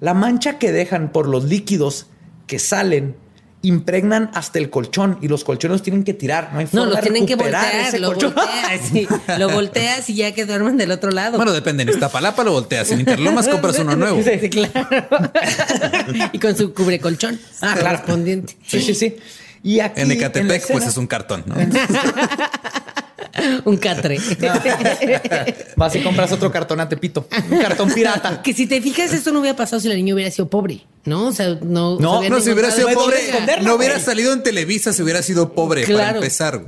La 0.00 0.14
mancha 0.14 0.58
que 0.58 0.70
dejan 0.72 1.10
por 1.10 1.26
los 1.28 1.44
líquidos 1.44 2.06
que 2.46 2.58
salen 2.58 3.16
impregnan 3.60 4.30
hasta 4.34 4.60
el 4.60 4.70
colchón 4.70 5.18
y 5.20 5.26
los 5.26 5.42
colchones 5.42 5.72
los 5.76 5.82
tienen 5.82 6.04
que 6.04 6.14
tirar. 6.14 6.50
No 6.52 6.60
hay 6.60 6.66
No, 6.66 6.82
forma 6.82 6.86
los 6.94 7.00
tienen 7.00 7.26
que 7.26 7.34
voltear, 7.34 7.98
lo 7.98 8.08
colchón. 8.12 8.32
volteas, 8.34 8.80
sí. 8.92 9.08
lo 9.36 9.48
volteas 9.52 10.08
y 10.10 10.14
ya 10.14 10.32
que 10.32 10.46
duermen 10.46 10.76
del 10.76 10.92
otro 10.92 11.10
lado. 11.10 11.36
Bueno, 11.36 11.52
depende. 11.52 11.82
En 11.82 11.88
Iztapalapa 11.88 12.44
lo 12.44 12.52
volteas. 12.52 12.92
En 12.92 13.00
Interlomas 13.00 13.48
compras 13.48 13.76
uno 13.80 13.96
nuevo. 13.96 14.22
Sí. 14.22 14.30
Sí, 14.40 14.48
claro. 14.50 14.70
y 16.32 16.38
con 16.38 16.56
su 16.56 16.72
cubrecolchón 16.72 17.40
Ah, 17.60 17.74
claro. 17.76 17.98
correspondiente. 17.98 18.56
Sí, 18.64 18.80
sí, 18.80 18.94
sí. 18.94 19.16
Y 19.64 19.80
aquí 19.80 20.02
En 20.02 20.12
Ecatepec, 20.12 20.48
pues 20.60 20.70
escena- 20.84 20.86
es 20.86 20.96
un 20.96 21.06
cartón, 21.08 21.42
¿no? 21.46 21.56
Un 23.64 23.76
catre. 23.76 24.18
Vas 25.76 25.96
y 25.96 26.02
compras 26.02 26.32
otro 26.32 26.50
cartón 26.50 26.80
a 26.80 26.88
Tepito. 26.88 27.26
Un 27.50 27.58
cartón 27.58 27.92
pirata. 27.92 28.42
que 28.42 28.52
si 28.52 28.66
te 28.66 28.80
fijas, 28.80 29.12
esto 29.12 29.32
no 29.32 29.40
hubiera 29.40 29.56
pasado 29.56 29.80
si 29.80 29.88
la 29.88 29.94
niña 29.94 30.14
hubiera 30.14 30.30
sido 30.30 30.48
pobre, 30.48 30.86
¿no? 31.04 31.26
O 31.28 31.32
sea, 31.32 31.58
no. 31.62 31.98
No, 31.98 32.22
se 32.22 32.30
No, 32.30 32.40
si 32.40 32.50
hubiera 32.50 32.70
sido 32.70 32.88
pobre, 32.92 33.18
no 33.62 33.74
hubiera 33.74 33.98
salido 34.00 34.32
en 34.32 34.42
Televisa 34.42 34.92
si 34.92 35.02
hubiera 35.02 35.22
sido 35.22 35.52
pobre 35.52 35.86
para 35.86 36.10
empezar. 36.10 36.62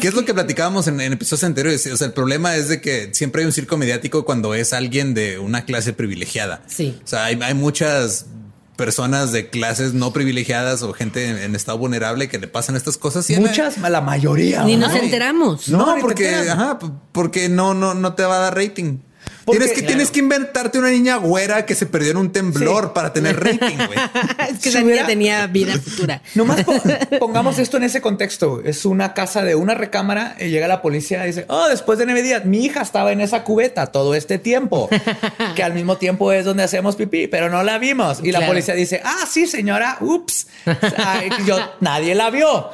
¿Qué 0.00 0.08
es 0.08 0.14
lo 0.14 0.24
que 0.24 0.34
platicábamos 0.34 0.86
en, 0.88 1.00
en 1.00 1.12
episodios 1.12 1.44
anteriores? 1.44 1.86
O 1.86 1.96
sea, 1.96 2.06
el 2.06 2.12
problema 2.12 2.56
es 2.56 2.68
de 2.68 2.80
que 2.80 3.10
siempre 3.12 3.42
hay 3.42 3.46
un 3.46 3.52
circo 3.52 3.76
mediático 3.76 4.24
cuando 4.24 4.54
es 4.54 4.72
alguien 4.72 5.14
de 5.14 5.38
una 5.38 5.64
clase 5.64 5.92
privilegiada. 5.92 6.62
Sí. 6.66 6.98
O 7.04 7.06
sea, 7.06 7.26
hay, 7.26 7.38
hay 7.40 7.54
muchas 7.54 8.26
personas 8.76 9.32
de 9.32 9.48
clases 9.50 9.94
no 9.94 10.12
privilegiadas 10.12 10.82
o 10.82 10.92
gente 10.92 11.28
en, 11.28 11.38
en 11.38 11.54
estado 11.56 11.78
vulnerable 11.78 12.28
que 12.28 12.38
le 12.38 12.46
pasan 12.48 12.76
estas 12.76 12.98
cosas. 12.98 13.28
y 13.30 13.34
en 13.34 13.42
la- 13.42 13.48
Muchas, 13.50 13.78
la 13.78 14.00
mayoría. 14.00 14.64
Ni 14.64 14.76
nos 14.76 14.94
enteramos. 14.94 15.68
No, 15.68 15.96
porque, 16.00 16.28
ajá, 16.50 16.78
porque 17.12 17.48
no, 17.48 17.74
no, 17.74 17.94
no 17.94 18.14
te 18.14 18.24
va 18.24 18.36
a 18.36 18.40
dar 18.40 18.54
rating. 18.56 18.98
Porque- 19.46 19.60
tienes 19.60 19.74
que, 19.74 19.80
Claro. 19.80 19.86
tienes 19.94 20.10
que 20.10 20.18
inventarte 20.18 20.78
una 20.78 20.90
niña 20.90 21.16
güera 21.16 21.64
que 21.64 21.74
se 21.74 21.86
perdió 21.86 22.10
en 22.10 22.16
un 22.18 22.32
temblor 22.32 22.84
Sí. 22.86 22.90
para 22.94 23.12
tener 23.12 23.38
rating, 23.42 23.76
güey. 23.76 23.98
es 24.50 24.58
que 24.58 24.62
Si 24.62 24.68
esa 24.70 24.82
hubiera- 24.82 24.96
niña 25.02 25.06
tenía 25.06 25.46
vida 25.52 25.72
futura. 25.78 26.20
Nomás 26.34 26.64
po- 26.64 26.74
pongamos 27.20 27.58
esto 27.58 27.76
en 27.78 27.84
ese 27.84 28.00
contexto. 28.00 28.60
Es 28.64 28.84
una 28.84 29.14
casa 29.14 29.42
de 29.44 29.54
una 29.54 29.74
recámara 29.74 30.36
y 30.40 30.48
llega 30.50 30.66
la 30.68 30.82
policía 30.82 31.22
y 31.24 31.28
dice, 31.28 31.46
oh, 31.48 31.68
después 31.68 31.98
de 31.98 32.06
nueve 32.06 32.22
días, 32.22 32.44
mi 32.44 32.64
hija 32.64 32.82
estaba 32.82 33.12
en 33.12 33.20
esa 33.20 33.44
cubeta 33.44 33.86
todo 33.86 34.14
este 34.16 34.38
tiempo, 34.38 34.88
que 35.54 35.62
al 35.62 35.72
mismo 35.74 35.96
tiempo 35.96 36.32
es 36.32 36.44
donde 36.44 36.64
hacemos 36.64 36.96
pipí, 36.96 37.28
pero 37.28 37.48
no 37.48 37.62
la 37.62 37.78
vimos. 37.78 38.18
Y 38.24 38.32
la 38.32 38.44
policía 38.46 38.74
dice, 38.74 39.00
ah, 39.04 39.24
sí, 39.30 39.46
señora, 39.46 39.98
ups, 40.00 40.48
Ay, 40.98 41.30
yo, 41.46 41.56
nadie 41.80 42.16
la 42.16 42.30
vio. 42.30 42.68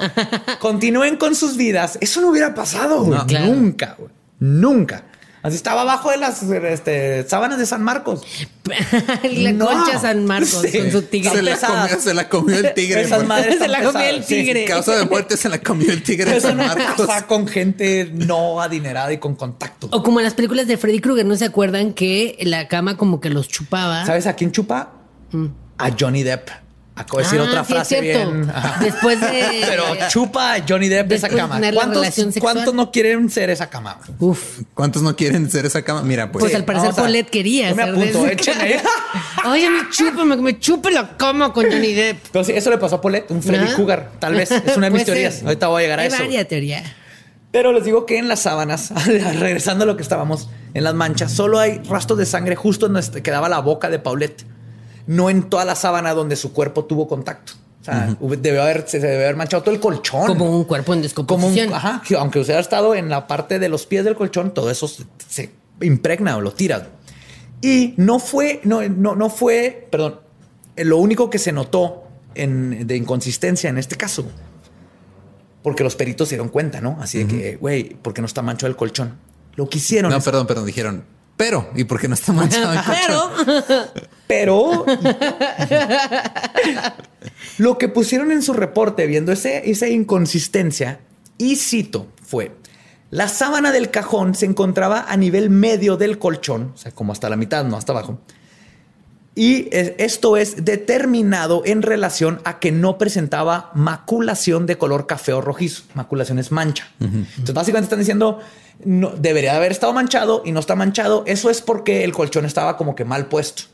Continúen 0.58 1.16
con 1.16 1.34
sus 1.34 1.56
vidas. 1.58 1.98
Eso 2.00 2.20
no 2.22 2.28
hubiera 2.28 2.54
pasado, 2.54 3.02
güey. 3.04 3.18
No. 3.18 3.26
Claro. 3.26 3.46
Nunca, 3.46 3.94
güey. 3.98 4.10
Nunca. 4.40 5.04
Así 5.42 5.56
estaba 5.56 5.82
abajo 5.82 6.10
de 6.10 6.18
las 6.18 6.40
este, 6.42 7.28
sábanas 7.28 7.58
de 7.58 7.66
San 7.66 7.82
Marcos. 7.82 8.22
la 9.24 9.52
No. 9.52 9.66
concha 9.66 9.98
San 9.98 10.24
Marcos 10.24 10.62
Sí. 10.70 10.78
con 10.78 10.92
su 10.92 11.02
tigre. 11.02 11.30
Se 11.32 11.42
la, 11.42 11.56
comió, 11.58 12.00
se 12.00 12.14
la 12.14 12.28
comió 12.28 12.58
el 12.58 12.74
tigre. 12.74 13.02
Esas 13.02 13.26
madres 13.26 13.58
Se 13.58 13.66
la 13.68 13.82
comió 13.82 14.02
el 14.08 14.22
sí. 14.22 14.34
tigre. 14.36 14.64
Causa 14.66 14.96
de 14.96 15.04
muerte 15.06 15.36
se 15.36 15.48
la 15.48 15.60
comió 15.60 15.90
el 15.90 16.02
tigre 16.04 16.30
de 16.30 16.36
Es 16.36 16.44
San 16.44 16.54
una 16.54 16.74
Marcos. 16.74 17.06
casa 17.06 17.26
con 17.26 17.48
gente 17.48 18.08
no 18.14 18.60
adinerada 18.62 19.12
y 19.12 19.18
con 19.18 19.34
contacto. 19.34 19.88
O 19.90 20.02
como 20.04 20.20
en 20.20 20.24
las 20.24 20.34
películas 20.34 20.68
de 20.68 20.76
Freddy 20.76 21.00
Krueger, 21.00 21.26
¿no 21.26 21.34
se 21.36 21.44
acuerdan 21.44 21.92
que 21.92 22.38
la 22.42 22.68
cama 22.68 22.96
como 22.96 23.20
que 23.20 23.28
los 23.30 23.48
chupaba? 23.48 24.06
¿Sabes 24.06 24.26
a 24.28 24.34
quién 24.34 24.52
chupa? 24.52 24.92
A 25.78 25.90
Johnny 25.98 26.22
Depp. 26.22 26.48
Acabo 26.94 27.18
de 27.18 27.24
decir 27.24 27.40
Ah, 27.40 27.44
otra 27.44 27.64
sí, 27.64 27.72
frase 27.72 28.00
bien. 28.02 28.50
Ajá. 28.54 28.78
Después 28.84 29.18
de. 29.20 29.62
Pero 29.66 29.84
chupa 30.08 30.54
a 30.54 30.64
Johnny 30.68 30.88
Depp 30.88 31.10
esa 31.12 31.28
de 31.28 31.36
cama. 31.36 31.54
tener 31.54 31.72
la 31.72 31.80
¿Cuántos, 31.80 32.34
cuántos 32.38 32.74
no 32.74 32.90
quieren 32.90 33.30
ser 33.30 33.48
esa 33.48 33.70
cama? 33.70 33.98
Uf. 34.18 34.60
¿Cuántos 34.74 35.00
no 35.02 35.16
quieren 35.16 35.50
ser 35.50 35.64
esa 35.64 35.80
cama? 35.82 36.02
Mira, 36.02 36.30
pues. 36.30 36.42
Pues 36.44 36.54
al 36.54 36.64
parecer 36.66 36.92
Paulette 36.94 37.30
quería. 37.30 37.70
Yo 37.70 37.76
me 37.76 37.82
apunto, 37.84 38.18
esa 38.26 38.32
échenme 38.32 38.76
cama. 38.76 39.52
Oye, 39.52 39.70
me 39.70 39.88
chupa, 39.90 40.24
me, 40.24 40.36
me 40.36 40.58
chupa 40.60 40.90
la 40.90 41.16
cama 41.16 41.52
con 41.52 41.64
Johnny 41.64 41.94
Depp. 41.94 42.26
Pero 42.30 42.44
sí, 42.44 42.52
eso 42.52 42.68
le 42.68 42.76
pasó 42.78 42.96
a 42.96 43.00
Paulette, 43.00 43.30
un 43.30 43.42
Freddy 43.42 43.68
Ah. 43.72 43.76
Cougar. 43.76 44.10
Tal 44.18 44.34
vez 44.34 44.50
es 44.50 44.76
una 44.76 44.86
de 44.86 44.90
mis 44.96 45.04
teorías. 45.06 45.34
ser. 45.36 45.44
Ahorita 45.46 45.68
voy 45.68 45.80
a 45.80 45.84
llegar 45.84 45.98
a 45.98 46.02
Hay 46.02 46.08
eso. 46.08 46.18
varias 46.18 46.46
teorías. 46.46 46.82
Pero 47.52 47.72
les 47.72 47.84
digo 47.84 48.04
que 48.06 48.18
en 48.18 48.28
las 48.28 48.40
sábanas, 48.40 48.92
regresando 49.06 49.84
a 49.84 49.86
lo 49.86 49.96
que 49.96 50.02
estábamos, 50.02 50.50
en 50.74 50.84
las 50.84 50.94
manchas, 50.94 51.32
solo 51.32 51.58
hay 51.58 51.80
rastros 51.88 52.18
de 52.18 52.26
sangre 52.26 52.54
justo 52.56 52.86
en 52.86 52.92
donde 52.94 53.22
quedaba 53.22 53.48
la 53.48 53.60
boca 53.60 53.88
de 53.88 53.98
Paulette. 53.98 54.44
No 55.06 55.30
en 55.30 55.44
toda 55.44 55.64
la 55.64 55.74
sábana 55.74 56.14
donde 56.14 56.36
su 56.36 56.52
cuerpo 56.52 56.84
tuvo 56.84 57.08
contacto. 57.08 57.54
O 57.80 57.84
sea, 57.84 58.16
debió 58.38 58.62
haber, 58.62 58.84
se 58.88 59.00
debe 59.00 59.24
haber 59.24 59.34
manchado 59.36 59.62
todo 59.64 59.74
el 59.74 59.80
colchón. 59.80 60.26
Como 60.26 60.48
un 60.56 60.64
cuerpo 60.64 60.92
en 60.92 61.00
Como 61.00 61.02
descomposición. 61.02 61.68
un, 61.70 61.74
ajá, 61.74 62.00
que 62.06 62.14
aunque 62.16 62.38
hubiera 62.38 62.60
estado 62.60 62.94
en 62.94 63.08
la 63.08 63.26
parte 63.26 63.58
de 63.58 63.68
los 63.68 63.86
pies 63.86 64.04
del 64.04 64.14
colchón, 64.14 64.54
todo 64.54 64.70
eso 64.70 64.86
se, 64.86 65.04
se 65.28 65.50
impregna 65.80 66.36
o 66.36 66.40
lo 66.40 66.52
tiras. 66.52 66.82
Y 67.60 67.94
no 67.96 68.20
fue, 68.20 68.60
no, 68.62 68.88
no, 68.88 69.16
no 69.16 69.30
fue, 69.30 69.88
perdón, 69.90 70.20
lo 70.76 70.98
único 70.98 71.28
que 71.28 71.38
se 71.40 71.50
notó 71.50 72.04
en, 72.36 72.86
de 72.86 72.96
inconsistencia 72.96 73.68
en 73.68 73.78
este 73.78 73.96
caso. 73.96 74.24
Porque 75.62 75.84
los 75.84 75.94
peritos 75.94 76.28
se 76.28 76.34
dieron 76.36 76.48
cuenta, 76.48 76.80
¿no? 76.80 76.98
Así 77.00 77.18
de 77.22 77.26
que, 77.26 77.56
güey, 77.56 77.94
¿por 77.94 78.12
qué 78.14 78.20
no 78.20 78.26
está 78.26 78.42
manchado 78.42 78.68
el 78.68 78.76
colchón? 78.76 79.16
Lo 79.54 79.68
que 79.68 79.78
hicieron 79.78 80.10
No, 80.10 80.16
es- 80.18 80.24
perdón, 80.24 80.46
perdón. 80.46 80.66
Dijeron, 80.66 81.04
pero, 81.44 81.68
¿y 81.74 81.82
por 81.82 81.98
qué 82.00 82.06
no 82.06 82.14
está 82.14 82.32
manchado? 82.32 82.72
Pero 84.28 84.84
Pero 84.86 84.86
lo 87.58 87.78
que 87.78 87.88
pusieron 87.88 88.30
en 88.30 88.42
su 88.42 88.52
reporte 88.52 89.06
viendo 89.06 89.32
ese, 89.32 89.68
esa 89.70 89.88
inconsistencia, 89.88 91.00
y 91.38 91.56
cito, 91.56 92.06
fue, 92.24 92.52
la 93.10 93.26
sábana 93.28 93.72
del 93.72 93.90
cajón 93.90 94.34
se 94.36 94.46
encontraba 94.46 95.04
a 95.08 95.16
nivel 95.16 95.50
medio 95.50 95.96
del 95.96 96.18
colchón, 96.20 96.72
o 96.74 96.78
sea, 96.78 96.92
como 96.92 97.12
hasta 97.12 97.28
la 97.28 97.36
mitad, 97.36 97.64
no 97.64 97.76
hasta 97.76 97.92
abajo. 97.92 98.20
Y 99.34 99.68
es- 99.74 99.94
esto 99.98 100.36
es 100.36 100.64
determinado 100.64 101.62
en 101.64 101.82
relación 101.82 102.40
a 102.44 102.58
que 102.58 102.70
no 102.70 102.98
presentaba 102.98 103.70
maculación 103.74 104.66
de 104.66 104.78
color 104.78 105.06
café 105.06 105.32
o 105.32 105.40
rojizo. 105.40 105.84
Maculación 105.94 106.38
es 106.38 106.52
mancha. 106.52 106.86
Entonces, 107.00 107.54
básicamente 107.54 107.86
están 107.86 107.98
diciendo, 107.98 108.40
no, 108.84 109.10
debería 109.10 109.56
haber 109.56 109.72
estado 109.72 109.92
manchado 109.92 110.42
y 110.44 110.52
no 110.52 110.60
está 110.60 110.74
manchado. 110.76 111.24
Eso 111.26 111.50
es 111.50 111.60
porque 111.62 112.04
el 112.04 112.12
colchón 112.12 112.44
estaba 112.44 112.76
como 112.76 112.94
que 112.94 113.04
mal 113.04 113.26
puesto. 113.26 113.64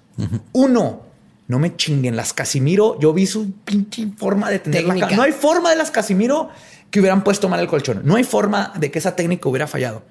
Uno, 0.52 1.02
no 1.46 1.58
me 1.58 1.76
chinguen 1.76 2.16
las 2.16 2.32
Casimiro. 2.32 2.98
Yo 3.00 3.12
vi 3.12 3.26
su 3.26 3.52
pinche 3.64 4.08
forma 4.16 4.50
de 4.50 4.58
tener 4.58 4.82
la 4.82 4.88
Técnica. 4.88 5.08
ca- 5.08 5.16
No 5.16 5.22
hay 5.22 5.32
forma 5.32 5.70
de 5.70 5.76
las 5.76 5.90
Casimiro 5.90 6.48
que 6.90 7.00
hubieran 7.00 7.22
puesto 7.24 7.48
mal 7.48 7.60
el 7.60 7.68
colchón. 7.68 8.02
No 8.04 8.16
hay 8.16 8.24
forma 8.24 8.72
de 8.78 8.90
que 8.90 8.98
esa 8.98 9.14
técnica 9.16 9.48
hubiera 9.48 9.66
fallado. 9.66 10.02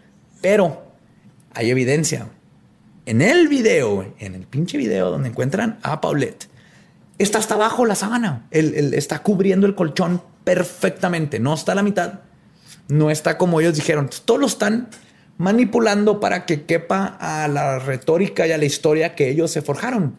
Pero 0.41 0.83
hay 1.53 1.69
evidencia. 1.71 2.27
En 3.05 3.21
el 3.21 3.47
video, 3.47 4.13
en 4.19 4.35
el 4.35 4.45
pinche 4.47 4.77
video 4.77 5.09
donde 5.11 5.29
encuentran 5.29 5.79
a 5.81 6.01
Paulette, 6.01 6.47
está 7.17 7.39
hasta 7.39 7.55
abajo 7.55 7.85
la 7.85 7.95
sábana. 7.95 8.47
Él, 8.51 8.73
él 8.75 8.93
está 8.93 9.19
cubriendo 9.23 9.65
el 9.67 9.75
colchón 9.75 10.21
perfectamente. 10.43 11.39
No 11.39 11.53
está 11.53 11.71
a 11.71 11.75
la 11.75 11.83
mitad. 11.83 12.19
No 12.89 13.11
está 13.11 13.38
como 13.38 13.59
ellos 13.59 13.75
dijeron. 13.75 14.09
Todos 14.25 14.39
lo 14.39 14.47
están 14.47 14.89
manipulando 15.38 16.19
para 16.19 16.45
que 16.45 16.63
quepa 16.63 17.17
a 17.19 17.47
la 17.47 17.79
retórica 17.79 18.47
y 18.47 18.51
a 18.51 18.57
la 18.57 18.65
historia 18.65 19.15
que 19.15 19.29
ellos 19.29 19.51
se 19.51 19.61
forjaron. 19.61 20.15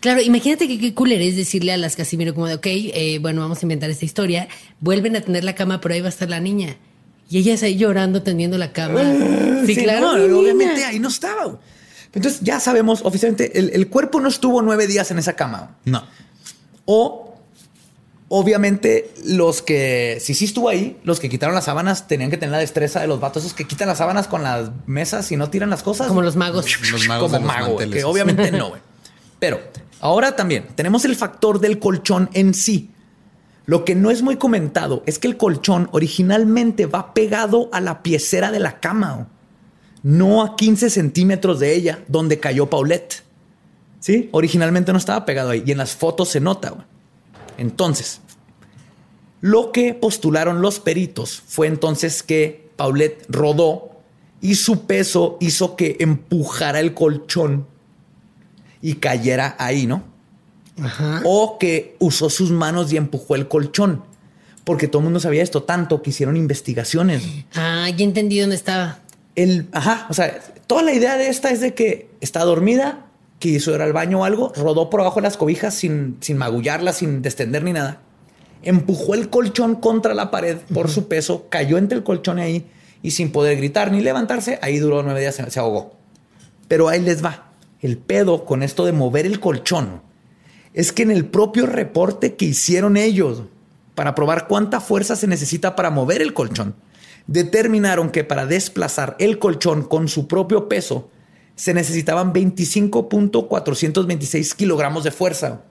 Claro, 0.00 0.20
imagínate 0.20 0.68
que 0.68 0.78
qué 0.78 0.94
cooler 0.94 1.20
es 1.20 1.36
decirle 1.36 1.72
a 1.72 1.76
las 1.76 1.96
Casimiro 1.96 2.34
como 2.34 2.46
de, 2.46 2.54
ok, 2.54 2.66
eh, 2.66 3.18
bueno, 3.20 3.40
vamos 3.40 3.58
a 3.58 3.62
inventar 3.62 3.90
esta 3.90 4.04
historia, 4.04 4.48
vuelven 4.80 5.16
a 5.16 5.20
tener 5.20 5.44
la 5.44 5.54
cama, 5.54 5.80
pero 5.80 5.94
ahí 5.94 6.00
va 6.00 6.06
a 6.06 6.10
estar 6.10 6.30
la 6.30 6.40
niña. 6.40 6.76
Y 7.28 7.38
ella 7.38 7.54
está 7.54 7.66
ahí 7.66 7.76
llorando, 7.76 8.22
tendiendo 8.22 8.56
la 8.58 8.72
cama. 8.72 9.02
Sí, 9.66 9.74
claro. 9.76 10.16
no, 10.16 10.38
obviamente 10.38 10.84
ahí 10.84 10.98
no 10.98 11.08
estaba. 11.08 11.58
Entonces 12.14 12.40
ya 12.42 12.60
sabemos 12.60 13.00
oficialmente, 13.04 13.58
el, 13.58 13.70
el 13.74 13.88
cuerpo 13.88 14.20
no 14.20 14.28
estuvo 14.28 14.62
nueve 14.62 14.86
días 14.86 15.10
en 15.10 15.18
esa 15.18 15.34
cama. 15.34 15.76
No. 15.84 16.06
O 16.84 17.25
obviamente 18.28 19.12
los 19.24 19.62
que, 19.62 20.18
si 20.20 20.34
sí 20.34 20.46
estuvo 20.46 20.68
ahí, 20.68 20.98
los 21.04 21.20
que 21.20 21.28
quitaron 21.28 21.54
las 21.54 21.64
sábanas 21.64 22.08
tenían 22.08 22.30
que 22.30 22.36
tener 22.36 22.52
la 22.52 22.58
destreza 22.58 23.00
de 23.00 23.06
los 23.06 23.20
vatos, 23.20 23.44
esos 23.44 23.54
que 23.54 23.66
quitan 23.66 23.88
las 23.88 23.98
sábanas 23.98 24.26
con 24.26 24.42
las 24.42 24.70
mesas 24.86 25.30
y 25.32 25.36
no 25.36 25.50
tiran 25.50 25.70
las 25.70 25.82
cosas. 25.82 26.08
Como 26.08 26.22
los 26.22 26.36
magos. 26.36 26.66
Los 26.90 27.06
magos 27.06 27.30
Como 27.30 27.38
de 27.38 27.46
los 27.46 27.56
mago, 27.56 27.76
que 27.78 28.04
obviamente 28.04 28.50
no, 28.50 28.70
güey. 28.70 28.80
Pero 29.38 29.60
ahora 30.00 30.34
también 30.34 30.66
tenemos 30.74 31.04
el 31.04 31.14
factor 31.14 31.60
del 31.60 31.78
colchón 31.78 32.30
en 32.32 32.54
sí. 32.54 32.90
Lo 33.64 33.84
que 33.84 33.94
no 33.94 34.10
es 34.10 34.22
muy 34.22 34.36
comentado 34.36 35.02
es 35.06 35.18
que 35.18 35.26
el 35.26 35.36
colchón 35.36 35.88
originalmente 35.92 36.86
va 36.86 37.14
pegado 37.14 37.68
a 37.72 37.80
la 37.80 38.02
piecera 38.02 38.52
de 38.52 38.60
la 38.60 38.78
cama, 38.78 39.14
güey. 39.14 39.26
no 40.02 40.42
a 40.42 40.54
15 40.54 40.88
centímetros 40.88 41.58
de 41.58 41.74
ella, 41.74 41.98
donde 42.06 42.38
cayó 42.38 42.70
Paulette. 42.70 43.24
Sí, 43.98 44.28
originalmente 44.30 44.92
no 44.92 44.98
estaba 44.98 45.24
pegado 45.24 45.50
ahí 45.50 45.64
y 45.66 45.72
en 45.72 45.78
las 45.78 45.96
fotos 45.96 46.28
se 46.28 46.38
nota. 46.38 46.70
güey. 46.70 46.95
Entonces, 47.58 48.20
lo 49.40 49.72
que 49.72 49.94
postularon 49.94 50.62
los 50.62 50.80
peritos 50.80 51.42
fue 51.46 51.66
entonces 51.66 52.22
que 52.22 52.68
Paulette 52.76 53.26
rodó 53.28 53.90
y 54.40 54.54
su 54.54 54.86
peso 54.86 55.36
hizo 55.40 55.76
que 55.76 55.96
empujara 56.00 56.80
el 56.80 56.94
colchón 56.94 57.66
y 58.82 58.94
cayera 58.94 59.56
ahí, 59.58 59.86
¿no? 59.86 60.04
Ajá. 60.82 61.22
O 61.24 61.58
que 61.58 61.96
usó 61.98 62.28
sus 62.28 62.50
manos 62.50 62.92
y 62.92 62.96
empujó 62.96 63.34
el 63.34 63.48
colchón. 63.48 64.04
Porque 64.64 64.88
todo 64.88 65.00
el 65.00 65.04
mundo 65.04 65.20
sabía 65.20 65.42
esto 65.42 65.62
tanto 65.62 66.02
que 66.02 66.10
hicieron 66.10 66.36
investigaciones. 66.36 67.22
Ah, 67.54 67.88
ya 67.96 68.04
entendí 68.04 68.40
dónde 68.40 68.56
estaba. 68.56 68.98
El, 69.36 69.68
ajá, 69.72 70.06
o 70.10 70.14
sea, 70.14 70.40
toda 70.66 70.82
la 70.82 70.92
idea 70.92 71.16
de 71.16 71.28
esta 71.28 71.50
es 71.50 71.60
de 71.60 71.74
que 71.74 72.10
está 72.20 72.44
dormida, 72.44 73.05
que 73.38 73.48
hizo 73.48 73.74
ir 73.74 73.82
al 73.82 73.92
baño 73.92 74.20
o 74.20 74.24
algo, 74.24 74.52
rodó 74.56 74.90
por 74.90 75.00
abajo 75.00 75.16
de 75.16 75.24
las 75.24 75.36
cobijas 75.36 75.74
sin, 75.74 76.16
sin 76.20 76.36
magullarlas, 76.36 76.98
sin 76.98 77.22
destender 77.22 77.62
ni 77.62 77.72
nada. 77.72 78.00
Empujó 78.62 79.14
el 79.14 79.28
colchón 79.28 79.76
contra 79.76 80.14
la 80.14 80.30
pared 80.30 80.56
por 80.72 80.88
su 80.88 81.08
peso, 81.08 81.46
cayó 81.48 81.78
entre 81.78 81.98
el 81.98 82.04
colchón 82.04 82.38
ahí 82.38 82.66
y 83.02 83.12
sin 83.12 83.30
poder 83.30 83.56
gritar 83.56 83.92
ni 83.92 84.00
levantarse, 84.00 84.58
ahí 84.62 84.78
duró 84.78 85.02
nueve 85.02 85.20
días, 85.20 85.34
se, 85.34 85.50
se 85.50 85.60
ahogó. 85.60 85.94
Pero 86.68 86.88
ahí 86.88 87.00
les 87.00 87.24
va. 87.24 87.52
El 87.80 87.98
pedo 87.98 88.44
con 88.44 88.62
esto 88.62 88.84
de 88.84 88.92
mover 88.92 89.26
el 89.26 89.38
colchón 89.38 90.00
es 90.72 90.92
que 90.92 91.02
en 91.02 91.10
el 91.10 91.26
propio 91.26 91.66
reporte 91.66 92.36
que 92.36 92.46
hicieron 92.46 92.96
ellos 92.96 93.42
para 93.94 94.14
probar 94.14 94.46
cuánta 94.46 94.80
fuerza 94.80 95.16
se 95.16 95.26
necesita 95.26 95.76
para 95.76 95.90
mover 95.90 96.20
el 96.20 96.34
colchón, 96.34 96.74
determinaron 97.26 98.10
que 98.10 98.24
para 98.24 98.46
desplazar 98.46 99.16
el 99.18 99.38
colchón 99.38 99.82
con 99.82 100.08
su 100.08 100.28
propio 100.28 100.68
peso 100.68 101.10
se 101.56 101.74
necesitaban 101.74 102.32
25.426 102.32 104.54
kilogramos 104.54 105.02
de 105.04 105.10
fuerza, 105.10 105.62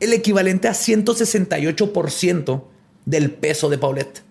el 0.00 0.14
equivalente 0.14 0.68
a 0.68 0.72
168% 0.72 2.62
del 3.04 3.32
peso 3.32 3.68
de 3.68 3.76
Paulette. 3.78 4.22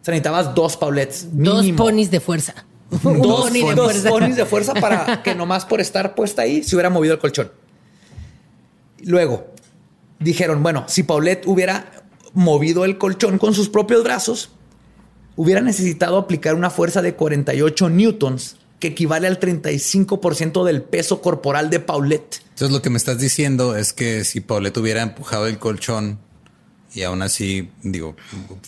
O 0.00 0.04
sea, 0.04 0.12
necesitabas 0.12 0.54
dos 0.54 0.76
Paulettes. 0.76 1.28
Dos 1.32 1.66
ponis 1.72 2.08
de 2.10 2.20
fuerza. 2.20 2.66
Dos, 3.02 3.50
de 3.50 3.60
dos 3.60 3.92
fuerza. 3.92 4.10
ponis 4.10 4.36
de 4.36 4.44
fuerza 4.44 4.74
para 4.74 5.22
que 5.22 5.34
nomás 5.38 5.64
por 5.64 5.80
estar 5.80 6.14
puesta 6.14 6.42
ahí 6.42 6.62
se 6.62 6.76
hubiera 6.76 6.90
movido 6.90 7.14
el 7.14 7.20
colchón. 7.20 7.50
Luego 9.04 9.46
dijeron, 10.18 10.62
bueno, 10.62 10.84
si 10.88 11.02
Paulette 11.02 11.46
hubiera 11.46 11.90
movido 12.34 12.84
el 12.84 12.98
colchón 12.98 13.38
con 13.38 13.54
sus 13.54 13.70
propios 13.70 14.04
brazos, 14.04 14.50
hubiera 15.36 15.62
necesitado 15.62 16.18
aplicar 16.18 16.54
una 16.54 16.68
fuerza 16.68 17.00
de 17.00 17.14
48 17.14 17.88
newtons, 17.88 18.56
que 18.82 18.88
equivale 18.88 19.28
al 19.28 19.38
35% 19.38 20.64
del 20.64 20.82
peso 20.82 21.22
corporal 21.22 21.70
de 21.70 21.78
Paulette. 21.78 22.40
Entonces 22.48 22.72
lo 22.72 22.82
que 22.82 22.90
me 22.90 22.96
estás 22.98 23.16
diciendo 23.18 23.76
es 23.76 23.92
que 23.92 24.24
si 24.24 24.40
Paulette 24.40 24.76
hubiera 24.78 25.02
empujado 25.02 25.46
el 25.46 25.58
colchón 25.58 26.18
y 26.94 27.04
aún 27.04 27.22
así, 27.22 27.70
digo, 27.84 28.16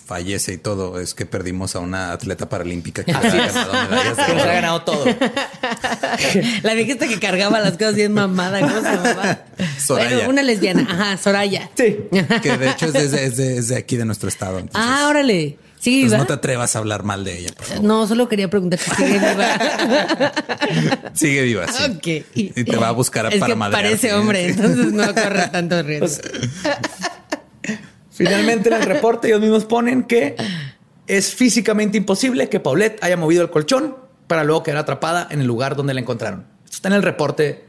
fallece 0.06 0.52
y 0.52 0.56
todo, 0.58 1.00
es 1.00 1.14
que 1.14 1.26
perdimos 1.26 1.74
a 1.74 1.80
una 1.80 2.12
atleta 2.12 2.48
paralímpica 2.48 3.02
que 3.04 3.10
hubiera 3.10 4.54
ganado 4.54 4.82
todo. 4.82 5.04
La 6.62 6.74
viejita 6.74 7.06
que 7.08 7.18
cargaba 7.18 7.60
las 7.60 7.72
cosas 7.72 7.96
bien 7.96 8.12
mamada. 8.12 8.60
¿Cómo 8.60 8.76
se 8.76 8.82
llamaba? 8.82 9.44
Soraya. 9.78 10.10
Bueno, 10.16 10.30
una 10.30 10.42
lesbiana. 10.42 10.86
Ajá, 10.88 11.16
Soraya. 11.18 11.70
Sí. 11.76 11.96
Que 12.42 12.56
de 12.56 12.70
hecho 12.70 12.86
es 12.86 12.92
de, 12.92 13.26
es 13.26 13.36
de- 13.36 13.58
es 13.58 13.68
de 13.68 13.76
aquí 13.76 13.96
de 13.96 14.04
nuestro 14.04 14.28
estado. 14.28 14.58
Entonces, 14.58 14.80
Ah, 14.90 15.06
órale. 15.08 15.58
Pues 15.84 16.12
no 16.12 16.26
te 16.26 16.32
atrevas 16.32 16.74
a 16.76 16.78
hablar 16.78 17.02
mal 17.04 17.24
de 17.24 17.38
ella. 17.38 17.50
por 17.56 17.66
favor. 17.66 17.84
No, 17.84 18.06
solo 18.06 18.28
quería 18.28 18.48
preguntar 18.48 18.78
si 18.78 18.90
sigue 18.90 19.18
viva. 19.18 20.32
Sigue 21.14 21.42
viva, 21.42 21.66
sí. 21.68 21.82
ok. 21.84 22.26
Y 22.34 22.64
te 22.64 22.76
va 22.76 22.88
a 22.88 22.92
buscar 22.92 23.26
es 23.32 23.38
para 23.38 23.54
que 23.54 23.60
parece 23.60 24.14
hombre, 24.14 24.48
entonces 24.48 24.92
no 24.92 25.14
corre 25.14 25.48
tanto 25.48 25.82
riesgo. 25.84 26.06
Pues, 26.06 26.20
Finalmente 28.10 28.68
en 28.68 28.76
el 28.76 28.82
reporte 28.82 29.28
ellos 29.28 29.40
mismos 29.40 29.64
ponen 29.64 30.04
que 30.04 30.36
es 31.06 31.34
físicamente 31.34 31.98
imposible 31.98 32.48
que 32.48 32.60
Paulette 32.60 33.02
haya 33.02 33.16
movido 33.16 33.42
el 33.42 33.50
colchón 33.50 33.96
para 34.26 34.44
luego 34.44 34.62
quedar 34.62 34.78
atrapada 34.78 35.28
en 35.30 35.40
el 35.40 35.46
lugar 35.46 35.76
donde 35.76 35.94
la 35.94 36.00
encontraron. 36.00 36.46
Esto 36.64 36.76
está 36.76 36.88
en 36.88 36.94
el 36.94 37.02
reporte 37.02 37.64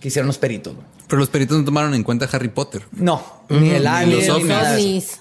que 0.00 0.08
hicieron 0.08 0.26
los 0.26 0.38
peritos. 0.38 0.74
Pero 1.08 1.18
los 1.20 1.28
peritos 1.28 1.58
no 1.58 1.64
tomaron 1.64 1.94
en 1.94 2.02
cuenta 2.04 2.26
a 2.26 2.28
Harry 2.32 2.48
Potter. 2.48 2.82
No, 2.92 3.44
ni 3.48 3.70
el 3.70 3.86
alien, 3.86 4.26
los 4.26 4.42
ni. 4.42 4.44
nada 4.48 4.72
de 4.72 4.76
eso. 4.76 4.82
ovnis. 4.88 5.20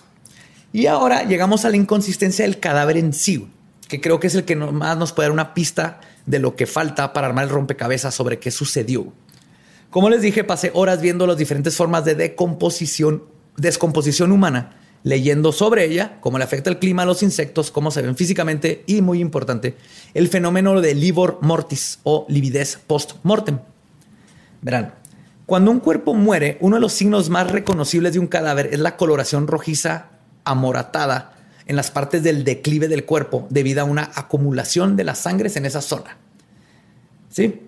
Y 0.73 0.85
ahora 0.85 1.23
llegamos 1.23 1.65
a 1.65 1.69
la 1.69 1.75
inconsistencia 1.75 2.45
del 2.45 2.59
cadáver 2.59 2.97
en 2.97 3.13
sí, 3.13 3.47
que 3.87 3.99
creo 3.99 4.19
que 4.19 4.27
es 4.27 4.35
el 4.35 4.45
que 4.45 4.55
más 4.55 4.97
nos 4.97 5.11
puede 5.11 5.27
dar 5.27 5.33
una 5.33 5.53
pista 5.53 5.99
de 6.25 6.39
lo 6.39 6.55
que 6.55 6.65
falta 6.65 7.11
para 7.13 7.27
armar 7.27 7.45
el 7.45 7.49
rompecabezas 7.49 8.15
sobre 8.15 8.39
qué 8.39 8.51
sucedió. 8.51 9.11
Como 9.89 10.09
les 10.09 10.21
dije, 10.21 10.45
pasé 10.45 10.71
horas 10.73 11.01
viendo 11.01 11.27
las 11.27 11.37
diferentes 11.37 11.75
formas 11.75 12.05
de 12.05 12.15
decomposición, 12.15 13.25
descomposición 13.57 14.31
humana, 14.31 14.77
leyendo 15.03 15.51
sobre 15.51 15.83
ella, 15.83 16.19
cómo 16.21 16.37
le 16.37 16.45
afecta 16.45 16.69
el 16.69 16.79
clima 16.79 17.03
a 17.03 17.05
los 17.05 17.23
insectos, 17.23 17.71
cómo 17.71 17.91
se 17.91 18.01
ven 18.01 18.15
físicamente 18.15 18.83
y, 18.87 19.01
muy 19.01 19.19
importante, 19.19 19.75
el 20.13 20.29
fenómeno 20.29 20.79
de 20.79 20.95
livor 20.95 21.39
mortis 21.41 21.99
o 22.03 22.25
lividez 22.29 22.79
post-mortem. 22.87 23.59
Verán, 24.61 24.93
cuando 25.45 25.71
un 25.71 25.81
cuerpo 25.81 26.13
muere, 26.13 26.57
uno 26.61 26.77
de 26.77 26.81
los 26.81 26.93
signos 26.93 27.29
más 27.29 27.51
reconocibles 27.51 28.13
de 28.13 28.19
un 28.19 28.27
cadáver 28.27 28.69
es 28.71 28.79
la 28.79 28.95
coloración 28.95 29.47
rojiza 29.47 30.11
amoratada 30.43 31.33
en 31.65 31.75
las 31.75 31.91
partes 31.91 32.23
del 32.23 32.43
declive 32.43 32.87
del 32.87 33.05
cuerpo 33.05 33.47
debido 33.49 33.81
a 33.81 33.85
una 33.85 34.11
acumulación 34.15 34.95
de 34.95 35.03
las 35.03 35.19
sangres 35.19 35.55
en 35.55 35.65
esa 35.65 35.81
zona. 35.81 36.17
¿Sí? 37.29 37.61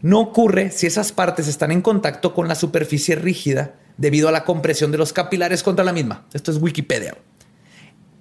No 0.00 0.20
ocurre 0.20 0.70
si 0.70 0.86
esas 0.86 1.12
partes 1.12 1.48
están 1.48 1.72
en 1.72 1.82
contacto 1.82 2.34
con 2.34 2.46
la 2.46 2.54
superficie 2.54 3.16
rígida 3.16 3.74
debido 3.96 4.28
a 4.28 4.32
la 4.32 4.44
compresión 4.44 4.92
de 4.92 4.98
los 4.98 5.12
capilares 5.12 5.62
contra 5.62 5.84
la 5.84 5.92
misma. 5.92 6.26
Esto 6.32 6.50
es 6.50 6.58
Wikipedia. 6.58 7.16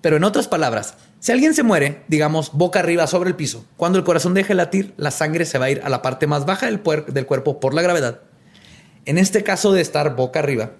Pero 0.01 0.17
en 0.17 0.23
otras 0.23 0.47
palabras, 0.47 0.95
si 1.19 1.31
alguien 1.31 1.53
se 1.53 1.63
muere, 1.63 2.03
digamos, 2.07 2.51
boca 2.53 2.79
arriba 2.79 3.07
sobre 3.07 3.29
el 3.29 3.35
piso, 3.35 3.65
cuando 3.77 3.97
el 3.97 4.05
corazón 4.05 4.33
deje 4.33 4.49
de 4.49 4.55
latir, 4.55 4.93
la 4.97 5.11
sangre 5.11 5.45
se 5.45 5.57
va 5.57 5.65
a 5.65 5.69
ir 5.69 5.81
a 5.83 5.89
la 5.89 6.01
parte 6.01 6.27
más 6.27 6.45
baja 6.45 6.67
del, 6.67 6.79
cuerpo 6.81 7.59
por 7.59 7.73
la 7.73 7.81
gravedad. 7.81 8.21
En 9.05 9.17
este 9.17 9.43
caso 9.43 9.73
de 9.73 9.81
estar 9.81 10.15
boca 10.15 10.39
arriba, 10.39 10.73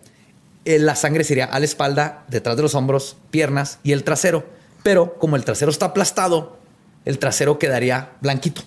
la 0.80 0.96
sangre 0.96 1.24
sería 1.24 1.46
a 1.46 1.60
la 1.60 1.66
espalda, 1.66 2.26
detrás 2.28 2.56
de 2.58 2.64
los 2.64 2.76
hombros, 2.76 3.18
piernas 3.32 3.80
y 3.84 3.92
el 3.94 4.04
trasero. 4.04 4.46
Pero 4.84 5.18
como 5.18 5.36
el 5.36 5.44
trasero 5.46 5.72
está 5.72 5.88
aplastado, 5.88 6.58
el 7.06 7.20
trasero 7.20 7.58
quedaría 7.60 8.12
blanquito, 8.22 8.62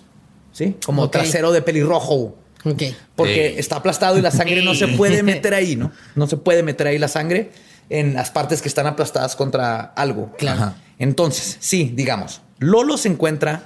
¿sí? 0.51 0.77
Como 0.85 1.03
Ok. 1.03 1.11
trasero 1.11 1.51
de 1.51 1.61
pelirrojo. 1.61 2.35
Ok. 2.63 2.83
Porque 3.15 3.59
está 3.59 3.77
aplastado 3.77 4.17
y 4.17 4.21
la 4.21 4.31
sangre 4.31 4.63
no 4.63 4.73
se 4.75 4.87
puede 4.87 5.23
meter 5.23 5.53
ahí, 5.53 5.75
¿no? 5.75 5.91
No 6.15 6.27
se 6.27 6.37
puede 6.37 6.63
meter 6.63 6.87
ahí 6.87 6.97
la 6.97 7.07
sangre 7.07 7.51
en 7.89 8.13
las 8.13 8.31
partes 8.31 8.61
que 8.61 8.67
están 8.67 8.87
aplastadas 8.87 9.35
contra 9.35 9.79
algo. 9.95 10.31
Claro. 10.37 10.61
Ajá. 10.61 10.75
Entonces, 10.99 11.57
sí, 11.59 11.91
digamos, 11.95 12.41
Lolo 12.59 12.97
se 12.97 13.09
encuentra 13.09 13.63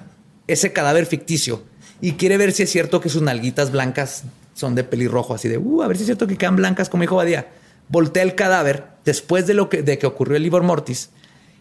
ese 0.48 0.72
cadáver 0.74 1.06
ficticio 1.06 1.64
y 2.02 2.14
quiere 2.14 2.38
ver 2.38 2.52
si 2.53 2.64
es 2.64 2.70
cierto 2.72 3.02
que 3.02 3.10
sus 3.10 3.22
nalguitas 3.22 3.72
blancas 3.72 4.24
son 4.53 4.74
de 4.76 4.84
pelirrojo, 4.86 5.34
así 5.36 5.49
de, 5.49 5.57
uh, 5.57 5.82
a 5.84 5.88
ver 5.88 5.98
si 5.98 6.03
es 6.03 6.07
cierto 6.07 6.28
que 6.28 6.38
quedan 6.38 6.56
blancas, 6.56 6.88
como 6.90 7.02
dijo 7.02 7.16
Badía. 7.18 7.48
Voltea 7.90 8.24
el 8.24 8.36
cadáver 8.36 8.86
después 9.06 9.48
de 9.48 9.53
lo 9.53 9.70
que, 9.70 9.84
de 9.84 9.98
que 9.98 10.07
ocurrió 10.07 10.38
el 10.38 10.44
Livor 10.44 10.64
Mortis 10.64 11.10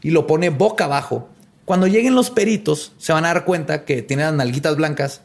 y 0.03 0.11
lo 0.11 0.27
pone 0.27 0.51
boca 0.51 0.85
abajo. 0.85 1.29
Cuando 1.65 1.87
lleguen 1.87 2.15
los 2.15 2.31
peritos, 2.31 2.93
se 2.99 3.13
van 3.13 3.25
a 3.25 3.29
dar 3.29 3.45
cuenta 3.45 3.85
que 3.85 4.03
tiene 4.03 4.23
las 4.25 4.35
nalguitas 4.35 4.77
blancas. 4.77 5.23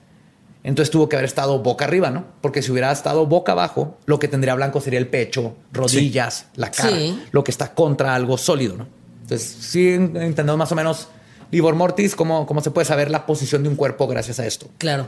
Entonces 0.63 0.91
tuvo 0.91 1.07
que 1.07 1.15
haber 1.15 1.25
estado 1.25 1.59
boca 1.59 1.85
arriba, 1.85 2.11
¿no? 2.11 2.25
Porque 2.41 2.61
si 2.61 2.71
hubiera 2.71 2.91
estado 2.91 3.25
boca 3.25 3.53
abajo, 3.53 3.97
lo 4.05 4.19
que 4.19 4.27
tendría 4.27 4.55
blanco 4.55 4.81
sería 4.81 4.99
el 4.99 5.07
pecho, 5.07 5.55
rodillas, 5.71 6.47
la 6.55 6.69
cara, 6.69 6.89
Sí. 6.97 7.21
lo 7.31 7.43
que 7.45 7.51
está 7.51 7.73
contra 7.73 8.13
algo 8.13 8.37
sólido, 8.37 8.75
¿no? 8.75 8.87
Entonces, 9.21 9.55
sí 9.61 9.89
entendemos 9.93 10.57
más 10.57 10.71
o 10.71 10.75
menos 10.75 11.07
Livor 11.51 11.75
Mortis, 11.75 12.13
cómo, 12.15 12.45
cómo 12.45 12.61
se 12.61 12.71
puede 12.71 12.85
saber 12.85 13.09
la 13.09 13.25
posición 13.25 13.63
de 13.63 13.69
un 13.69 13.75
cuerpo 13.75 14.05
gracias 14.07 14.39
a 14.39 14.45
esto. 14.45 14.67
Claro. 14.77 15.07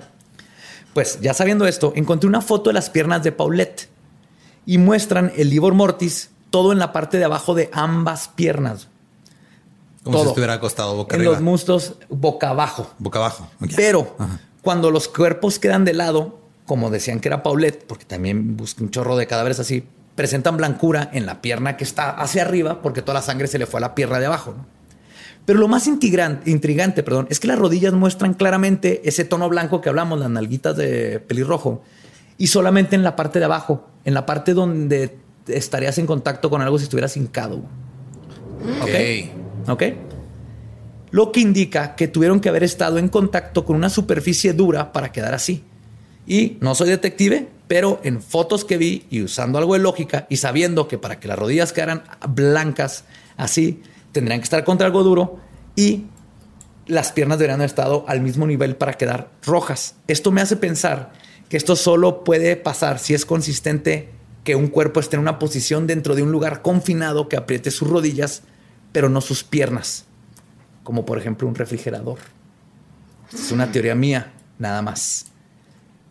Pues 0.94 1.20
ya 1.22 1.34
sabiendo 1.34 1.68
esto, 1.68 1.94
encontré 1.96 2.28
una 2.28 2.42
foto 2.42 2.70
de 2.70 2.74
las 2.74 2.90
piernas 2.90 3.24
de 3.24 3.32
Paulette 3.32 3.90
y 4.66 4.78
muestran 4.78 5.32
el 5.36 5.50
Livor 5.50 5.74
Mortis 5.74 6.30
todo 6.50 6.72
en 6.74 6.80
la 6.80 6.92
parte 6.92 7.18
de 7.18 7.26
abajo 7.26 7.54
de 7.56 7.70
ambas 7.74 8.28
piernas, 8.28 8.88
Como 10.04 10.14
Todo. 10.18 10.24
si 10.24 10.30
estuviera 10.30 10.54
acostado 10.54 10.96
boca 10.96 11.16
en 11.16 11.22
arriba. 11.22 11.34
los 11.36 11.42
muslos 11.44 11.96
boca 12.10 12.50
abajo. 12.50 12.92
boca 13.00 13.20
abajo. 13.20 13.48
Pero 13.76 14.16
Ajá. 14.18 14.40
cuando 14.62 14.90
los 14.92 15.08
cuerpos 15.08 15.60
quedan 15.60 15.86
de 15.86 15.94
lado, 15.94 16.40
como 16.66 16.90
decían 16.90 17.20
que 17.20 17.28
era 17.30 17.44
Paulette, 17.44 17.86
porque 17.86 18.06
también 18.06 18.58
busqué 18.58 18.84
un 18.84 18.90
chorro 18.90 19.16
de 19.16 19.28
cadáveres 19.28 19.60
así, 19.60 19.84
presentan 20.16 20.58
blancura 20.58 21.10
en 21.14 21.26
la 21.26 21.42
pierna 21.42 21.78
que 21.78 21.84
está 21.84 22.10
hacia 22.10 22.42
arriba, 22.42 22.82
porque 22.82 23.02
toda 23.02 23.16
la 23.16 23.22
sangre 23.22 23.48
se 23.48 23.60
le 23.60 23.66
fue 23.68 23.80
a 23.80 23.82
la 23.82 23.96
pierna 23.96 24.20
de 24.20 24.26
abajo. 24.26 24.56
¿no? 24.58 24.66
Pero 25.46 25.60
lo 25.60 25.68
más 25.68 25.88
intrigante, 25.88 26.50
intrigante 26.50 27.04
perdón, 27.04 27.28
es 27.30 27.40
que 27.40 27.48
las 27.48 27.60
rodillas 27.60 27.94
muestran 27.94 28.34
claramente 28.34 29.08
ese 29.08 29.24
tono 29.24 29.48
blanco 29.50 29.82
que 29.82 29.90
hablamos, 29.90 30.20
las 30.20 30.30
nalguitas 30.30 30.76
de 30.76 31.20
pelirrojo, 31.20 31.82
y 32.38 32.48
solamente 32.48 32.96
en 32.96 33.04
la 33.04 33.16
parte 33.16 33.40
de 33.40 33.46
abajo, 33.46 33.88
en 34.06 34.14
la 34.14 34.26
parte 34.26 34.54
donde 34.54 35.18
estarías 35.48 35.98
en 35.98 36.06
contacto 36.06 36.50
con 36.50 36.62
algo 36.62 36.78
si 36.78 36.84
estuvieras 36.84 37.18
hincado. 37.18 37.64
Ok. 38.82 39.70
¿Ok? 39.70 39.84
Lo 41.12 41.32
que 41.32 41.42
indica 41.42 41.96
que 41.96 42.08
tuvieron 42.08 42.40
que 42.40 42.50
haber 42.50 42.64
estado 42.64 42.98
en 42.98 43.10
contacto 43.10 43.66
con 43.66 43.76
una 43.76 43.90
superficie 43.90 44.54
dura 44.54 44.94
para 44.94 45.12
quedar 45.12 45.34
así. 45.34 45.64
Y 46.26 46.58
no 46.62 46.76
soy 46.76 46.90
detective, 46.90 47.48
pero 47.68 48.00
en 48.04 48.22
fotos 48.22 48.64
que 48.64 48.78
vi 48.78 49.06
y 49.10 49.22
usando 49.22 49.58
algo 49.58 49.74
de 49.74 49.80
lógica 49.80 50.28
y 50.30 50.38
sabiendo 50.38 50.88
que 50.88 50.98
para 50.98 51.20
que 51.20 51.28
las 51.28 51.38
rodillas 51.38 51.74
quedaran 51.74 52.04
blancas 52.30 53.04
así, 53.38 53.82
tendrían 54.12 54.40
que 54.40 54.46
estar 54.46 54.64
contra 54.64 54.88
algo 54.88 55.04
duro 55.04 55.40
y 55.76 56.06
las 56.88 57.12
piernas 57.12 57.40
deberían 57.40 57.60
haber 57.60 57.70
estado 57.70 58.06
al 58.08 58.22
mismo 58.22 58.48
nivel 58.48 58.76
para 58.76 58.94
quedar 58.94 59.32
rojas. 59.46 59.96
Esto 60.08 60.32
me 60.32 60.42
hace 60.42 60.56
pensar 60.56 61.12
que 61.52 61.58
esto 61.58 61.76
solo 61.76 62.24
puede 62.24 62.56
pasar 62.56 62.98
si 62.98 63.14
es 63.14 63.26
consistente 63.26 64.08
que 64.46 64.56
un 64.56 64.68
cuerpo 64.70 65.02
esté 65.02 65.18
en 65.18 65.22
una 65.22 65.38
posición 65.38 65.86
dentro 65.86 66.16
de 66.16 66.24
un 66.24 66.32
lugar 66.32 66.62
confinado 66.62 67.28
que 67.28 67.36
apriete 67.36 67.72
sus 67.72 67.90
rodillas, 67.90 68.44
pero 68.94 69.10
no 69.10 69.20
sus 69.20 69.44
piernas, 69.44 70.06
como 70.84 71.06
por 71.06 71.18
ejemplo 71.18 71.50
un 71.50 71.56
refrigerador. 71.56 72.20
Es 73.34 73.52
una 73.52 73.70
teoría 73.74 73.96
mía, 73.96 74.32
nada 74.60 74.82
más. 74.82 75.26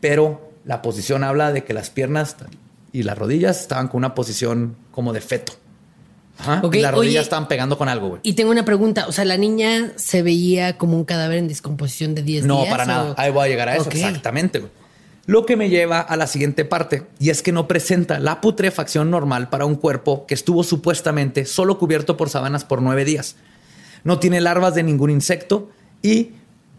Pero 0.03 0.53
la 0.67 0.83
posición 0.83 1.25
habla 1.25 1.53
de 1.55 1.65
que 1.65 1.73
las 1.73 1.89
piernas 1.89 2.37
y 2.93 3.03
las 3.05 3.17
rodillas 3.17 3.63
estaban 3.63 3.89
con 3.89 3.97
una 3.97 4.15
posición 4.15 4.77
como 4.93 5.15
de 5.15 5.23
feto. 5.23 5.55
Ajá. 6.39 6.61
Y 6.71 6.81
las 6.81 6.93
rodillas 6.93 7.13
oye. 7.15 7.21
estaban 7.23 7.49
pegando 7.49 7.79
con 7.79 7.89
algo, 7.89 8.09
güey. 8.11 8.21
Y 8.25 8.35
tengo 8.35 8.51
una 8.51 8.67
pregunta, 8.67 9.07
o 9.09 9.13
sea, 9.13 9.25
la 9.25 9.39
niña 9.39 9.93
se 9.97 10.23
veía 10.23 10.77
como 10.77 10.99
un 10.99 11.05
cadáver 11.07 11.39
en 11.39 11.49
descomposición 11.49 12.15
de 12.15 12.23
10 12.25 12.45
No, 12.45 12.59
días. 12.61 12.69
para 12.71 12.85
o- 12.85 12.87
nada. 12.87 13.15
Ahí 13.17 13.33
voy 13.33 13.47
a 13.47 13.49
llegar 13.49 13.71
a 13.71 13.77
eso. 13.77 13.89
Exactamente, 13.89 14.59
güey. 14.59 14.71
Lo 15.27 15.47
que 15.47 15.57
me 15.57 15.69
lleva 15.69 16.01
a 16.01 16.17
la 16.17 16.27
siguiente 16.27 16.65
parte, 16.65 17.05
y 17.19 17.31
es 17.31 17.43
que 17.43 17.53
no 17.53 17.69
presenta 17.69 18.19
la 18.19 18.41
putrefacción 18.41 19.11
normal 19.11 19.49
para 19.49 19.65
un 19.67 19.77
cuerpo 19.77 20.27
que 20.27 20.35
estuvo 20.35 20.65
supuestamente 20.65 21.45
solo 21.45 21.79
cubierto 21.79 22.17
por 22.17 22.31
sábanas 22.31 22.65
por 22.65 22.83
nueve 22.83 23.05
días. 23.05 23.37
No 24.03 24.19
tiene 24.19 24.41
larvas 24.41 24.75
de 24.75 24.83
ningún 24.83 25.11
insecto 25.11 25.71
y 26.03 26.33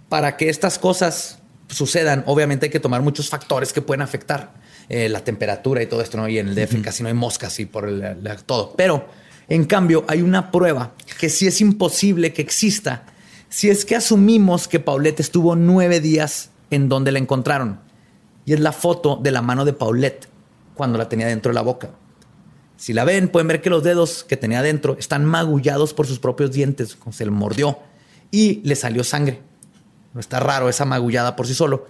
para 0.09 0.35
que 0.37 0.49
estas 0.49 0.79
cosas 0.79 1.39
sucedan, 1.69 2.23
obviamente 2.25 2.65
hay 2.65 2.69
que 2.71 2.79
tomar 2.81 3.01
muchos 3.01 3.29
factores 3.29 3.71
que 3.71 3.81
pueden 3.81 4.01
afectar 4.01 4.53
eh, 4.89 5.07
la 5.07 5.23
temperatura 5.23 5.81
y 5.81 5.85
todo 5.85 6.01
esto, 6.01 6.17
¿no? 6.17 6.27
Y 6.27 6.37
en 6.39 6.49
el 6.49 6.55
DF 6.55 6.81
casi 6.81 7.03
no 7.03 7.07
hay 7.07 7.15
moscas 7.15 7.57
y 7.61 7.65
por 7.65 7.87
el- 7.87 8.17
todo. 8.45 8.73
Pero, 8.75 9.07
en 9.47 9.63
cambio, 9.65 10.03
hay 10.07 10.21
una 10.21 10.51
prueba 10.51 10.91
que 11.19 11.29
sí 11.29 11.47
es 11.47 11.61
imposible 11.61 12.33
que 12.33 12.41
exista 12.41 13.03
si 13.47 13.69
es 13.69 13.85
que 13.85 13.95
asumimos 13.95 14.67
que 14.67 14.79
Paulette 14.81 15.19
estuvo 15.21 15.55
nueve 15.55 15.99
días 16.01 16.49
en 16.71 16.89
donde 16.89 17.11
la 17.13 17.19
encontraron. 17.19 17.79
Y 18.51 18.53
es 18.53 18.59
la 18.59 18.73
foto 18.73 19.15
de 19.15 19.31
la 19.31 19.41
mano 19.41 19.63
de 19.63 19.71
Paulette 19.71 20.27
cuando 20.73 20.97
la 20.97 21.07
tenía 21.07 21.25
dentro 21.25 21.51
de 21.51 21.53
la 21.53 21.61
boca. 21.61 21.91
Si 22.75 22.91
la 22.91 23.05
ven, 23.05 23.29
pueden 23.29 23.47
ver 23.47 23.61
que 23.61 23.69
los 23.69 23.81
dedos 23.81 24.25
que 24.25 24.35
tenía 24.35 24.61
dentro 24.61 24.97
están 24.99 25.23
magullados 25.23 25.93
por 25.93 26.05
sus 26.05 26.19
propios 26.19 26.51
dientes, 26.51 26.97
como 26.97 27.13
se 27.13 27.23
le 27.23 27.31
mordió, 27.31 27.79
y 28.29 28.59
le 28.65 28.75
salió 28.75 29.05
sangre. 29.05 29.39
No 30.13 30.19
está 30.19 30.41
raro 30.41 30.67
esa 30.67 30.83
magullada 30.83 31.37
por 31.37 31.47
sí 31.47 31.53
solo. 31.53 31.87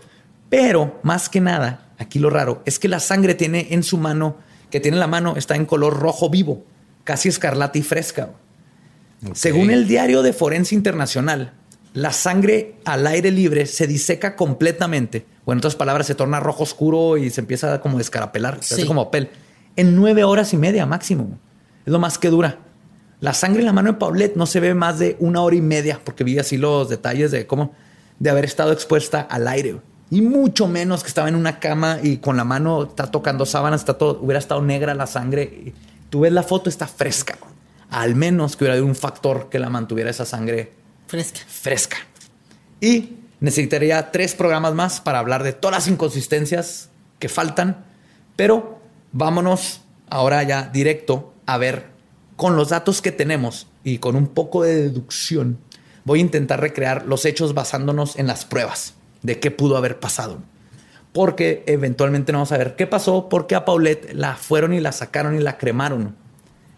Pero, 0.51 0.99
más 1.01 1.29
que 1.29 1.41
nada, 1.41 1.89
aquí 1.97 2.19
lo 2.19 2.29
raro 2.29 2.61
es 2.67 2.77
que 2.77 2.87
la 2.87 2.99
sangre 2.99 3.33
tiene 3.33 3.69
en 3.71 3.81
su 3.81 3.97
mano, 3.97 4.37
que 4.69 4.79
tiene 4.79 4.97
en 4.97 5.01
la 5.01 5.07
mano, 5.07 5.37
está 5.37 5.55
en 5.55 5.65
color 5.65 5.97
rojo 5.97 6.29
vivo, 6.29 6.63
casi 7.03 7.27
escarlata 7.27 7.79
y 7.79 7.81
fresca. 7.81 8.33
Según 9.33 9.71
el 9.71 9.87
diario 9.87 10.21
de 10.21 10.31
Forense 10.31 10.75
Internacional, 10.75 11.53
la 11.93 12.13
sangre 12.13 12.75
al 12.85 13.05
aire 13.07 13.31
libre 13.31 13.65
se 13.65 13.87
diseca 13.87 14.35
completamente. 14.35 15.25
O 15.45 15.51
en 15.51 15.57
otras 15.57 15.75
palabras, 15.75 16.07
se 16.07 16.15
torna 16.15 16.39
rojo 16.39 16.63
oscuro 16.63 17.17
y 17.17 17.29
se 17.29 17.41
empieza 17.41 17.81
como 17.81 17.95
a 17.95 17.97
descarapelar, 17.97 18.57
se 18.61 18.75
hace 18.75 18.83
Sí. 18.83 18.87
como 18.87 19.05
papel. 19.05 19.29
En 19.75 19.95
nueve 19.95 20.23
horas 20.23 20.53
y 20.53 20.57
media 20.57 20.85
máximo. 20.85 21.37
Es 21.85 21.91
lo 21.91 21.99
más 21.99 22.17
que 22.17 22.29
dura. 22.29 22.59
La 23.19 23.33
sangre 23.33 23.59
en 23.61 23.65
la 23.65 23.73
mano 23.73 23.91
de 23.93 23.97
Paulette 23.99 24.35
no 24.35 24.45
se 24.45 24.59
ve 24.59 24.73
más 24.73 24.99
de 24.99 25.15
una 25.19 25.41
hora 25.41 25.55
y 25.55 25.61
media, 25.61 25.99
porque 26.03 26.23
vi 26.23 26.39
así 26.39 26.57
los 26.57 26.89
detalles 26.89 27.31
de 27.31 27.45
cómo 27.47 27.73
de 28.19 28.29
haber 28.29 28.45
estado 28.45 28.71
expuesta 28.71 29.21
al 29.21 29.47
aire. 29.47 29.77
Y 30.09 30.21
mucho 30.21 30.67
menos 30.67 31.03
que 31.03 31.07
estaba 31.07 31.29
en 31.29 31.35
una 31.35 31.59
cama 31.59 31.99
y 32.03 32.17
con 32.17 32.35
la 32.37 32.43
mano 32.43 32.83
está 32.83 33.09
tocando 33.09 33.45
sábanas, 33.45 33.81
está 33.81 33.97
todo, 33.97 34.19
hubiera 34.21 34.39
estado 34.39 34.61
negra 34.61 34.93
la 34.93 35.07
sangre. 35.07 35.73
Tú 36.09 36.21
ves 36.21 36.31
la 36.33 36.43
foto, 36.43 36.69
está 36.69 36.85
fresca. 36.87 37.37
Al 37.89 38.15
menos 38.15 38.55
que 38.55 38.63
hubiera 38.63 38.73
habido 38.73 38.87
un 38.87 38.95
factor 38.95 39.49
que 39.49 39.57
la 39.59 39.69
mantuviera 39.69 40.09
esa 40.09 40.25
sangre 40.25 40.71
Fresca. 41.11 41.41
fresca. 41.45 41.97
Y 42.79 43.17
necesitaría 43.41 44.11
tres 44.11 44.33
programas 44.33 44.73
más 44.73 45.01
para 45.01 45.19
hablar 45.19 45.43
de 45.43 45.51
todas 45.51 45.75
las 45.75 45.87
inconsistencias 45.89 46.89
que 47.19 47.27
faltan, 47.27 47.83
pero 48.37 48.79
vámonos 49.11 49.81
ahora 50.09 50.41
ya 50.43 50.69
directo 50.71 51.33
a 51.45 51.57
ver 51.57 51.87
con 52.37 52.55
los 52.55 52.69
datos 52.69 53.01
que 53.01 53.11
tenemos 53.11 53.67
y 53.83 53.97
con 53.97 54.15
un 54.15 54.27
poco 54.27 54.63
de 54.63 54.83
deducción. 54.83 55.59
Voy 56.05 56.19
a 56.19 56.21
intentar 56.21 56.61
recrear 56.61 57.05
los 57.05 57.25
hechos 57.25 57.53
basándonos 57.53 58.17
en 58.17 58.27
las 58.27 58.45
pruebas 58.45 58.93
de 59.21 59.37
qué 59.41 59.51
pudo 59.51 59.75
haber 59.75 59.99
pasado. 59.99 60.41
Porque 61.11 61.65
eventualmente 61.67 62.31
no 62.31 62.37
vamos 62.37 62.53
a 62.53 62.57
ver 62.57 62.77
qué 62.77 62.87
pasó, 62.87 63.27
porque 63.27 63.55
a 63.55 63.65
Paulette 63.65 64.13
la 64.13 64.37
fueron 64.37 64.73
y 64.73 64.79
la 64.79 64.93
sacaron 64.93 65.35
y 65.35 65.41
la 65.41 65.57
cremaron 65.57 66.15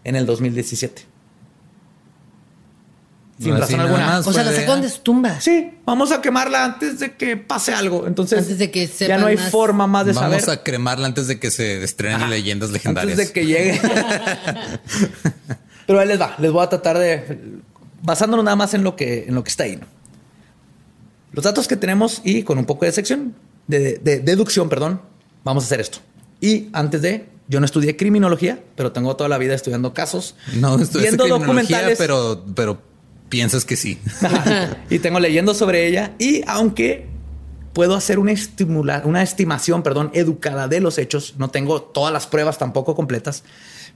en 0.02 0.16
el 0.16 0.26
2017. 0.26 1.13
Sin 3.38 3.54
No, 3.54 3.60
razón 3.60 3.80
alguna. 3.80 4.06
más. 4.06 4.26
O 4.28 4.32
sea, 4.32 4.44
la 4.44 4.52
sacaron 4.52 4.80
de 4.82 4.88
su 4.88 5.00
tumba. 5.00 5.40
Sí, 5.40 5.72
vamos 5.84 6.12
a 6.12 6.22
quemarla 6.22 6.64
antes 6.64 7.00
de 7.00 7.16
que 7.16 7.36
pase 7.36 7.74
algo. 7.74 8.06
Entonces, 8.06 8.38
Antes 8.38 8.58
de 8.58 8.70
que 8.70 8.86
ya 8.86 9.18
no 9.18 9.26
hay 9.26 9.36
más. 9.36 9.50
forma 9.50 9.86
más 9.88 10.06
de 10.06 10.12
Vamos 10.12 10.42
saber. 10.42 10.60
a 10.60 10.62
cremarla 10.62 11.06
antes 11.06 11.26
de 11.26 11.40
que 11.40 11.50
se 11.50 11.82
estrenen 11.82 12.20
Ajá. 12.20 12.28
leyendas 12.30 12.70
legendarias. 12.70 13.18
Antes 13.18 13.28
de 13.28 13.32
que 13.32 13.46
llegue. 13.46 13.80
Pero 15.86 16.00
ahí 16.00 16.08
les 16.08 16.20
va. 16.20 16.34
Les 16.38 16.50
voy 16.52 16.62
a 16.64 16.68
tratar 16.68 16.98
de. 16.98 17.38
Basándonos 18.02 18.44
nada 18.44 18.56
más 18.56 18.74
en 18.74 18.84
lo 18.84 18.96
que, 18.96 19.24
en 19.28 19.34
lo 19.34 19.42
que 19.44 19.50
está 19.50 19.64
ahí. 19.64 19.76
¿no? 19.76 19.86
Los 21.32 21.44
datos 21.44 21.66
que 21.66 21.76
tenemos 21.76 22.20
y 22.24 22.42
con 22.42 22.58
un 22.58 22.64
poco 22.66 22.84
de 22.84 22.92
sección, 22.92 23.34
de, 23.66 23.98
de 23.98 24.20
deducción, 24.20 24.68
perdón, 24.68 25.00
vamos 25.42 25.64
a 25.64 25.66
hacer 25.66 25.80
esto. 25.80 25.98
Y 26.40 26.68
antes 26.72 27.02
de. 27.02 27.32
Yo 27.46 27.60
no 27.60 27.66
estudié 27.66 27.94
criminología, 27.94 28.58
pero 28.74 28.92
tengo 28.92 29.16
toda 29.16 29.28
la 29.28 29.36
vida 29.36 29.52
estudiando 29.54 29.92
casos. 29.92 30.34
No, 30.54 30.78
esto 30.80 30.96
es 30.98 31.02
viendo 31.02 31.24
criminología, 31.24 31.82
documentales. 31.82 31.98
pero, 31.98 32.42
pero 32.54 32.80
piensas 33.34 33.64
que 33.64 33.74
sí. 33.76 33.98
y 34.90 35.00
tengo 35.00 35.18
leyendo 35.18 35.54
sobre 35.54 35.88
ella. 35.88 36.12
Y 36.20 36.42
aunque 36.46 37.08
puedo 37.72 37.96
hacer 37.96 38.20
una, 38.20 38.30
estimula- 38.30 39.02
una 39.04 39.24
estimación, 39.24 39.82
perdón, 39.82 40.12
educada 40.14 40.68
de 40.68 40.78
los 40.80 40.98
hechos, 40.98 41.34
no 41.36 41.48
tengo 41.50 41.82
todas 41.82 42.12
las 42.12 42.28
pruebas 42.28 42.58
tampoco 42.58 42.94
completas, 42.94 43.42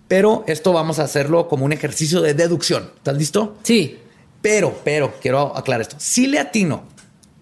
pero 0.08 0.42
esto 0.48 0.72
vamos 0.72 0.98
a 0.98 1.04
hacerlo 1.04 1.46
como 1.46 1.64
un 1.64 1.72
ejercicio 1.72 2.20
de 2.20 2.34
deducción. 2.34 2.90
¿Estás 2.96 3.16
listo? 3.16 3.56
Sí. 3.62 3.98
Pero, 4.42 4.76
pero, 4.82 5.14
quiero 5.20 5.56
aclarar 5.56 5.82
esto. 5.82 5.94
Si 6.00 6.26
le 6.26 6.40
atino, 6.40 6.82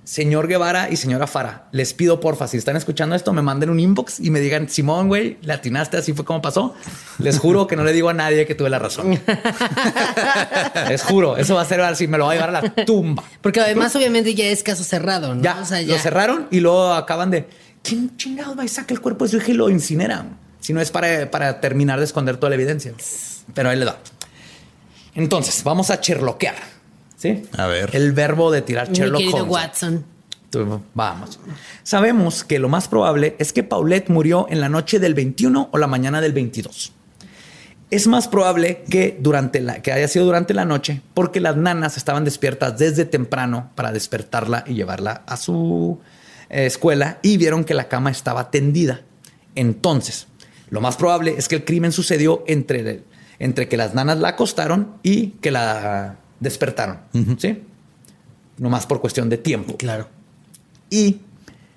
señor 0.07 0.47
Guevara 0.47 0.89
y 0.89 0.97
señora 0.97 1.27
Fara, 1.27 1.67
les 1.73 1.93
pido 1.93 2.21
porfa, 2.21 2.47
si 2.47 2.57
están 2.57 2.77
escuchando 2.77 3.17
esto, 3.17 3.33
me 3.33 3.43
manden 3.43 3.71
un 3.71 3.81
inbox 3.81 4.21
y 4.21 4.31
me 4.31 4.39
digan, 4.39 4.69
Simón, 4.69 5.09
güey, 5.09 5.37
le 5.43 5.53
atinaste, 5.53 5.97
así 5.97 6.13
fue 6.13 6.25
como 6.25 6.41
pasó. 6.41 6.77
Les 7.19 7.41
juro 7.41 7.67
que 7.67 7.75
no 7.75 7.83
le 7.83 7.93
digo 7.93 8.09
a 8.09 8.15
nadie 8.15 8.47
que 8.47 8.55
tuve 8.55 8.71
la 8.71 8.79
razón. 8.79 9.21
les 10.89 11.03
juro, 11.03 11.37
eso 11.37 11.57
va 11.57 11.63
a 11.63 11.65
ser 11.65 11.81
así, 11.81 12.07
me 12.07 12.19
lo 12.19 12.27
va 12.27 12.33
a 12.33 12.35
llevar 12.35 12.55
a 12.55 12.63
la 12.63 12.75
tumba. 12.85 13.25
Porque 13.41 13.61
además, 13.61 13.97
obviamente, 13.97 14.33
ya 14.37 14.47
es 14.47 14.63
caso 14.63 14.85
cerrado, 14.85 15.35
¿no? 15.35 15.43
Ya, 15.43 15.59
O 15.61 15.65
sea, 15.65 15.83
lo 15.83 15.99
cerraron 15.99 16.47
y 16.53 16.61
luego 16.61 16.95
acaban 16.95 17.33
de. 17.33 17.49
¿Quién 17.83 18.17
chingados 18.17 18.57
va 18.57 18.65
y 18.65 18.69
saca 18.69 18.95
el 18.95 19.01
cuerpo 19.01 19.25
de 19.25 19.33
su 19.33 19.37
hija 19.39 19.51
y 19.51 19.55
lo 19.55 19.69
incinera? 19.71 20.25
Si 20.61 20.73
no 20.73 20.81
es 20.81 20.93
para, 20.93 21.31
para 21.33 21.61
terminar 21.61 21.99
de 21.99 22.05
esconder 22.05 22.37
toda 22.37 22.51
la 22.51 22.57
evidencia. 22.57 22.95
Pero 23.55 23.71
ahí 23.71 23.79
le 23.79 23.85
da. 23.85 23.99
Entonces, 25.15 25.65
vamos 25.65 25.91
a 25.91 26.01
cherloquear. 26.01 26.76
¿Sí? 27.17 27.43
A 27.57 27.67
ver. 27.67 27.91
El 27.95 28.13
verbo 28.13 28.51
de 28.51 28.63
tirar 28.63 28.93
Sherlock 28.93 29.23
Holmes. 29.33 29.51
Watson. 29.51 30.05
Tú, 30.51 30.81
Vamos. 30.95 31.41
Sabemos 31.83 32.45
que 32.45 32.59
lo 32.59 32.69
más 32.69 32.89
probable 32.89 33.35
es 33.39 33.53
que 33.53 33.65
Paulette 33.65 34.11
murió 34.11 34.47
en 34.49 34.61
la 34.61 34.69
noche 34.69 35.01
del 35.01 35.15
21 35.15 35.71
o 35.73 35.79
la 35.79 35.87
mañana 35.87 36.21
del 36.21 36.33
22. 36.33 36.93
Es 37.91 38.07
más 38.07 38.29
probable 38.29 38.85
que, 38.89 39.17
durante 39.21 39.61
la, 39.61 39.81
que 39.81 39.93
haya 39.93 40.09
sido 40.09 40.25
durante 40.25 40.55
la 40.55 40.65
noche 40.65 41.03
porque 41.15 41.41
las 41.41 41.57
nanas 41.57 41.97
estaban 41.97 42.25
despiertas 42.25 42.79
desde 42.79 43.05
temprano 43.05 43.71
para 43.75 43.93
despertarla 43.93 44.65
y 44.67 44.75
llevarla 44.75 45.23
a 45.27 45.37
su 45.37 46.01
eh, 46.49 46.67
escuela 46.67 47.19
y 47.23 47.37
vieron 47.37 47.65
que 47.65 47.75
la 47.75 47.89
cama 47.89 48.11
estaba 48.11 48.51
tendida. 48.51 49.03
Entonces, 49.55 50.27
lo 50.69 50.81
más 50.81 50.97
probable 50.97 51.35
es 51.39 51.49
que 51.49 51.57
el 51.57 51.65
crimen 51.65 51.93
sucedió 51.93 52.45
entre, 52.47 53.05
entre 53.39 53.69
que 53.69 53.77
las 53.77 53.95
nanas 53.95 54.19
la 54.19 54.29
acostaron 54.31 54.99
y 55.03 55.29
que 55.41 55.51
la 55.51 56.17
despertaron. 56.41 56.99
¿Sí? 57.39 57.63
No 58.59 58.71
más 58.71 58.87
por 58.87 59.01
cuestión 59.01 59.29
de 59.29 59.39
tiempo. 59.39 59.77
Claro. 59.77 60.09
Y 60.91 61.21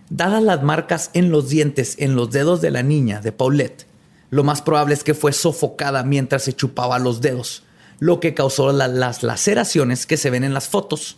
dadas 0.09 0.41
las 0.43 0.63
marcas 0.63 1.09
en 1.13 1.31
los 1.31 1.49
dientes, 1.49 1.95
en 1.99 2.15
los 2.15 2.31
dedos 2.31 2.61
de 2.61 2.71
la 2.71 2.83
niña, 2.83 3.21
de 3.21 3.31
Paulette, 3.31 3.85
lo 4.29 4.43
más 4.43 4.61
probable 4.61 4.93
es 4.93 5.03
que 5.03 5.13
fue 5.13 5.33
sofocada 5.33 6.03
mientras 6.03 6.43
se 6.43 6.53
chupaba 6.53 6.99
los 6.99 7.19
dedos, 7.21 7.63
lo 7.99 8.19
que 8.19 8.33
causó 8.33 8.71
la- 8.71 8.87
las 8.87 9.23
laceraciones 9.23 10.05
que 10.05 10.17
se 10.17 10.29
ven 10.29 10.43
en 10.43 10.53
las 10.53 10.67
fotos. 10.67 11.17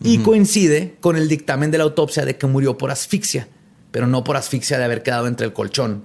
Y 0.00 0.18
coincide 0.18 0.96
con 1.00 1.16
el 1.16 1.26
dictamen 1.28 1.72
de 1.72 1.78
la 1.78 1.84
autopsia 1.84 2.24
de 2.24 2.36
que 2.36 2.46
murió 2.46 2.78
por 2.78 2.92
asfixia, 2.92 3.48
pero 3.90 4.06
no 4.06 4.22
por 4.22 4.36
asfixia 4.36 4.78
de 4.78 4.84
haber 4.84 5.02
quedado 5.02 5.26
entre 5.26 5.44
el 5.46 5.52
colchón 5.52 6.04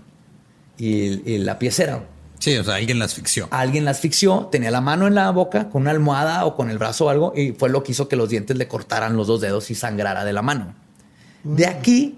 y, 0.80 1.32
y 1.32 1.38
la 1.38 1.60
piecera. 1.60 2.04
Sí, 2.44 2.58
o 2.58 2.64
sea, 2.66 2.76
alguien 2.76 3.00
la 3.00 3.06
asfixió. 3.06 3.48
Alguien 3.52 3.86
la 3.86 3.92
asfixió, 3.92 4.50
tenía 4.52 4.70
la 4.70 4.82
mano 4.82 5.08
en 5.08 5.16
la 5.16 5.32
boca 5.32 5.70
con 5.70 5.84
una 5.84 5.92
almohada 5.92 6.44
o 6.44 6.58
con 6.58 6.70
el 6.70 6.78
brazo 6.78 7.06
o 7.06 7.10
algo 7.10 7.32
y 7.34 7.54
fue 7.54 7.70
lo 7.70 7.84
que 7.84 7.94
hizo 7.94 8.10
que 8.10 8.18
los 8.18 8.28
dientes 8.28 8.58
le 8.58 8.68
cortaran 8.68 9.16
los 9.16 9.28
dos 9.28 9.40
dedos 9.40 9.72
y 9.72 9.76
sangrara 9.76 10.26
de 10.26 10.34
la 10.34 10.42
mano. 10.42 10.76
De 11.46 11.68
aquí 11.68 12.18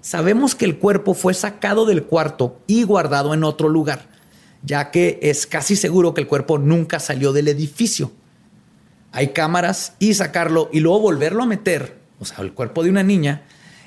sabemos 0.00 0.54
que 0.54 0.66
el 0.66 0.78
cuerpo 0.78 1.14
fue 1.14 1.34
sacado 1.34 1.84
del 1.84 2.04
cuarto 2.04 2.60
y 2.68 2.84
guardado 2.84 3.34
en 3.34 3.42
otro 3.42 3.68
lugar, 3.68 4.06
ya 4.62 4.92
que 4.92 5.18
es 5.20 5.48
casi 5.48 5.74
seguro 5.74 6.14
que 6.14 6.20
el 6.20 6.28
cuerpo 6.28 6.58
nunca 6.58 7.00
salió 7.00 7.32
del 7.32 7.48
edificio. 7.48 8.12
Hay 9.10 9.30
cámaras 9.32 9.94
y 9.98 10.14
sacarlo 10.14 10.70
y 10.72 10.78
luego 10.78 11.00
volverlo 11.00 11.42
a 11.42 11.46
meter, 11.46 11.98
o 12.20 12.24
sea, 12.24 12.38
el 12.38 12.52
cuerpo 12.52 12.84
de 12.84 12.90
una 12.90 13.02
niña, 13.02 13.42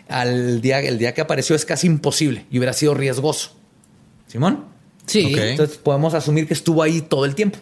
al 0.10 0.60
día, 0.60 0.82
el 0.82 0.98
día 0.98 1.14
que 1.14 1.22
apareció 1.22 1.56
es 1.56 1.64
casi 1.64 1.88
imposible 1.88 2.48
y 2.52 2.58
hubiera 2.58 2.74
sido 2.74 2.96
riesgoso. 2.96 3.56
Simón. 4.28 4.78
Sí. 5.10 5.34
Entonces 5.36 5.78
podemos 5.78 6.14
asumir 6.14 6.48
que 6.48 6.54
estuvo 6.54 6.84
ahí 6.84 7.02
todo 7.02 7.26
el 7.26 7.36
tiempo. 7.36 7.60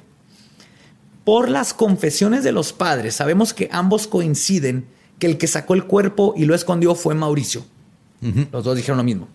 Por 1.23 1.49
las 1.49 1.73
confesiones 1.73 2.43
de 2.43 2.51
los 2.51 2.73
padres, 2.73 3.15
sabemos 3.15 3.53
que 3.53 3.69
ambos 3.71 4.07
coinciden 4.07 4.85
que 5.19 5.27
el 5.27 5.37
que 5.37 5.47
sacó 5.47 5.73
el 5.73 5.85
cuerpo 5.85 6.33
y 6.37 6.45
lo 6.45 6.55
escondió 6.55 6.95
fue 6.95 7.15
Mauricio. 7.15 7.65
Los 8.51 8.63
dos 8.63 8.75
dijeron 8.75 8.97
lo 8.97 9.03
mismo. 9.03 9.27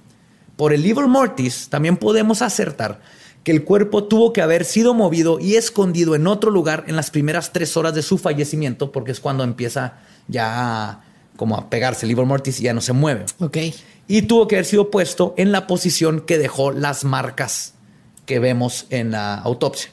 Por 0.57 0.73
el 0.73 0.83
livor 0.83 1.09
mortis 1.09 1.69
también 1.69 1.97
podemos 1.97 2.43
acertar 2.43 3.01
que 3.45 3.53
el 3.53 3.65
cuerpo 3.65 4.05
tuvo 4.05 4.33
que 4.33 4.43
haber 4.43 4.65
sido 4.65 4.95
movido 4.95 5.41
y 5.41 5.57
escondido 5.57 6.15
en 6.15 6.27
otro 6.27 6.51
lugar 6.51 6.85
en 6.87 6.97
las 6.97 7.11
primeras 7.11 7.53
tres 7.53 7.77
horas 7.77 7.95
de 7.95 8.03
su 8.03 8.19
fallecimiento, 8.19 8.93
porque 8.93 9.13
es 9.13 9.21
cuando 9.21 9.45
empieza 9.45 9.99
ya 10.29 11.03
como 11.37 11.57
a 11.57 11.71
pegarse 11.71 12.07
el 12.07 12.09
livor 12.09 12.27
mortis 12.27 12.61
y 12.61 12.65
ya 12.65 12.75
no 12.75 12.81
se 12.81 12.93
mueve. 12.93 13.25
Ok. 13.41 13.59
Y 14.07 14.23
tuvo 14.23 14.47
que 14.47 14.57
haber 14.57 14.67
sido 14.67 14.91
puesto 14.91 15.35
en 15.37 15.51
la 15.51 15.67
posición 15.67 16.21
que 16.21 16.39
dejó 16.39 16.71
las 16.71 17.05
marcas 17.05 17.72
que 18.27 18.39
vemos 18.39 18.87
en 18.91 19.11
la 19.11 19.35
autopsia. 19.35 19.91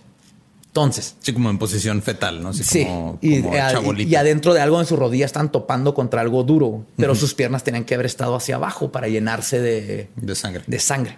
Entonces. 0.67 1.15
Sí, 1.19 1.33
como 1.33 1.49
en 1.49 1.57
posición 1.57 2.01
fetal, 2.03 2.43
¿no? 2.43 2.49
Así 2.49 2.63
sí. 2.63 2.85
como, 2.85 3.17
y, 3.21 3.41
como 3.41 3.93
y 3.93 4.15
adentro 4.15 4.53
de 4.53 4.61
algo 4.61 4.79
en 4.79 4.85
su 4.85 4.95
rodilla 4.95 5.25
están 5.25 5.51
topando 5.51 5.95
contra 5.95 6.21
algo 6.21 6.43
duro, 6.43 6.85
pero 6.95 7.15
sus 7.15 7.33
piernas 7.33 7.63
tenían 7.63 7.85
que 7.85 7.95
haber 7.95 8.05
estado 8.05 8.35
hacia 8.35 8.55
abajo 8.55 8.91
para 8.91 9.07
llenarse 9.07 9.59
de, 9.59 10.09
De 10.15 10.35
sangre. 10.35 10.63
de 10.67 10.79
sangre. 10.79 11.17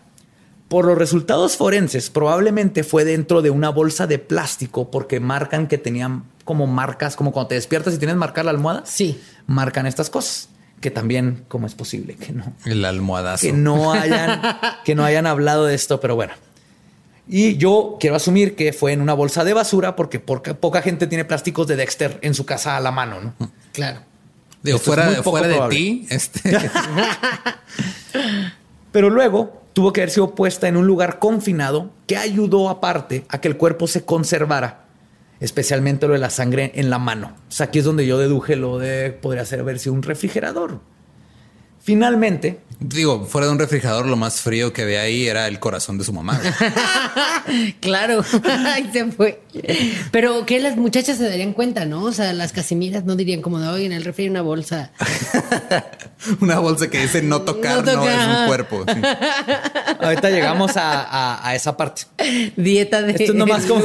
Por 0.70 0.86
los 0.86 0.98
resultados 0.98 1.58
forenses, 1.58 2.10
probablemente 2.10 2.86
fue 2.86 3.04
dentro 3.04 3.42
de 3.42 3.50
una 3.50 3.68
bolsa 3.70 4.08
de 4.08 4.20
plástico 4.20 4.90
porque 4.90 5.20
marcan 5.20 5.68
que 5.68 5.78
tenían 5.78 6.24
como 6.46 6.66
marcas, 6.66 7.18
como 7.18 7.34
cuando 7.34 7.50
te 7.50 7.56
despiertas 7.56 7.94
y 7.94 7.98
tienes 7.98 8.16
marcar 8.16 8.46
la 8.46 8.52
almohada. 8.52 8.84
Sí. 8.86 9.20
Marcan 9.48 9.86
estas 9.86 10.10
cosas, 10.10 10.48
que 10.80 10.90
también, 10.90 11.44
¿cómo 11.50 11.68
es 11.68 11.76
posible 11.76 12.16
que 12.16 12.32
no? 12.32 12.54
El 12.64 12.86
almohadazo. 12.86 13.46
que 13.46 13.52
no 13.52 13.92
hayan, 13.92 14.42
que 14.86 14.96
no 14.96 15.04
hayan 15.04 15.28
hablado 15.28 15.66
de 15.66 15.76
esto, 15.76 16.00
pero 16.00 16.16
bueno. 16.16 16.32
Y 17.28 17.58
yo 17.58 17.98
quiero 18.00 18.16
asumir 18.16 18.56
que 18.56 18.74
fue 18.74 18.94
en 18.94 19.02
una 19.02 19.14
bolsa 19.14 19.44
de 19.44 19.54
basura 19.54 19.96
porque 19.96 20.20
poca, 20.20 20.54
poca 20.54 20.82
gente 20.82 21.08
tiene 21.08 21.26
plásticos 21.26 21.68
de 21.68 21.76
Dexter 21.76 22.20
en 22.22 22.34
su 22.34 22.46
casa 22.46 22.78
a 22.78 22.80
la 22.80 22.92
mano, 22.92 23.22
¿no? 23.22 23.52
Claro. 23.72 24.02
Digo, 24.64 24.78
Esto 24.78 24.92
fuera, 24.92 25.10
de, 25.10 25.24
fuera 25.24 25.48
de 25.48 25.70
ti, 25.70 26.06
este, 26.10 26.42
Pero 28.92 29.10
luego 29.10 29.62
tuvo 29.74 29.94
que 29.94 30.02
haber 30.02 30.12
sido 30.12 30.36
puesta 30.36 30.68
en 30.68 30.78
un 30.78 30.86
lugar 30.86 31.20
confinado 31.20 31.92
que 32.06 32.18
ayudó 32.18 32.70
aparte 32.70 33.26
a 33.30 33.42
que 33.42 33.48
el 33.48 33.58
cuerpo 33.58 33.88
se 33.88 34.06
conservara, 34.06 34.86
especialmente 35.40 36.08
lo 36.08 36.14
de 36.14 36.20
la 36.20 36.30
sangre 36.30 36.72
en 36.76 36.90
la 36.90 37.00
mano. 37.00 37.36
O 37.50 37.52
sea, 37.52 37.68
aquí 37.68 37.80
es 37.80 37.86
donde 37.86 38.06
yo 38.06 38.18
deduje 38.18 38.56
lo 38.56 38.78
de 38.78 39.12
podría 39.12 39.46
ser 39.46 39.62
haber 39.62 39.80
sido 39.80 39.94
un 39.94 40.04
refrigerador. 40.04 40.80
Finalmente, 41.84 42.60
digo, 42.80 43.26
fuera 43.26 43.48
de 43.48 43.54
un 43.54 43.60
refrigerador, 43.60 44.06
lo 44.06 44.16
más 44.16 44.42
frío 44.42 44.72
que 44.74 44.84
había 44.84 45.02
ahí 45.02 45.28
era 45.28 45.48
el 45.48 45.60
corazón 45.60 45.98
de 45.98 46.04
su 46.04 46.14
mamá. 46.14 46.40
Claro. 47.82 48.24
Ahí 48.68 48.90
se 48.94 49.06
fue. 49.12 49.42
Pero 50.12 50.46
que 50.46 50.60
las 50.60 50.78
muchachas 50.78 51.18
se 51.18 51.28
darían 51.28 51.54
cuenta, 51.54 51.86
¿no? 51.86 52.04
O 52.04 52.12
sea, 52.14 52.32
las 52.34 52.54
casimiras 52.54 53.04
no 53.04 53.16
dirían 53.16 53.42
como 53.42 53.60
de 53.60 53.68
hoy 53.68 53.86
en 53.86 53.92
el 53.92 54.06
refri 54.06 54.26
hay 54.26 54.30
una 54.30 54.42
bolsa. 54.44 54.92
Una 56.40 56.60
bolsa 56.60 56.88
que 56.90 57.00
dice 57.02 57.24
no 57.24 57.42
tocar, 57.42 57.84
No 57.84 57.94
no, 57.96 58.08
es 58.08 58.28
un 58.28 58.46
cuerpo. 58.46 58.86
Sí. 58.88 59.02
ahorita 60.02 60.30
llegamos 60.30 60.78
a, 60.78 61.02
a- 61.02 61.48
a 61.48 61.56
esa 61.56 61.76
parte. 61.76 62.04
Dieta 62.56 63.02
de 63.02 63.12
Esto 63.14 63.24
es 63.24 63.34
nomás 63.34 63.66
como-. 63.66 63.84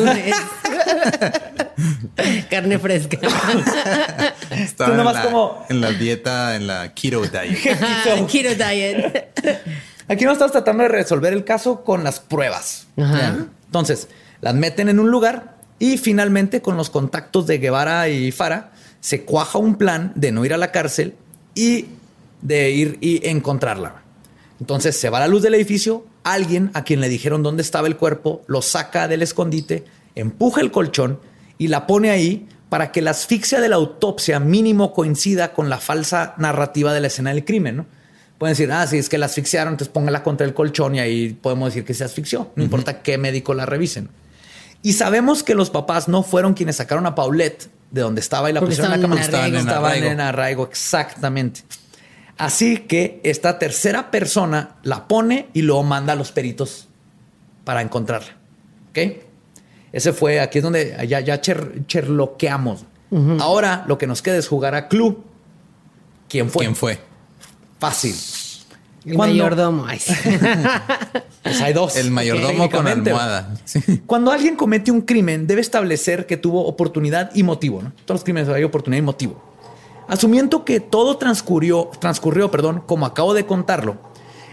Carne 2.51 2.79
fresca. 2.79 3.19
Estaba 4.51 4.91
en, 4.91 4.97
nomás 4.99 5.15
la, 5.15 5.23
como- 5.23 5.65
en 5.71 5.81
la 5.81 5.93
dieta, 5.93 6.57
en 6.57 6.67
la 6.67 6.93
keto 6.95 7.23
diet. 7.23 7.59
Keto 8.05 8.55
diet. 8.55 9.33
Aquí 10.09 10.25
no 10.25 10.33
estamos 10.33 10.53
tratando 10.53 10.85
de 10.85 10.89
resolver 10.89 11.33
el 11.33 11.45
caso 11.45 11.83
con 11.83 12.05
las 12.05 12.21
pruebas. 12.21 12.87
Ajá. 12.97 13.47
Entonces, 13.67 14.09
las 14.41 14.55
meten 14.55 14.89
en 14.89 15.01
un 15.01 15.11
lugar 15.11 15.57
y 15.79 15.99
finalmente 15.99 16.63
con 16.63 16.77
los 16.77 16.91
contactos 16.91 17.47
de 17.47 17.59
Guevara 17.59 18.09
y 18.09 18.33
Fara 18.33 18.73
se 19.01 19.25
cuaja 19.25 19.59
un 19.59 19.77
plan 19.77 20.13
de 20.15 20.33
no 20.33 20.45
ir 20.45 20.55
a 20.55 20.57
la 20.57 20.73
cárcel 20.73 21.15
y 21.55 21.87
de 22.43 22.71
ir 22.71 22.99
y 23.01 23.27
encontrarla. 23.29 24.03
Entonces 24.61 24.99
se 24.99 25.11
va 25.11 25.21
la 25.21 25.29
luz 25.29 25.43
del 25.43 25.55
edificio, 25.55 26.07
alguien 26.25 26.71
a 26.75 26.85
quien 26.85 27.01
le 27.01 27.09
dijeron 27.09 27.43
dónde 27.43 27.63
estaba 27.63 27.89
el 27.89 27.97
cuerpo 27.97 28.43
lo 28.47 28.63
saca 28.63 29.09
del 29.09 29.23
escondite, 29.23 29.85
empuja 30.15 30.61
el 30.61 30.71
colchón 30.71 31.21
y 31.59 31.69
la 31.69 31.87
pone 31.87 32.11
ahí 32.11 32.49
para 32.69 32.91
que 32.93 33.01
la 33.03 33.13
asfixia 33.13 33.61
de 33.61 33.69
la 33.69 33.77
autopsia 33.77 34.41
mínimo 34.41 34.93
coincida 34.93 35.53
con 35.53 35.69
la 35.69 35.79
falsa 35.79 36.35
narrativa 36.39 36.93
de 36.93 37.01
la 37.01 37.07
escena 37.07 37.31
del 37.31 37.45
crimen, 37.45 37.77
¿no? 37.79 37.87
Pueden 38.39 38.53
decir, 38.53 38.71
ah, 38.73 38.87
si 38.87 38.99
es 38.99 39.09
que 39.09 39.17
la 39.19 39.27
asfixiaron, 39.27 39.75
entonces 39.75 39.93
póngala 39.93 40.23
contra 40.23 40.47
el 40.47 40.53
colchón 40.53 40.95
y 40.95 41.01
ahí 41.01 41.33
podemos 41.41 41.69
decir 41.71 41.85
que 41.85 41.95
se 41.95 42.05
asfixió. 42.05 42.51
No 42.55 42.65
importa 42.65 43.01
qué 43.03 43.17
médico 43.17 43.55
la 43.55 43.65
revisen. 43.65 44.11
Y 44.83 44.93
sabemos 44.93 45.43
que 45.43 45.55
los 45.55 45.71
papás 45.71 46.07
no 46.07 46.23
fueron 46.23 46.53
quienes 46.53 46.77
sacaron 46.77 47.07
a 47.07 47.15
Paulette 47.15 47.71
de 47.91 48.03
donde 48.03 48.21
estaba 48.21 48.51
y 48.51 48.53
la 48.53 48.61
Porque 48.61 48.75
pusieron 48.77 48.93
en 48.95 49.01
la 49.03 49.09
cama. 49.09 49.21
estaban 49.21 49.49
en 49.49 49.57
Estaban 49.57 49.85
arraigo. 49.91 50.07
en 50.11 50.21
arraigo, 50.21 50.65
exactamente. 50.67 51.63
Así 52.37 52.79
que 52.81 53.21
esta 53.25 53.59
tercera 53.59 54.11
persona 54.11 54.77
la 54.83 55.09
pone 55.09 55.49
y 55.55 55.63
luego 55.63 55.83
manda 55.83 56.13
a 56.13 56.17
los 56.17 56.33
peritos 56.33 56.89
para 57.65 57.81
encontrarla. 57.81 58.37
¿Ok? 58.91 58.99
Ese 59.93 60.13
fue, 60.13 60.41
aquí 60.41 60.59
es 60.59 60.65
donde 60.65 60.97
ya, 61.09 61.21
ya 61.21 61.41
cher- 61.41 61.87
cherloqueamos. 61.87 62.85
Ahora 63.41 63.85
lo 63.87 63.99
que 63.99 64.07
nos 64.07 64.21
queda 64.23 64.37
es 64.37 64.49
jugar 64.49 64.75
a 64.75 64.89
Clue. 64.89 65.17
¿Quién 66.29 66.51
fue? 66.51 66.65
¿Quién 66.65 66.75
fue? 66.77 66.99
Fácil. 67.79 68.15
El 69.05 69.15
¿Cuándo? 69.15 69.35
mayordomo. 69.37 69.87
Pues 71.43 71.61
hay 71.61 71.73
dos. 71.73 71.97
El 71.97 72.11
mayordomo 72.11 72.69
con 72.69 72.89
almohada. 72.89 73.55
Sí. 73.65 73.81
Cuando 74.05 74.33
alguien 74.33 74.57
comete 74.57 74.91
un 74.91 75.03
crimen, 75.03 75.47
debe 75.47 75.61
establecer 75.61 76.27
que 76.27 76.37
tuvo 76.37 76.67
oportunidad 76.67 77.31
y 77.37 77.45
motivo. 77.45 77.83
¿no? 77.83 77.93
Todos 78.05 78.21
los 78.21 78.25
crímenes 78.25 78.49
hay 78.49 78.65
oportunidad 78.65 78.99
y 78.99 79.05
motivo. 79.07 79.41
Asumiendo 80.09 80.65
que 80.65 80.81
todo 80.81 81.19
transcurrió, 81.19 81.91
transcurrió 82.01 82.51
perdón, 82.51 82.83
como 82.85 83.07
acabo 83.07 83.33
de 83.35 83.47
contarlo, 83.47 83.97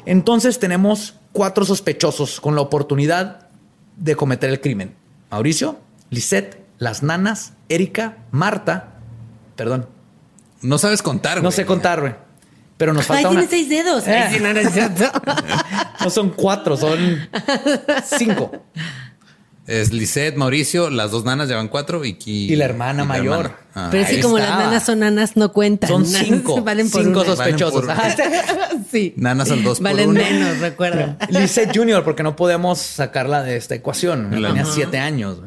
entonces 0.06 0.60
tenemos 0.60 1.16
cuatro 1.32 1.66
sospechosos 1.66 2.40
con 2.40 2.56
la 2.56 2.62
oportunidad 2.62 3.50
de 3.98 4.16
cometer 4.16 4.50
el 4.52 4.62
crimen. 4.62 4.96
Mauricio, 5.38 5.80
Lisette, 6.12 6.64
las 6.78 7.02
nanas, 7.02 7.54
Erika, 7.68 8.18
Marta, 8.30 9.00
perdón, 9.56 9.90
No 10.62 10.78
sabes 10.78 11.02
contar, 11.02 11.38
no 11.38 11.46
güey. 11.46 11.54
sé 11.54 11.66
contar, 11.66 12.02
güey. 12.02 12.14
Pero 12.78 12.94
nos 12.94 13.10
Ay, 13.10 13.24
falta 13.24 13.30
tiene 13.30 13.42
una. 13.44 13.50
seis 13.50 13.68
dedos. 13.68 14.08
Ay, 14.08 14.14
Eh. 14.14 14.30
sí, 14.32 14.40
no, 14.40 14.54
no. 14.54 15.12
No 16.04 16.10
son 16.12 16.30
cuatro, 16.30 16.78
son 16.78 17.28
cinco. 18.06 18.52
Es 19.66 19.94
Lisette, 19.94 20.36
Mauricio, 20.36 20.90
las 20.90 21.12
dos 21.12 21.24
nanas 21.24 21.48
llevan 21.48 21.70
cuatro 21.70 22.04
y, 22.04 22.18
Y 22.26 22.56
la 22.58 22.66
hermana 22.66 23.06
mayor. 23.06 23.54
Ah. 23.74 23.88
Pero 23.92 24.06
sí, 24.08 24.20
como 24.20 24.38
estaba. 24.38 24.58
las 24.58 24.66
nanas 24.68 24.86
son 24.86 25.00
nanas, 25.00 25.38
no 25.38 25.54
cuentan. 25.54 25.90
Son 25.90 26.04
Nanas 26.04 26.22
cinco. 26.28 26.62
Valen 26.66 26.90
por 26.92 27.02
cinco 27.04 27.22
una. 27.22 27.30
sospechosos. 27.30 27.86
Valen 27.88 28.16
por- 28.16 28.22
Ajá. 28.26 28.70
Sí. 28.92 29.14
Nanas 29.16 29.50
al 29.52 29.64
dos 29.64 29.80
Valen 29.80 30.12
menos, 30.12 30.60
recuerda. 30.60 31.18
Lisette 31.30 31.76
Junior, 31.76 32.04
porque 32.04 32.24
no 32.24 32.36
podemos 32.36 32.78
sacarla 32.80 33.42
de 33.42 33.56
esta 33.56 33.74
ecuación. 33.76 34.30
Tenía 34.32 34.66
siete 34.66 35.00
años. 35.00 35.40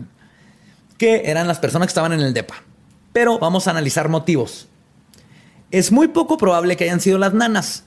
Que 0.98 1.30
eran 1.30 1.47
las 1.47 1.59
personas 1.59 1.86
que 1.86 1.90
estaban 1.90 2.12
en 2.14 2.20
el 2.20 2.32
DEPA. 2.32 2.55
Pero 3.12 3.38
vamos 3.38 3.66
a 3.68 3.70
analizar 3.72 4.09
motivos. 4.09 4.66
Es 5.70 5.93
muy 5.93 6.09
poco 6.09 6.38
probable 6.38 6.76
que 6.76 6.84
hayan 6.84 7.01
sido 7.01 7.18
las 7.18 7.34
nanas. 7.34 7.84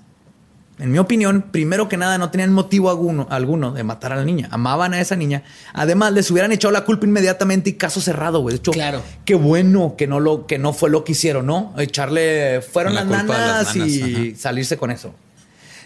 En 0.80 0.92
mi 0.92 0.98
opinión, 0.98 1.42
primero 1.52 1.90
que 1.90 1.98
nada, 1.98 2.18
no 2.18 2.32
tenían 2.32 2.54
motivo 2.54 2.90
alguno, 2.90 3.28
alguno 3.30 3.74
de 3.74 3.84
matar 3.84 4.14
a 4.14 4.16
la 4.16 4.24
niña. 4.24 4.48
Amaban 4.50 4.94
a 4.94 5.02
esa 5.02 5.18
niña. 5.18 5.44
Además, 5.74 6.14
les 6.14 6.32
hubieran 6.32 6.54
echado 6.54 6.72
la 6.72 6.86
culpa 6.86 7.06
inmediatamente 7.06 7.70
y 7.72 7.74
caso 7.74 8.00
cerrado, 8.00 8.40
güey. 8.40 8.54
De 8.54 8.60
hecho, 8.60 8.72
Claro. 8.72 9.02
qué 9.26 9.36
bueno 9.36 9.96
que 9.98 10.08
no, 10.08 10.22
lo, 10.22 10.48
que 10.48 10.58
no 10.58 10.72
fue 10.72 10.90
lo 10.90 11.04
que 11.04 11.12
hicieron, 11.12 11.46
¿no? 11.48 11.74
Echarle, 11.78 12.62
fueron 12.62 12.96
La 12.96 13.04
las 13.04 13.10
culpa 13.20 13.36
a 13.36 13.38
nanas, 13.40 13.66
las 13.66 13.76
nanas, 13.76 13.92
y 13.92 14.36
salirse 14.36 14.78
con 14.78 14.90
eso. 14.92 15.14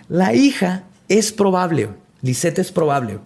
La 0.10 0.34
hija 0.36 0.84
es 1.10 1.32
probable, 1.32 1.90
Lisette 2.22 2.60
es 2.60 2.72
probable. 2.72 3.18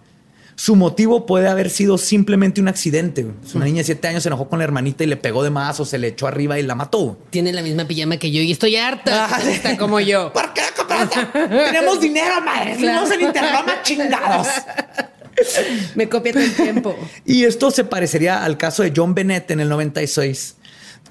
Su 0.60 0.74
motivo 0.74 1.24
puede 1.24 1.46
haber 1.46 1.70
sido 1.70 1.98
simplemente 1.98 2.60
un 2.60 2.66
accidente. 2.66 3.24
Una 3.54 3.64
niña 3.64 3.78
de 3.78 3.84
siete 3.84 4.08
años 4.08 4.24
se 4.24 4.28
enojó 4.28 4.48
con 4.48 4.58
la 4.58 4.64
hermanita 4.64 5.04
y 5.04 5.06
le 5.06 5.16
pegó 5.16 5.44
de 5.44 5.50
más 5.50 5.78
o 5.78 5.84
se 5.84 5.98
le 5.98 6.08
echó 6.08 6.26
arriba 6.26 6.58
y 6.58 6.64
la 6.64 6.74
mató. 6.74 7.16
Tiene 7.30 7.52
la 7.52 7.62
misma 7.62 7.84
pijama 7.86 8.16
que 8.16 8.32
yo 8.32 8.42
y 8.42 8.50
estoy 8.50 8.74
harta. 8.74 9.28
Ah, 9.30 9.40
Está 9.40 9.76
como 9.76 10.00
yo. 10.00 10.32
¿Por 10.34 10.52
qué 10.54 10.62
compraste? 10.76 11.26
Tenemos 11.32 12.00
dinero, 12.00 12.40
madre. 12.44 12.74
Fuimos 12.74 13.08
en 13.12 13.20
Interroma 13.20 13.82
chingados. 13.84 14.48
Me 15.94 16.08
copia 16.08 16.32
todo 16.32 16.42
el 16.42 16.52
tiempo. 16.52 16.96
Y 17.24 17.44
esto 17.44 17.70
se 17.70 17.84
parecería 17.84 18.42
al 18.44 18.58
caso 18.58 18.82
de 18.82 18.92
John 18.94 19.14
Bennett 19.14 19.48
en 19.52 19.60
el 19.60 19.68
96, 19.68 20.56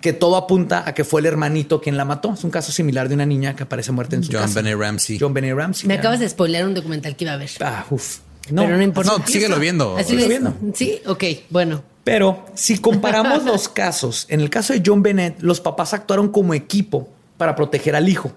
que 0.01 0.11
todo 0.11 0.35
apunta 0.35 0.83
a 0.85 0.93
que 0.93 1.05
fue 1.05 1.21
el 1.21 1.25
hermanito 1.25 1.79
quien 1.79 1.95
la 1.95 2.03
mató. 2.03 2.33
Es 2.33 2.43
un 2.43 2.51
caso 2.51 2.73
similar 2.73 3.07
de 3.07 3.15
una 3.15 3.25
niña 3.25 3.55
que 3.55 3.63
aparece 3.63 3.93
muerta 3.93 4.17
en 4.17 4.25
su 4.25 4.31
John 4.33 4.41
casa. 4.41 4.61
Benet 4.61 4.77
Ramsey. 4.77 5.17
John 5.17 5.33
Benet 5.33 5.55
Ramsey. 5.55 5.87
Me 5.87 5.93
acabas 5.93 6.19
de 6.19 6.27
spoilear 6.27 6.65
un 6.67 6.73
documental 6.73 7.15
que 7.15 7.23
iba 7.23 7.31
a 7.33 7.37
ver. 7.37 7.49
Ah, 7.61 7.85
uf. 7.89 8.17
Pero 8.47 8.77
no 8.77 8.83
importa. 8.83 9.11
No, 9.17 9.25
síguelo 9.27 9.59
viendo. 9.59 9.97
Así 9.97 10.15
viendo. 10.15 10.53
Sí, 10.73 11.01
ok, 11.05 11.23
bueno. 11.49 11.83
Pero 12.03 12.45
si 12.53 12.77
comparamos 12.77 13.43
los 13.43 13.67
casos, 13.67 14.27
en 14.29 14.39
el 14.39 14.49
caso 14.49 14.71
de 14.73 14.81
John 14.85 15.03
Bennett, 15.03 15.41
los 15.41 15.59
papás 15.59 15.93
actuaron 15.93 16.29
como 16.29 16.53
equipo 16.53 17.09
para 17.37 17.55
proteger 17.55 17.95
al 17.95 18.07
hijo. 18.07 18.31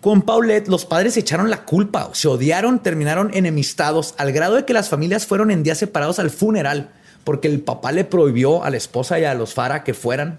Con 0.00 0.22
Paulette, 0.22 0.68
los 0.68 0.84
padres 0.84 1.14
se 1.14 1.20
echaron 1.20 1.50
la 1.50 1.64
culpa, 1.64 2.10
se 2.12 2.28
odiaron, 2.28 2.80
terminaron 2.80 3.32
enemistados, 3.34 4.14
al 4.18 4.30
grado 4.30 4.54
de 4.54 4.64
que 4.64 4.72
las 4.72 4.88
familias 4.88 5.26
fueron 5.26 5.50
en 5.50 5.64
días 5.64 5.78
separados 5.78 6.20
al 6.20 6.30
funeral, 6.30 6.90
porque 7.24 7.48
el 7.48 7.58
papá 7.60 7.90
le 7.90 8.04
prohibió 8.04 8.62
a 8.62 8.70
la 8.70 8.76
esposa 8.76 9.18
y 9.18 9.24
a 9.24 9.34
los 9.34 9.52
Fara 9.52 9.82
que 9.82 9.94
fueran 9.94 10.38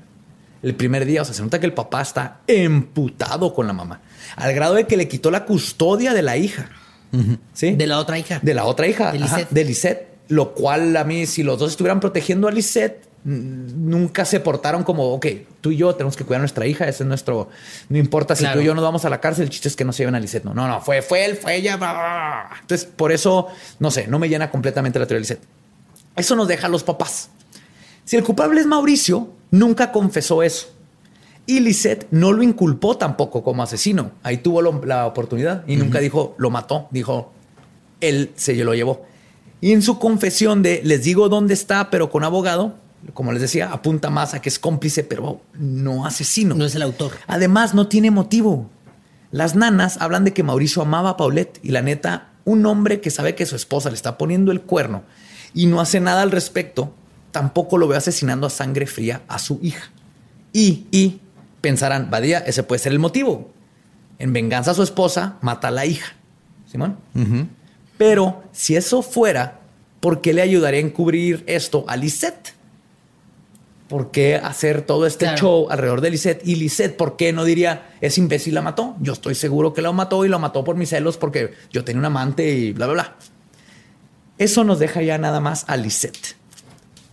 el 0.64 0.76
primer 0.76 1.06
día. 1.06 1.24
O 1.24 1.26
sea, 1.26 1.34
se 1.34 1.42
nota 1.42 1.60
que 1.60 1.66
el 1.66 1.74
papá 1.74 2.02
está 2.02 2.40
emputado 2.48 3.54
con 3.54 3.68
la 3.68 3.74
mamá, 3.74 4.00
al 4.38 4.54
grado 4.54 4.76
de 4.76 4.88
que 4.88 4.96
le 4.96 5.10
quitó 5.10 5.30
la 5.30 5.44
custodia 5.44 6.14
de 6.14 6.22
la 6.22 6.38
hija. 6.38 6.70
¿Sí? 7.54 7.76
De 7.76 7.88
la 7.88 8.00
otra 8.00 8.18
hija. 8.20 8.40
De 8.42 8.54
la 8.54 8.66
otra 8.66 8.88
hija. 8.88 9.12
De 9.12 9.18
ajá, 9.24 9.38
Lisette. 9.38 9.50
de 9.52 9.64
Lisette. 9.66 10.08
Lo 10.30 10.54
cual 10.54 10.96
a 10.98 11.04
mí, 11.06 11.26
si 11.26 11.42
los 11.44 11.58
dos 11.58 11.72
estuvieran 11.72 12.00
protegiendo 12.02 12.48
a 12.48 12.52
Lisette, 12.52 13.06
nunca 13.24 14.26
se 14.26 14.40
portaron 14.40 14.84
como, 14.84 15.14
ok, 15.14 15.26
tú 15.62 15.72
y 15.72 15.78
yo 15.78 15.94
tenemos 15.96 16.16
que 16.18 16.24
cuidar 16.26 16.40
a 16.40 16.44
nuestra 16.44 16.66
hija, 16.66 16.86
ese 16.88 17.04
es 17.04 17.08
nuestro, 17.08 17.50
no 17.90 17.98
importa 17.98 18.36
si 18.36 18.42
Claro. 18.44 18.58
tú 18.58 18.62
y 18.62 18.66
yo 18.66 18.76
nos 18.76 18.84
vamos 18.84 19.06
a 19.06 19.10
la 19.10 19.20
cárcel, 19.22 19.44
el 19.46 19.50
chiste 19.50 19.68
es 19.70 19.76
que 19.76 19.84
no 19.86 19.94
se 19.94 20.00
lleven 20.04 20.16
a 20.16 20.20
Lisette. 20.20 20.44
No, 20.46 20.54
no, 20.54 20.68
no, 20.68 20.82
fue, 20.82 21.02
fue 21.02 21.26
él, 21.26 21.36
fue 21.38 21.56
ella. 21.56 21.78
bla, 21.78 21.94
bla, 21.94 22.02
bla. 22.02 22.58
Entonces, 22.62 22.88
por 22.94 23.12
eso, 23.12 23.48
no 23.80 23.90
sé, 23.92 24.08
no 24.08 24.20
me 24.20 24.28
llena 24.30 24.50
completamente 24.52 25.00
la 25.00 25.06
teoría 25.06 25.20
de 25.20 25.22
Lisette. 25.22 25.44
Eso 26.16 26.36
nos 26.36 26.48
deja 26.48 26.68
a 26.68 26.70
los 26.70 26.84
papás. 26.84 27.30
Si 28.06 28.16
el 28.16 28.24
culpable 28.24 28.60
es 28.62 28.68
Mauricio, 28.68 29.30
nunca 29.52 29.92
confesó 29.92 30.42
eso. 30.44 30.74
Y 31.48 31.62
Lisette 31.62 32.08
no 32.12 32.32
lo 32.34 32.44
inculpó 32.44 32.98
tampoco 32.98 33.42
como 33.42 33.64
asesino. 33.64 34.12
Ahí 34.22 34.38
tuvo 34.38 34.62
lo- 34.62 34.84
la 34.86 35.08
oportunidad 35.08 35.64
y 35.68 35.78
nunca 35.78 36.00
dijo 36.00 36.36
lo 36.38 36.50
mató. 36.52 36.88
Dijo 36.92 37.32
él 38.02 38.32
se 38.36 38.54
lo 38.64 38.76
llevó. 38.76 39.06
Y 39.62 39.72
en 39.72 39.82
su 39.82 39.98
confesión 39.98 40.62
de 40.62 40.82
les 40.84 41.04
digo 41.04 41.30
dónde 41.30 41.54
está, 41.56 41.90
pero 41.90 42.12
con 42.12 42.24
abogado, 42.24 42.76
como 43.14 43.32
les 43.32 43.42
decía, 43.42 43.72
apunta 43.72 44.10
más 44.12 44.34
a 44.34 44.42
que 44.42 44.50
es 44.50 44.60
cómplice, 44.60 45.04
pero 45.04 45.42
no 45.58 46.06
asesino. 46.06 46.54
No 46.54 46.66
es 46.66 46.76
el 46.76 46.82
autor. 46.84 47.14
Además, 47.28 47.74
no 47.74 47.88
tiene 47.88 48.12
motivo. 48.12 48.70
Las 49.32 49.56
nanas 49.56 49.98
hablan 50.02 50.26
de 50.26 50.34
que 50.34 50.44
Mauricio 50.44 50.82
amaba 50.82 51.12
a 51.12 51.18
Paulette 51.18 51.60
y 51.64 51.72
la 51.72 51.82
neta, 51.82 52.30
un 52.46 52.66
hombre 52.66 53.02
que 53.02 53.10
sabe 53.10 53.36
que 53.36 53.46
su 53.46 53.56
esposa 53.56 53.90
le 53.90 53.96
está 53.96 54.18
poniendo 54.18 54.52
el 54.52 54.62
cuerno 54.62 55.04
y 55.54 55.66
no 55.66 55.82
hace 55.82 56.00
nada 56.02 56.22
al 56.22 56.32
respecto, 56.32 56.94
tampoco 57.32 57.78
lo 57.78 57.88
ve 57.88 57.98
asesinando 57.98 58.48
a 58.48 58.50
sangre 58.50 58.86
fría 58.86 59.22
a 59.28 59.40
su 59.40 59.60
hija. 59.62 59.92
Y, 60.54 60.86
y 60.92 61.20
pensarán, 61.68 62.10
Badía, 62.10 62.40
ese 62.40 62.64
puede 62.64 62.80
ser 62.80 62.94
el 62.94 63.00
motivo. 63.00 63.52
En 64.20 64.32
venganza 64.32 64.72
a 64.72 64.74
su 64.74 64.84
esposa, 64.84 65.36
mata 65.42 65.68
a 65.68 65.72
la 65.72 65.86
hija. 65.86 66.14
Simón. 66.72 66.98
Pero 67.98 68.42
si 68.54 68.78
eso 68.78 69.02
fuera, 69.02 69.60
¿por 70.00 70.22
qué 70.22 70.34
le 70.34 70.42
ayudaría 70.42 70.80
a 70.80 70.84
encubrir 70.84 71.44
esto 71.46 71.84
a 71.90 71.98
Lisette? 71.98 72.54
¿Por 73.90 74.12
qué 74.12 74.36
hacer 74.36 74.82
todo 74.82 75.06
este 75.06 75.26
Claro. 75.26 75.38
show 75.38 75.68
alrededor 75.70 76.00
de 76.02 76.10
Lisette? 76.12 76.42
Y 76.48 76.56
Lisette, 76.56 76.96
¿por 76.96 77.18
qué 77.18 77.34
no 77.34 77.44
diría, 77.44 77.90
es 78.00 78.18
imbécil 78.18 78.54
la 78.54 78.62
mató? 78.62 78.96
Yo 79.02 79.12
estoy 79.14 79.36
seguro 79.36 79.74
que 79.74 79.82
la 79.82 79.92
mató 79.92 80.24
y 80.24 80.30
lo 80.30 80.40
mató 80.40 80.64
por 80.64 80.76
mis 80.78 80.90
celos 80.90 81.18
porque 81.18 81.54
yo 81.72 81.84
tenía 81.84 82.00
un 82.00 82.06
amante 82.06 82.50
y 82.50 82.72
bla, 82.72 82.86
bla, 82.88 82.94
bla. 82.94 83.16
Eso 84.38 84.64
nos 84.64 84.80
deja 84.80 85.02
ya 85.02 85.18
nada 85.18 85.40
más 85.42 85.66
a 85.68 85.76
Lisette. 85.78 86.36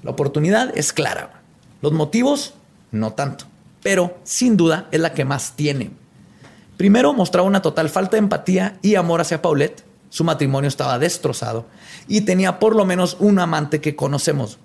La 0.05 0.11
oportunidad 0.13 0.77
es 0.77 0.93
clara. 0.93 1.43
Los 1.83 1.93
motivos, 1.93 2.55
no 2.93 3.15
tanto. 3.15 3.47
Pero 3.85 4.19
sin 4.25 4.57
duda 4.57 4.89
es 4.91 4.99
la 4.99 5.13
que 5.13 5.27
más 5.27 5.53
tiene. 5.57 5.91
Primero 6.79 7.13
mostraba 7.13 7.47
una 7.47 7.63
total 7.63 7.91
falta 7.91 8.13
de 8.13 8.21
empatía 8.21 8.79
y 8.83 8.95
amor 8.97 9.21
hacia 9.21 9.43
Paulette. 9.43 9.85
Su 10.09 10.25
matrimonio 10.25 10.69
estaba 10.69 10.99
destrozado 10.99 11.67
y 12.09 12.23
tenía 12.23 12.59
por 12.59 12.75
lo 12.75 12.87
menos 12.87 13.17
un 13.21 13.39
amante 13.39 13.81
que 13.83 13.95
conocemos. 13.95 14.59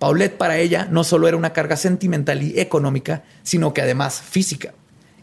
Paulette 0.00 0.36
para 0.36 0.58
ella 0.58 0.88
no 0.90 1.04
solo 1.04 1.28
era 1.28 1.36
una 1.36 1.52
carga 1.52 1.76
sentimental 1.76 2.42
y 2.42 2.58
económica, 2.58 3.22
sino 3.44 3.72
que 3.72 3.82
además 3.82 4.20
física. 4.20 4.74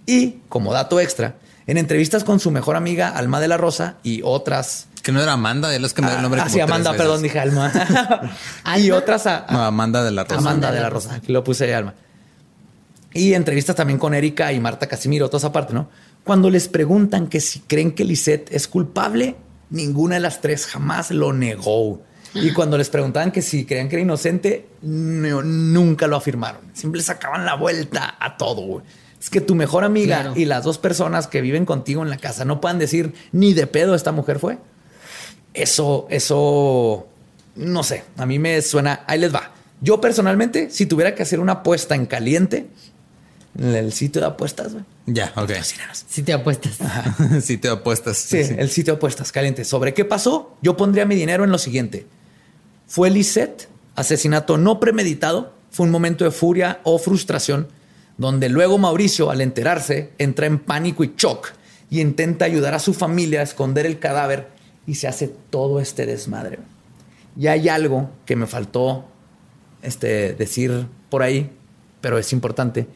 Y, 0.06 0.40
como 0.48 0.74
dato 0.74 1.02
extra, 1.02 1.36
en 1.68 1.78
entrevistas 1.78 2.24
con 2.24 2.40
su 2.40 2.50
mejor 2.50 2.78
amiga 2.78 3.10
Alma 3.10 3.42
de 3.42 3.50
la 3.50 3.58
Rosa 3.58 3.98
y 4.04 4.22
otras... 4.24 4.88
Que 5.02 5.12
no 5.12 5.22
era 5.22 5.34
Amanda, 5.34 5.70
ya 5.72 5.80
les 5.80 5.94
cambié 5.94 6.16
el 6.16 6.22
nombre. 6.22 6.40
Ah, 6.40 6.46
como 6.46 6.54
sí, 6.54 6.60
tres 6.60 6.70
Amanda, 6.70 6.92
veces. 6.92 7.06
perdón, 7.06 7.22
dije 7.24 7.40
Alma. 7.40 7.72
y 8.78 8.92
otras 8.92 9.28
a, 9.28 9.46
No, 9.50 9.64
Amanda 9.64 10.02
de 10.02 10.12
la 10.12 10.24
Rosa. 10.24 10.38
Amanda 10.38 10.72
de 10.72 10.80
la 10.80 10.90
Rosa. 10.90 11.16
Aquí 11.16 11.34
lo 11.34 11.44
puse 11.44 11.68
de 11.68 11.76
Alma. 11.76 11.94
Y 13.14 13.34
entrevistas 13.34 13.76
también 13.76 14.00
con 14.00 14.14
Erika 14.14 14.52
y 14.54 14.60
Marta 14.60 14.88
Casimiro, 14.88 15.30
todas 15.30 15.44
aparte, 15.46 15.74
¿no? 15.74 15.90
Cuando 16.24 16.50
les 16.50 16.68
preguntan 16.68 17.28
que 17.28 17.40
si 17.42 17.60
creen 17.60 17.92
que 17.94 18.04
Lisette 18.06 18.52
es 18.54 18.68
culpable, 18.68 19.36
ninguna 19.70 20.16
de 20.16 20.22
las 20.22 20.42
tres 20.42 20.66
jamás 20.66 21.12
lo 21.12 21.34
negó. 21.34 22.02
Y 22.36 22.52
cuando 22.54 22.78
les 22.80 22.90
preguntaban 22.90 23.32
que 23.32 23.44
si 23.44 23.66
creían 23.66 23.90
que 23.90 23.96
era 23.98 24.02
inocente, 24.04 24.68
no- 24.82 25.44
nunca 25.44 26.08
lo 26.08 26.16
afirmaron. 26.16 26.62
Siempre 26.74 27.02
sacaban 27.04 27.46
la 27.46 27.56
vuelta 27.56 28.16
a 28.20 28.38
todo. 28.38 28.62
güey. 28.62 28.86
Es 29.22 29.30
que 29.30 29.40
tu 29.42 29.54
mejor 29.56 29.84
amiga 29.84 30.22
Claro. 30.22 30.34
y 30.36 30.46
las 30.46 30.64
dos 30.64 30.80
personas 30.80 31.28
que 31.28 31.42
viven 31.42 31.66
contigo 31.66 32.02
en 32.04 32.10
la 32.10 32.18
casa 32.18 32.44
no 32.46 32.60
puedan 32.60 32.80
decir 32.80 33.14
ni 33.32 33.54
de 33.54 33.68
pedo 33.68 33.94
esta 33.96 34.12
mujer 34.12 34.40
fue. 34.40 34.58
Eso, 35.54 36.08
eso, 36.10 37.08
no 37.56 37.84
sé, 37.84 38.04
a 38.18 38.26
mí 38.26 38.40
me 38.40 38.62
suena, 38.64 39.02
ahí 39.06 39.20
les 39.20 39.34
va. 39.34 39.52
Yo 39.82 40.02
personalmente, 40.02 40.70
si 40.72 40.86
tuviera 40.88 41.14
que 41.14 41.22
hacer 41.24 41.40
una 41.40 41.52
apuesta 41.54 41.94
en 41.94 42.06
caliente, 42.08 42.58
en 42.58 42.68
el 43.60 43.94
sitio 43.94 44.22
de 44.22 44.28
apuestas, 44.28 44.74
güey. 44.74 44.86
Ya, 45.06 45.32
ok. 45.36 45.48
patrocínanos. 45.48 46.06
Si 46.08 46.24
te 46.24 46.34
apuestas. 46.34 46.78
sí 47.44 47.58
te 47.58 47.70
apuestas. 47.70 48.18
Sí, 48.18 48.38
el 48.38 48.70
sitio 48.70 48.94
de 48.94 48.98
apuestas 48.98 49.32
caliente. 49.32 49.64
¿Sobre 49.66 49.94
qué 49.94 50.06
pasó? 50.06 50.56
Yo 50.62 50.76
pondría 50.76 51.06
mi 51.06 51.16
dinero 51.16 51.44
en 51.44 51.52
lo 51.52 51.58
siguiente. 51.58 52.08
Fue 52.88 53.10
Lisette, 53.10 53.68
asesinato 53.96 54.58
no 54.58 54.80
premeditado, 54.80 55.54
fue 55.72 55.86
un 55.86 55.92
momento 55.92 56.24
de 56.24 56.32
furia 56.32 56.80
o 56.84 57.00
frustración, 57.00 57.68
donde 58.18 58.50
luego 58.50 58.78
Mauricio, 58.78 59.32
al 59.32 59.42
enterarse, 59.42 60.12
entra 60.18 60.46
en 60.46 60.60
pánico 60.60 61.04
y 61.04 61.14
shock 61.18 61.52
y 61.90 62.02
intenta 62.02 62.46
ayudar 62.46 62.74
a 62.74 62.80
su 62.80 62.94
familia 62.94 63.40
a 63.40 63.44
esconder 63.44 63.86
el 63.86 64.00
cadáver 64.00 64.48
y 64.86 64.96
se 64.96 65.08
hace 65.08 65.28
todo 65.28 65.80
este 65.80 66.06
desmadre. 66.06 66.60
Y 67.38 67.48
hay 67.48 67.70
algo 67.70 68.10
que 68.26 68.36
me 68.36 68.48
faltó 68.48 69.06
este, 69.82 70.34
decir 70.34 70.88
por 71.10 71.24
ahí, 71.24 71.52
pero 72.02 72.18
es 72.18 72.32
importante. 72.34 72.88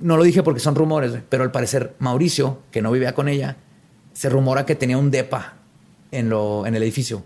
No 0.00 0.16
lo 0.16 0.22
dije 0.22 0.42
porque 0.42 0.60
son 0.60 0.74
rumores, 0.74 1.12
pero 1.28 1.42
al 1.42 1.50
parecer 1.50 1.94
Mauricio, 1.98 2.60
que 2.70 2.82
no 2.82 2.90
vivía 2.92 3.14
con 3.14 3.28
ella, 3.28 3.56
se 4.12 4.28
rumora 4.28 4.64
que 4.66 4.74
tenía 4.74 4.96
un 4.98 5.10
depa 5.10 5.54
en, 6.12 6.28
lo, 6.28 6.66
en 6.66 6.74
el 6.74 6.82
edificio. 6.82 7.22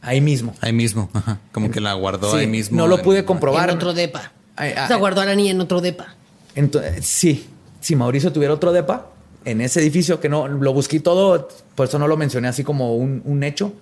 Ahí 0.00 0.20
mismo. 0.20 0.54
Ahí 0.60 0.72
mismo. 0.72 1.10
Ajá. 1.12 1.38
Como 1.52 1.70
que 1.70 1.80
la 1.80 1.92
guardó 1.94 2.30
Sí, 2.32 2.38
ahí 2.38 2.46
mismo. 2.46 2.76
No 2.76 2.86
lo 2.86 2.98
en- 2.98 3.02
pude 3.04 3.24
comprobar. 3.24 3.68
En 3.70 3.76
otro 3.76 3.94
depa. 3.94 4.32
Ay, 4.56 4.72
o 4.76 4.80
ay, 4.80 4.86
sea, 4.88 4.96
guardó 4.96 5.20
a 5.20 5.24
la 5.24 5.34
niña 5.34 5.50
en 5.52 5.60
otro 5.60 5.80
depa. 5.80 6.14
Entonces, 6.54 7.04
sí, 7.06 7.48
si 7.80 7.96
Mauricio 7.96 8.32
tuviera 8.32 8.54
otro 8.54 8.72
depa 8.72 9.06
en 9.44 9.60
ese 9.60 9.80
edificio, 9.80 10.20
que 10.20 10.28
no 10.28 10.46
lo 10.48 10.72
busqué 10.72 11.00
todo, 11.00 11.48
por 11.74 11.86
eso 11.88 11.98
no 11.98 12.06
lo 12.08 12.16
mencioné 12.16 12.48
así 12.48 12.64
como 12.64 12.96
un, 12.96 13.22
un 13.24 13.42
hecho, 13.44 13.72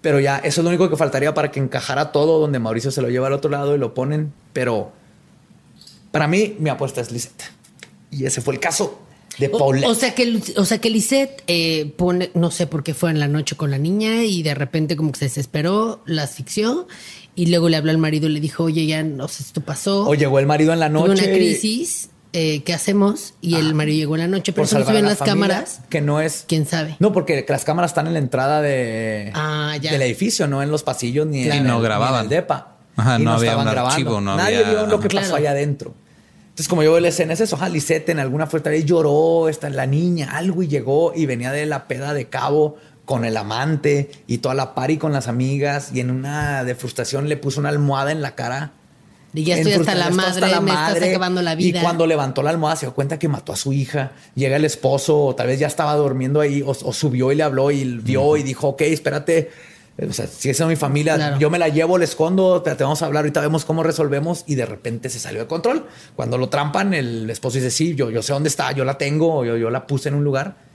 pero 0.00 0.20
ya 0.20 0.38
eso 0.38 0.60
es 0.60 0.64
lo 0.64 0.68
único 0.70 0.88
que 0.88 0.96
faltaría 0.96 1.34
para 1.34 1.50
que 1.50 1.58
encajara 1.60 2.12
todo 2.12 2.38
donde 2.40 2.58
Mauricio 2.60 2.90
se 2.90 3.02
lo 3.02 3.08
lleva 3.08 3.26
al 3.26 3.32
otro 3.32 3.50
lado 3.50 3.74
y 3.74 3.78
lo 3.78 3.94
ponen. 3.94 4.32
Pero 4.52 4.92
para 6.10 6.26
mí, 6.28 6.56
mi 6.58 6.70
apuesta 6.70 7.00
es 7.00 7.10
Lisette. 7.12 7.44
Y 8.10 8.24
ese 8.24 8.40
fue 8.40 8.54
el 8.54 8.60
caso 8.60 9.00
de 9.38 9.48
O, 9.52 9.58
Paulette. 9.58 9.86
o 9.88 9.94
sea 9.94 10.14
que 10.14 10.40
o 10.56 10.64
sea 10.64 10.78
que 10.80 10.90
Lisette 10.90 11.42
eh, 11.46 11.92
pone, 11.96 12.30
no 12.34 12.50
sé 12.50 12.66
por 12.66 12.82
qué 12.82 12.94
fue 12.94 13.10
en 13.10 13.20
la 13.20 13.28
noche 13.28 13.54
con 13.56 13.70
la 13.70 13.78
niña 13.78 14.24
y 14.24 14.42
de 14.42 14.54
repente 14.54 14.96
como 14.96 15.12
que 15.12 15.18
se 15.20 15.24
desesperó, 15.26 16.02
la 16.06 16.24
asfixió 16.24 16.88
y 17.36 17.46
luego 17.46 17.68
le 17.68 17.76
habló 17.76 17.90
al 17.92 17.98
marido 17.98 18.28
y 18.28 18.32
le 18.32 18.40
dijo, 18.40 18.64
oye, 18.64 18.86
ya 18.86 19.02
no 19.04 19.28
sé, 19.28 19.42
esto 19.44 19.60
pasó. 19.60 20.08
o 20.08 20.14
llegó 20.14 20.38
el 20.40 20.46
marido 20.46 20.72
en 20.72 20.80
la 20.80 20.88
Tuve 20.88 21.08
noche. 21.10 21.22
una 21.24 21.32
crisis, 21.32 22.08
eh, 22.32 22.62
¿qué 22.64 22.74
hacemos? 22.74 23.34
Y 23.40 23.54
el 23.54 23.74
marido 23.74 23.98
llegó 23.98 24.16
en 24.16 24.22
la 24.22 24.26
noche, 24.28 24.52
pero 24.52 24.66
por 24.66 24.66
eso 24.66 24.78
no 24.78 24.80
se 24.80 24.86
salvar 24.86 24.92
ve 24.94 24.96
a 24.96 25.00
en 25.00 25.04
la 25.04 25.10
las 25.10 25.18
familia, 25.18 25.34
cámaras. 25.48 25.80
Que 25.88 26.00
no 26.00 26.20
es. 26.20 26.44
¿Quién 26.48 26.66
sabe? 26.66 26.96
No, 26.98 27.12
porque 27.12 27.44
las 27.48 27.64
cámaras 27.64 27.92
están 27.92 28.06
en 28.08 28.14
la 28.14 28.18
entrada 28.18 28.60
de, 28.60 29.30
Ah, 29.34 29.76
ya. 29.80 29.92
del 29.92 30.02
edificio, 30.02 30.48
no 30.48 30.62
en 30.64 30.70
los 30.72 30.82
pasillos 30.82 31.26
ni, 31.28 31.44
Claro. 31.44 31.60
en, 31.60 31.66
Y 31.66 31.68
no 31.68 31.74
el, 31.74 31.78
ni 31.80 31.84
en 31.84 31.84
grababan. 31.84 32.24
el 32.24 32.28
depa. 32.28 32.77
Ajá, 32.98 33.18
Y 33.18 33.24
no 33.24 33.32
había 33.32 33.44
estaban 33.52 33.66
un 33.66 33.72
grabando. 33.72 33.94
archivo, 33.94 34.20
no 34.20 34.36
Nadie 34.36 34.58
había- 34.58 34.70
vio 34.82 34.86
lo 34.86 35.00
que 35.00 35.08
pasó 35.08 35.36
allá 35.36 35.52
adentro. 35.52 35.94
Entonces, 36.50 36.68
como 36.68 36.82
yo 36.82 36.90
veo 36.92 37.00
la 37.00 37.08
escena, 37.08 37.32
es 37.32 37.40
eso. 37.40 37.56
Ajá, 37.56 37.68
Lisette 37.68 38.08
en 38.10 38.18
alguna 38.18 38.46
fuerte 38.46 38.68
vez 38.68 38.84
lloró, 38.84 39.48
está 39.48 39.70
la 39.70 39.86
niña, 39.86 40.36
algo 40.36 40.62
y 40.62 40.68
llegó 40.68 41.12
y 41.14 41.24
venía 41.24 41.52
de 41.52 41.64
la 41.66 41.86
peda 41.88 42.12
de 42.12 42.26
cabo 42.28 42.76
con 43.04 43.24
el 43.24 43.36
amante 43.38 44.10
y 44.26 44.38
toda 44.38 44.54
la 44.54 44.74
party 44.74 44.98
con 44.98 45.12
las 45.12 45.28
amigas 45.28 45.90
y 45.94 46.00
en 46.00 46.10
una 46.10 46.64
de 46.64 46.74
frustración 46.74 47.28
le 47.28 47.36
puso 47.38 47.60
una 47.60 47.70
almohada 47.70 48.12
en 48.12 48.20
la 48.20 48.34
cara. 48.34 48.72
Y 49.34 49.44
ya 49.44 49.56
estoy 49.56 49.74
hasta 49.74 49.94
la 49.94 50.10
madre, 50.10 50.46
hasta 50.46 50.60
me 50.60 50.70
estás 50.72 51.02
acabando 51.02 51.42
la 51.42 51.54
vida. 51.54 51.78
Y 51.78 51.82
cuando 51.82 52.06
levantó 52.06 52.42
la 52.42 52.50
almohada 52.50 52.76
se 52.76 52.86
dio 52.86 52.94
cuenta 52.94 53.18
que 53.18 53.28
mató 53.28 53.52
a 53.52 53.56
su 53.56 53.72
hija. 53.72 54.12
Llega 54.34 54.56
el 54.56 54.64
esposo, 54.64 55.26
o 55.26 55.34
tal 55.34 55.46
vez 55.48 55.60
ya 55.60 55.66
estaba 55.68 55.94
durmiendo 55.96 56.40
ahí, 56.40 56.62
o, 56.62 56.70
o 56.70 56.92
subió 56.92 57.30
y 57.30 57.36
le 57.36 57.42
habló 57.44 57.70
y 57.70 57.84
vio 57.84 58.36
y 58.36 58.42
dijo, 58.42 58.68
ok, 58.68 58.80
espérate. 58.82 59.50
O 60.06 60.12
sea, 60.12 60.26
si 60.28 60.48
esa 60.50 60.64
es 60.64 60.68
mi 60.68 60.76
familia, 60.76 61.16
Claro. 61.16 61.38
yo 61.38 61.50
me 61.50 61.58
la 61.58 61.68
llevo, 61.68 61.98
le 61.98 62.04
escondo, 62.04 62.62
te, 62.62 62.74
te 62.76 62.84
vamos 62.84 63.02
a 63.02 63.06
hablar, 63.06 63.22
ahorita 63.22 63.40
vemos 63.40 63.64
cómo 63.64 63.82
resolvemos. 63.82 64.44
Y 64.46 64.54
de 64.54 64.64
repente 64.66 65.08
se 65.10 65.18
salió 65.18 65.40
de 65.40 65.46
control. 65.48 65.86
Cuando 66.14 66.38
lo 66.38 66.48
trampan, 66.48 66.94
el 66.94 67.28
esposo 67.30 67.56
dice, 67.56 67.70
sí, 67.70 67.94
yo, 67.96 68.08
yo 68.10 68.22
sé 68.22 68.32
dónde 68.32 68.48
está, 68.48 68.70
yo 68.72 68.84
la 68.84 68.96
tengo, 68.96 69.44
yo, 69.44 69.56
yo 69.56 69.70
la 69.70 69.86
puse 69.88 70.08
en 70.08 70.14
un 70.14 70.22
lugar. 70.24 70.68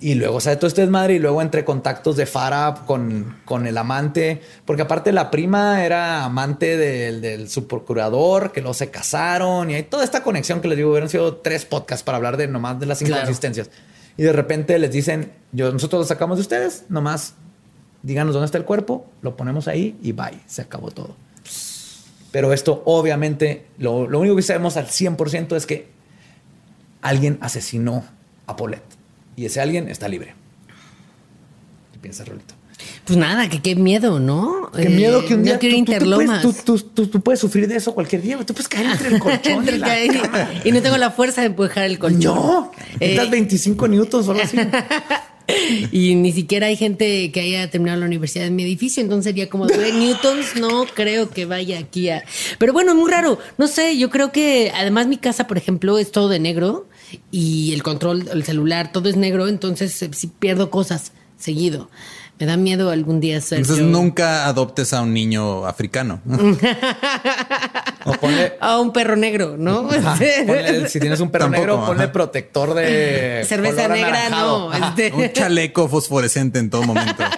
Y 0.00 0.16
luego 0.16 0.40
sale 0.40 0.56
todo 0.56 0.66
este 0.66 0.80
desmadre 0.80 1.14
y 1.14 1.18
luego 1.20 1.40
entre 1.40 1.64
contactos 1.64 2.16
de 2.16 2.26
Farah 2.26 2.74
con, 2.86 3.36
con 3.44 3.68
el 3.68 3.78
amante, 3.78 4.40
porque 4.64 4.82
aparte 4.82 5.12
la 5.12 5.30
prima 5.30 5.84
era 5.84 6.24
amante 6.24 6.76
del, 6.76 7.20
del 7.20 7.48
subprocurador, 7.48 8.50
que 8.50 8.60
luego 8.62 8.74
se 8.74 8.90
casaron 8.90 9.70
y 9.70 9.74
hay 9.76 9.84
toda 9.84 10.02
esta 10.02 10.24
conexión 10.24 10.60
que 10.60 10.66
les 10.66 10.76
digo, 10.76 10.90
hubieran 10.90 11.08
sido 11.08 11.36
tres 11.36 11.64
podcasts 11.64 12.02
para 12.02 12.16
hablar 12.16 12.36
de 12.36 12.48
nomás 12.48 12.80
de 12.80 12.86
las 12.86 12.98
Claro. 12.98 13.14
inconsistencias. 13.22 13.70
Y 14.16 14.24
de 14.24 14.32
repente 14.32 14.76
les 14.80 14.90
dicen, 14.90 15.30
yo, 15.52 15.72
nosotros 15.72 16.00
lo 16.00 16.04
sacamos 16.06 16.36
de 16.38 16.42
ustedes, 16.42 16.84
nomás 16.88 17.34
díganos 18.02 18.34
dónde 18.34 18.46
está 18.46 18.58
el 18.58 18.64
cuerpo, 18.64 19.06
lo 19.22 19.36
ponemos 19.36 19.68
ahí 19.68 19.96
y 20.02 20.12
bye, 20.12 20.38
se 20.46 20.62
acabó 20.62 20.90
todo. 20.90 21.14
Pero 22.30 22.52
esto 22.52 22.82
obviamente, 22.86 23.66
lo, 23.78 24.06
lo 24.08 24.18
único 24.20 24.36
que 24.36 24.42
sabemos 24.42 24.76
al 24.76 24.86
100% 24.88 25.54
es 25.56 25.66
que 25.66 25.88
alguien 27.02 27.38
asesinó 27.40 28.04
a 28.46 28.56
Paulette. 28.56 28.82
Y 29.36 29.44
ese 29.46 29.60
alguien 29.60 29.88
está 29.88 30.08
libre. 30.08 30.34
piensas, 32.00 32.26
Rolito? 32.28 32.54
Pues 33.04 33.16
nada, 33.18 33.48
que 33.48 33.60
qué 33.60 33.76
miedo, 33.76 34.18
¿no? 34.18 34.70
Qué 34.74 34.88
miedo 34.88 35.24
que 35.24 35.34
un 35.34 35.40
no 35.40 35.46
día 35.46 35.58
quiero 35.58 35.74
tú, 35.74 35.78
interlomas. 35.78 36.42
puedes, 36.42 36.64
tú- 36.64 36.78
tú- 36.78 36.84
tú- 36.94 37.06
tú 37.06 37.20
puedes 37.20 37.38
sufrir 37.38 37.68
de 37.68 37.76
eso 37.76 37.94
cualquier 37.94 38.22
día. 38.22 38.38
Tú 38.44 38.54
puedes 38.54 38.68
caer 38.68 38.86
entre 38.86 39.08
el 39.08 39.18
colchón 39.20 39.52
Entre 39.58 39.72
y 39.72 39.74
el 39.76 39.80
la 39.80 39.86
caer- 39.88 40.20
cama. 40.22 40.48
y 40.64 40.72
no 40.72 40.82
tengo 40.82 40.96
la 40.96 41.10
fuerza 41.10 41.42
de 41.42 41.48
empujar 41.48 41.84
el 41.84 41.98
colchón. 41.98 42.34
No, 42.34 42.72
Eh, 42.94 42.98
necesitas 43.00 43.30
25 43.30 43.88
newtons 43.88 44.28
o 44.28 44.30
algo 44.32 44.42
así. 44.42 44.56
y 45.92 46.14
ni 46.14 46.32
siquiera 46.32 46.66
hay 46.68 46.76
gente 46.76 47.30
que 47.32 47.40
haya 47.40 47.70
terminado 47.70 48.00
la 48.00 48.06
universidad 48.06 48.46
en 48.46 48.56
mi 48.56 48.62
edificio, 48.62 49.02
entonces 49.02 49.30
sería 49.30 49.48
como, 49.48 49.66
güey, 49.66 49.92
Newtons 49.98 50.56
no 50.56 50.86
creo 50.86 51.30
que 51.30 51.46
vaya 51.46 51.78
aquí 51.78 52.08
a... 52.08 52.24
Pero 52.58 52.72
bueno, 52.72 52.92
es 52.92 52.98
muy 52.98 53.10
raro, 53.10 53.38
no 53.58 53.66
sé, 53.66 53.98
yo 53.98 54.10
creo 54.10 54.32
que 54.32 54.72
además 54.74 55.06
mi 55.06 55.16
casa, 55.16 55.46
por 55.46 55.58
ejemplo, 55.58 55.98
es 55.98 56.12
todo 56.12 56.28
de 56.28 56.38
negro 56.38 56.86
y 57.30 57.72
el 57.72 57.82
control, 57.82 58.28
el 58.32 58.44
celular, 58.44 58.92
todo 58.92 59.08
es 59.08 59.16
negro, 59.16 59.48
entonces 59.48 60.00
eh, 60.02 60.10
sí 60.12 60.30
pierdo 60.38 60.70
cosas 60.70 61.12
seguido. 61.36 61.90
Me 62.42 62.46
da 62.46 62.56
miedo 62.56 62.90
algún 62.90 63.20
día 63.20 63.40
ser 63.40 63.58
Entonces 63.58 63.84
yo- 63.84 63.88
nunca 63.92 64.46
adoptes 64.48 64.92
a 64.92 65.02
un 65.02 65.14
niño 65.14 65.64
africano. 65.64 66.20
O 68.04 68.12
ponle, 68.14 68.54
a 68.58 68.80
un 68.80 68.92
perro 68.92 69.14
negro, 69.14 69.54
¿no? 69.56 69.88
ponle- 69.88 70.88
si 70.88 70.98
tienes 70.98 71.20
un 71.20 71.30
perro 71.30 71.44
Tampoco, 71.44 71.60
negro, 71.66 71.86
ponle 71.86 72.02
ajá. 72.02 72.12
protector 72.12 72.74
de 72.74 73.44
Cerveza 73.48 73.82
color 73.84 73.90
negra, 73.92 74.08
anaranjado. 74.26 74.70
no. 74.76 74.88
Este- 74.88 75.12
un 75.14 75.32
chaleco 75.32 75.88
fosforescente 75.88 76.58
en 76.58 76.68
todo 76.70 76.82
momento. 76.82 77.22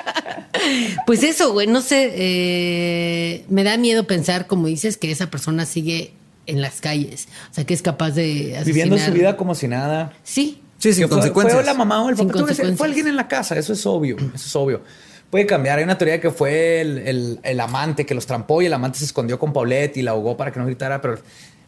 Pues 1.04 1.22
eso, 1.22 1.52
güey, 1.52 1.66
no 1.66 1.82
sé, 1.82 2.10
eh, 2.14 3.44
me 3.50 3.62
da 3.64 3.76
miedo 3.76 4.06
pensar, 4.06 4.46
como 4.46 4.68
dices, 4.68 4.96
que 4.96 5.10
esa 5.10 5.28
persona 5.28 5.66
sigue 5.66 6.12
en 6.46 6.62
las 6.62 6.80
calles, 6.80 7.28
o 7.50 7.54
sea, 7.54 7.64
que 7.66 7.74
es 7.74 7.82
capaz 7.82 8.12
de 8.12 8.58
Viviendo 8.64 8.96
su 8.96 9.02
asesinar. 9.02 9.12
vida 9.18 9.36
como 9.36 9.54
si 9.54 9.68
nada. 9.68 10.14
Sí, 10.22 10.62
Sí, 10.84 10.92
sin 10.92 11.08
fue, 11.08 11.16
consecuencias. 11.16 11.54
fue 11.56 11.64
la 11.64 11.74
mamá 11.74 12.02
o 12.02 12.10
el 12.10 12.16
papá. 12.16 12.44
Fue 12.76 12.86
alguien 12.86 13.08
en 13.08 13.16
la 13.16 13.26
casa, 13.26 13.56
eso 13.56 13.72
es 13.72 13.86
obvio. 13.86 14.16
Eso 14.18 14.46
es 14.46 14.56
obvio. 14.56 14.82
Puede 15.30 15.46
cambiar. 15.46 15.78
Hay 15.78 15.84
una 15.84 15.96
teoría 15.96 16.20
que 16.20 16.30
fue 16.30 16.80
el, 16.82 16.98
el- 16.98 17.40
el 17.42 17.60
amante 17.60 18.04
que 18.04 18.14
los 18.14 18.26
trampó 18.26 18.60
y 18.60 18.66
el 18.66 18.72
amante 18.74 18.98
se 18.98 19.06
escondió 19.06 19.38
con 19.38 19.52
Paulette 19.52 19.96
y 19.96 20.02
la 20.02 20.10
ahogó 20.10 20.36
para 20.36 20.52
que 20.52 20.60
no 20.60 20.66
gritara. 20.66 21.00
Pero 21.00 21.18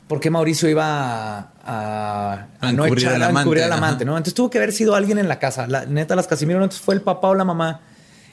¿por 0.06 0.20
qué 0.20 0.28
Mauricio 0.30 0.68
iba 0.68 0.84
a, 0.84 1.52
a, 1.64 2.47
A 2.60 2.72
no 2.72 2.84
echar- 2.86 3.14
al 3.14 3.22
a 3.22 3.30
encubrir 3.40 3.62
al 3.64 3.72
amante, 3.72 3.86
amante? 3.86 4.05
¿no? 4.05 4.12
Entonces 4.18 4.34
tuvo 4.34 4.51
que 4.51 4.59
haber 4.59 4.72
sido 4.72 4.94
alguien 4.94 5.18
en 5.18 5.28
la 5.28 5.38
casa. 5.38 5.66
La, 5.66 5.86
neta, 5.86 6.14
las 6.14 6.26
Casimiro, 6.26 6.59
entonces 6.59 6.80
fue 6.82 6.94
el 6.94 7.01
papá 7.01 7.28
o 7.28 7.34
la 7.34 7.44
mamá. 7.44 7.80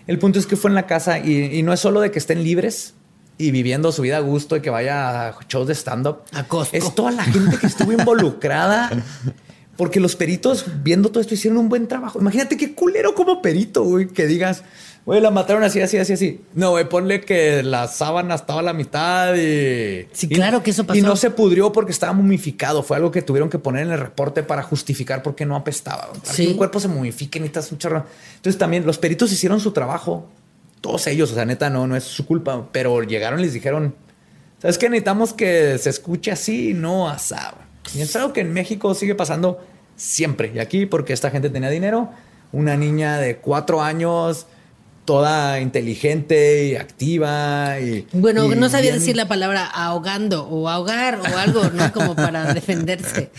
El 0.06 0.20
punto 0.20 0.38
es 0.38 0.46
que 0.46 0.58
fue 0.58 0.70
en 0.70 0.76
la 0.76 0.86
casa 0.86 1.18
y, 1.20 1.58
y 1.58 1.64
no 1.64 1.72
es 1.72 1.80
solo 1.80 2.02
de 2.02 2.12
que 2.12 2.20
estén 2.20 2.44
libres 2.44 2.94
y 3.38 3.52
viviendo 3.52 3.92
su 3.92 4.02
vida 4.04 4.18
a 4.18 4.20
gusto 4.20 4.58
y 4.58 4.62
que 4.62 4.70
vaya 4.70 5.30
a 5.30 5.36
shows 5.48 5.68
de 5.68 5.74
stand-up. 5.76 6.18
A 6.34 6.44
Costco. 6.44 6.76
Es 6.76 6.94
toda 6.94 7.12
la 7.12 7.24
gente 7.24 7.58
que 7.58 7.68
estuvo 7.68 7.92
involucrada. 7.94 8.92
Porque 9.78 10.00
los 10.00 10.16
peritos, 10.16 10.66
viendo 10.84 11.10
todo 11.10 11.20
esto, 11.20 11.34
hicieron 11.34 11.58
un 11.58 11.68
buen 11.70 11.88
trabajo. 11.88 12.20
Imagínate 12.20 12.58
qué 12.58 12.74
culero 12.76 13.16
como 13.16 13.42
perito, 13.42 13.84
güey, 13.84 14.08
que 14.08 14.28
digas, 14.28 14.64
güey, 15.04 15.20
la 15.20 15.32
mataron 15.32 15.64
así, 15.64 15.82
así, 15.82 15.98
así, 15.98 16.14
así. 16.14 16.42
No, 16.54 16.70
güey, 16.72 16.88
ponle 16.88 17.22
que 17.22 17.64
la 17.64 17.88
sábana 17.88 18.36
estaba 18.36 18.60
a 18.60 18.64
la 18.64 18.74
mitad 18.74 19.34
y. 19.34 20.08
Sí, 20.12 20.28
y- 20.30 20.36
claro 20.36 20.62
que 20.62 20.70
eso 20.70 20.84
pasó. 20.86 21.00
Y 21.00 21.02
no 21.02 21.16
se 21.16 21.32
pudrió 21.32 21.72
porque 21.72 21.92
estaba 21.92 22.14
momificado. 22.14 22.84
Fue 22.84 22.98
algo 22.98 23.10
que 23.10 23.24
tuvieron 23.24 23.50
que 23.50 23.58
poner 23.58 23.88
en 23.88 23.94
el 23.94 24.00
reporte 24.00 24.44
para 24.44 24.62
justificar 24.62 25.24
por 25.24 25.34
qué 25.34 25.46
no 25.48 25.56
apestaba. 25.56 26.12
Para 26.14 26.34
Sí. 26.34 26.46
que 26.46 26.52
un 26.52 26.58
cuerpo 26.58 26.80
se 26.80 26.88
momifique, 26.88 27.40
necesitas 27.40 27.72
un 27.72 27.80
chorro. 27.80 28.06
Entonces 28.36 28.60
también 28.60 28.86
los 28.86 29.00
peritos 29.00 29.32
hicieron 29.32 29.60
su 29.60 29.72
trabajo. 29.72 30.30
Todos 30.82 31.08
ellos, 31.08 31.32
o 31.32 31.34
sea, 31.34 31.46
neta, 31.46 31.72
no, 31.72 31.88
no 31.88 31.96
es 31.96 32.04
su 32.04 32.28
culpa. 32.28 32.68
Pero 32.72 33.02
llegaron 33.02 33.40
y 33.40 33.44
les 33.44 33.54
dijeron, 33.54 33.96
¿sabes 34.62 34.78
qué? 34.78 34.88
Necesitamos 34.88 35.34
que 35.34 35.80
se 35.80 35.90
escuche 35.90 36.30
así, 36.32 36.76
no 36.76 37.10
asá. 37.10 37.56
Güey". 37.94 38.00
Y 38.00 38.02
es 38.02 38.16
algo 38.16 38.34
que 38.34 38.42
en 38.42 38.54
México 38.54 38.94
sigue 38.96 39.16
pasando 39.16 39.60
siempre. 39.96 40.52
Y 40.54 40.60
aquí, 40.60 40.86
porque 40.86 41.14
esta 41.14 41.30
gente 41.32 41.50
tenía 41.50 41.70
dinero, 41.70 42.10
una 42.52 42.76
niña 42.78 43.18
de 43.18 43.38
cuatro 43.38 43.82
años, 43.82 44.48
toda 45.06 45.60
inteligente 45.60 46.66
y 46.68 46.76
activa. 46.76 47.80
Y, 47.80 48.08
bueno, 48.14 48.46
y 48.52 48.56
no 48.56 48.70
sabía 48.70 48.92
bien- 48.92 49.00
decir 49.00 49.16
la 49.18 49.28
palabra 49.28 49.66
ahogando 49.66 50.48
o 50.48 50.70
ahogar 50.70 51.20
o 51.20 51.38
algo, 51.38 51.70
¿no? 51.72 51.92
Como 51.92 52.16
para 52.16 52.54
defenderse. 52.54 53.30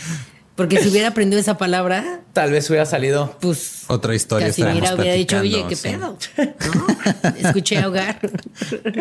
Porque 0.56 0.78
si 0.80 0.88
hubiera 0.88 1.08
aprendido 1.08 1.40
esa 1.40 1.58
palabra, 1.58 2.20
Tal 2.32 2.52
vez 2.52 2.68
hubiera 2.70 2.86
salido. 2.86 3.36
pues 3.40 3.84
Otra 3.88 4.14
historia 4.14 4.46
Casimira 4.48 4.74
estaremos 4.74 5.00
hubiera 5.00 5.16
dicho, 5.16 5.38
oye, 5.40 5.64
¿qué 5.68 5.74
sí. 5.74 5.88
pedo? 5.88 6.16
¿No? 6.36 7.30
Escuché 7.48 7.78
ahogar. 7.78 8.20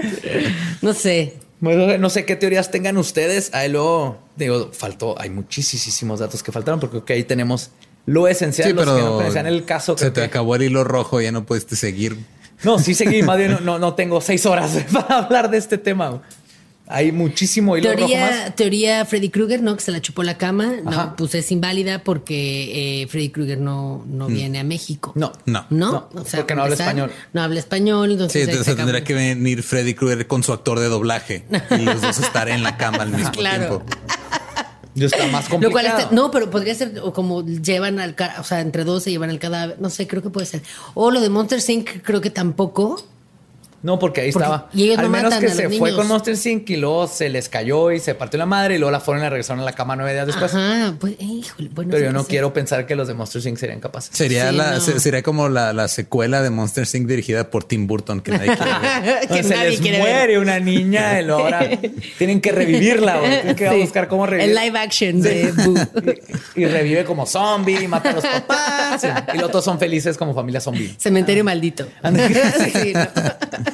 no 0.82 0.94
sé. 0.94 1.36
Bueno, 1.60 1.98
no 1.98 2.10
sé 2.10 2.26
qué 2.26 2.36
teorías 2.36 2.72
tengan 2.72 2.98
ustedes. 2.98 3.54
Ahí 3.54 3.70
luego, 3.70 4.18
digo, 4.36 4.72
faltó, 4.74 5.20
hay 5.20 5.30
muchísimos 5.30 6.20
datos 6.20 6.44
que 6.44 6.52
faltaron, 6.52 6.80
porque 6.80 7.14
ahí 7.14 7.24
tenemos 7.24 7.72
lo 8.06 8.28
esencial. 8.28 8.68
Sí, 8.70 8.74
los 8.74 8.86
que 8.86 8.92
no 8.92 8.98
pero 8.98 9.16
conocían 9.18 9.48
el 9.48 9.64
caso. 9.66 9.98
se 9.98 10.12
te 10.12 10.22
que- 10.22 10.26
acabó 10.26 10.56
el 10.56 10.64
hilo 10.64 10.84
rojo, 10.84 11.22
ya 11.22 11.32
no 11.32 11.46
pudiste 11.46 11.76
seguir. 11.76 12.18
No, 12.64 12.80
sí 12.80 12.94
seguí, 12.94 13.24
más 13.24 13.38
bien 13.38 13.52
no, 13.52 13.60
no, 13.62 13.80
no 13.80 13.94
tengo 13.94 14.20
seis 14.22 14.46
horas 14.46 14.78
para 14.94 15.20
hablar 15.20 15.50
de 15.50 15.58
este 15.58 15.78
tema. 15.78 16.22
Hay 16.88 17.14
muchísimo 17.14 17.78
hilo 17.78 17.94
rojo 17.94 18.02
más. 18.02 18.10
Teoría, 18.10 18.56
teoría 18.56 19.06
Freddy 19.06 19.30
Krueger, 19.30 19.62
¿no? 19.64 19.76
Que 19.78 19.82
se 19.82 19.92
la 19.92 20.02
chupó 20.02 20.22
la 20.22 20.38
cama. 20.38 20.74
No, 20.84 20.90
Ajá. 20.92 21.16
pues 21.16 21.34
es 21.34 21.50
inválida 21.52 22.04
porque 22.04 23.04
eh, 23.04 23.08
Freddy 23.08 23.30
Krueger 23.30 23.58
no, 23.58 24.04
no 24.06 24.28
viene 24.28 24.60
a 24.60 24.64
México. 24.66 25.14
Mm. 25.16 25.20
No. 25.20 25.32
No. 25.46 25.66
¿No? 25.70 25.92
No, 26.14 26.24
porque 26.24 26.56
no 26.56 26.64
habla 26.64 26.76
español. 26.76 27.12
No 27.32 27.42
habla 27.42 27.60
español, 27.60 28.08
Sí, 28.10 28.14
entonces. 28.14 28.36
ahí 28.36 28.42
entonces 28.50 28.74
acabó. 28.74 28.88
tendría 28.92 29.04
que 29.06 29.14
venir 29.14 29.64
Freddy 29.64 29.94
Krueger 29.94 30.28
con 30.28 30.44
su 30.44 30.52
actor 30.52 30.80
de 30.80 30.88
doblaje 30.88 31.46
y 31.72 31.82
los 31.84 32.02
dos 32.02 32.20
estar 32.20 32.50
en 32.50 32.64
la 32.64 32.76
cama 32.78 33.04
al 33.04 33.12
mismo 33.12 33.32
Claro. 33.32 33.80
tiempo. 33.80 33.86
Yo 34.96 35.08
está 35.08 35.26
más 35.28 35.50
complicado. 35.50 35.62
Lo 35.62 35.72
cual 35.72 35.86
está- 36.02 36.14
no, 36.14 36.30
pero 36.32 36.52
podría 36.52 36.76
ser 36.76 37.00
o 37.02 37.14
como 37.14 37.44
llevan 37.44 38.00
al 38.00 38.16
o 38.40 38.44
sea, 38.44 38.60
entre 38.60 38.84
dos 38.84 39.02
se 39.04 39.10
llevan 39.10 39.30
el 39.32 39.40
cadáver, 39.40 39.78
no 39.80 39.90
sé, 39.90 40.06
creo 40.06 40.22
que 40.22 40.30
puede 40.30 40.46
ser. 40.46 40.62
O 40.94 41.10
lo 41.10 41.20
de 41.22 41.30
Monster 41.30 41.60
Inc. 41.68 42.02
creo 42.04 42.22
que 42.22 42.30
tampoco. 42.30 43.04
No, 43.84 44.00
porque 44.00 44.22
ahí 44.22 44.32
Porque- 44.32 44.46
estaba. 44.46 44.70
y 44.74 44.84
ellos 44.86 44.98
Al 45.00 45.04
no 45.06 45.10
menos 45.12 45.24
matan 45.26 45.40
que 45.42 45.46
a 45.52 45.56
se 45.56 45.64
los 45.64 45.78
fue 45.78 45.90
niños. 45.92 45.98
con 46.00 46.08
Monster 46.08 46.36
Inc. 46.52 46.70
y 46.70 46.78
luego 46.78 47.06
se 47.08 47.28
les 47.30 47.50
cayó 47.50 47.92
y 47.92 48.00
se 48.00 48.16
partió 48.16 48.38
la 48.38 48.46
madre 48.46 48.76
y 48.76 48.78
luego 48.78 48.92
la 48.92 49.02
fueron 49.02 49.22
y 49.22 49.26
la 49.26 49.30
regresaron 49.30 49.60
a 49.62 49.66
la 49.66 49.74
cama 49.74 49.96
nueve 49.98 50.14
días 50.14 50.26
después. 50.26 50.54
Ajá, 50.54 50.96
pues, 51.00 51.16
híjole, 51.20 51.70
bueno. 51.74 51.92
Pero 51.92 52.06
yo 52.06 52.12
no 52.14 52.24
quiero 52.26 52.54
pensar 52.54 52.86
que 52.88 52.96
los 52.96 53.10
de 53.10 53.14
Monster 53.14 53.46
Inc. 53.46 53.58
serían 53.58 53.82
capaces. 53.82 54.16
Sería, 54.16 54.50
Sí, 54.52 54.56
la, 54.56 54.72
no. 54.76 54.80
se- 54.80 55.00
sería 55.02 55.22
como 55.22 55.50
la, 55.50 55.74
la 55.74 55.90
secuela 55.90 56.42
de 56.42 56.50
Monster 56.50 56.88
Inc. 56.94 57.08
dirigida 57.08 57.50
por 57.50 57.66
Tim 57.66 57.86
Burton, 57.86 58.22
que 58.22 58.32
nadie 58.32 58.56
quiere 58.56 58.72
ver. 58.80 59.28
que 59.28 59.44
se 59.44 59.54
nadie 59.54 59.70
les 59.72 59.82
quiere 59.82 59.98
muere 60.00 60.28
ver. 60.28 60.40
una 60.40 60.60
niña 60.60 61.20
y 61.20 61.26
luego 61.26 61.44
ahora 61.44 61.70
tienen 62.18 62.40
que 62.40 62.52
revivirla. 62.54 63.20
Tienen 63.20 63.56
que 63.58 63.70
Sí. 63.70 63.82
buscar 63.82 64.08
cómo 64.08 64.26
revivir. 64.26 64.58
El 64.58 64.64
live 64.64 64.80
action 64.80 65.22
de 65.22 65.52
Boo. 65.52 65.74
Y, 66.56 66.62
y 66.62 66.66
revive 66.68 67.04
como 67.04 67.26
zombie, 67.26 67.86
mata 67.88 68.12
a 68.12 68.14
los 68.14 68.24
papás. 68.26 69.04
Y, 69.04 69.08
y 69.36 69.40
los 69.40 69.50
otros 69.50 69.66
son 69.66 69.78
felices 69.78 70.18
como 70.18 70.34
familia 70.34 70.62
zombie. 70.62 70.96
Cementerio 70.98 71.44
maldito. 71.44 71.86
Anda. 72.02 72.30
Sí, 72.30 72.94
no. 72.94 73.73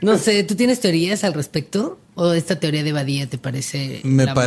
No 0.00 0.18
sé, 0.18 0.42
¿tú 0.44 0.54
tienes 0.54 0.80
teorías 0.80 1.24
al 1.24 1.34
respecto? 1.34 1.98
¿O 2.14 2.32
esta 2.32 2.60
teoría 2.60 2.82
de 2.84 2.92
Badía 2.92 3.26
te 3.28 3.38
parece? 3.38 4.00
Me 4.04 4.24
la 4.26 4.34
más 4.34 4.46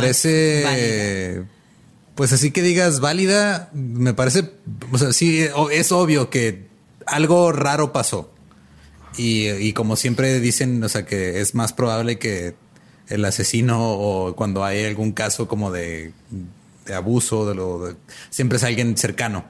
parece. 0.68 1.42
Pues 2.14 2.32
así 2.32 2.50
que 2.50 2.62
digas 2.62 3.00
válida, 3.00 3.70
me 3.72 4.14
parece. 4.14 4.50
O 4.92 4.98
sea, 4.98 5.12
sí, 5.12 5.44
es 5.72 5.92
obvio 5.92 6.30
que 6.30 6.66
algo 7.06 7.52
raro 7.52 7.92
pasó. 7.92 8.32
Y, 9.16 9.48
y 9.48 9.72
como 9.72 9.96
siempre 9.96 10.38
dicen, 10.40 10.82
o 10.82 10.88
sea, 10.88 11.04
que 11.06 11.40
es 11.40 11.54
más 11.54 11.72
probable 11.72 12.18
que 12.18 12.54
el 13.08 13.24
asesino 13.24 13.92
o 13.92 14.34
cuando 14.36 14.64
hay 14.64 14.84
algún 14.84 15.12
caso 15.12 15.48
como 15.48 15.70
de, 15.72 16.12
de 16.86 16.94
abuso, 16.94 17.48
de 17.48 17.54
lo, 17.54 17.86
de- 17.86 17.96
siempre 18.30 18.58
es 18.58 18.64
alguien 18.64 18.96
cercano. 18.96 19.46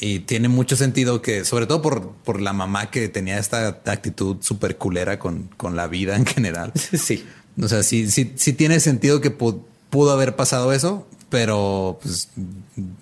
Y 0.00 0.20
tiene 0.20 0.48
mucho 0.48 0.76
sentido 0.76 1.20
que, 1.20 1.44
sobre 1.44 1.66
todo 1.66 1.82
por, 1.82 2.10
por 2.24 2.40
la 2.40 2.52
mamá 2.54 2.90
que 2.90 3.08
tenía 3.08 3.38
esta 3.38 3.68
actitud 3.84 4.38
súper 4.40 4.76
culera 4.78 5.18
con, 5.18 5.50
con 5.56 5.76
la 5.76 5.86
vida 5.88 6.16
en 6.16 6.26
general. 6.26 6.72
Sí. 6.98 7.24
O 7.62 7.68
sea, 7.68 7.82
sí, 7.82 8.10
sí, 8.10 8.32
sí 8.36 8.52
tiene 8.54 8.80
sentido 8.80 9.20
que 9.20 9.36
pu- 9.36 9.60
pudo 9.90 10.12
haber 10.12 10.36
pasado 10.36 10.72
eso, 10.72 11.06
pero 11.28 11.98
pues 12.00 12.28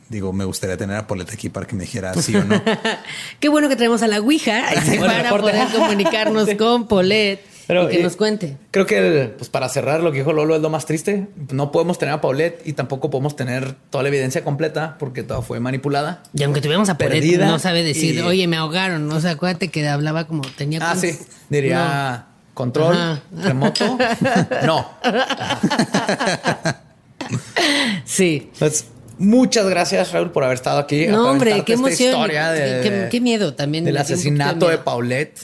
digo, 0.08 0.32
me 0.32 0.44
gustaría 0.44 0.76
tener 0.76 0.96
a 0.96 1.06
Poleta 1.06 1.34
aquí 1.34 1.48
para 1.50 1.66
que 1.66 1.76
me 1.76 1.82
dijera 1.84 2.14
sí 2.14 2.34
o 2.34 2.42
no. 2.44 2.60
Qué 3.40 3.48
bueno 3.48 3.68
que 3.68 3.76
traemos 3.76 4.02
a 4.02 4.08
la 4.08 4.18
Ouija 4.20 4.64
Bueno, 4.86 5.04
para 5.06 5.30
poder 5.38 5.68
comunicarnos 5.68 6.48
con 6.58 6.88
Polet 6.88 7.40
Pero, 7.68 7.84
y 7.84 7.92
que 7.92 8.00
eh, 8.00 8.02
nos 8.02 8.16
cuente. 8.16 8.56
Creo 8.72 8.86
que, 8.86 9.32
pues 9.38 9.48
para 9.50 9.68
cerrar, 9.68 10.00
lo 10.02 10.10
que 10.10 10.18
dijo 10.18 10.32
Lolo 10.32 10.56
es 10.56 10.62
lo 10.62 10.70
más 10.70 10.86
triste. 10.86 11.28
No 11.52 11.70
podemos 11.70 11.98
tener 11.98 12.14
a 12.14 12.20
Paulette 12.20 12.62
y 12.66 12.72
tampoco 12.72 13.10
podemos 13.10 13.36
tener 13.36 13.74
toda 13.90 14.02
la 14.02 14.08
evidencia 14.08 14.42
completa 14.42 14.96
porque 14.98 15.22
toda 15.22 15.42
fue 15.42 15.60
manipulada. 15.60 16.22
Y 16.34 16.42
aunque 16.42 16.60
tuviéramos 16.62 16.88
a 16.88 16.96
perdida 16.98 17.46
no 17.46 17.58
sabe 17.60 17.84
decir, 17.84 18.14
y- 18.16 18.20
oye, 18.22 18.46
me 18.48 18.56
ahogaron. 18.56 19.12
O 19.12 19.20
sea, 19.20 19.32
acuérdate 19.32 19.68
que 19.68 19.86
hablaba 19.86 20.26
como 20.26 20.42
tenía. 20.56 20.80
Ah, 20.82 20.96
sí. 20.96 21.16
Diría 21.50 22.24
control, 22.54 22.96
Ajá. 22.96 23.22
remoto. 23.36 23.98
No. 24.64 24.88
Sí. 28.04 28.50
Pues, 28.58 28.86
muchas 29.18 29.66
gracias, 29.68 30.12
Raúl, 30.12 30.30
por 30.32 30.44
haber 30.44 30.54
estado 30.54 30.78
aquí. 30.78 31.06
No, 31.06 31.30
hombre, 31.30 31.62
qué 31.64 31.74
emoción. 31.74 32.10
historia 32.14 32.50
de- 32.50 33.08
Qué- 33.10 33.20
miedo 33.20 33.54
también. 33.54 33.84
Del 33.84 33.94
de 33.94 34.00
asesinato 34.00 34.66
de 34.66 34.72
miedo. 34.72 34.84
Paulette. 34.84 35.38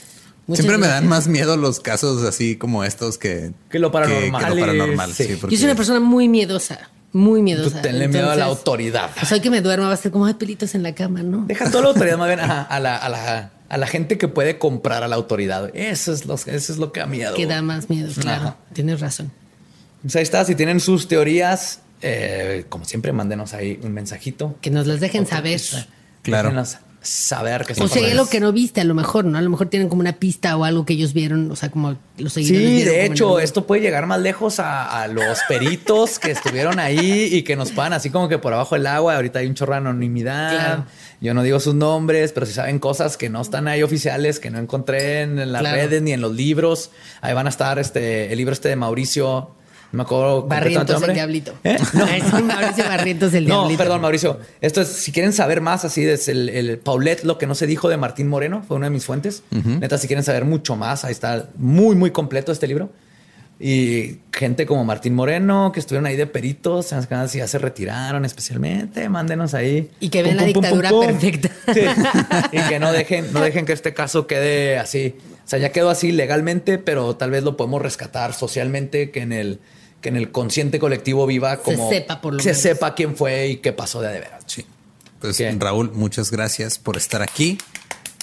Muchas 0.47 0.63
Siempre 0.63 0.77
me 0.77 0.87
dan 0.87 1.07
más 1.07 1.27
miedo 1.27 1.57
los 1.57 1.79
casos 1.79 2.23
así 2.23 2.55
como 2.55 2.83
estos 2.83 3.17
que, 3.17 3.51
Que 3.69 3.79
lo 3.79 3.91
paranormal 3.91 4.43
que 4.43 4.49
lo 4.51 4.57
y- 4.57 4.59
paranormal. 4.61 5.13
sí. 5.13 5.23
sí, 5.23 5.29
Yo 5.33 5.39
porque- 5.39 5.55
Yo 5.55 5.59
soy 5.59 5.65
una 5.69 5.75
persona 5.75 5.99
muy 5.99 6.27
miedosa. 6.27 6.89
Muy 7.13 7.39
Tú 7.39 7.43
miedosa. 7.43 7.81
tenle 7.81 8.07
miedo 8.09 8.25
a 8.29 8.35
la 8.35 8.43
Entonces, 8.43 8.57
autoridad. 8.59 9.09
O 9.21 9.25
sea, 9.25 9.39
que 9.41 9.49
me 9.49 9.61
duerma 9.61 9.87
va 9.87 9.93
a 9.93 9.97
ser 9.97 10.11
como 10.11 10.25
hay 10.25 10.33
pelitos 10.35 10.75
en 10.75 10.83
la 10.83 10.93
cama, 10.93 11.23
¿no? 11.23 11.45
Deja 11.47 11.71
toda 11.71 11.83
la 11.83 11.89
autoridad 11.89 12.17
más 12.17 12.27
bien 12.27 12.39
a, 12.41 12.79
la, 12.79 12.97
a 12.97 13.09
la 13.09 13.51
a 13.67 13.77
la 13.77 13.87
gente 13.87 14.17
que 14.19 14.27
puede 14.27 14.59
comprar 14.59 15.01
a 15.01 15.07
la 15.07 15.15
autoridad. 15.15 15.71
Eso 15.75 16.13
es 16.13 16.25
lo, 16.25 16.35
eso 16.35 16.47
es 16.53 16.77
lo 16.77 16.91
que 16.91 16.99
da 16.99 17.05
miedo. 17.07 17.33
Que 17.33 17.47
da 17.47 17.61
más 17.63 17.89
miedo, 17.89 18.11
claro. 18.19 18.41
Ajá. 18.43 18.55
Tienes 18.73 18.99
razón. 18.99 19.31
Pues 20.03 20.15
ahí 20.17 20.21
está, 20.23 20.45
si 20.45 20.53
tienen 20.53 20.79
sus 20.79 21.07
teorías, 21.07 21.79
eh, 22.03 22.65
como 22.69 22.85
siempre, 22.85 23.11
mándenos 23.11 23.53
ahí 23.55 23.79
un 23.81 23.91
mensajito. 23.93 24.55
Que 24.61 24.69
nos 24.69 24.85
las 24.85 24.99
dejen 24.99 25.25
saber. 25.25 25.59
Claro. 26.21 26.49
Déjenos 26.49 26.77
saber 27.05 27.65
que 27.65 27.73
O 27.81 27.87
sea, 27.87 28.11
algo 28.11 28.27
que 28.27 28.39
no 28.39 28.51
viste, 28.51 28.81
a 28.81 28.83
lo 28.83 28.93
mejor, 28.95 29.25
¿no? 29.25 29.37
A 29.37 29.41
lo 29.41 29.49
mejor 29.49 29.67
tienen 29.69 29.89
como 29.89 30.01
una 30.01 30.13
pista 30.13 30.57
o 30.57 30.63
algo 30.65 30.85
que 30.85 30.93
ellos 30.93 31.13
vieron, 31.13 31.49
o 31.51 31.55
sea, 31.55 31.69
como 31.69 31.95
los 32.17 32.33
seguidores. 32.33 32.69
Sí, 32.69 32.83
de 32.83 33.05
hecho, 33.05 33.39
esto 33.39 33.65
puede 33.67 33.81
llegar 33.81 34.05
más 34.07 34.19
lejos 34.19 34.59
a, 34.59 35.03
a 35.03 35.07
los 35.07 35.39
peritos 35.47 36.19
que 36.19 36.31
estuvieron 36.31 36.79
ahí 36.79 37.29
y 37.31 37.43
que 37.43 37.55
nos 37.55 37.71
puedan 37.71 37.93
así 37.93 38.09
como 38.09 38.27
que 38.27 38.37
por 38.37 38.53
abajo 38.53 38.75
del 38.75 38.87
agua. 38.87 39.15
Ahorita 39.15 39.39
hay 39.39 39.47
un 39.47 39.53
chorro 39.55 39.73
de 39.73 39.77
anonimidad. 39.77 40.51
Claro. 40.51 40.85
Yo 41.21 41.33
no 41.33 41.43
digo 41.43 41.59
sus 41.59 41.75
nombres, 41.75 42.31
pero 42.33 42.45
si 42.45 42.53
saben 42.53 42.79
cosas 42.79 43.17
que 43.17 43.29
no 43.29 43.41
están 43.41 43.67
ahí 43.67 43.83
oficiales, 43.83 44.39
que 44.39 44.49
no 44.51 44.59
encontré 44.59 45.21
en, 45.21 45.39
en 45.39 45.51
las 45.51 45.61
Claro. 45.61 45.77
redes 45.77 46.01
ni 46.01 46.11
en 46.11 46.21
los 46.21 46.33
libros. 46.35 46.91
Ahí 47.21 47.33
van 47.33 47.45
a 47.47 47.49
estar 47.49 47.79
este 47.79 48.31
el 48.31 48.37
libro 48.37 48.53
este 48.53 48.69
de 48.69 48.75
Mauricio. 48.75 49.51
No 49.91 49.97
me 49.97 50.03
acuerdo. 50.03 50.43
Barrientos 50.43 51.01
el 51.03 51.13
diablito. 51.13 51.53
¿Eh? 51.63 51.77
Sí, 52.35 52.43
Mauricio 52.43 52.83
Barrientos 52.85 53.33
el 53.33 53.47
No, 53.47 53.59
diablito. 53.59 53.77
perdón, 53.77 54.01
Mauricio. 54.01 54.39
Esto 54.61 54.81
es, 54.81 54.87
si 54.89 55.11
quieren 55.11 55.31
saber 55.33 55.61
más, 55.61 55.85
así 55.85 56.05
es 56.05 56.27
el, 56.27 56.49
el 56.49 56.77
Paulette, 56.79 57.23
lo 57.23 57.37
que 57.37 57.47
no 57.47 57.55
se 57.55 57.67
dijo 57.67 57.89
de 57.89 57.97
Martín 57.97 58.27
Moreno, 58.27 58.63
fue 58.67 58.77
una 58.77 58.87
de 58.87 58.91
mis 58.91 59.05
fuentes. 59.05 59.43
Neta, 59.51 59.97
si 59.97 60.07
quieren 60.07 60.23
saber 60.23 60.45
mucho 60.45 60.75
más, 60.75 61.05
ahí 61.05 61.11
está 61.11 61.49
muy, 61.57 61.95
muy 61.95 62.11
completo 62.11 62.51
este 62.51 62.67
libro. 62.67 62.89
Y 63.57 64.17
gente 64.33 64.65
como 64.65 64.83
Martín 64.83 65.15
Moreno, 65.15 65.71
que 65.73 65.79
estuvieron 65.79 66.05
ahí 66.07 66.17
de 66.17 66.27
peritos, 66.27 66.93
si 67.27 67.37
ya 67.37 67.47
se 67.47 67.57
retiraron 67.57 68.25
especialmente, 68.25 69.07
mándenos 69.07 69.53
ahí. 69.53 69.89
Y 70.01 70.09
que 70.09 70.23
vean 70.23 70.35
la 70.35 70.43
pum, 70.43 70.53
dictadura 70.53 70.89
pum, 70.89 70.99
pum. 70.99 71.07
perfecta. 71.07 71.49
Sí. 71.73 71.81
Y 72.51 72.59
que 72.67 72.79
no 72.79 72.91
dejen, 72.91 73.31
no 73.31 73.39
dejen 73.39 73.65
que 73.65 73.71
este 73.71 73.93
caso 73.93 74.27
quede 74.27 74.77
así. 74.77 75.15
O 75.45 75.47
sea, 75.47 75.57
ya 75.57 75.69
quedó 75.71 75.89
así 75.89 76.11
legalmente, 76.11 76.79
pero 76.79 77.15
tal 77.15 77.31
vez 77.31 77.43
lo 77.43 77.55
podemos 77.55 77.81
rescatar 77.81 78.33
socialmente, 78.33 79.11
que 79.11 79.21
en 79.21 79.31
el, 79.31 79.59
que 80.05 80.09
en 80.09 80.17
el 80.17 80.31
consciente 80.31 80.77
colectivo 80.77 81.25
viva 81.25 81.57
como 81.57 81.89
sepa 81.89 82.21
por 82.21 82.35
lo 82.35 82.39
se 82.39 82.49
menos. 82.49 82.61
sepa 82.61 82.93
quién 82.93 83.15
fue 83.15 83.47
y 83.47 83.55
qué 83.57 83.73
pasó 83.73 84.01
de, 84.01 84.09
de 84.13 84.19
veras. 84.19 84.43
Sí. 84.45 84.63
Pues 85.19 85.35
¿Qué? 85.37 85.51
Raúl, 85.57 85.91
muchas 85.93 86.29
gracias 86.29 86.77
por 86.77 86.95
estar 86.95 87.23
aquí. 87.23 87.57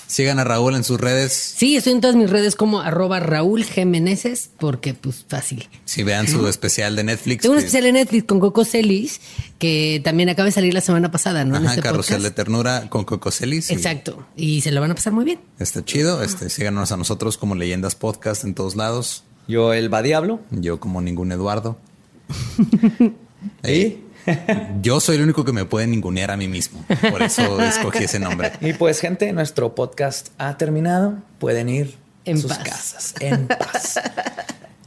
Sigan 0.06 0.38
a 0.38 0.44
Raúl 0.44 0.76
en 0.76 0.84
sus 0.84 1.00
redes. 1.00 1.32
Sí, 1.32 1.74
estoy 1.74 1.94
en 1.94 2.00
todas 2.00 2.14
mis 2.14 2.30
redes 2.30 2.54
como 2.54 2.82
arroba 2.82 3.18
Raúl 3.18 3.64
G. 3.64 3.84
Meneses, 3.84 4.50
porque 4.60 4.94
pues 4.94 5.24
fácil. 5.26 5.68
Si 5.86 6.04
vean 6.04 6.28
su 6.28 6.46
especial 6.46 6.94
de 6.94 7.02
Netflix. 7.02 7.42
Tengo 7.42 7.54
un 7.54 7.58
especial 7.58 7.86
en 7.86 7.94
Netflix 7.94 8.24
con 8.28 8.38
Coco 8.38 8.64
Celis, 8.64 9.20
que 9.58 10.00
también 10.04 10.28
acaba 10.28 10.46
de 10.46 10.52
salir 10.52 10.72
la 10.74 10.82
semana 10.82 11.10
pasada, 11.10 11.44
¿no? 11.44 11.56
En 11.56 11.62
Ajá, 11.64 11.70
este 11.74 11.82
Carrusel 11.82 12.18
de 12.22 12.28
podcast. 12.30 12.36
Ternura 12.36 12.90
con 12.90 13.04
Coco 13.04 13.32
Celis. 13.32 13.70
y 13.70 13.72
Exacto. 13.72 14.24
Y 14.36 14.60
se 14.60 14.70
lo 14.70 14.80
van 14.80 14.92
a 14.92 14.94
pasar 14.94 15.14
muy 15.14 15.24
bien. 15.24 15.40
Está 15.58 15.84
chido. 15.84 16.22
Este, 16.22 16.48
síganos 16.48 16.92
a 16.92 16.96
nosotros 16.96 17.38
como 17.38 17.56
Leyendas 17.56 17.96
Podcast 17.96 18.44
en 18.44 18.54
todos 18.54 18.76
lados. 18.76 19.24
Yo, 19.48 19.72
el 19.74 19.92
va 19.92 20.02
diablo. 20.02 20.40
Yo 20.50 20.80
como 20.80 21.00
ningún 21.00 21.32
Eduardo. 21.32 21.78
¿Y? 23.68 23.98
Yo 24.80 25.00
soy 25.00 25.16
el 25.16 25.22
único 25.22 25.44
que 25.44 25.52
me 25.52 25.64
puede 25.64 25.86
ningunear 25.88 26.30
a 26.30 26.36
mí 26.36 26.46
mismo. 26.48 26.84
Por 27.10 27.22
eso 27.22 27.60
escogí 27.60 28.04
ese 28.04 28.18
nombre. 28.20 28.52
Y 28.60 28.72
pues, 28.72 29.00
gente, 29.00 29.32
nuestro 29.32 29.74
podcast 29.74 30.28
ha 30.38 30.56
terminado. 30.56 31.14
Pueden 31.38 31.68
ir 31.68 31.96
En 32.24 32.36
a 32.36 32.40
sus 32.40 32.52
paz. 32.52 32.62
casas 32.64 33.14
en 33.20 33.46
paz. 33.48 34.00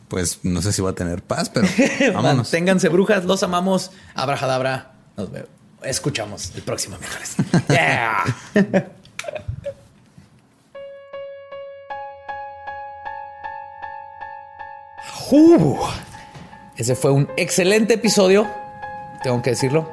Pues 0.07 0.39
no 0.43 0.61
sé 0.61 0.71
si 0.71 0.83
voy 0.83 0.91
a 0.91 0.95
tener 0.95 1.23
paz, 1.23 1.49
pero 1.49 1.67
vámonos. 2.13 2.47
Manténganse 2.47 2.89
brujas, 2.89 3.25
los 3.25 3.41
amamos. 3.41 3.89
Abrajadabra. 4.13 4.93
Nos 5.17 5.31
vemos. 5.31 5.49
Escuchamos 5.83 6.51
el 6.55 6.61
próximo 6.61 6.95
miércoles. 6.99 7.35
Yeah. 7.67 8.23
Uh, 15.31 15.77
ese 16.77 16.95
fue 16.95 17.11
un 17.11 17.29
excelente 17.37 17.95
episodio. 17.95 18.47
Tengo 19.23 19.41
que 19.41 19.51
decirlo. 19.51 19.89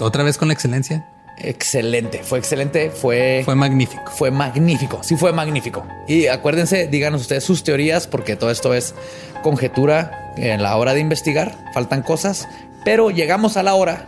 Otra 0.00 0.22
vez 0.22 0.38
con 0.38 0.48
la 0.48 0.54
excelencia. 0.54 1.04
Excelente. 1.36 2.22
Fue 2.22 2.38
excelente. 2.38 2.90
Fue, 2.90 3.42
Fue 3.44 3.54
magnífico. 3.54 4.02
fue 4.06 4.30
magnífico. 4.30 5.00
Sí, 5.02 5.16
fue 5.16 5.32
magnífico. 5.32 5.84
Y 6.06 6.28
acuérdense, 6.28 6.86
díganos 6.86 7.22
ustedes 7.22 7.44
sus 7.44 7.64
teorías, 7.64 8.06
porque 8.06 8.36
todo 8.36 8.50
esto 8.50 8.72
es 8.72 8.94
conjetura 9.42 10.32
en 10.36 10.62
la 10.62 10.76
hora 10.76 10.94
de 10.94 11.00
investigar. 11.00 11.56
Faltan 11.74 12.02
cosas, 12.02 12.48
pero 12.84 13.10
llegamos 13.10 13.56
a 13.56 13.62
la 13.62 13.74
hora 13.74 14.06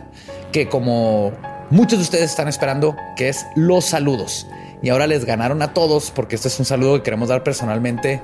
que, 0.51 0.69
como 0.69 1.33
muchos 1.69 1.99
de 1.99 2.03
ustedes 2.03 2.29
están 2.31 2.47
esperando, 2.47 2.95
que 3.17 3.29
es 3.29 3.45
los 3.55 3.85
saludos. 3.85 4.47
Y 4.81 4.89
ahora 4.89 5.07
les 5.07 5.25
ganaron 5.25 5.61
a 5.61 5.73
todos, 5.73 6.11
porque 6.11 6.35
este 6.35 6.47
es 6.47 6.57
un 6.59 6.65
saludo 6.65 6.95
que 6.97 7.03
queremos 7.03 7.29
dar 7.29 7.43
personalmente 7.43 8.21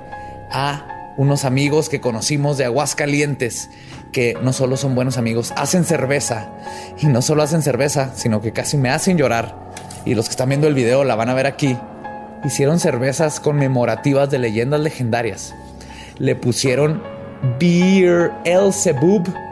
a 0.52 0.93
unos 1.18 1.46
amigos 1.46 1.90
que 1.90 2.02
conocimos 2.02 2.58
de 2.58 2.66
Aguascalientes, 2.66 3.70
que 4.12 4.38
no 4.42 4.54
solo 4.54 4.78
son 4.78 4.96
buenos 4.96 5.18
amigos, 5.18 5.54
hacen 5.56 5.86
cerveza. 5.86 6.50
Y 7.00 7.08
no 7.08 7.22
solo 7.22 7.44
hacen 7.44 7.62
cerveza, 7.62 8.12
sino 8.16 8.42
que 8.42 8.52
casi 8.52 8.78
me 8.78 8.90
hacen 8.90 9.18
llorar. 9.18 9.72
Y 10.06 10.16
los 10.16 10.26
que 10.26 10.32
están 10.32 10.50
viendo 10.50 10.68
el 10.68 10.74
video 10.74 11.04
la 11.04 11.16
van 11.16 11.30
a 11.30 11.34
ver 11.34 11.48
aquí. 11.48 11.78
Hicieron 12.44 12.80
cervezas 12.80 13.40
conmemorativas 13.40 14.30
de 14.30 14.40
leyendas 14.40 14.82
legendarias. 14.82 15.56
Le 16.18 16.36
pusieron 16.36 17.02
Beer 17.60 18.32
El 18.46 18.72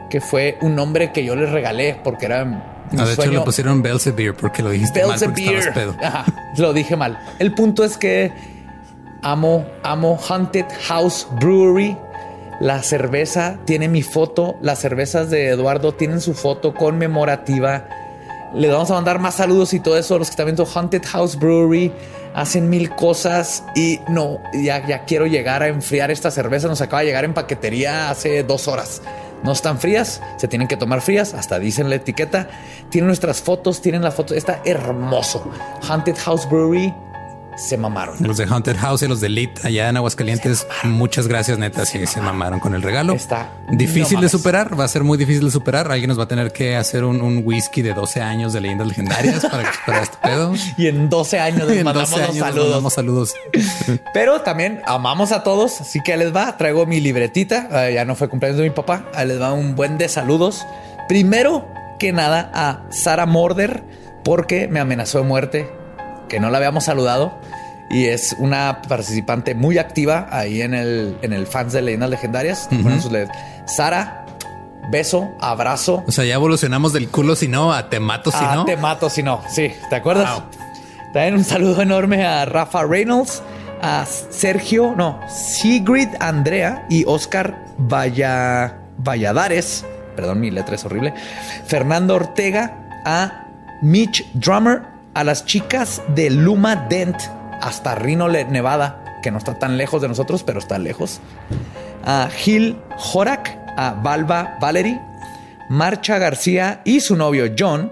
que 0.09 0.21
fue 0.21 0.57
un 0.61 0.75
nombre 0.75 1.11
que 1.11 1.23
yo 1.23 1.35
les 1.35 1.49
regalé 1.49 1.97
porque 2.03 2.25
era 2.25 2.45
mi 2.45 2.57
Ah, 2.97 3.05
de 3.05 3.13
hecho, 3.13 3.31
le 3.31 3.41
pusieron 3.41 3.81
Belzebir 3.81 4.33
porque 4.33 4.61
lo 4.61 4.69
dijiste 4.69 5.05
mal 5.05 5.17
porque 5.19 5.43
estabas 5.43 5.67
pedo. 5.73 5.95
Ajá, 6.01 6.25
lo 6.57 6.73
dije 6.73 6.95
mal. 6.95 7.19
El 7.39 7.53
punto 7.53 7.83
es 7.83 7.97
que 7.97 8.31
amo, 9.21 9.65
amo 9.83 10.19
Haunted 10.27 10.65
House 10.87 11.27
Brewery. 11.39 11.97
La 12.59 12.83
cerveza 12.83 13.57
tiene 13.65 13.87
mi 13.87 14.03
foto. 14.03 14.55
Las 14.61 14.79
cervezas 14.79 15.29
de 15.29 15.49
Eduardo 15.49 15.93
tienen 15.93 16.21
su 16.21 16.33
foto 16.33 16.73
conmemorativa. 16.73 17.87
Le 18.53 18.69
vamos 18.69 18.91
a 18.91 18.95
mandar 18.95 19.19
más 19.19 19.35
saludos 19.35 19.73
y 19.73 19.79
todo 19.79 19.97
eso. 19.97 20.17
Los 20.19 20.27
que 20.27 20.31
están 20.31 20.45
viendo 20.45 20.65
Haunted 20.65 21.03
House 21.05 21.37
Brewery 21.37 21.91
hacen 22.33 22.69
mil 22.69 22.89
cosas 22.91 23.63
y 23.75 23.99
no, 24.07 24.39
ya, 24.53 24.85
ya 24.85 25.05
quiero 25.05 25.25
llegar 25.25 25.63
a 25.63 25.67
enfriar 25.67 26.11
esta 26.11 26.31
cerveza. 26.31 26.67
Nos 26.67 26.81
acaba 26.81 27.01
de 27.01 27.07
llegar 27.07 27.25
en 27.25 27.33
paquetería 27.33 28.09
hace 28.09 28.43
dos 28.43 28.67
horas. 28.67 29.01
No 29.43 29.53
están 29.53 29.79
frías, 29.79 30.21
se 30.37 30.47
tienen 30.47 30.67
que 30.67 30.77
tomar 30.77 31.01
frías, 31.01 31.33
hasta 31.33 31.57
dicen 31.57 31.89
la 31.89 31.95
etiqueta. 31.95 32.47
Tienen 32.89 33.07
nuestras 33.07 33.41
fotos, 33.41 33.81
tienen 33.81 34.03
la 34.03 34.11
foto, 34.11 34.35
está 34.35 34.61
hermoso. 34.65 35.49
Haunted 35.87 36.15
House 36.17 36.47
Brewery 36.47 36.93
se 37.57 37.77
mamaron. 37.77 38.15
Los 38.21 38.37
de 38.37 38.45
Haunted 38.45 38.77
House 38.77 39.01
y 39.03 39.07
los 39.07 39.21
de 39.21 39.27
Elite 39.27 39.67
allá 39.67 39.89
en 39.89 39.97
Aguascalientes, 39.97 40.65
muchas 40.83 41.27
gracias, 41.27 41.57
neta. 41.57 41.85
Sí, 41.85 42.05
se 42.07 42.21
mamaron 42.21 42.59
con 42.59 42.73
el 42.73 42.81
regalo. 42.81 43.13
Está- 43.13 43.49
difícil 43.71 44.17
no 44.17 44.21
de 44.23 44.29
superar, 44.29 44.79
va 44.79 44.85
a 44.85 44.87
ser 44.87 45.03
muy 45.03 45.17
difícil 45.17 45.45
de 45.45 45.51
superar. 45.51 45.91
Alguien 45.91 46.07
nos 46.09 46.17
va 46.19 46.23
a 46.23 46.27
tener 46.27 46.51
que 46.51 46.75
hacer 46.75 47.03
un, 47.03 47.21
un 47.21 47.41
whisky 47.45 47.81
de 47.81 47.93
12 47.93 48.21
años 48.21 48.53
de 48.53 48.61
leyendas 48.61 48.87
legendarias 48.87 49.45
para 49.45 49.63
que 49.69 49.77
supera 49.77 50.01
este 50.01 50.17
pedo. 50.23 50.53
Y 50.77 50.87
en 50.87 51.09
12 51.09 51.39
años 51.39 51.67
les 51.67 51.77
En 51.79 51.83
mandamos 51.85 52.09
12 52.09 52.21
los 52.21 52.29
años 52.31 52.37
nos 52.39 52.47
saludos. 52.47 52.67
mandamos 52.69 52.93
saludos. 52.93 53.33
Pero 54.13 54.41
también 54.41 54.81
amamos 54.85 55.31
a 55.31 55.43
todos, 55.43 55.81
así 55.81 56.01
que 56.01 56.13
ahí 56.13 56.19
les 56.19 56.35
va. 56.35 56.57
Traigo 56.57 56.85
mi 56.85 56.99
libretita. 56.99 57.87
eh, 57.87 57.93
ya 57.93 58.05
no 58.05 58.15
fue 58.15 58.29
cumpleaños 58.29 58.57
de 58.57 58.63
mi 58.63 58.69
papá. 58.71 59.05
Ahí 59.13 59.27
les 59.27 59.41
va 59.41 59.53
un 59.53 59.75
buen 59.75 59.97
de 59.97 60.07
saludos. 60.09 60.65
Primero 61.07 61.67
que 61.99 62.11
nada 62.11 62.49
a 62.53 62.83
Sara 62.91 63.25
Morder, 63.25 63.83
porque 64.23 64.67
me 64.67 64.79
amenazó 64.79 65.19
de 65.19 65.23
muerte, 65.25 65.69
que 66.31 66.39
no 66.39 66.49
la 66.49 66.57
habíamos 66.57 66.85
saludado. 66.85 67.37
Y 67.89 68.05
es 68.05 68.35
una 68.39 68.81
participante 68.87 69.53
muy 69.53 69.77
activa 69.77 70.27
ahí 70.31 70.61
en 70.61 70.73
el, 70.73 71.17
en 71.21 71.33
el 71.33 71.45
fans 71.45 71.73
de 71.73 71.81
leyendas 71.81 72.09
legendarias. 72.09 72.69
Sus. 73.01 73.11
Sara, 73.65 74.25
beso, 74.89 75.29
abrazo. 75.41 76.01
O 76.07 76.11
sea, 76.11 76.23
ya 76.23 76.35
evolucionamos 76.35 76.93
del 76.93 77.09
culo 77.09 77.35
si 77.35 77.49
no 77.49 77.73
a 77.73 77.89
te 77.89 77.99
mato 77.99 78.31
si 78.31 78.37
Ah, 78.39 78.53
no. 78.55 78.65
te 78.65 78.77
mato 78.77 79.09
si 79.09 79.23
no. 79.23 79.41
Sí, 79.49 79.73
¿te 79.89 79.95
acuerdas? 79.97 80.31
Wow. 80.33 80.43
También 81.13 81.33
un 81.35 81.43
saludo 81.43 81.81
enorme 81.81 82.25
a 82.25 82.45
Rafa 82.45 82.85
Reynolds, 82.85 83.43
a 83.81 84.05
Sergio, 84.05 84.93
no, 84.95 85.19
Sigrid 85.27 86.07
Andrea 86.21 86.85
y 86.89 87.03
Oscar 87.05 87.65
Valla, 87.77 88.77
Valladares. 88.99 89.85
Perdón, 90.15 90.39
mi 90.39 90.49
letra 90.49 90.75
es 90.75 90.85
horrible. 90.85 91.13
Fernando 91.65 92.15
Ortega, 92.15 93.01
a 93.05 93.47
Mitch 93.81 94.25
Drummer, 94.33 94.83
a 95.13 95.23
las 95.23 95.45
chicas 95.45 96.01
de 96.15 96.29
Luma 96.29 96.75
Dent 96.75 97.17
hasta 97.61 97.95
Reno, 97.95 98.27
Nevada, 98.29 99.19
que 99.21 99.31
no 99.31 99.37
está 99.37 99.59
tan 99.59 99.77
lejos 99.77 100.01
de 100.01 100.07
nosotros, 100.07 100.43
pero 100.43 100.59
está 100.59 100.77
lejos. 100.79 101.19
A 102.05 102.29
Gil 102.29 102.77
Jorak, 102.97 103.57
a 103.77 103.93
Valva 104.01 104.57
Valery, 104.59 104.99
Marcha 105.69 106.17
García 106.17 106.81
y 106.83 107.01
su 107.01 107.15
novio 107.15 107.53
John, 107.57 107.91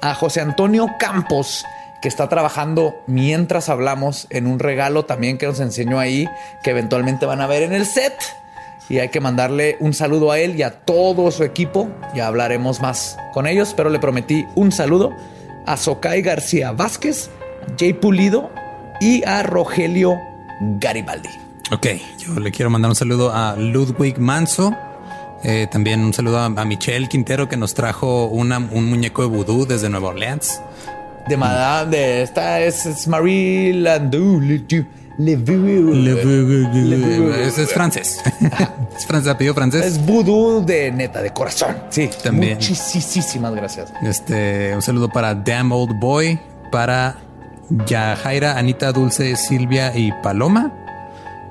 a 0.00 0.14
José 0.14 0.40
Antonio 0.40 0.88
Campos, 0.98 1.64
que 2.00 2.08
está 2.08 2.28
trabajando 2.28 3.02
mientras 3.06 3.68
hablamos 3.68 4.26
en 4.30 4.46
un 4.46 4.58
regalo 4.58 5.04
también 5.04 5.36
que 5.36 5.46
nos 5.46 5.60
enseñó 5.60 5.98
ahí, 5.98 6.26
que 6.62 6.70
eventualmente 6.70 7.26
van 7.26 7.42
a 7.42 7.46
ver 7.46 7.62
en 7.62 7.74
el 7.74 7.84
set. 7.84 8.14
Y 8.88 8.98
hay 8.98 9.10
que 9.10 9.20
mandarle 9.20 9.76
un 9.78 9.94
saludo 9.94 10.32
a 10.32 10.40
él 10.40 10.56
y 10.56 10.62
a 10.62 10.80
todo 10.80 11.30
su 11.30 11.44
equipo. 11.44 11.88
Ya 12.14 12.26
hablaremos 12.26 12.80
más 12.80 13.16
con 13.32 13.46
ellos, 13.46 13.74
pero 13.76 13.88
le 13.88 14.00
prometí 14.00 14.46
un 14.56 14.72
saludo 14.72 15.14
a 15.66 15.76
Socay 15.76 16.22
García 16.22 16.72
Vázquez, 16.72 17.30
Jay 17.78 17.92
Pulido, 17.92 18.50
y 19.00 19.24
a 19.24 19.42
Rogelio 19.42 20.18
Garibaldi. 20.60 21.30
Ok, 21.72 21.86
yo 22.18 22.38
le 22.38 22.50
quiero 22.50 22.70
mandar 22.70 22.90
un 22.90 22.96
saludo 22.96 23.32
a 23.32 23.56
Ludwig 23.56 24.18
Manso. 24.18 24.76
Eh, 25.42 25.66
también 25.70 26.00
un 26.00 26.12
saludo 26.12 26.38
a, 26.38 26.46
a, 26.46 26.64
Michelle 26.64 27.08
Quintero 27.08 27.48
que 27.48 27.56
nos 27.56 27.72
trajo 27.72 28.26
una, 28.26 28.58
un 28.58 28.90
muñeco 28.90 29.22
de 29.22 29.28
vudú 29.28 29.66
desde 29.66 29.88
Nueva 29.88 30.08
Orleans. 30.08 30.60
De 31.28 31.36
Madame, 31.36 31.96
de 31.96 32.22
esta 32.22 32.60
es, 32.60 32.84
es 32.86 33.06
Marie 33.08 33.72
Landau. 33.72 34.40
Le, 35.20 35.34
es 37.46 37.72
francés. 37.74 38.22
es 38.96 39.06
francés, 39.06 39.30
apellido 39.30 39.54
francés. 39.54 39.84
Es 39.84 40.06
vudú 40.06 40.64
de 40.64 40.90
neta, 40.90 41.20
de 41.20 41.30
corazón. 41.30 41.76
Sí, 41.90 42.08
también. 42.22 42.54
Muchísimas 42.54 43.54
gracias. 43.54 43.92
Este, 44.02 44.74
un 44.74 44.80
saludo 44.80 45.10
para 45.10 45.34
Damn 45.34 45.72
Old 45.72 46.00
Boy, 46.00 46.40
para 46.72 47.18
Yajaira, 47.86 48.56
Anita 48.56 48.92
Dulce, 48.92 49.36
Silvia 49.36 49.94
y 49.94 50.10
Paloma, 50.22 50.72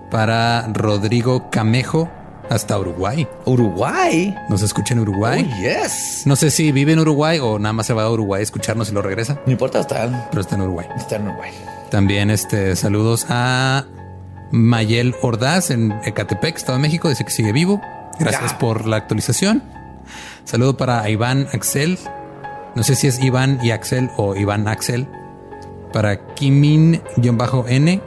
para 0.09 0.67
Rodrigo 0.73 1.51
Camejo, 1.51 2.09
hasta 2.49 2.79
Uruguay. 2.79 3.27
Uruguay. 3.45 4.35
Nos 4.49 4.63
escucha 4.63 4.95
en 4.95 5.01
Uruguay. 5.01 5.47
Oh, 5.47 5.61
yes. 5.61 6.23
No 6.25 6.35
sé 6.35 6.49
si 6.49 6.71
vive 6.71 6.93
en 6.93 6.99
Uruguay 6.99 7.37
o 7.39 7.59
nada 7.59 7.73
más 7.73 7.85
se 7.85 7.93
va 7.93 8.01
a 8.01 8.09
Uruguay 8.09 8.39
a 8.39 8.43
escucharnos 8.43 8.89
y 8.89 8.93
lo 8.93 9.03
regresa. 9.03 9.39
No 9.45 9.51
importa, 9.51 9.79
está. 9.79 10.27
Pero 10.31 10.41
está 10.41 10.55
en 10.55 10.61
Uruguay. 10.63 10.87
Está 10.97 11.17
en 11.17 11.27
Uruguay. 11.27 11.51
También 11.91 12.29
este 12.29 12.75
saludos 12.75 13.25
a 13.29 13.85
Mayel 14.51 15.15
Ordaz 15.21 15.71
en 15.71 15.91
Ecatepec, 16.03 16.55
Estado 16.55 16.77
de 16.77 16.81
México. 16.81 17.09
Dice 17.09 17.25
que 17.25 17.31
sigue 17.31 17.51
vivo. 17.51 17.81
Gracias 18.19 18.51
ya. 18.51 18.57
por 18.57 18.85
la 18.85 18.97
actualización. 18.97 19.63
Saludo 20.43 20.77
para 20.77 21.09
Iván 21.09 21.47
Axel. 21.53 21.97
No 22.75 22.83
sé 22.83 22.95
si 22.95 23.07
es 23.07 23.19
Iván 23.19 23.59
y 23.63 23.71
Axel 23.71 24.11
o 24.17 24.35
Iván 24.35 24.67
Axel. 24.67 25.07
Para 25.93 26.33
Kimin-N, 26.35 28.01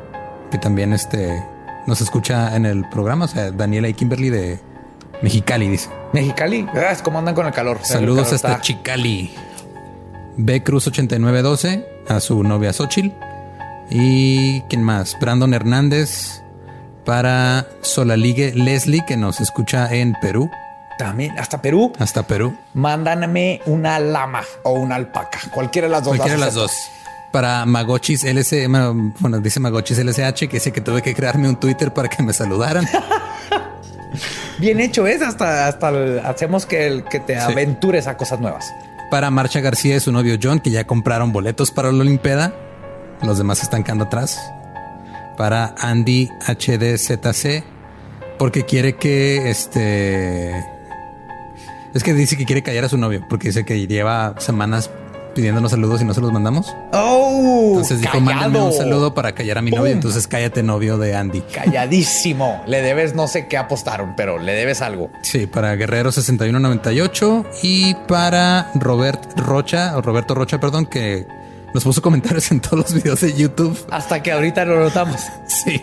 que 0.51 0.59
también 0.59 0.93
este 0.93 1.43
nos 1.87 2.01
escucha 2.01 2.55
en 2.55 2.67
el 2.67 2.89
programa. 2.89 3.25
O 3.25 3.29
sea, 3.29 3.51
Daniela 3.51 3.89
y 3.89 3.95
Kimberly 3.95 4.31
de 4.31 4.61
Mexicali, 5.23 5.69
dice. 5.69 5.91
Mexicali, 6.13 6.67
ah, 6.75 6.95
¿cómo 7.03 7.19
andan 7.19 7.35
con 7.35 7.47
el 7.47 7.53
calor? 7.53 7.79
Saludos 7.83 8.01
el 8.01 8.25
calor 8.25 8.35
hasta 8.35 8.49
está... 8.49 8.61
Chicali. 8.61 9.35
B 10.37 10.63
Cruz 10.63 10.87
8912 10.87 11.87
a 12.09 12.21
su 12.21 12.43
novia 12.43 12.73
Xochitl. 12.73 13.11
Y 13.95 14.63
quién 14.63 14.83
más? 14.83 15.17
Brandon 15.21 15.53
Hernández 15.53 16.43
para 17.05 17.67
Solaligue 17.83 18.55
Leslie, 18.55 19.05
que 19.07 19.17
nos 19.17 19.41
escucha 19.41 19.93
en 19.93 20.15
Perú. 20.21 20.51
También, 20.99 21.39
hasta 21.39 21.61
Perú. 21.61 21.93
Hasta 21.99 22.23
Perú. 22.27 22.57
Mándame 22.75 23.61
una 23.67 23.99
lama 23.99 24.43
o 24.63 24.73
una 24.73 24.95
alpaca. 24.95 25.41
Cualquiera 25.53 25.89
de 25.89 25.93
las 25.93 26.05
dos. 26.05 26.17
Cualquiera 26.17 26.39
de 26.39 26.45
las 26.47 26.55
dos 26.55 26.73
para 27.33 27.65
Magochis 27.65 28.25
LC, 28.25 28.69
bueno, 28.69 29.41
dice 29.41 29.59
Magochis 29.59 29.99
LSH 29.99 30.49
que 30.49 30.59
dice 30.59 30.71
que 30.71 30.81
tuve 30.81 31.03
que 31.03 31.15
crearme 31.15 31.49
un 31.49 31.57
Twitter 31.57 31.93
para 31.93 32.09
que 32.09 32.23
me 32.23 32.33
saludaran. 32.33 32.87
Bien 34.59 34.79
hecho 34.79 35.07
es, 35.07 35.23
hasta, 35.23 35.67
hasta 35.67 35.89
el, 35.89 36.21
hacemos 36.21 36.67
que, 36.67 36.87
el, 36.87 37.05
que 37.05 37.19
te 37.19 37.35
sí. 37.35 37.41
aventures 37.41 38.07
a 38.07 38.17
cosas 38.17 38.39
nuevas. 38.39 38.73
Para 39.11 39.31
Marcha 39.31 39.61
García 39.61 39.97
y 39.97 40.01
su 40.01 40.13
novio 40.13 40.39
John, 40.41 40.61
que 40.61 40.71
ya 40.71 40.87
compraron 40.87 41.33
boletos 41.33 41.71
para 41.71 41.91
la 41.91 42.01
Olimpeda. 42.03 42.55
Los 43.23 43.39
demás 43.39 43.63
están 43.63 43.85
quedando 43.85 44.05
atrás. 44.05 44.39
Para 45.37 45.75
Andy 45.79 46.29
HDZC, 46.47 47.65
porque 48.39 48.65
quiere 48.65 48.97
que 48.97 49.51
este. 49.51 50.65
Es 51.95 52.03
que 52.03 52.15
dice 52.15 52.37
que 52.37 52.45
quiere 52.45 52.63
callar 52.63 52.85
a 52.85 52.89
su 52.89 52.99
novio, 52.99 53.25
porque 53.29 53.49
dice 53.49 53.65
que 53.65 53.87
lleva 53.87 54.35
semanas 54.39 54.91
pidiéndonos 55.35 55.71
saludos 55.71 56.01
y 56.03 56.05
no 56.05 56.15
se 56.15 56.21
los 56.21 56.33
mandamos. 56.33 56.75
Oh, 56.93 57.69
entonces 57.71 58.01
dijo, 58.01 58.13
callado. 58.13 58.41
mándame 58.41 58.61
un 58.65 58.73
saludo 58.73 59.15
para 59.15 59.33
callar 59.33 59.59
a 59.59 59.63
mi 59.63 59.71
novio. 59.71 59.93
Entonces 59.93 60.27
cállate, 60.27 60.63
novio 60.63 60.99
de 60.99 61.15
Andy. 61.17 61.43
Calladísimo. 61.53 62.63
le 62.67 62.83
debes 62.83 63.15
no 63.15 63.29
sé 63.29 63.47
qué 63.47 63.57
apostaron, 63.57 64.15
pero 64.17 64.39
le 64.39 64.53
debes 64.53 64.83
algo. 64.83 65.11
Sí, 65.23 65.47
para 65.47 65.75
Guerrero 65.77 66.13
6198 66.13 67.47
y 67.63 67.95
para 67.95 68.71
Robert 68.75 69.39
Rocha, 69.39 69.97
o 69.97 70.03
Roberto 70.03 70.35
Rocha, 70.35 70.61
perdón, 70.61 70.87
que 70.87 71.27
nos 71.75 71.85
puso 71.85 72.03
comentarios 72.03 72.51
en 72.51 72.61
todos 72.61 72.79
los 72.79 72.95
videos 72.95 73.21
de 73.21 73.35
YouTube. 73.35 73.79
Hasta 73.91 74.23
que 74.23 74.33
ahorita 74.33 74.65
lo 74.65 74.81
notamos. 74.81 75.21
Sí. 75.47 75.81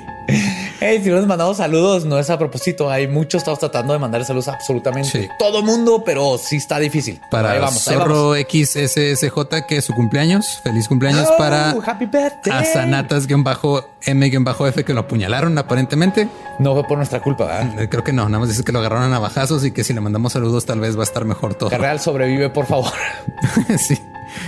Hey, 0.80 1.02
si 1.04 1.10
no 1.10 1.18
les 1.18 1.26
mandamos 1.26 1.58
saludos, 1.58 2.06
no 2.06 2.20
es 2.20 2.30
a 2.30 2.38
propósito. 2.38 2.90
Hay 2.90 3.08
muchos, 3.08 3.40
estamos 3.40 3.60
tratando 3.60 3.94
de 3.94 4.00
mandar 4.00 4.24
saludos 4.26 4.48
a 4.48 4.54
absolutamente 4.54 5.10
sí. 5.10 5.28
todo 5.38 5.62
mundo, 5.64 6.04
pero 6.06 6.38
sí 6.38 6.58
está 6.58 6.80
difícil. 6.80 7.20
Para 7.32 7.52
ahí 7.52 7.60
vamos, 7.60 7.84
Zorro 7.84 8.34
ahí 8.34 8.44
vamos. 8.44 8.70
XSSJ, 8.70 9.66
que 9.68 9.78
es 9.78 9.86
su 9.86 9.94
cumpleaños. 9.94 10.60
Feliz 10.64 10.88
cumpleaños 10.88 11.28
oh, 11.32 11.38
para 11.38 11.72
happy 11.72 12.06
birthday. 12.06 12.54
a 12.54 12.64
Sanatas-M-F 12.64 14.84
que 14.84 14.94
lo 14.94 15.00
apuñalaron 15.00 15.58
aparentemente. 15.58 16.30
No 16.60 16.74
fue 16.74 16.84
por 16.84 16.98
nuestra 16.98 17.22
culpa, 17.22 17.46
¿verdad? 17.46 17.90
Creo 17.90 18.04
que 18.04 18.14
no, 18.14 18.26
nada 18.26 18.40
más 18.40 18.50
dice 18.50 18.64
que 18.64 18.72
lo 18.72 18.80
agarraron 18.80 19.06
a 19.06 19.10
navajazos 19.10 19.66
y 19.66 19.72
que 19.72 19.84
si 19.84 19.94
le 19.94 20.02
mandamos 20.02 20.34
saludos 20.34 20.66
tal 20.66 20.80
vez 20.80 20.96
va 20.96 21.02
a 21.02 21.04
estar 21.04 21.26
mejor 21.26 21.56
todo. 21.56 21.70
Carreal 21.70 22.00
sobrevive, 22.00 22.50
por 22.50 22.66
favor. 22.66 22.92
sí. 23.78 24.00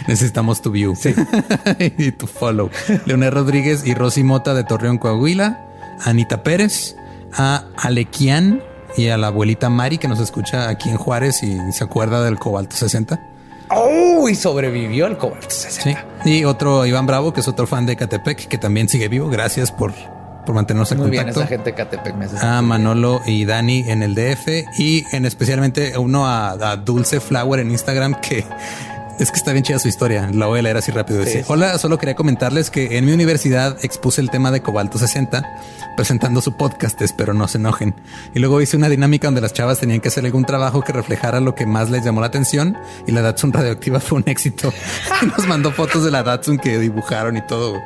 Necesitamos 0.07 0.61
tu 0.61 0.71
view 0.71 0.95
sí. 0.95 1.13
y 1.97 2.11
tu 2.11 2.27
follow. 2.27 2.69
Leonel 3.05 3.31
Rodríguez 3.31 3.85
y 3.85 3.93
Rosy 3.93 4.23
Mota 4.23 4.53
de 4.53 4.63
Torreón, 4.63 4.97
Coahuila. 4.97 5.67
Anita 6.03 6.43
Pérez, 6.43 6.95
a 7.33 7.65
Alequian 7.77 8.61
y 8.97 9.09
a 9.09 9.17
la 9.17 9.27
abuelita 9.27 9.69
Mari 9.69 9.97
que 9.97 10.07
nos 10.07 10.19
escucha 10.19 10.67
aquí 10.69 10.89
en 10.89 10.97
Juárez 10.97 11.43
y 11.43 11.57
se 11.71 11.83
acuerda 11.83 12.23
del 12.23 12.39
cobalto 12.39 12.75
60. 12.75 13.19
Oh, 13.69 14.27
y 14.27 14.35
sobrevivió 14.35 15.07
el 15.07 15.17
cobalto 15.17 15.49
60. 15.49 16.05
Sí. 16.23 16.29
Y 16.29 16.43
otro 16.43 16.85
Iván 16.85 17.05
Bravo, 17.05 17.33
que 17.33 17.39
es 17.41 17.47
otro 17.47 17.67
fan 17.67 17.85
de 17.85 17.95
Catepec, 17.95 18.47
que 18.47 18.57
también 18.57 18.89
sigue 18.89 19.07
vivo. 19.07 19.29
Gracias 19.29 19.71
por, 19.71 19.93
por 20.45 20.55
mantenernos 20.55 20.91
en 20.91 20.97
Muy 20.97 21.07
contacto. 21.07 21.39
bien, 21.39 21.43
esa 21.43 21.47
gente 21.47 21.69
de 21.69 21.75
Catepec. 21.75 22.15
Me 22.15 22.25
a 22.41 22.61
Manolo 22.61 23.21
y 23.25 23.45
Dani 23.45 23.85
en 23.87 24.03
el 24.03 24.15
DF 24.15 24.47
y 24.77 25.05
en 25.13 25.25
especialmente 25.25 25.97
uno 25.97 26.25
a, 26.27 26.49
a 26.51 26.75
Dulce 26.77 27.21
Flower 27.21 27.61
en 27.61 27.71
Instagram 27.71 28.15
que 28.19 28.43
es 29.21 29.29
que 29.29 29.37
está 29.37 29.51
bien 29.51 29.63
chida 29.63 29.77
su 29.77 29.87
historia. 29.87 30.29
La 30.33 30.47
voy 30.47 30.59
a 30.59 30.61
leer 30.63 30.77
así 30.77 30.91
rápido. 30.91 31.19
Dice, 31.19 31.43
sí. 31.43 31.45
Hola, 31.47 31.77
solo 31.77 31.99
quería 31.99 32.15
comentarles 32.15 32.71
que 32.71 32.97
en 32.97 33.05
mi 33.05 33.11
universidad 33.11 33.77
expuse 33.83 34.19
el 34.19 34.31
tema 34.31 34.49
de 34.49 34.61
Cobalto 34.61 34.97
60 34.97 35.47
presentando 35.95 36.41
su 36.41 36.53
podcast, 36.53 36.99
espero 37.01 37.33
no 37.33 37.47
se 37.47 37.59
enojen. 37.59 37.93
Y 38.33 38.39
luego 38.39 38.61
hice 38.61 38.77
una 38.77 38.89
dinámica 38.89 39.27
donde 39.27 39.41
las 39.41 39.53
chavas 39.53 39.79
tenían 39.79 39.99
que 39.99 40.07
hacer 40.07 40.25
algún 40.25 40.45
trabajo 40.45 40.81
que 40.81 40.91
reflejara 40.91 41.39
lo 41.39 41.53
que 41.53 41.67
más 41.67 41.91
les 41.91 42.03
llamó 42.03 42.21
la 42.21 42.27
atención 42.27 42.75
y 43.05 43.11
la 43.11 43.21
Datsun 43.21 43.53
radioactiva 43.53 43.99
fue 44.01 44.17
un 44.17 44.23
éxito. 44.27 44.73
y 45.21 45.25
nos 45.27 45.47
mandó 45.47 45.71
fotos 45.71 46.03
de 46.03 46.09
la 46.09 46.23
Datsun 46.23 46.57
que 46.57 46.79
dibujaron 46.79 47.37
y 47.37 47.41
todo. 47.45 47.79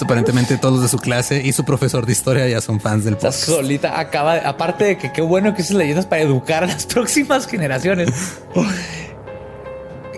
Aparentemente 0.00 0.58
todos 0.58 0.82
de 0.82 0.88
su 0.88 0.98
clase 0.98 1.40
y 1.44 1.52
su 1.52 1.64
profesor 1.64 2.04
de 2.04 2.10
historia 2.10 2.48
ya 2.48 2.60
son 2.60 2.80
fans 2.80 3.04
del 3.04 3.14
podcast. 3.14 3.48
La 3.48 3.54
solita 3.54 4.00
acaba, 4.00 4.34
de, 4.34 4.40
aparte 4.40 4.84
de 4.84 4.98
que 4.98 5.12
qué 5.12 5.22
bueno 5.22 5.54
que 5.54 5.62
esas 5.62 5.76
leyendas 5.76 6.06
para 6.06 6.22
educar 6.22 6.64
a 6.64 6.66
las 6.66 6.84
próximas 6.92 7.46
generaciones 7.46 8.10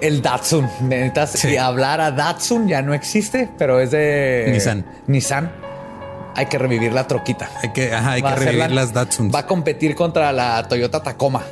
el 0.00 0.22
Datsun. 0.22 0.68
Necesitas 0.82 1.30
sí. 1.30 1.56
hablar 1.56 2.00
a 2.00 2.10
Datsun 2.10 2.68
ya 2.68 2.82
no 2.82 2.94
existe, 2.94 3.48
pero 3.58 3.80
es 3.80 3.90
de 3.90 4.48
Nissan. 4.52 4.84
Nissan. 5.06 5.66
Hay 6.34 6.46
que 6.46 6.58
revivir 6.58 6.92
la 6.92 7.06
troquita. 7.06 7.48
Hay 7.62 7.72
que, 7.72 7.94
ajá, 7.94 8.12
hay 8.12 8.22
que 8.22 8.34
revivir 8.34 8.58
la, 8.58 8.68
las 8.68 8.92
Datsun. 8.92 9.32
Va 9.34 9.40
a 9.40 9.46
competir 9.46 9.94
contra 9.94 10.32
la 10.32 10.68
Toyota 10.68 11.02
Tacoma, 11.02 11.42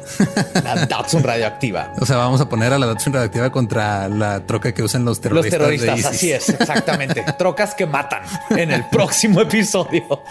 la 0.63 0.85
Datsun 0.89 1.23
radioactiva. 1.23 1.95
O 1.99 2.05
sea, 2.05 2.19
vamos 2.19 2.43
a 2.43 2.49
poner 2.51 2.71
a 2.75 2.79
la 2.79 2.87
Datsun 2.87 3.15
radioactiva 3.15 3.51
contra 3.51 4.11
la 4.11 4.41
troca 4.41 4.73
que 4.75 4.83
usan 4.83 5.07
los 5.07 5.23
terroristas. 5.23 5.59
Los 5.59 5.81
terroristas, 5.81 6.05
así 6.05 6.33
es, 6.33 6.51
exactamente. 6.51 7.25
Trocas 7.39 7.75
que 7.75 7.87
matan 7.87 8.25
en 8.51 8.73
el 8.73 8.85
próximo 8.91 9.41
episodio. 9.41 10.23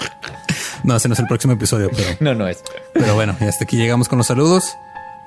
No, 0.84 0.98
ese 0.98 1.08
no 1.08 1.14
es 1.14 1.20
el 1.20 1.28
próximo 1.28 1.54
episodio, 1.54 1.90
pero 1.96 2.10
no, 2.20 2.36
no 2.36 2.48
es. 2.48 2.64
Pero 2.94 3.16
bueno, 3.16 3.36
y 3.40 3.46
hasta 3.46 3.64
aquí 3.64 3.78
llegamos 3.78 4.08
con 4.08 4.20
los 4.20 4.28
saludos. 4.28 4.78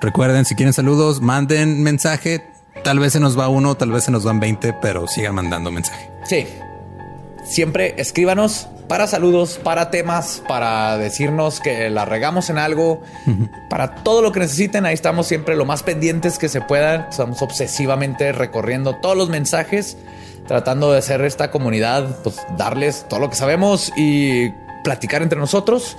Recuerden, 0.01 0.45
si 0.45 0.55
quieren 0.55 0.73
saludos, 0.73 1.21
manden 1.21 1.83
mensaje 1.83 2.45
Tal 2.87 3.01
vez 3.01 3.15
se 3.15 3.19
nos 3.19 3.37
va 3.37 3.49
uno, 3.49 3.77
tal 3.77 3.91
vez 3.91 4.05
se 4.05 4.13
nos 4.13 4.23
van 4.23 4.39
20, 4.39 4.75
pero 4.75 5.09
sigan 5.09 5.35
mandando 5.35 5.73
mensaje. 5.73 6.09
Sí. 6.23 6.47
Siempre 7.45 7.97
escríbanos 7.99 8.69
para 8.87 9.09
saludos, 9.09 9.59
para 9.61 9.91
temas, 9.91 10.41
para 10.47 10.97
decirnos 10.97 11.59
que 11.59 11.91
la 11.91 12.05
regamos 12.05 12.49
en 12.49 12.59
algo, 12.59 13.03
uh 13.27 13.31
-huh. 13.31 13.69
para 13.69 13.97
todo 14.05 14.23
lo 14.23 14.31
que 14.31 14.39
necesiten. 14.39 14.87
Ahí 14.87 14.95
estamos 14.95 15.27
siempre 15.27 15.57
lo 15.57 15.65
más 15.65 15.83
pendientes 15.83 16.39
que 16.39 16.49
se 16.49 16.61
puedan. 16.61 17.09
Estamos 17.11 17.43
obsesivamente 17.43 18.31
recorriendo 18.31 18.95
todos 18.95 19.17
los 19.17 19.31
mensajes, 19.31 19.97
tratando 20.47 20.93
de 20.93 20.99
hacer 20.99 21.23
esta 21.23 21.51
comunidad, 21.51 22.23
pues 22.23 22.37
darles 22.57 23.05
todo 23.09 23.19
lo 23.19 23.31
que 23.31 23.35
sabemos 23.35 23.93
y 23.97 24.51
platicar 24.85 25.23
entre 25.23 25.41
nosotros. 25.41 25.97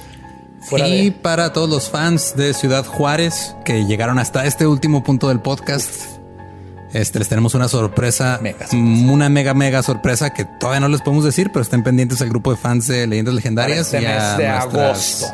Fuera 0.61 0.87
y 0.87 1.09
de... 1.09 1.11
para 1.11 1.51
todos 1.51 1.69
los 1.69 1.89
fans 1.89 2.37
de 2.37 2.53
Ciudad 2.53 2.85
Juárez 2.85 3.57
que 3.65 3.83
llegaron 3.83 4.19
hasta 4.19 4.45
este 4.45 4.65
último 4.65 5.03
punto 5.03 5.27
del 5.27 5.41
podcast. 5.41 6.16
Este, 6.97 7.19
les 7.19 7.29
tenemos 7.29 7.53
una 7.53 7.67
sorpresa, 7.67 8.39
una 8.73 9.29
mega, 9.29 9.53
mega 9.53 9.83
sorpresa 9.83 10.31
que 10.31 10.45
todavía 10.45 10.79
no 10.79 10.87
les 10.87 11.01
podemos 11.01 11.23
decir, 11.23 11.51
pero 11.51 11.61
estén 11.61 11.83
pendientes 11.83 12.23
al 12.23 12.29
grupo 12.29 12.49
de 12.49 12.57
fans 12.57 12.87
de 12.87 13.05
Leyendas 13.05 13.35
Legendarias. 13.35 13.93
Este 13.93 14.01
y 14.01 14.05
a 14.07 14.35
nuestras, 14.35 14.63
agosto. 14.63 15.25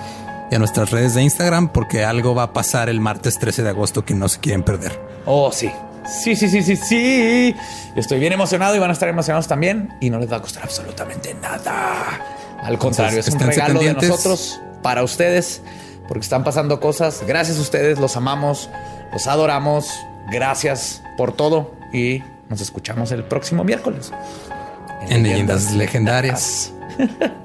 Y 0.52 0.56
a 0.56 0.60
nuestras 0.60 0.91
redes 0.91 1.15
de 1.15 1.22
Instagram, 1.22 1.69
porque 1.69 2.03
algo 2.03 2.35
va 2.35 2.44
a 2.44 2.53
pasar 2.53 2.90
el 2.90 2.99
martes 2.99 3.40
13 3.40 3.64
de 3.64 3.69
agosto 3.69 4.03
que 4.03 4.14
no 4.14 4.27
se 4.27 4.41
quieren 4.41 4.64
perder. 4.64 4.99
Oh, 5.26 5.53
sí. 5.53 5.72
Sí, 6.06 6.35
sí, 6.35 6.49
sí, 6.49 6.64
sí, 6.64 6.76
sí. 6.76 7.56
Estoy 7.95 8.19
bien 8.19 8.34
emocionado 8.34 8.76
y 8.76 8.80
van 8.80 8.90
a 8.90 8.94
estar 8.94 9.07
emocionados 9.07 9.48
también 9.48 9.95
y 10.02 10.10
no 10.10 10.19
les 10.19 10.30
va 10.30 10.38
a 10.38 10.41
costar 10.41 10.64
absolutamente 10.64 11.34
nada. 11.35 12.19
Al 12.61 12.77
contrario, 12.77 13.22
es 13.22 13.30
un 13.30 13.40
regalo 13.40 13.80
de 13.80 13.94
nosotros 13.94 14.60
para 14.81 15.02
ustedes 15.02 15.61
porque 16.10 16.23
están 16.23 16.44
pasando 16.44 16.81
cosas. 16.81 17.23
Gracias 17.26 17.57
a 17.57 17.61
ustedes, 17.61 17.99
los 17.99 18.18
amamos, 18.18 18.69
los 19.14 19.27
adoramos 19.27 19.88
Gracias 20.32 21.04
por 21.18 21.34
todo 21.34 21.74
y 21.91 22.24
nos 22.50 22.62
escuchamos 22.62 23.12
el 23.12 23.24
próximo 23.24 23.64
miércoles. 23.64 24.12
En, 25.10 25.24
leyendas, 25.24 25.74
legendarias. 25.74 26.72